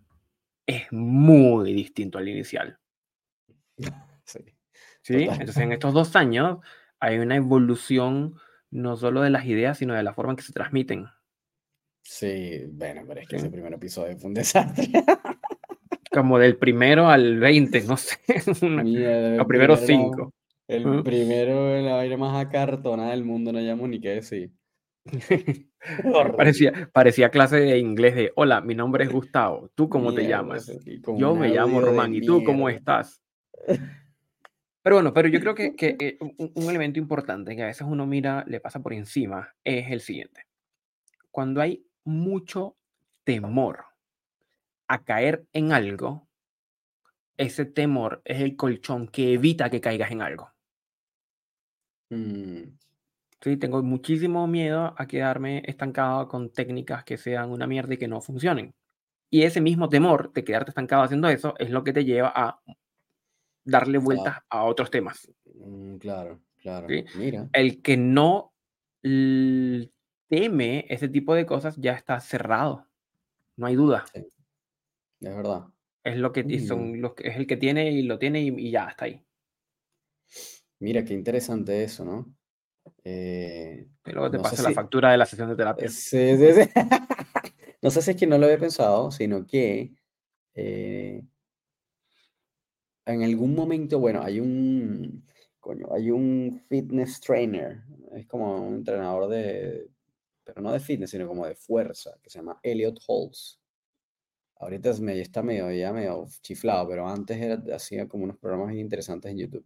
es 0.66 0.91
muy 0.91 1.74
distinto 1.74 2.18
al 2.18 2.28
inicial. 2.28 2.78
Sí, 4.26 4.40
¿sí? 5.02 5.14
Entonces, 5.24 5.58
en 5.58 5.72
estos 5.72 5.94
dos 5.94 6.16
años 6.16 6.60
hay 6.99 7.20
una 7.20 7.36
evolución 7.38 8.36
no 8.72 8.98
solo 8.98 9.22
de 9.22 9.30
las 9.30 9.45
ideas, 9.45 9.78
sino 9.78 9.94
de 9.94 10.03
la 10.03 10.14
forma 10.14 10.34
en 10.34 10.38
que 10.38 10.44
se 10.44 10.53
transmiten. 10.53 11.08
Sí, 12.03 12.66
bueno, 12.72 13.03
pero 13.08 13.22
es 13.22 13.28
que 13.28 13.38
Sí. 13.38 13.45
ese 13.45 13.52
primer 13.52 13.74
episodio 13.74 14.18
fue 14.18 14.28
un 14.28 14.34
desastre. 14.34 14.90
Como 16.11 16.40
del 16.40 16.57
primero 16.57 17.07
al 17.10 17.40
20, 17.40 17.81
no 17.84 17.98
sé. 17.98 18.18
una- 18.65 18.81
el 18.81 19.38
Los 19.38 19.48
primeros 19.48 19.80
primero, 19.81 20.03
cinco. 20.10 20.34
El 20.68 20.88
Ujú. 20.88 21.03
primero, 21.03 21.81
la 21.81 21.95
vaina 21.95 22.18
más 22.18 22.45
acartonada 22.45 23.11
del 23.11 23.23
mundo, 23.23 23.52
no 23.52 23.60
llamo 23.60 23.88
ni 23.88 23.99
qué 23.99 24.10
decir. 24.10 24.52
Parecía, 26.38 26.90
parecía 26.94 27.30
clase 27.30 27.57
de 27.57 27.77
inglés 27.80 28.14
de, 28.15 28.31
hola, 28.36 28.61
mi 28.61 28.76
nombre 28.76 29.06
es 29.06 29.11
Gustavo, 29.11 29.72
¿tú 29.76 29.88
cómo 29.90 30.14
te 30.14 30.27
llamas? 30.27 30.69
Yo 31.18 31.34
me 31.36 31.49
llamo 31.49 31.81
Román, 31.81 32.14
¿y 32.14 32.22
tú 32.22 32.44
cómo 32.44 32.69
estás? 32.69 33.22
Pero 34.84 34.98
bueno, 34.98 35.14
pero 35.14 35.27
yo 35.27 35.40
creo 35.40 35.56
que, 35.56 35.76
que, 35.76 35.95
eh, 35.99 36.18
un, 36.19 36.52
un 36.53 36.69
elemento 36.69 36.99
importante 36.99 37.56
que 37.56 37.64
a 37.64 37.68
veces 37.68 37.88
uno 37.90 38.06
mira, 38.06 38.44
le 38.48 38.60
pasa 38.60 38.81
por 38.81 38.94
encima, 38.94 39.53
es 39.64 39.90
el 39.91 40.02
siguiente. 40.02 40.45
Cuando 41.31 41.61
hay 41.61 41.86
mucho 42.03 42.76
temor 43.23 43.86
a 44.90 45.03
caer 45.03 45.45
en 45.53 45.72
algo, 45.72 46.28
ese 47.38 47.66
temor 47.66 48.22
es 48.26 48.41
el 48.41 48.57
colchón 48.57 49.07
que 49.07 49.34
evita 49.34 49.70
que 49.70 49.80
caigas 49.80 50.11
en 50.11 50.22
algo. 50.22 50.52
Mm, 52.10 52.64
Sí, 53.41 53.56
tengo 53.56 53.82
muchísimo 53.82 54.48
miedo 54.48 54.94
a 54.98 55.07
quedarme 55.07 55.64
estancado 55.66 56.28
con 56.28 56.49
técnicas 56.49 57.06
que 57.06 57.18
sean 57.18 57.52
una 57.52 57.68
mierda 57.68 57.94
y 57.94 57.98
que 57.98 58.10
no 58.10 58.20
funcionen. 58.20 58.74
Y 59.30 59.44
ese 59.44 59.61
mismo 59.61 59.88
temor 59.88 60.34
de 60.34 60.44
quedarte 60.44 60.72
estancado 60.72 61.03
haciendo 61.03 61.30
eso 61.30 61.53
es 61.57 61.70
lo 61.70 61.86
que 61.86 61.94
te 61.94 62.03
lleva 62.03 62.34
a 62.36 62.60
darle 63.64 63.98
vueltas 63.98 64.40
a 64.49 64.64
otros 64.64 64.91
temas. 64.91 65.32
mm, 65.45 65.95
claro, 65.98 66.41
claro. 66.61 66.88
Sí. 66.90 67.06
Mira, 67.16 67.48
El 67.53 67.82
que 67.82 67.95
no 67.95 68.52
teme 69.02 70.86
ese 70.90 71.07
tipo 71.07 71.34
de 71.34 71.45
cosas 71.45 71.78
ya 71.78 71.94
está 71.94 72.20
cerrado. 72.20 72.88
No 73.56 73.68
hay 73.68 73.76
duda. 73.76 74.06
Es 75.22 75.36
verdad. 75.36 75.66
Es 76.04 76.18
lo 76.18 76.32
que 76.34 76.46
y 76.48 76.60
son 76.60 77.02
los 77.02 77.14
que- 77.14 77.30
es 77.30 77.38
el 77.38 77.48
que 77.48 77.56
tiene 77.58 77.91
y 77.91 78.02
lo 78.04 78.20
tiene 78.20 78.41
y, 78.41 78.50
y 78.50 78.72
ya 78.72 78.88
está 78.90 79.06
ahí. 79.06 79.24
Mira, 80.80 81.04
qué 81.04 81.14
interesante 81.14 81.84
eso, 81.84 82.06
¿no? 82.06 82.34
Eh, 83.04 83.88
Y 84.06 84.12
luego 84.12 84.32
te 84.32 84.38
no 84.38 84.44
pasa 84.44 84.64
la 84.64 84.70
si- 84.70 84.76
factura 84.76 85.12
de 85.12 85.18
la 85.18 85.26
sesión 85.26 85.50
de 85.50 85.56
terapia. 85.56 85.90
Sí, 85.90 86.38
sí, 86.38 86.54
sí. 86.54 86.70
No 87.82 87.90
sé 87.91 88.02
si 88.02 88.12
es 88.12 88.18
que 88.18 88.28
no 88.28 88.38
lo 88.38 88.46
había 88.46 88.60
pensado, 88.60 89.10
sino 89.10 89.46
que 89.48 89.94
eh, 90.56 91.24
en 93.06 93.24
algún 93.24 93.56
momento, 93.56 94.00
bueno, 94.00 94.22
hay 94.22 94.40
un, 94.40 95.26
coño, 95.60 95.88
hay 95.94 96.12
un 96.12 96.62
fitness 96.70 97.20
trainer, 97.20 97.82
es 98.14 98.28
como 98.28 98.62
un 98.68 98.76
entrenador 98.76 99.28
de, 99.30 99.90
pero 100.44 100.62
no 100.62 100.72
de 100.72 100.80
fitness, 100.80 101.12
sino 101.12 101.28
como 101.28 101.46
de 101.48 101.56
fuerza, 101.56 102.12
que 102.22 102.30
se 102.30 102.40
llama 102.40 102.60
Elliot 102.64 103.00
Holtz. 103.08 103.60
Ahorita 104.60 104.90
es 104.90 104.99
medio, 104.99 105.22
está 105.22 105.41
medio, 105.41 105.72
ya 105.72 105.94
medio 105.94 106.27
chiflado, 106.41 106.88
pero 106.90 107.07
antes 107.07 107.38
era, 107.41 107.64
hacía 107.73 108.07
como 108.07 108.26
unos 108.26 108.38
programas 108.38 108.76
interesantes 108.76 109.31
en 109.31 109.38
YouTube. 109.38 109.65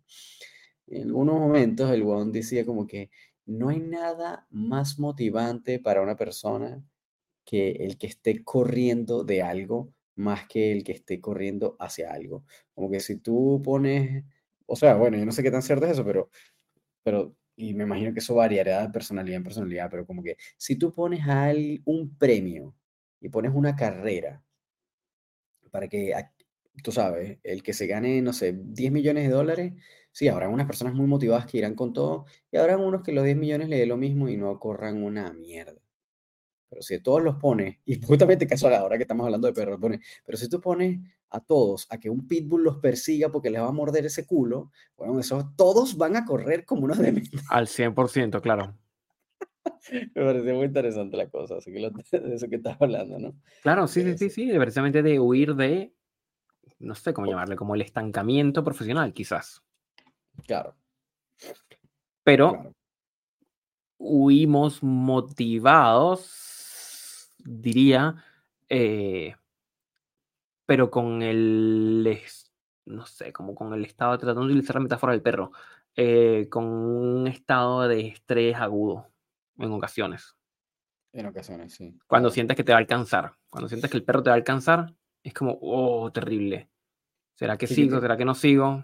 En 0.88 1.08
algunos 1.08 1.40
momentos 1.40 1.92
el 1.92 2.04
weón 2.04 2.32
decía 2.32 2.66
como 2.66 2.86
que 2.86 3.10
no 3.46 3.70
hay 3.70 3.80
nada 3.80 4.48
más 4.52 5.00
motivante 5.00 5.80
para 5.80 6.02
una 6.02 6.16
persona 6.16 6.84
que 7.46 7.72
el 7.72 7.98
que 7.98 8.08
esté 8.08 8.44
corriendo 8.44 9.24
de 9.24 9.42
algo 9.42 9.94
más 10.16 10.48
que 10.48 10.72
el 10.72 10.84
que 10.84 10.94
esté 10.94 11.20
corriendo 11.20 11.76
hacia 11.80 12.12
algo. 12.14 12.46
Como 12.76 12.92
que 12.92 13.00
si 13.00 13.18
tú 13.18 13.62
pones, 13.64 14.24
o 14.68 14.76
sea, 14.76 14.96
bueno, 14.96 15.18
yo 15.18 15.26
no 15.26 15.32
sé 15.32 15.44
qué 15.44 15.52
tan 15.52 15.64
cierto 15.64 15.86
es 15.86 15.94
eso, 15.94 16.06
pero, 16.06 16.30
pero, 17.04 17.36
y 17.56 17.74
me 17.74 17.84
imagino 17.84 18.14
que 18.14 18.20
eso 18.20 18.36
variará 18.36 18.84
de 18.84 18.90
personalidad 18.90 19.38
en 19.38 19.44
personalidad, 19.44 19.90
pero 19.90 20.06
como 20.06 20.24
que 20.24 20.38
si 20.58 20.76
tú 20.78 20.94
pones 20.94 21.22
a 21.28 21.52
un 21.86 22.16
premio 22.18 22.76
y 23.20 23.30
pones 23.30 23.52
una 23.56 23.76
carrera 23.76 24.44
para 25.74 25.88
que, 25.88 26.14
tú 26.84 26.92
sabes, 26.92 27.40
el 27.42 27.64
que 27.64 27.74
se 27.74 27.88
gane, 27.88 28.22
no 28.22 28.32
sé, 28.32 28.54
10 28.56 28.92
millones 28.92 29.28
de 29.28 29.34
dólares, 29.34 29.74
sí, 30.12 30.28
habrá 30.28 30.48
unas 30.48 30.68
personas 30.68 30.94
muy 30.94 31.08
motivadas 31.08 31.48
que 31.48 31.58
irán 31.58 31.74
con 31.74 31.94
todo 31.94 32.26
y 32.52 32.58
habrá 32.58 32.78
unos 32.78 33.02
que 33.02 33.12
los 33.12 33.24
10 33.24 33.36
millones 33.36 33.70
le 33.70 33.80
dé 33.80 33.88
lo 33.88 33.98
mismo 33.98 34.30
y 34.30 34.38
no 34.38 34.60
corran 34.60 35.02
una 35.02 35.34
mierda. 35.34 35.82
Pero 36.70 36.84
si 36.84 37.00
todos 37.00 37.24
los 37.24 37.38
pones, 37.38 37.80
y 37.86 38.00
justamente 38.06 38.46
casual 38.46 38.76
ahora 38.76 38.98
que 38.98 39.04
estamos 39.06 39.26
hablando 39.26 39.48
de 39.48 39.54
perros, 39.54 39.80
pone, 39.82 40.00
pero 40.24 40.38
si 40.38 40.48
tú 40.48 40.62
pones 40.62 41.00
a 41.32 41.40
todos 41.40 41.88
a 41.90 42.00
que 42.00 42.12
un 42.12 42.28
pitbull 42.28 42.64
los 42.64 42.78
persiga 42.78 43.32
porque 43.32 43.50
les 43.50 43.60
va 43.60 43.70
a 43.70 43.72
morder 43.72 44.06
ese 44.06 44.28
culo, 44.28 44.70
bueno, 44.96 45.20
eso, 45.20 45.54
todos 45.58 45.98
van 45.98 46.18
a 46.18 46.24
correr 46.24 46.66
como 46.66 46.84
unos 46.84 47.00
dementes. 47.00 47.42
Al 47.50 47.66
100%, 47.66 48.42
claro. 48.42 48.78
Me 50.16 50.24
pareció 50.26 50.56
muy 50.56 50.66
interesante 50.66 51.18
la 51.18 51.28
cosa, 51.30 51.58
así 51.58 51.72
que 51.72 51.80
lo- 51.80 51.90
de 52.12 52.36
eso 52.36 52.48
que 52.50 52.56
estás 52.58 52.78
hablando, 52.80 53.20
¿no? 53.20 53.34
Claro, 53.62 53.88
sí, 53.88 54.02
sí, 54.02 54.18
sí, 54.18 54.30
sí. 54.30 54.52
sí, 54.52 54.58
precisamente 54.58 55.02
de 55.04 55.20
huir 55.20 55.56
de, 55.56 55.94
no 56.80 56.96
sé 56.96 57.14
cómo 57.14 57.28
llamarle, 57.28 57.56
como 57.56 57.76
el 57.76 57.82
estancamiento 57.82 58.64
profesional, 58.64 59.14
quizás. 59.14 59.62
Claro, 60.46 60.76
Pero 62.24 62.50
claro. 62.52 62.74
huimos 63.98 64.82
motivados, 64.84 66.30
diría, 67.40 68.16
eh, 68.70 69.36
pero 70.66 70.90
con 70.90 71.22
el, 71.22 72.20
no 72.86 73.06
sé, 73.06 73.32
como 73.34 73.54
con 73.54 73.74
el 73.74 73.86
estado, 73.86 74.18
tratando 74.18 74.42
de 74.42 74.48
utilizar 74.48 74.76
la 74.78 74.82
metáfora 74.82 75.14
del 75.14 75.22
perro, 75.22 75.52
eh, 75.96 76.48
con 76.50 76.64
un 76.66 77.28
estado 77.28 77.88
de 77.88 78.08
estrés 78.08 78.56
agudo 78.56 79.13
en 79.58 79.72
ocasiones. 79.72 80.36
En 81.12 81.26
ocasiones, 81.28 81.74
sí. 81.74 81.96
Cuando 82.08 82.30
claro. 82.30 82.34
sientes 82.34 82.58
que 82.58 82.64
te 82.64 82.72
va 82.72 82.78
a 82.78 82.82
alcanzar, 82.82 83.34
cuando 83.50 83.70
sientes 83.70 83.90
que 83.92 83.98
el 83.98 84.04
perro 84.04 84.24
te 84.24 84.30
va 84.30 84.34
a 84.36 84.38
alcanzar, 84.38 84.94
es 85.24 85.34
como, 85.34 85.58
oh, 85.62 86.12
terrible. 86.12 86.70
¿Será 87.36 87.58
que 87.58 87.66
Que 87.68 87.72
yo 87.72 87.76
sigo? 87.76 87.90
creo- 87.90 88.02
¿Será 88.02 88.18
que 88.18 88.26
no 88.26 88.34
sigo? 88.36 88.84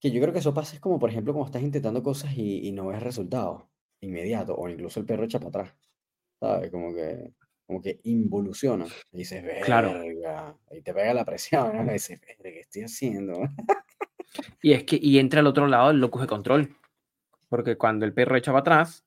Que 0.00 0.10
yo 0.10 0.20
creo 0.20 0.32
que 0.32 0.38
eso 0.40 0.54
pasa 0.54 0.74
es 0.74 0.80
como, 0.80 0.98
por 0.98 1.10
ejemplo, 1.10 1.32
cuando 1.32 1.46
estás 1.46 1.62
intentando 1.62 2.02
cosas 2.02 2.36
y, 2.36 2.68
y 2.68 2.72
no 2.72 2.86
ves 2.86 3.02
resultados 3.02 3.64
inmediatos, 4.00 4.54
o 4.58 4.68
incluso 4.68 5.00
el 5.00 5.06
perro 5.06 5.24
echa 5.24 5.38
para 5.40 5.48
atrás, 5.48 5.74
¿sabes? 6.38 6.70
Como 6.70 6.94
que, 6.94 7.32
como 7.66 7.80
que 7.82 7.98
involuciona. 8.04 8.86
Y 9.12 9.18
dices, 9.18 9.42
Claro. 9.64 9.92
verga, 9.94 10.54
y 10.70 10.82
te 10.82 10.94
pega 10.94 11.14
la 11.14 11.24
presión, 11.24 11.76
¿no? 11.76 11.90
Y 11.90 11.94
dices, 11.94 12.20
verga, 12.20 12.42
¿qué 12.44 12.60
estoy 12.60 12.82
haciendo? 12.82 13.40
Y 14.62 14.72
es 14.72 14.84
que, 14.84 14.98
y 15.00 15.18
entra 15.18 15.40
al 15.40 15.46
otro 15.48 15.66
lado 15.66 15.90
el 15.90 15.98
locus 15.98 16.20
de 16.22 16.26
control. 16.28 16.76
Porque 17.48 17.76
cuando 17.76 18.04
el 18.04 18.12
perro 18.12 18.36
echa 18.36 18.52
para 18.52 18.60
atrás 18.60 19.04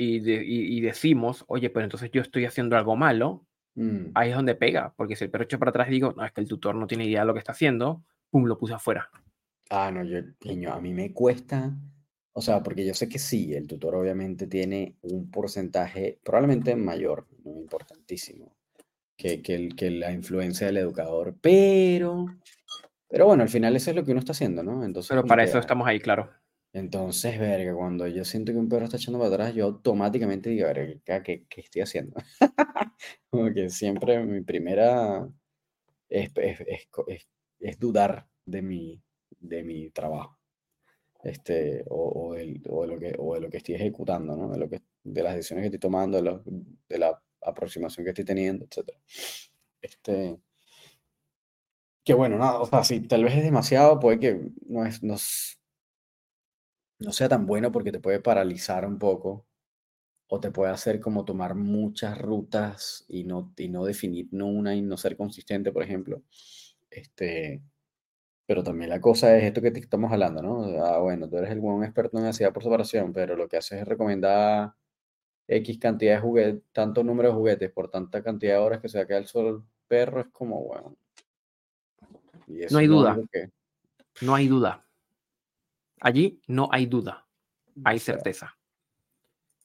y, 0.00 0.20
de- 0.20 0.44
y- 0.46 0.78
y 0.78 0.80
decimos, 0.80 1.44
oye, 1.48 1.68
pero 1.70 1.82
entonces 1.84 2.10
yo 2.12 2.22
estoy 2.22 2.44
haciendo 2.46 2.76
algo 2.76 2.96
malo, 2.96 3.44
Mm, 3.74 4.10
ahí 4.14 4.30
es 4.30 4.36
donde 4.36 4.54
pega. 4.56 4.92
Porque 4.96 5.14
si 5.14 5.24
el 5.24 5.30
perro 5.30 5.44
echa 5.44 5.58
para 5.58 5.68
atrás 5.70 5.86
y 5.88 5.92
digo, 5.92 6.12
no, 6.16 6.24
es 6.24 6.32
que 6.32 6.40
el 6.40 6.48
tutor 6.48 6.74
no 6.74 6.86
tiene 6.88 7.04
idea 7.06 7.20
de 7.20 7.26
lo 7.26 7.32
que 7.34 7.38
está 7.38 7.52
haciendo, 7.52 8.02
pum, 8.30 8.44
lo 8.46 8.58
puse 8.58 8.74
afuera. 8.74 9.08
Ah, 9.70 9.90
no, 9.92 10.02
yo, 10.02 10.20
coño, 10.40 10.72
a 10.72 10.80
mí 10.80 10.92
me 10.94 11.12
cuesta, 11.12 11.72
o 12.32 12.40
sea, 12.40 12.62
porque 12.62 12.84
yo 12.86 12.94
sé 12.94 13.08
que 13.08 13.18
sí, 13.20 13.54
el 13.54 13.66
tutor 13.68 13.94
obviamente 13.94 14.46
tiene 14.48 14.96
un 15.02 15.30
porcentaje 15.30 16.18
probablemente 16.24 16.74
mayor, 16.74 17.26
importantísimo, 17.44 18.56
que, 19.16 19.42
que, 19.42 19.54
el- 19.54 19.76
que 19.76 19.90
la 19.90 20.10
influencia 20.10 20.66
del 20.66 20.78
educador, 20.78 21.36
pero, 21.40 22.26
pero 23.08 23.26
bueno, 23.26 23.42
al 23.44 23.48
final 23.48 23.76
eso 23.76 23.90
es 23.90 23.96
lo 23.96 24.04
que 24.04 24.10
uno 24.12 24.20
está 24.20 24.32
haciendo, 24.32 24.62
¿no? 24.62 24.84
Entonces, 24.84 25.10
Pero 25.10 25.24
para 25.26 25.44
eso 25.44 25.58
estamos 25.58 25.86
ahí, 25.86 26.00
claro. 26.00 26.30
Entonces, 26.72 27.38
verga, 27.38 27.74
cuando 27.74 28.06
yo 28.08 28.24
siento 28.24 28.52
que 28.52 28.58
un 28.58 28.68
perro 28.68 28.84
está 28.84 28.96
echando 28.98 29.18
para 29.18 29.30
atrás, 29.34 29.54
yo 29.54 29.64
automáticamente 29.66 30.50
digo, 30.50 30.66
verga, 30.66 31.22
¿qué, 31.22 31.44
qué- 31.48 31.60
estoy 31.62 31.82
haciendo? 31.82 32.16
Como 33.30 33.52
que 33.54 33.70
siempre 33.70 34.24
mi 34.24 34.42
primera 34.42 35.28
es, 36.08 36.30
es- 36.36 36.60
es 36.62 37.28
es- 37.60 37.78
dudar 37.80 38.28
de 38.46 38.62
mi, 38.62 39.02
de 39.40 39.64
mi 39.64 39.90
trabajo, 39.90 40.38
este, 41.24 41.84
o, 41.90 42.30
o 42.30 42.34
del- 42.34 42.62
o 42.70 42.82
de 42.84 42.88
lo 42.88 42.98
que, 43.00 43.14
o 43.18 43.34
de 43.34 43.40
lo 43.42 43.50
que 43.50 43.58
estoy 43.58 43.74
ejecutando, 43.76 44.36
¿no? 44.36 44.50
De, 44.50 44.58
lo 44.58 44.68
que, 44.70 44.82
de 45.04 45.22
las 45.22 45.34
decisiones 45.36 45.62
que 45.64 45.66
estoy 45.68 45.80
tomando, 45.80 46.18
de, 46.18 46.24
lo- 46.24 46.42
de 46.88 46.98
la 46.98 47.22
aproximación 47.42 48.04
que 48.04 48.10
estoy 48.10 48.24
teniendo, 48.24 48.64
etc. 48.66 48.98
Este, 49.82 50.38
que 52.04 52.14
bueno, 52.14 52.38
nada, 52.38 52.60
o 52.60 52.66
sea, 52.66 52.84
si 52.84 53.00
tal 53.00 53.24
vez 53.24 53.34
es 53.36 53.44
demasiado, 53.44 54.00
puede 54.00 54.18
que 54.18 54.40
no, 54.66 54.84
es, 54.86 55.02
no, 55.02 55.16
no 56.98 57.12
sea 57.12 57.28
tan 57.28 57.46
bueno 57.46 57.70
porque 57.72 57.92
te 57.92 58.00
puede 58.00 58.20
paralizar 58.20 58.86
un 58.86 58.98
poco 58.98 59.46
o 60.28 60.40
te 60.40 60.50
puede 60.50 60.72
hacer 60.72 61.00
como 61.00 61.24
tomar 61.24 61.54
muchas 61.54 62.18
rutas 62.18 63.04
y 63.08 63.24
no, 63.24 63.52
y 63.56 63.68
no 63.68 63.84
definir 63.84 64.28
no 64.30 64.46
una 64.46 64.74
y 64.74 64.82
no 64.82 64.96
ser 64.96 65.16
consistente, 65.16 65.72
por 65.72 65.82
ejemplo. 65.82 66.22
Este, 66.90 67.62
pero 68.46 68.62
también 68.62 68.90
la 68.90 69.00
cosa 69.00 69.36
es 69.36 69.44
esto 69.44 69.62
que 69.62 69.70
te 69.70 69.80
estamos 69.80 70.12
hablando, 70.12 70.42
¿no? 70.42 70.84
Ah, 70.84 70.98
bueno, 70.98 71.28
tú 71.28 71.38
eres 71.38 71.50
el 71.50 71.60
buen 71.60 71.82
experto 71.84 72.18
en 72.18 72.26
ansiedad 72.26 72.52
por 72.52 72.62
separación, 72.62 73.12
pero 73.12 73.36
lo 73.36 73.48
que 73.48 73.56
haces 73.56 73.80
es 73.80 73.88
recomendar 73.88 74.74
X 75.46 75.78
cantidad 75.78 76.16
de 76.16 76.20
juguetes, 76.20 76.62
tanto 76.72 77.02
número 77.02 77.30
de 77.30 77.34
juguetes 77.34 77.70
por 77.72 77.90
tanta 77.90 78.22
cantidad 78.22 78.54
de 78.54 78.58
horas 78.60 78.80
que 78.80 78.88
se 78.88 78.98
va 78.98 79.04
a 79.04 79.06
quedar 79.06 79.26
solo 79.26 79.48
el 79.50 79.62
perro, 79.86 80.20
es 80.20 80.28
como, 80.28 80.62
bueno. 80.62 80.96
Y 82.46 82.62
eso 82.62 82.78
hay 82.78 82.86
duda. 82.86 83.18
que, 83.32 83.50
No 84.22 84.34
hay 84.34 84.48
duda. 84.48 84.87
Allí 86.00 86.40
no 86.46 86.68
hay 86.72 86.86
duda, 86.86 87.26
hay 87.84 87.98
certeza. 87.98 88.56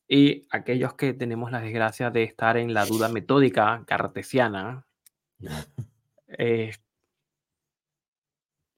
Y 0.07 0.47
aquellos 0.51 0.93
que 0.93 1.14
tenemos 1.14 1.51
la 1.51 1.60
desgracia 1.60 2.10
de 2.10 2.23
estar 2.23 2.55
en 2.57 2.73
la 2.73 2.85
duda 2.85 3.10
metódica 3.10 3.84
cartesiana, 3.85 4.85
eh, 6.27 6.72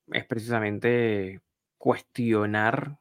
es 0.08 0.26
precisamente 0.26 1.42
cuestionar 1.78 3.00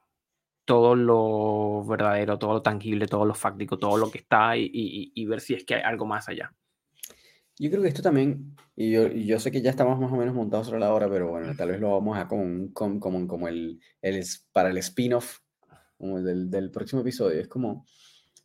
todo 0.64 0.94
lo 0.96 1.84
verdadero, 1.86 2.38
todo 2.38 2.54
lo 2.54 2.62
tangible, 2.62 3.06
todo 3.06 3.24
lo 3.26 3.34
fáctico, 3.34 3.78
todo 3.78 3.98
lo 3.98 4.10
que 4.10 4.18
está 4.18 4.56
y, 4.56 4.64
y- 4.72 5.12
y 5.14 5.26
ver 5.26 5.40
si 5.40 5.54
es 5.54 5.64
que 5.64 5.76
hay 5.76 5.82
algo 5.82 6.06
más 6.06 6.28
allá. 6.28 6.54
Yo 7.58 7.70
creo 7.70 7.82
que 7.82 7.88
esto 7.88 8.02
también, 8.02 8.56
y 8.74 8.90
yo, 8.90 9.06
y 9.06 9.26
yo 9.26 9.38
sé 9.38 9.52
que 9.52 9.62
ya 9.62 9.70
estamos 9.70 9.98
más 10.00 10.10
o 10.12 10.16
menos 10.16 10.34
montados 10.34 10.66
sobre 10.66 10.80
la 10.80 10.92
hora, 10.92 11.08
pero 11.08 11.30
bueno, 11.30 11.54
tal 11.56 11.68
vez 11.68 11.80
lo 11.80 11.92
vamos 11.92 12.18
a 12.18 12.26
como, 12.26 12.42
un, 12.42 12.72
com- 12.72 12.98
como, 12.98 13.26
como 13.28 13.46
el, 13.48 13.80
el, 14.02 14.24
para 14.52 14.70
el 14.70 14.78
spin-off 14.78 15.38
del, 15.98 16.50
del 16.50 16.70
próximo 16.70 17.02
episodio. 17.02 17.40
Es 17.40 17.48
como, 17.48 17.86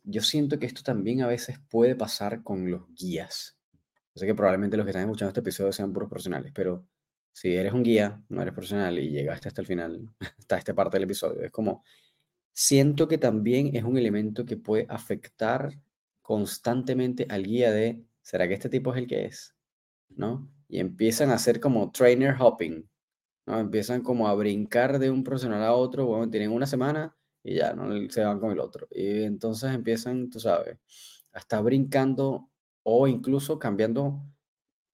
yo 0.04 0.22
siento 0.22 0.58
que 0.58 0.66
esto 0.66 0.82
también 0.82 1.22
a 1.22 1.26
veces 1.28 1.58
puede 1.70 1.96
pasar 1.96 2.42
con 2.44 2.70
los 2.70 2.82
guías. 2.94 3.58
Sé 4.14 4.26
que 4.26 4.34
probablemente 4.34 4.76
los 4.76 4.84
que 4.86 4.90
están 4.90 5.04
escuchando 5.04 5.30
este 5.30 5.40
episodio 5.40 5.72
sean 5.72 5.92
puros 5.92 6.08
profesionales, 6.10 6.52
pero 6.54 6.86
si 7.32 7.54
eres 7.56 7.72
un 7.72 7.82
guía, 7.84 8.22
no 8.28 8.42
eres 8.42 8.54
profesional 8.54 8.98
y 8.98 9.10
llegaste 9.10 9.48
hasta 9.48 9.60
el 9.62 9.66
final, 9.68 10.08
hasta 10.38 10.58
esta 10.58 10.74
parte 10.74 10.96
del 10.98 11.04
episodio, 11.04 11.42
es 11.42 11.50
como, 11.52 11.84
siento 12.52 13.08
que 13.08 13.18
también 13.18 13.74
es 13.76 13.84
un 13.84 13.96
elemento 13.98 14.44
que 14.44 14.56
puede 14.56 14.86
afectar 14.88 15.72
constantemente 16.22 17.26
al 17.28 17.44
guía 17.44 17.72
de, 17.72 18.04
¿será 18.30 18.46
que 18.46 18.54
este 18.54 18.68
tipo 18.68 18.92
es 18.92 18.98
el 18.98 19.08
que 19.08 19.24
es? 19.24 19.56
¿No? 20.10 20.48
Y 20.68 20.78
empiezan 20.78 21.30
a 21.30 21.34
hacer 21.34 21.58
como 21.58 21.90
trainer 21.90 22.36
hopping, 22.38 22.88
¿no? 23.46 23.58
Empiezan 23.58 24.02
como 24.02 24.28
a 24.28 24.34
brincar 24.34 25.00
de 25.00 25.10
un 25.10 25.24
profesional 25.24 25.64
a 25.64 25.74
otro, 25.74 26.06
bueno, 26.06 26.30
tienen 26.30 26.52
una 26.52 26.66
semana 26.66 27.16
y 27.42 27.56
ya, 27.56 27.72
¿no? 27.74 28.08
Se 28.08 28.22
van 28.24 28.38
con 28.38 28.52
el 28.52 28.60
otro. 28.60 28.86
Y 28.92 29.24
entonces 29.24 29.72
empiezan, 29.74 30.30
tú 30.30 30.38
sabes, 30.38 30.78
a 31.32 31.40
estar 31.40 31.60
brincando 31.64 32.48
o 32.84 33.08
incluso 33.08 33.58
cambiando 33.58 34.22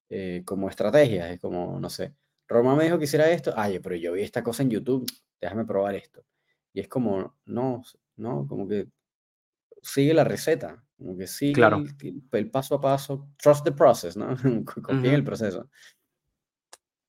eh, 0.09 0.43
como 0.47 0.71
estrategias. 0.71 1.31
Es 1.31 1.39
como, 1.39 1.79
no 1.79 1.91
sé, 1.91 2.15
Roma 2.49 2.75
me 2.75 2.85
dijo 2.85 2.99
que 2.99 3.05
hiciera 3.05 3.31
esto, 3.31 3.53
ay, 3.55 3.81
pero 3.81 3.97
yo 3.97 4.15
vi 4.15 4.23
esta 4.23 4.43
cosa 4.43 4.63
en 4.63 4.71
YouTube, 4.71 5.05
déjame 5.43 5.67
probar 5.67 5.95
esto. 5.95 6.25
Y 6.73 6.81
es 6.81 6.89
como, 6.89 7.37
no, 7.45 7.83
no, 8.17 8.47
como 8.49 8.67
que 8.67 8.89
sigue 9.83 10.15
la 10.15 10.25
receta, 10.25 10.86
como 10.97 11.17
que 11.17 11.27
sigue 11.27 11.53
Claro. 11.53 11.79
el, 12.03 12.23
el 12.33 12.51
paso 12.51 12.77
a 12.77 12.81
paso, 12.81 13.29
trust 13.39 13.65
the 13.65 13.73
process, 13.73 14.17
¿no? 14.17 14.29
Confía 14.83 15.11
en 15.11 15.17
el 15.17 15.25
proceso. 15.25 15.69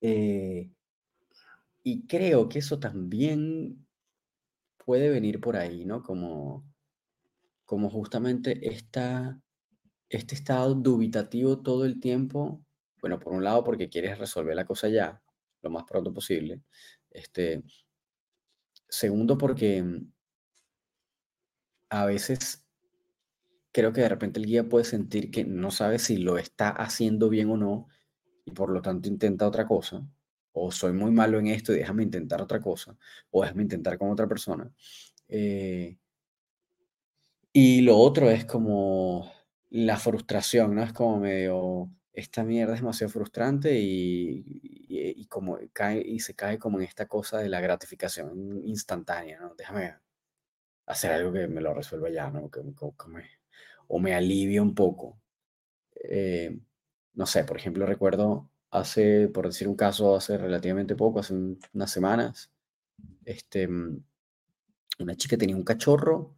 Eh, 0.02 0.72
y 1.84 2.06
creo 2.08 2.50
que 2.50 2.60
eso 2.60 2.80
también 2.80 3.88
puede 4.86 5.10
venir 5.10 5.40
por 5.42 5.56
ahí, 5.58 5.86
¿no? 5.86 6.04
Como, 6.04 6.66
como 7.66 7.90
justamente 7.90 8.68
esta, 8.74 9.42
este 10.10 10.36
estado 10.36 10.76
dubitativo 10.76 11.62
todo 11.62 11.86
el 11.86 12.00
tiempo. 12.00 12.66
Bueno, 13.02 13.20
por 13.20 13.34
un 13.34 13.44
lado 13.44 13.64
porque 13.64 13.90
quieres 13.90 14.18
resolver 14.20 14.56
la 14.56 14.66
cosa 14.66 14.90
ya, 14.90 15.22
lo 15.62 15.70
más 15.70 15.84
pronto 15.86 16.14
posible. 16.14 16.64
Este, 17.10 17.64
segundo 18.90 19.38
porque 19.38 19.82
mm, 19.82 20.12
a 21.90 22.06
veces 22.06 22.67
creo 23.78 23.94
que 23.94 24.02
de 24.02 24.10
repente 24.10 24.40
el 24.40 24.48
guía 24.48 24.70
puede 24.70 24.86
sentir 24.86 25.32
que 25.32 25.46
no 25.46 25.72
sabe 25.72 26.00
si 26.00 26.18
lo 26.18 26.38
está 26.40 26.70
haciendo 26.72 27.30
bien 27.30 27.52
o 27.52 27.58
no 27.58 27.88
y 28.46 28.52
por 28.52 28.72
lo 28.72 28.82
tanto 28.82 29.10
intenta 29.10 29.48
otra 29.48 29.68
cosa. 29.68 30.08
O 30.54 30.72
soy 30.72 30.94
muy 30.94 31.12
malo 31.12 31.40
en 31.40 31.48
esto 31.48 31.74
y 31.74 31.78
déjame 31.78 32.04
intentar 32.04 32.42
otra 32.42 32.60
cosa. 32.62 32.98
O 33.32 33.44
déjame 33.44 33.64
intentar 33.64 33.98
con 34.00 34.12
otra 34.12 34.28
persona. 34.28 34.72
Eh, 35.30 35.98
y 37.54 37.82
lo 37.82 37.98
otro 37.98 38.30
es 38.30 38.46
como 38.46 39.32
la 39.70 39.98
frustración, 39.98 40.76
¿no? 40.76 40.84
Es 40.84 40.94
como 40.94 41.20
medio, 41.20 41.90
esta 42.14 42.44
mierda 42.44 42.74
es 42.76 42.82
demasiado 42.82 43.12
frustrante 43.12 43.80
y, 43.80 44.44
y, 44.88 45.22
y 45.22 45.26
como 45.28 45.58
cae, 45.74 46.02
y 46.06 46.20
se 46.20 46.36
cae 46.36 46.60
como 46.60 46.80
en 46.80 46.86
esta 46.86 47.08
cosa 47.08 47.40
de 47.40 47.50
la 47.50 47.60
gratificación 47.62 48.62
instantánea, 48.66 49.40
¿no? 49.40 49.56
Déjame 49.56 49.96
hacer 50.88 51.12
algo 51.14 51.34
que 51.34 51.48
me 51.48 51.62
lo 51.62 51.74
resuelva 51.76 52.10
ya, 52.12 52.30
¿no? 52.32 52.50
Me- 53.10 53.37
o 53.88 54.00
me 54.00 54.14
alivie 54.16 54.60
un 54.62 54.76
poco. 54.76 55.20
Eh, 55.96 56.58
no 57.16 57.26
sé, 57.26 57.44
por 57.46 57.58
ejemplo, 57.58 57.86
recuerdo 57.86 58.50
hace, 58.72 59.30
por 59.30 59.48
decir 59.48 59.68
un 59.68 59.76
caso, 59.76 60.16
hace 60.16 60.38
relativamente 60.38 60.96
poco, 60.96 61.20
hace 61.20 61.34
un- 61.34 61.60
unas 61.74 61.92
semanas, 61.92 62.52
este, 63.26 63.68
mm, 63.68 64.04
una 65.00 65.16
chica 65.16 65.38
tenía 65.38 65.56
un 65.56 65.64
cachorro, 65.64 66.36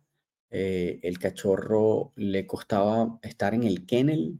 eh, 0.51 0.99
el 1.03 1.19
cachorro 1.19 2.11
le 2.15 2.45
costaba 2.47 3.19
estar 3.21 3.53
en 3.53 3.63
el 3.63 3.85
kennel 3.85 4.39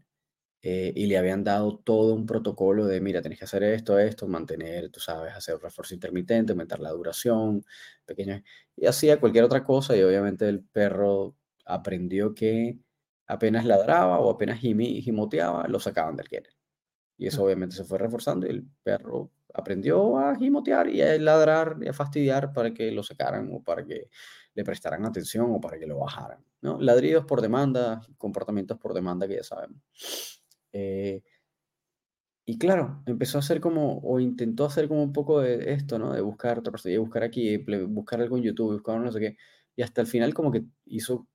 eh, 0.64 0.94
y 0.96 1.08
le 1.08 1.18
habían 1.18 1.44
dado 1.44 1.78
todo 1.80 2.16
un 2.16 2.26
protocolo 2.26 2.86
de, 2.88 3.02
mira, 3.02 3.22
tenés 3.22 3.40
que 3.40 3.46
hacer 3.46 3.64
esto, 3.64 4.00
esto, 4.00 4.28
mantener, 4.28 4.90
tú 4.92 5.00
sabes, 5.02 5.34
hacer 5.36 5.58
refuerzo 5.60 5.94
intermitente, 5.96 6.54
aumentar 6.54 6.80
la 6.82 6.92
duración, 6.92 7.66
pequeños, 8.06 8.42
y 8.78 8.88
hacía 8.88 9.20
cualquier 9.20 9.46
otra 9.46 9.64
cosa 9.64 9.96
y 9.98 10.04
obviamente 10.04 10.50
el 10.50 10.64
perro 10.64 11.36
aprendió 11.66 12.36
que 12.36 12.80
apenas 13.30 13.64
ladraba 13.64 14.20
o 14.20 14.30
apenas 14.32 14.60
gimi- 14.60 15.02
gimoteaba, 15.02 15.68
lo 15.68 15.80
sacaban 15.80 16.16
del 16.16 16.28
kennel. 16.28 16.54
Y 17.18 17.28
eso 17.28 17.44
obviamente 17.44 17.76
se 17.76 17.84
fue 17.84 17.98
reforzando 18.00 18.48
y 18.48 18.50
el 18.50 18.68
perro 18.84 19.32
aprendió 19.54 20.18
a 20.18 20.36
gimotear 20.36 20.90
y 20.90 21.02
a 21.02 21.18
ladrar 21.20 21.78
y 21.82 21.88
a 21.88 21.94
fastidiar 21.94 22.54
para 22.54 22.74
que 22.74 22.92
lo 22.92 23.04
sacaran 23.04 23.50
o 23.54 23.64
para 23.64 23.86
que 23.86 24.10
le 24.56 24.64
prestaran 24.64 25.06
atención 25.06 25.52
o 25.52 25.62
para 25.62 25.78
que 25.78 25.86
lo 25.86 26.00
bajaran. 26.00 26.44
¿no? 26.62 26.80
Ladridos 26.80 27.26
por 27.26 27.42
demanda, 27.42 28.02
comportamientos 28.18 28.78
por 28.80 28.94
demanda 28.94 29.28
que 29.28 29.36
ya 29.36 29.44
sabemos. 29.44 29.82
Eh, 30.74 31.22
y 32.46 32.58
claro, 32.58 33.04
empezó 33.06 33.38
a 33.38 33.42
hacer 33.42 33.62
como, 33.62 34.00
o 34.00 34.20
intentó 34.20 34.66
hacer 34.66 34.88
como 34.88 35.04
un 35.04 35.14
poco 35.14 35.42
de 35.42 35.72
esto, 35.74 36.00
¿no? 36.00 36.14
De 36.14 36.22
buscar 36.22 36.58
otra 36.58 36.72
persona, 36.72 36.98
buscar 36.98 37.24
aquí, 37.24 37.58
buscar 37.88 38.22
algo 38.22 38.38
en 38.38 38.44
YouTube, 38.44 38.74
buscar 38.74 39.00
no 39.00 39.12
sé 39.12 39.20
qué. 39.20 39.38
Y 39.76 39.84
hasta 39.84 40.02
el 40.02 40.08
final 40.08 40.34
como 40.34 40.52
que 40.52 40.64
hizo 40.86 41.28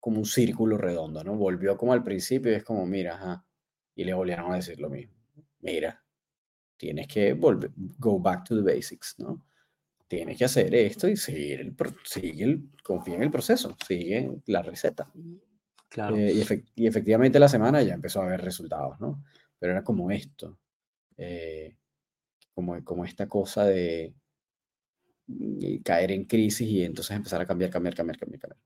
como 0.00 0.18
un 0.18 0.24
círculo 0.26 0.76
redondo, 0.78 1.22
¿no? 1.22 1.36
Volvió 1.36 1.76
como 1.76 1.92
al 1.92 2.02
principio 2.02 2.50
y 2.50 2.56
es 2.56 2.64
como, 2.64 2.84
mira, 2.86 3.14
ajá. 3.14 3.44
Y 3.94 4.04
le 4.04 4.14
volvieron 4.14 4.50
a 4.52 4.56
decir 4.56 4.80
lo 4.80 4.88
mismo. 4.90 5.14
Mira, 5.60 6.02
tienes 6.76 7.06
que 7.06 7.34
volver, 7.34 7.70
go 7.98 8.18
back 8.18 8.44
to 8.48 8.56
the 8.56 8.74
basics, 8.74 9.16
¿no? 9.18 9.44
Tienes 10.08 10.38
que 10.38 10.46
hacer 10.46 10.74
esto 10.74 11.06
y 11.08 11.16
seguir 11.16 11.60
el, 11.60 11.74
pro- 11.74 11.94
sigue 12.04 12.42
el, 12.44 12.70
confía 12.82 13.14
en 13.16 13.22
el 13.22 13.30
proceso, 13.30 13.76
sigue 13.86 14.40
la 14.46 14.62
receta. 14.62 15.08
Claro. 15.88 16.16
Eh, 16.16 16.32
y, 16.32 16.40
efec- 16.40 16.72
y 16.74 16.86
efectivamente 16.86 17.38
la 17.38 17.48
semana 17.48 17.82
ya 17.82 17.94
empezó 17.94 18.20
a 18.22 18.26
haber 18.26 18.40
resultados, 18.40 18.98
¿no? 19.00 19.22
Pero 19.58 19.72
era 19.72 19.84
como 19.84 20.10
esto, 20.10 20.58
eh, 21.18 21.76
como, 22.54 22.82
como 22.82 23.04
esta 23.04 23.28
cosa 23.28 23.64
de 23.66 24.14
mm, 25.26 25.76
caer 25.84 26.12
en 26.12 26.24
crisis 26.24 26.68
y 26.68 26.82
entonces 26.84 27.14
empezar 27.16 27.40
a 27.40 27.46
cambiar, 27.46 27.70
cambiar, 27.70 27.94
cambiar, 27.94 28.18
cambiar, 28.18 28.40
cambiar. 28.40 28.60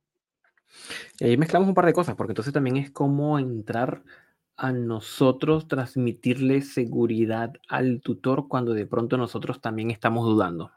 Y 1.18 1.24
ahí 1.24 1.36
mezclamos 1.36 1.68
un 1.68 1.74
par 1.74 1.86
de 1.86 1.92
cosas, 1.92 2.16
porque 2.16 2.32
entonces 2.32 2.52
también 2.52 2.76
es 2.76 2.90
como 2.90 3.38
entrar 3.38 4.02
a 4.56 4.72
nosotros, 4.72 5.66
transmitirle 5.66 6.62
seguridad 6.62 7.52
al 7.68 8.00
tutor 8.00 8.48
cuando 8.48 8.72
de 8.72 8.86
pronto 8.86 9.16
nosotros 9.16 9.60
también 9.60 9.90
estamos 9.90 10.24
dudando. 10.24 10.70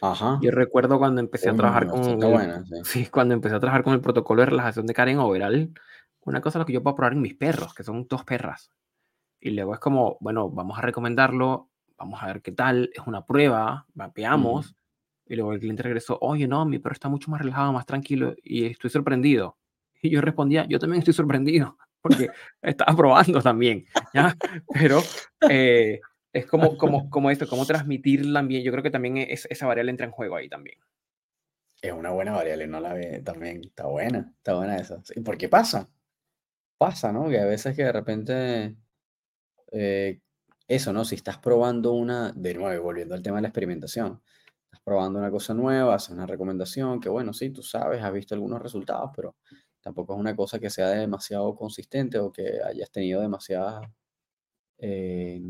Ajá. 0.00 0.38
Yo 0.42 0.50
recuerdo 0.50 0.98
cuando 0.98 1.20
empecé 1.20 1.48
a 1.48 1.54
trabajar 1.54 1.86
con 1.86 2.02
el, 2.04 2.16
buena, 2.16 2.64
sí. 2.64 2.74
sí, 2.84 3.06
cuando 3.06 3.34
empecé 3.34 3.54
a 3.54 3.60
trabajar 3.60 3.84
con 3.84 3.94
el 3.94 4.00
protocolo 4.00 4.42
de 4.42 4.46
relajación 4.46 4.86
de 4.86 4.94
Karen 4.94 5.18
overall, 5.18 5.72
una 6.24 6.40
cosa 6.40 6.58
es 6.58 6.60
lo 6.60 6.66
que 6.66 6.72
yo 6.72 6.82
puedo 6.82 6.96
probar 6.96 7.12
en 7.12 7.20
mis 7.20 7.34
perros, 7.34 7.74
que 7.74 7.84
son 7.84 8.06
dos 8.08 8.24
perras. 8.24 8.72
Y 9.40 9.50
luego 9.50 9.74
es 9.74 9.80
como, 9.80 10.16
bueno, 10.20 10.50
vamos 10.50 10.78
a 10.78 10.82
recomendarlo, 10.82 11.68
vamos 11.96 12.22
a 12.22 12.26
ver 12.26 12.42
qué 12.42 12.52
tal, 12.52 12.90
es 12.94 13.06
una 13.06 13.26
prueba, 13.26 13.86
mapeamos. 13.94 14.76
Y 15.32 15.36
luego 15.36 15.54
el 15.54 15.60
cliente 15.60 15.82
regresó, 15.82 16.18
oye, 16.20 16.46
no, 16.46 16.66
mi 16.66 16.78
perro 16.78 16.92
está 16.92 17.08
mucho 17.08 17.30
más 17.30 17.40
relajado, 17.40 17.72
más 17.72 17.86
tranquilo 17.86 18.34
y 18.44 18.66
estoy 18.66 18.90
sorprendido. 18.90 19.56
Y 20.02 20.10
yo 20.10 20.20
respondía, 20.20 20.66
yo 20.68 20.78
también 20.78 20.98
estoy 20.98 21.14
sorprendido, 21.14 21.78
porque 22.02 22.28
estaba 22.60 22.94
probando 22.94 23.40
también, 23.40 23.86
¿ya? 24.12 24.36
Pero 24.74 25.00
eh, 25.48 26.00
es 26.34 26.44
como, 26.44 26.76
como, 26.76 27.08
como 27.08 27.30
esto, 27.30 27.48
cómo 27.48 27.64
transmitir 27.64 28.30
también, 28.30 28.62
yo 28.62 28.70
creo 28.72 28.82
que 28.82 28.90
también 28.90 29.16
es, 29.16 29.46
esa 29.48 29.66
variable 29.66 29.92
entra 29.92 30.04
en 30.04 30.12
juego 30.12 30.36
ahí 30.36 30.50
también. 30.50 30.76
Es 31.80 31.94
una 31.94 32.10
buena 32.10 32.32
variable, 32.32 32.66
no 32.66 32.80
la 32.80 32.92
ve 32.92 33.22
también. 33.24 33.64
Está 33.64 33.86
buena, 33.86 34.34
está 34.36 34.54
buena 34.54 34.76
esa. 34.76 35.02
Sí, 35.02 35.18
¿Por 35.20 35.38
qué 35.38 35.48
pasa? 35.48 35.88
Pasa, 36.76 37.10
¿no? 37.10 37.30
Que 37.30 37.40
a 37.40 37.46
veces 37.46 37.74
que 37.74 37.84
de 37.84 37.92
repente, 37.92 38.76
eh, 39.70 40.20
eso, 40.68 40.92
¿no? 40.92 41.06
Si 41.06 41.14
estás 41.14 41.38
probando 41.38 41.92
una, 41.94 42.32
de 42.32 42.52
nuevo, 42.52 42.84
volviendo 42.84 43.14
al 43.14 43.22
tema 43.22 43.38
de 43.38 43.42
la 43.42 43.48
experimentación, 43.48 44.20
estás 44.72 44.80
probando 44.84 45.18
una 45.18 45.30
cosa 45.30 45.52
nueva, 45.52 45.94
haces 45.94 46.10
una 46.10 46.26
recomendación, 46.26 46.98
que 47.00 47.10
bueno, 47.10 47.32
sí, 47.34 47.50
tú 47.50 47.62
sabes, 47.62 48.02
has 48.02 48.12
visto 48.12 48.34
algunos 48.34 48.62
resultados, 48.62 49.10
pero 49.14 49.36
tampoco 49.82 50.14
es 50.14 50.20
una 50.20 50.34
cosa 50.34 50.58
que 50.58 50.70
sea 50.70 50.88
demasiado 50.88 51.54
consistente 51.54 52.18
o 52.18 52.32
que 52.32 52.58
hayas 52.64 52.90
tenido 52.90 53.20
demasiadas, 53.20 53.86
eh, 54.78 55.42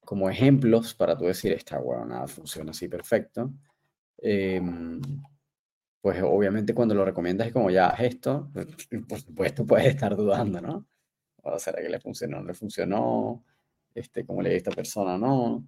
como 0.00 0.28
ejemplos 0.28 0.94
para 0.94 1.16
tú 1.16 1.26
decir, 1.26 1.52
esta 1.52 1.78
bueno, 1.78 2.06
nada 2.06 2.26
funciona 2.26 2.72
así 2.72 2.88
perfecto. 2.88 3.52
Em, 4.18 5.00
pues 6.00 6.20
obviamente 6.22 6.74
cuando 6.74 6.94
lo 6.94 7.04
recomiendas 7.04 7.46
es 7.48 7.52
como 7.52 7.70
ya 7.70 7.90
esto, 7.90 8.50
por 9.08 9.20
supuesto 9.20 9.66
puedes 9.66 9.86
estar 9.86 10.16
dudando, 10.16 10.60
¿no? 10.60 10.86
¿O 11.42 11.58
será 11.58 11.80
que 11.82 11.88
le 11.88 12.00
funcionó? 12.00 12.40
¿No 12.40 12.48
le 12.48 12.54
funcionó? 12.54 13.44
Este, 13.94 14.26
¿Cómo 14.26 14.42
le 14.42 14.50
dio 14.50 14.56
a 14.56 14.58
esta 14.58 14.70
persona? 14.72 15.16
No. 15.18 15.64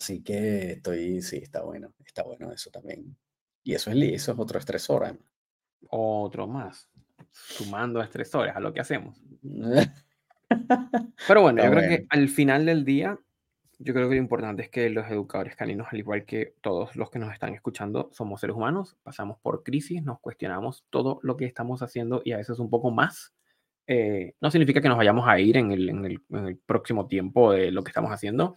Así 0.00 0.22
que 0.22 0.72
estoy, 0.72 1.22
sí, 1.22 1.38
está 1.38 1.62
bueno, 1.62 1.94
está 2.04 2.22
bueno 2.22 2.52
eso 2.52 2.70
también. 2.70 3.16
Y 3.64 3.74
eso 3.74 3.90
es, 3.90 3.96
eso 3.96 4.32
es 4.32 4.38
otro 4.38 4.58
estresor, 4.58 5.04
además. 5.04 5.24
Otro 5.88 6.46
más, 6.46 6.88
sumando 7.30 8.00
estresores 8.00 8.54
a 8.54 8.60
lo 8.60 8.72
que 8.72 8.80
hacemos. 8.80 9.20
Pero 11.28 11.42
bueno, 11.42 11.62
Está 11.62 11.70
yo 11.70 11.76
creo 11.76 11.88
bueno. 11.88 11.88
que 11.88 12.06
al 12.08 12.28
final 12.28 12.66
del 12.66 12.84
día, 12.84 13.18
yo 13.78 13.94
creo 13.94 14.08
que 14.08 14.14
lo 14.14 14.20
importante 14.20 14.62
es 14.62 14.70
que 14.70 14.90
los 14.90 15.10
educadores 15.10 15.56
caninos, 15.56 15.88
al 15.90 15.98
igual 15.98 16.24
que 16.24 16.54
todos 16.60 16.94
los 16.94 17.10
que 17.10 17.18
nos 17.18 17.32
están 17.32 17.54
escuchando, 17.54 18.10
somos 18.12 18.40
seres 18.40 18.56
humanos, 18.56 18.96
pasamos 19.02 19.38
por 19.40 19.62
crisis, 19.62 20.02
nos 20.02 20.20
cuestionamos 20.20 20.84
todo 20.90 21.18
lo 21.22 21.36
que 21.36 21.46
estamos 21.46 21.82
haciendo 21.82 22.22
y 22.24 22.32
a 22.32 22.36
veces 22.36 22.58
un 22.58 22.70
poco 22.70 22.90
más. 22.90 23.34
Eh, 23.86 24.34
no 24.40 24.50
significa 24.50 24.80
que 24.80 24.88
nos 24.88 24.98
vayamos 24.98 25.26
a 25.26 25.40
ir 25.40 25.56
en 25.56 25.72
el, 25.72 25.88
en 25.88 26.04
el, 26.04 26.20
en 26.30 26.46
el 26.46 26.56
próximo 26.58 27.08
tiempo 27.08 27.52
de 27.52 27.72
lo 27.72 27.82
que 27.82 27.90
estamos 27.90 28.12
haciendo, 28.12 28.54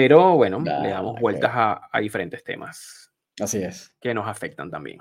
pero 0.00 0.36
bueno, 0.36 0.58
le 0.60 0.64
Nah, 0.70 0.82
damos 0.88 1.02
nada 1.04 1.14
que 1.16 1.20
vueltas 1.22 1.50
a, 1.54 1.88
a 1.92 2.00
diferentes 2.00 2.42
temas 2.44 3.12
Así 3.40 3.58
es. 3.62 3.92
que 4.00 4.12
nos 4.14 4.26
afectan 4.28 4.70
también. 4.70 4.98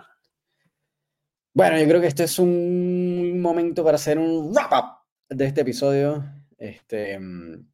Bueno, 1.54 1.78
yo 1.80 1.88
creo 1.88 2.02
que 2.02 2.08
este 2.08 2.24
es 2.26 2.38
un 2.40 3.40
momento 3.42 3.84
para 3.84 3.96
hacer 3.96 4.20
un 4.20 4.54
wrap 4.54 4.72
up 4.74 4.86
de 5.30 5.46
este 5.46 5.62
episodio. 5.62 6.24
Este, 6.58 7.18
mm, 7.18 7.66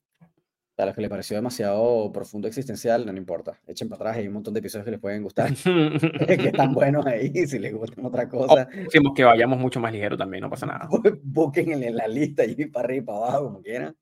para 0.76 0.88
los 0.88 0.96
que 0.96 1.02
les 1.02 1.10
pareció 1.10 1.36
demasiado 1.36 2.12
profundo 2.12 2.48
existencial, 2.48 3.06
no, 3.06 3.12
no 3.12 3.18
importa. 3.18 3.60
Echen 3.68 3.90
para 3.90 3.98
atrás, 4.02 4.18
hay 4.18 4.28
un 4.28 4.34
montón 4.34 4.54
de 4.54 4.60
episodios 4.60 4.86
que 4.86 4.92
les 4.92 5.00
pueden 5.00 5.24
gustar, 5.24 5.52
que 6.28 6.48
están 6.50 6.74
buenos 6.74 7.06
ahí. 7.08 7.32
Si 7.48 7.58
les 7.60 7.74
gustan 7.74 8.06
otra 8.06 8.24
O 8.24 8.30
cosa, 8.30 8.66
decimos 8.66 9.14
que 9.16 9.24
vayamos 9.24 9.58
mucho 9.60 9.80
más 9.80 9.92
ligero 9.92 10.16
también, 10.18 10.42
no 10.42 10.50
pasa 10.50 10.66
nada. 10.68 10.88
bu- 10.88 11.20
busquen 11.24 11.72
en 11.84 11.96
la 11.96 12.08
lista 12.08 12.46
y 12.46 12.66
para 12.68 12.86
arriba 12.86 13.02
y 13.02 13.06
para 13.06 13.18
abajo, 13.18 13.44
como 13.46 13.62
quieran. 13.62 13.96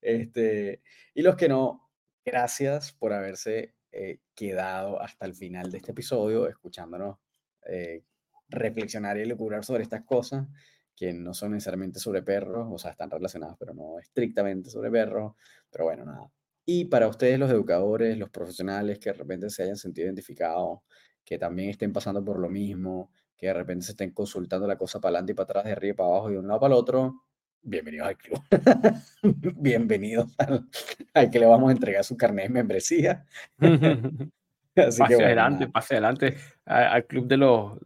Este, 0.00 0.82
y 1.14 1.22
los 1.22 1.36
que 1.36 1.48
no, 1.48 1.81
gracias 2.24 2.92
por 2.92 3.12
haberse 3.12 3.74
eh, 3.90 4.20
quedado 4.34 5.00
hasta 5.00 5.26
el 5.26 5.34
final 5.34 5.70
de 5.70 5.78
este 5.78 5.92
episodio, 5.92 6.48
escuchándonos 6.48 7.18
eh, 7.66 8.04
reflexionar 8.48 9.18
y 9.18 9.22
elucubrar 9.22 9.64
sobre 9.64 9.82
estas 9.82 10.04
cosas 10.04 10.46
que 10.94 11.12
no 11.12 11.34
son 11.34 11.52
necesariamente 11.52 11.98
sobre 11.98 12.22
perros, 12.22 12.68
o 12.70 12.78
sea, 12.78 12.92
están 12.92 13.10
relacionadas, 13.10 13.56
pero 13.58 13.74
no 13.74 13.98
estrictamente 13.98 14.70
sobre 14.70 14.90
perros. 14.90 15.34
Pero 15.70 15.84
bueno, 15.84 16.04
nada. 16.04 16.30
Y 16.64 16.84
para 16.84 17.08
ustedes, 17.08 17.38
los 17.38 17.50
educadores, 17.50 18.16
los 18.18 18.30
profesionales 18.30 18.98
que 18.98 19.10
de 19.10 19.14
repente 19.14 19.50
se 19.50 19.64
hayan 19.64 19.76
sentido 19.76 20.06
identificados, 20.06 20.80
que 21.24 21.38
también 21.38 21.70
estén 21.70 21.92
pasando 21.92 22.24
por 22.24 22.38
lo 22.38 22.48
mismo, 22.48 23.10
que 23.36 23.46
de 23.48 23.54
repente 23.54 23.84
se 23.86 23.92
estén 23.92 24.12
consultando 24.12 24.66
la 24.66 24.76
cosa 24.76 25.00
para 25.00 25.10
adelante 25.16 25.32
y 25.32 25.34
para 25.34 25.44
atrás, 25.44 25.64
de 25.64 25.72
arriba 25.72 25.92
y 25.92 25.96
para 25.96 26.08
abajo 26.10 26.30
y 26.30 26.34
de 26.34 26.38
un 26.38 26.48
lado 26.48 26.60
para 26.60 26.74
el 26.74 26.78
otro, 26.80 27.24
bienvenidos 27.62 28.08
al 28.08 28.16
club. 28.16 28.42
bienvenidos 29.56 30.34
al, 30.38 31.30
que 31.30 31.38
le 31.38 31.46
vamos 31.46 31.70
a 31.70 31.72
entregar 31.72 32.04
su 32.04 32.16
carnet 32.16 32.48
de 32.48 32.52
membresía. 32.52 33.24
Así 34.76 35.00
pase 35.00 35.22
adelante, 35.22 35.68
pase 35.68 35.94
adelante 35.94 36.36
al 36.64 37.06
club 37.06 37.26
de 37.26 37.36
los 37.36 37.78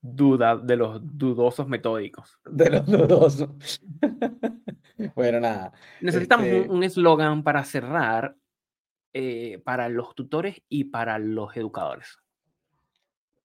duda, 0.00 0.56
de 0.56 0.76
los 0.76 1.00
dudosos 1.02 1.68
metódicos. 1.68 2.38
De 2.44 2.68
los 2.68 2.86
dudosos. 2.86 3.50
bueno, 5.14 5.40
nada. 5.40 5.72
Necesitamos 6.00 6.46
este 6.46 6.68
un 6.68 6.82
eslogan 6.82 7.44
para 7.44 7.64
cerrar 7.64 8.36
eh, 9.12 9.60
para 9.64 9.88
los 9.88 10.14
tutores 10.14 10.62
y 10.68 10.84
para 10.84 11.18
los 11.18 11.56
educadores. 11.56 12.18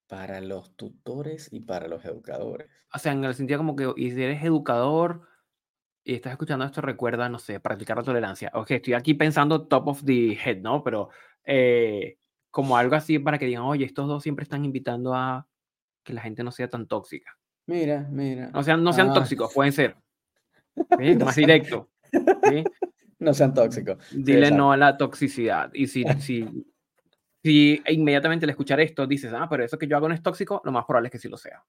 Para 0.08 0.42
los 0.42 0.76
tutores 0.76 1.50
y 1.52 1.60
para 1.60 1.88
los 1.88 2.04
educadores. 2.04 2.70
O 2.94 2.98
sea, 2.98 3.12
en 3.12 3.24
el 3.24 3.36
sentido 3.36 3.60
como 3.60 3.76
que 3.76 3.94
y 3.96 4.12
si 4.12 4.24
eres 4.24 4.44
educador 4.44 5.28
y 6.08 6.16
estás 6.16 6.32
escuchando 6.32 6.64
esto, 6.64 6.80
recuerda, 6.80 7.28
no 7.28 7.38
sé, 7.38 7.60
practicar 7.60 7.98
la 7.98 8.04
tolerancia. 8.04 8.50
Ok, 8.54 8.72
estoy 8.72 8.94
aquí 8.94 9.14
pensando 9.14 9.68
top 9.68 9.90
of 9.90 10.06
the 10.06 10.38
head, 10.42 10.62
¿no? 10.62 10.82
Pero 10.82 11.10
eh, 11.44 12.18
como 12.50 12.78
algo 12.78 12.96
así 12.96 13.20
para 13.20 13.38
que 13.38 13.46
digan, 13.46 13.64
oye, 13.64 13.84
estos 13.84 14.08
dos 14.08 14.24
siempre 14.24 14.44
están 14.44 14.64
invitando 14.64 15.14
a 15.14 15.46
que 16.04 16.14
la 16.14 16.22
gente 16.22 16.46
no 16.46 16.52
sea 16.52 16.70
tan 16.70 16.88
tóxica. 16.88 17.38
Mira, 17.66 18.08
mira. 18.10 18.52
O 18.54 18.64
sea, 18.64 18.78
no 18.78 18.94
sean 18.94 19.10
ah. 19.10 19.16
tóxicos, 19.16 19.54
pueden 19.54 19.74
ser. 19.74 19.98
Más 21.26 21.36
directo. 21.36 21.90
No 23.20 23.34
sean 23.34 23.52
tóxicos. 23.52 23.98
Dile 24.12 24.52
no 24.52 24.72
a 24.72 24.78
la 24.78 24.96
toxicidad. 24.96 25.72
Y 25.74 25.88
si, 25.88 26.04
si, 26.20 26.48
si 27.44 27.82
inmediatamente 27.88 28.46
al 28.46 28.52
escuchar 28.52 28.80
esto 28.80 29.08
dices, 29.08 29.34
ah, 29.34 29.48
pero 29.50 29.66
eso 29.66 29.80
que 29.80 29.88
yo 29.88 29.98
hago 29.98 30.08
no 30.08 30.14
es 30.14 30.22
tóxico, 30.22 30.62
lo 30.64 30.72
más 30.72 30.86
probable 30.86 31.08
es 31.08 31.14
que 31.14 31.18
sí 31.18 31.28
lo 31.28 31.36
sea. 31.36 31.64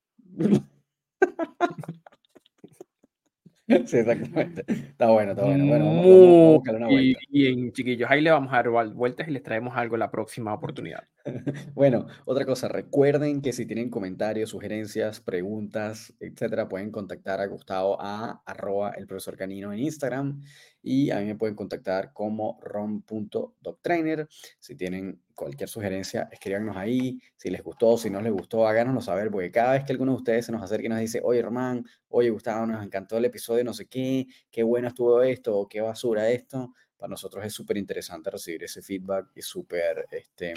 Sí, 3.86 3.98
exactamente. 3.98 4.64
Está 4.66 5.10
bueno, 5.10 5.32
está 5.32 5.44
bueno. 5.44 5.66
bueno 5.66 5.84
vamos, 5.84 6.68
a 6.68 6.72
una 6.72 6.90
y, 6.90 7.14
y, 7.30 7.46
en 7.46 7.72
chiquillos, 7.72 8.10
ahí 8.10 8.22
le 8.22 8.30
vamos 8.30 8.52
a 8.52 8.62
dar 8.62 8.70
vueltas 8.70 9.28
y 9.28 9.30
les 9.30 9.42
traemos 9.42 9.76
algo 9.76 9.96
la 9.96 10.10
próxima 10.10 10.54
oportunidad. 10.54 11.04
bueno, 11.74 12.06
otra 12.24 12.44
cosa, 12.44 12.68
recuerden 12.68 13.42
que 13.42 13.52
si 13.52 13.66
tienen 13.66 13.90
comentarios, 13.90 14.50
sugerencias, 14.50 15.20
preguntas, 15.20 16.14
etcétera, 16.20 16.68
pueden 16.68 16.90
contactar 16.90 17.40
a 17.40 17.46
Gustavo 17.46 17.96
a 18.00 18.42
arroba 18.46 18.92
el 18.96 19.06
profesor 19.06 19.36
canino 19.36 19.72
en 19.72 19.80
Instagram 19.80 20.42
y 20.82 21.10
a 21.10 21.18
mí 21.20 21.26
me 21.26 21.34
pueden 21.34 21.56
contactar 21.56 22.12
como 22.12 22.58
rom.doctrainer. 22.62 24.28
Si 24.58 24.76
tienen 24.76 25.20
cualquier 25.34 25.68
sugerencia, 25.68 26.28
escríbanos 26.32 26.76
ahí. 26.76 27.20
Si 27.36 27.50
les 27.50 27.62
gustó, 27.62 27.98
si 27.98 28.10
no 28.10 28.20
les 28.20 28.32
gustó, 28.32 28.66
háganoslo 28.66 29.00
saber, 29.00 29.30
porque 29.30 29.50
cada 29.50 29.72
vez 29.72 29.84
que 29.84 29.92
alguno 29.92 30.12
de 30.12 30.18
ustedes 30.18 30.46
se 30.46 30.52
nos 30.52 30.62
acerque 30.62 30.86
y 30.86 30.88
nos 30.88 31.00
dice, 31.00 31.20
oye, 31.22 31.42
Román, 31.42 31.84
oye, 32.08 32.30
Gustavo, 32.30 32.66
nos 32.66 32.84
encantó 32.84 33.18
el 33.18 33.24
episodio, 33.24 33.64
no 33.64 33.74
sé 33.74 33.86
qué, 33.86 34.26
qué 34.50 34.62
bueno 34.62 34.88
estuvo 34.88 35.22
esto, 35.22 35.66
qué 35.68 35.80
basura 35.80 36.30
esto, 36.30 36.72
para 36.98 37.10
nosotros 37.10 37.44
es 37.44 37.52
súper 37.52 37.76
interesante 37.76 38.30
recibir 38.30 38.64
ese 38.64 38.82
feedback 38.82 39.30
y 39.34 39.42
súper, 39.42 40.06
este, 40.10 40.54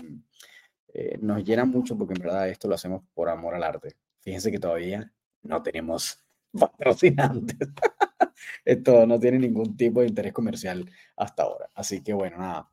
eh, 0.94 1.18
nos 1.22 1.44
llena 1.44 1.66
mucho 1.66 1.98
porque 1.98 2.14
en 2.14 2.22
verdad 2.22 2.50
esto 2.50 2.68
lo 2.68 2.76
hacemos 2.76 3.04
por 3.14 3.30
amor 3.30 3.56
al 3.56 3.64
arte. 3.64 3.96
Fíjense 4.20 4.52
que 4.52 4.60
todavía 4.60 5.12
no 5.44 5.64
tenemos 5.64 6.20
patrocinantes. 6.60 7.58
Esto 8.66 9.06
no 9.06 9.20
tiene 9.20 9.40
ningún 9.40 9.78
tipo 9.78 10.02
de 10.02 10.08
interés 10.08 10.34
comercial 10.34 10.90
hasta 11.16 11.44
ahora. 11.44 11.70
Así 11.76 12.02
que 12.02 12.14
bueno, 12.14 12.38
nada. 12.38 12.70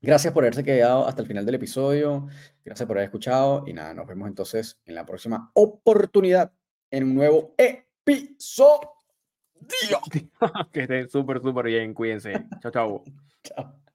Gracias 0.00 0.32
por 0.32 0.44
haberse 0.44 0.64
quedado 0.64 1.06
hasta 1.06 1.22
el 1.22 1.28
final 1.28 1.44
del 1.46 1.56
episodio. 1.56 2.28
Gracias 2.64 2.86
por 2.86 2.96
haber 2.96 3.06
escuchado. 3.06 3.64
Y 3.66 3.72
nada, 3.72 3.94
nos 3.94 4.06
vemos 4.06 4.28
entonces 4.28 4.78
en 4.84 4.94
la 4.94 5.04
próxima 5.04 5.50
oportunidad 5.54 6.52
en 6.90 7.04
un 7.04 7.14
nuevo 7.14 7.54
episodio. 7.56 8.90
que 10.72 10.82
estén 10.82 11.08
súper, 11.08 11.40
súper 11.40 11.66
bien. 11.66 11.94
Cuídense. 11.94 12.32
Chao, 12.60 12.70
chao. 12.70 13.04
chao. 13.42 13.85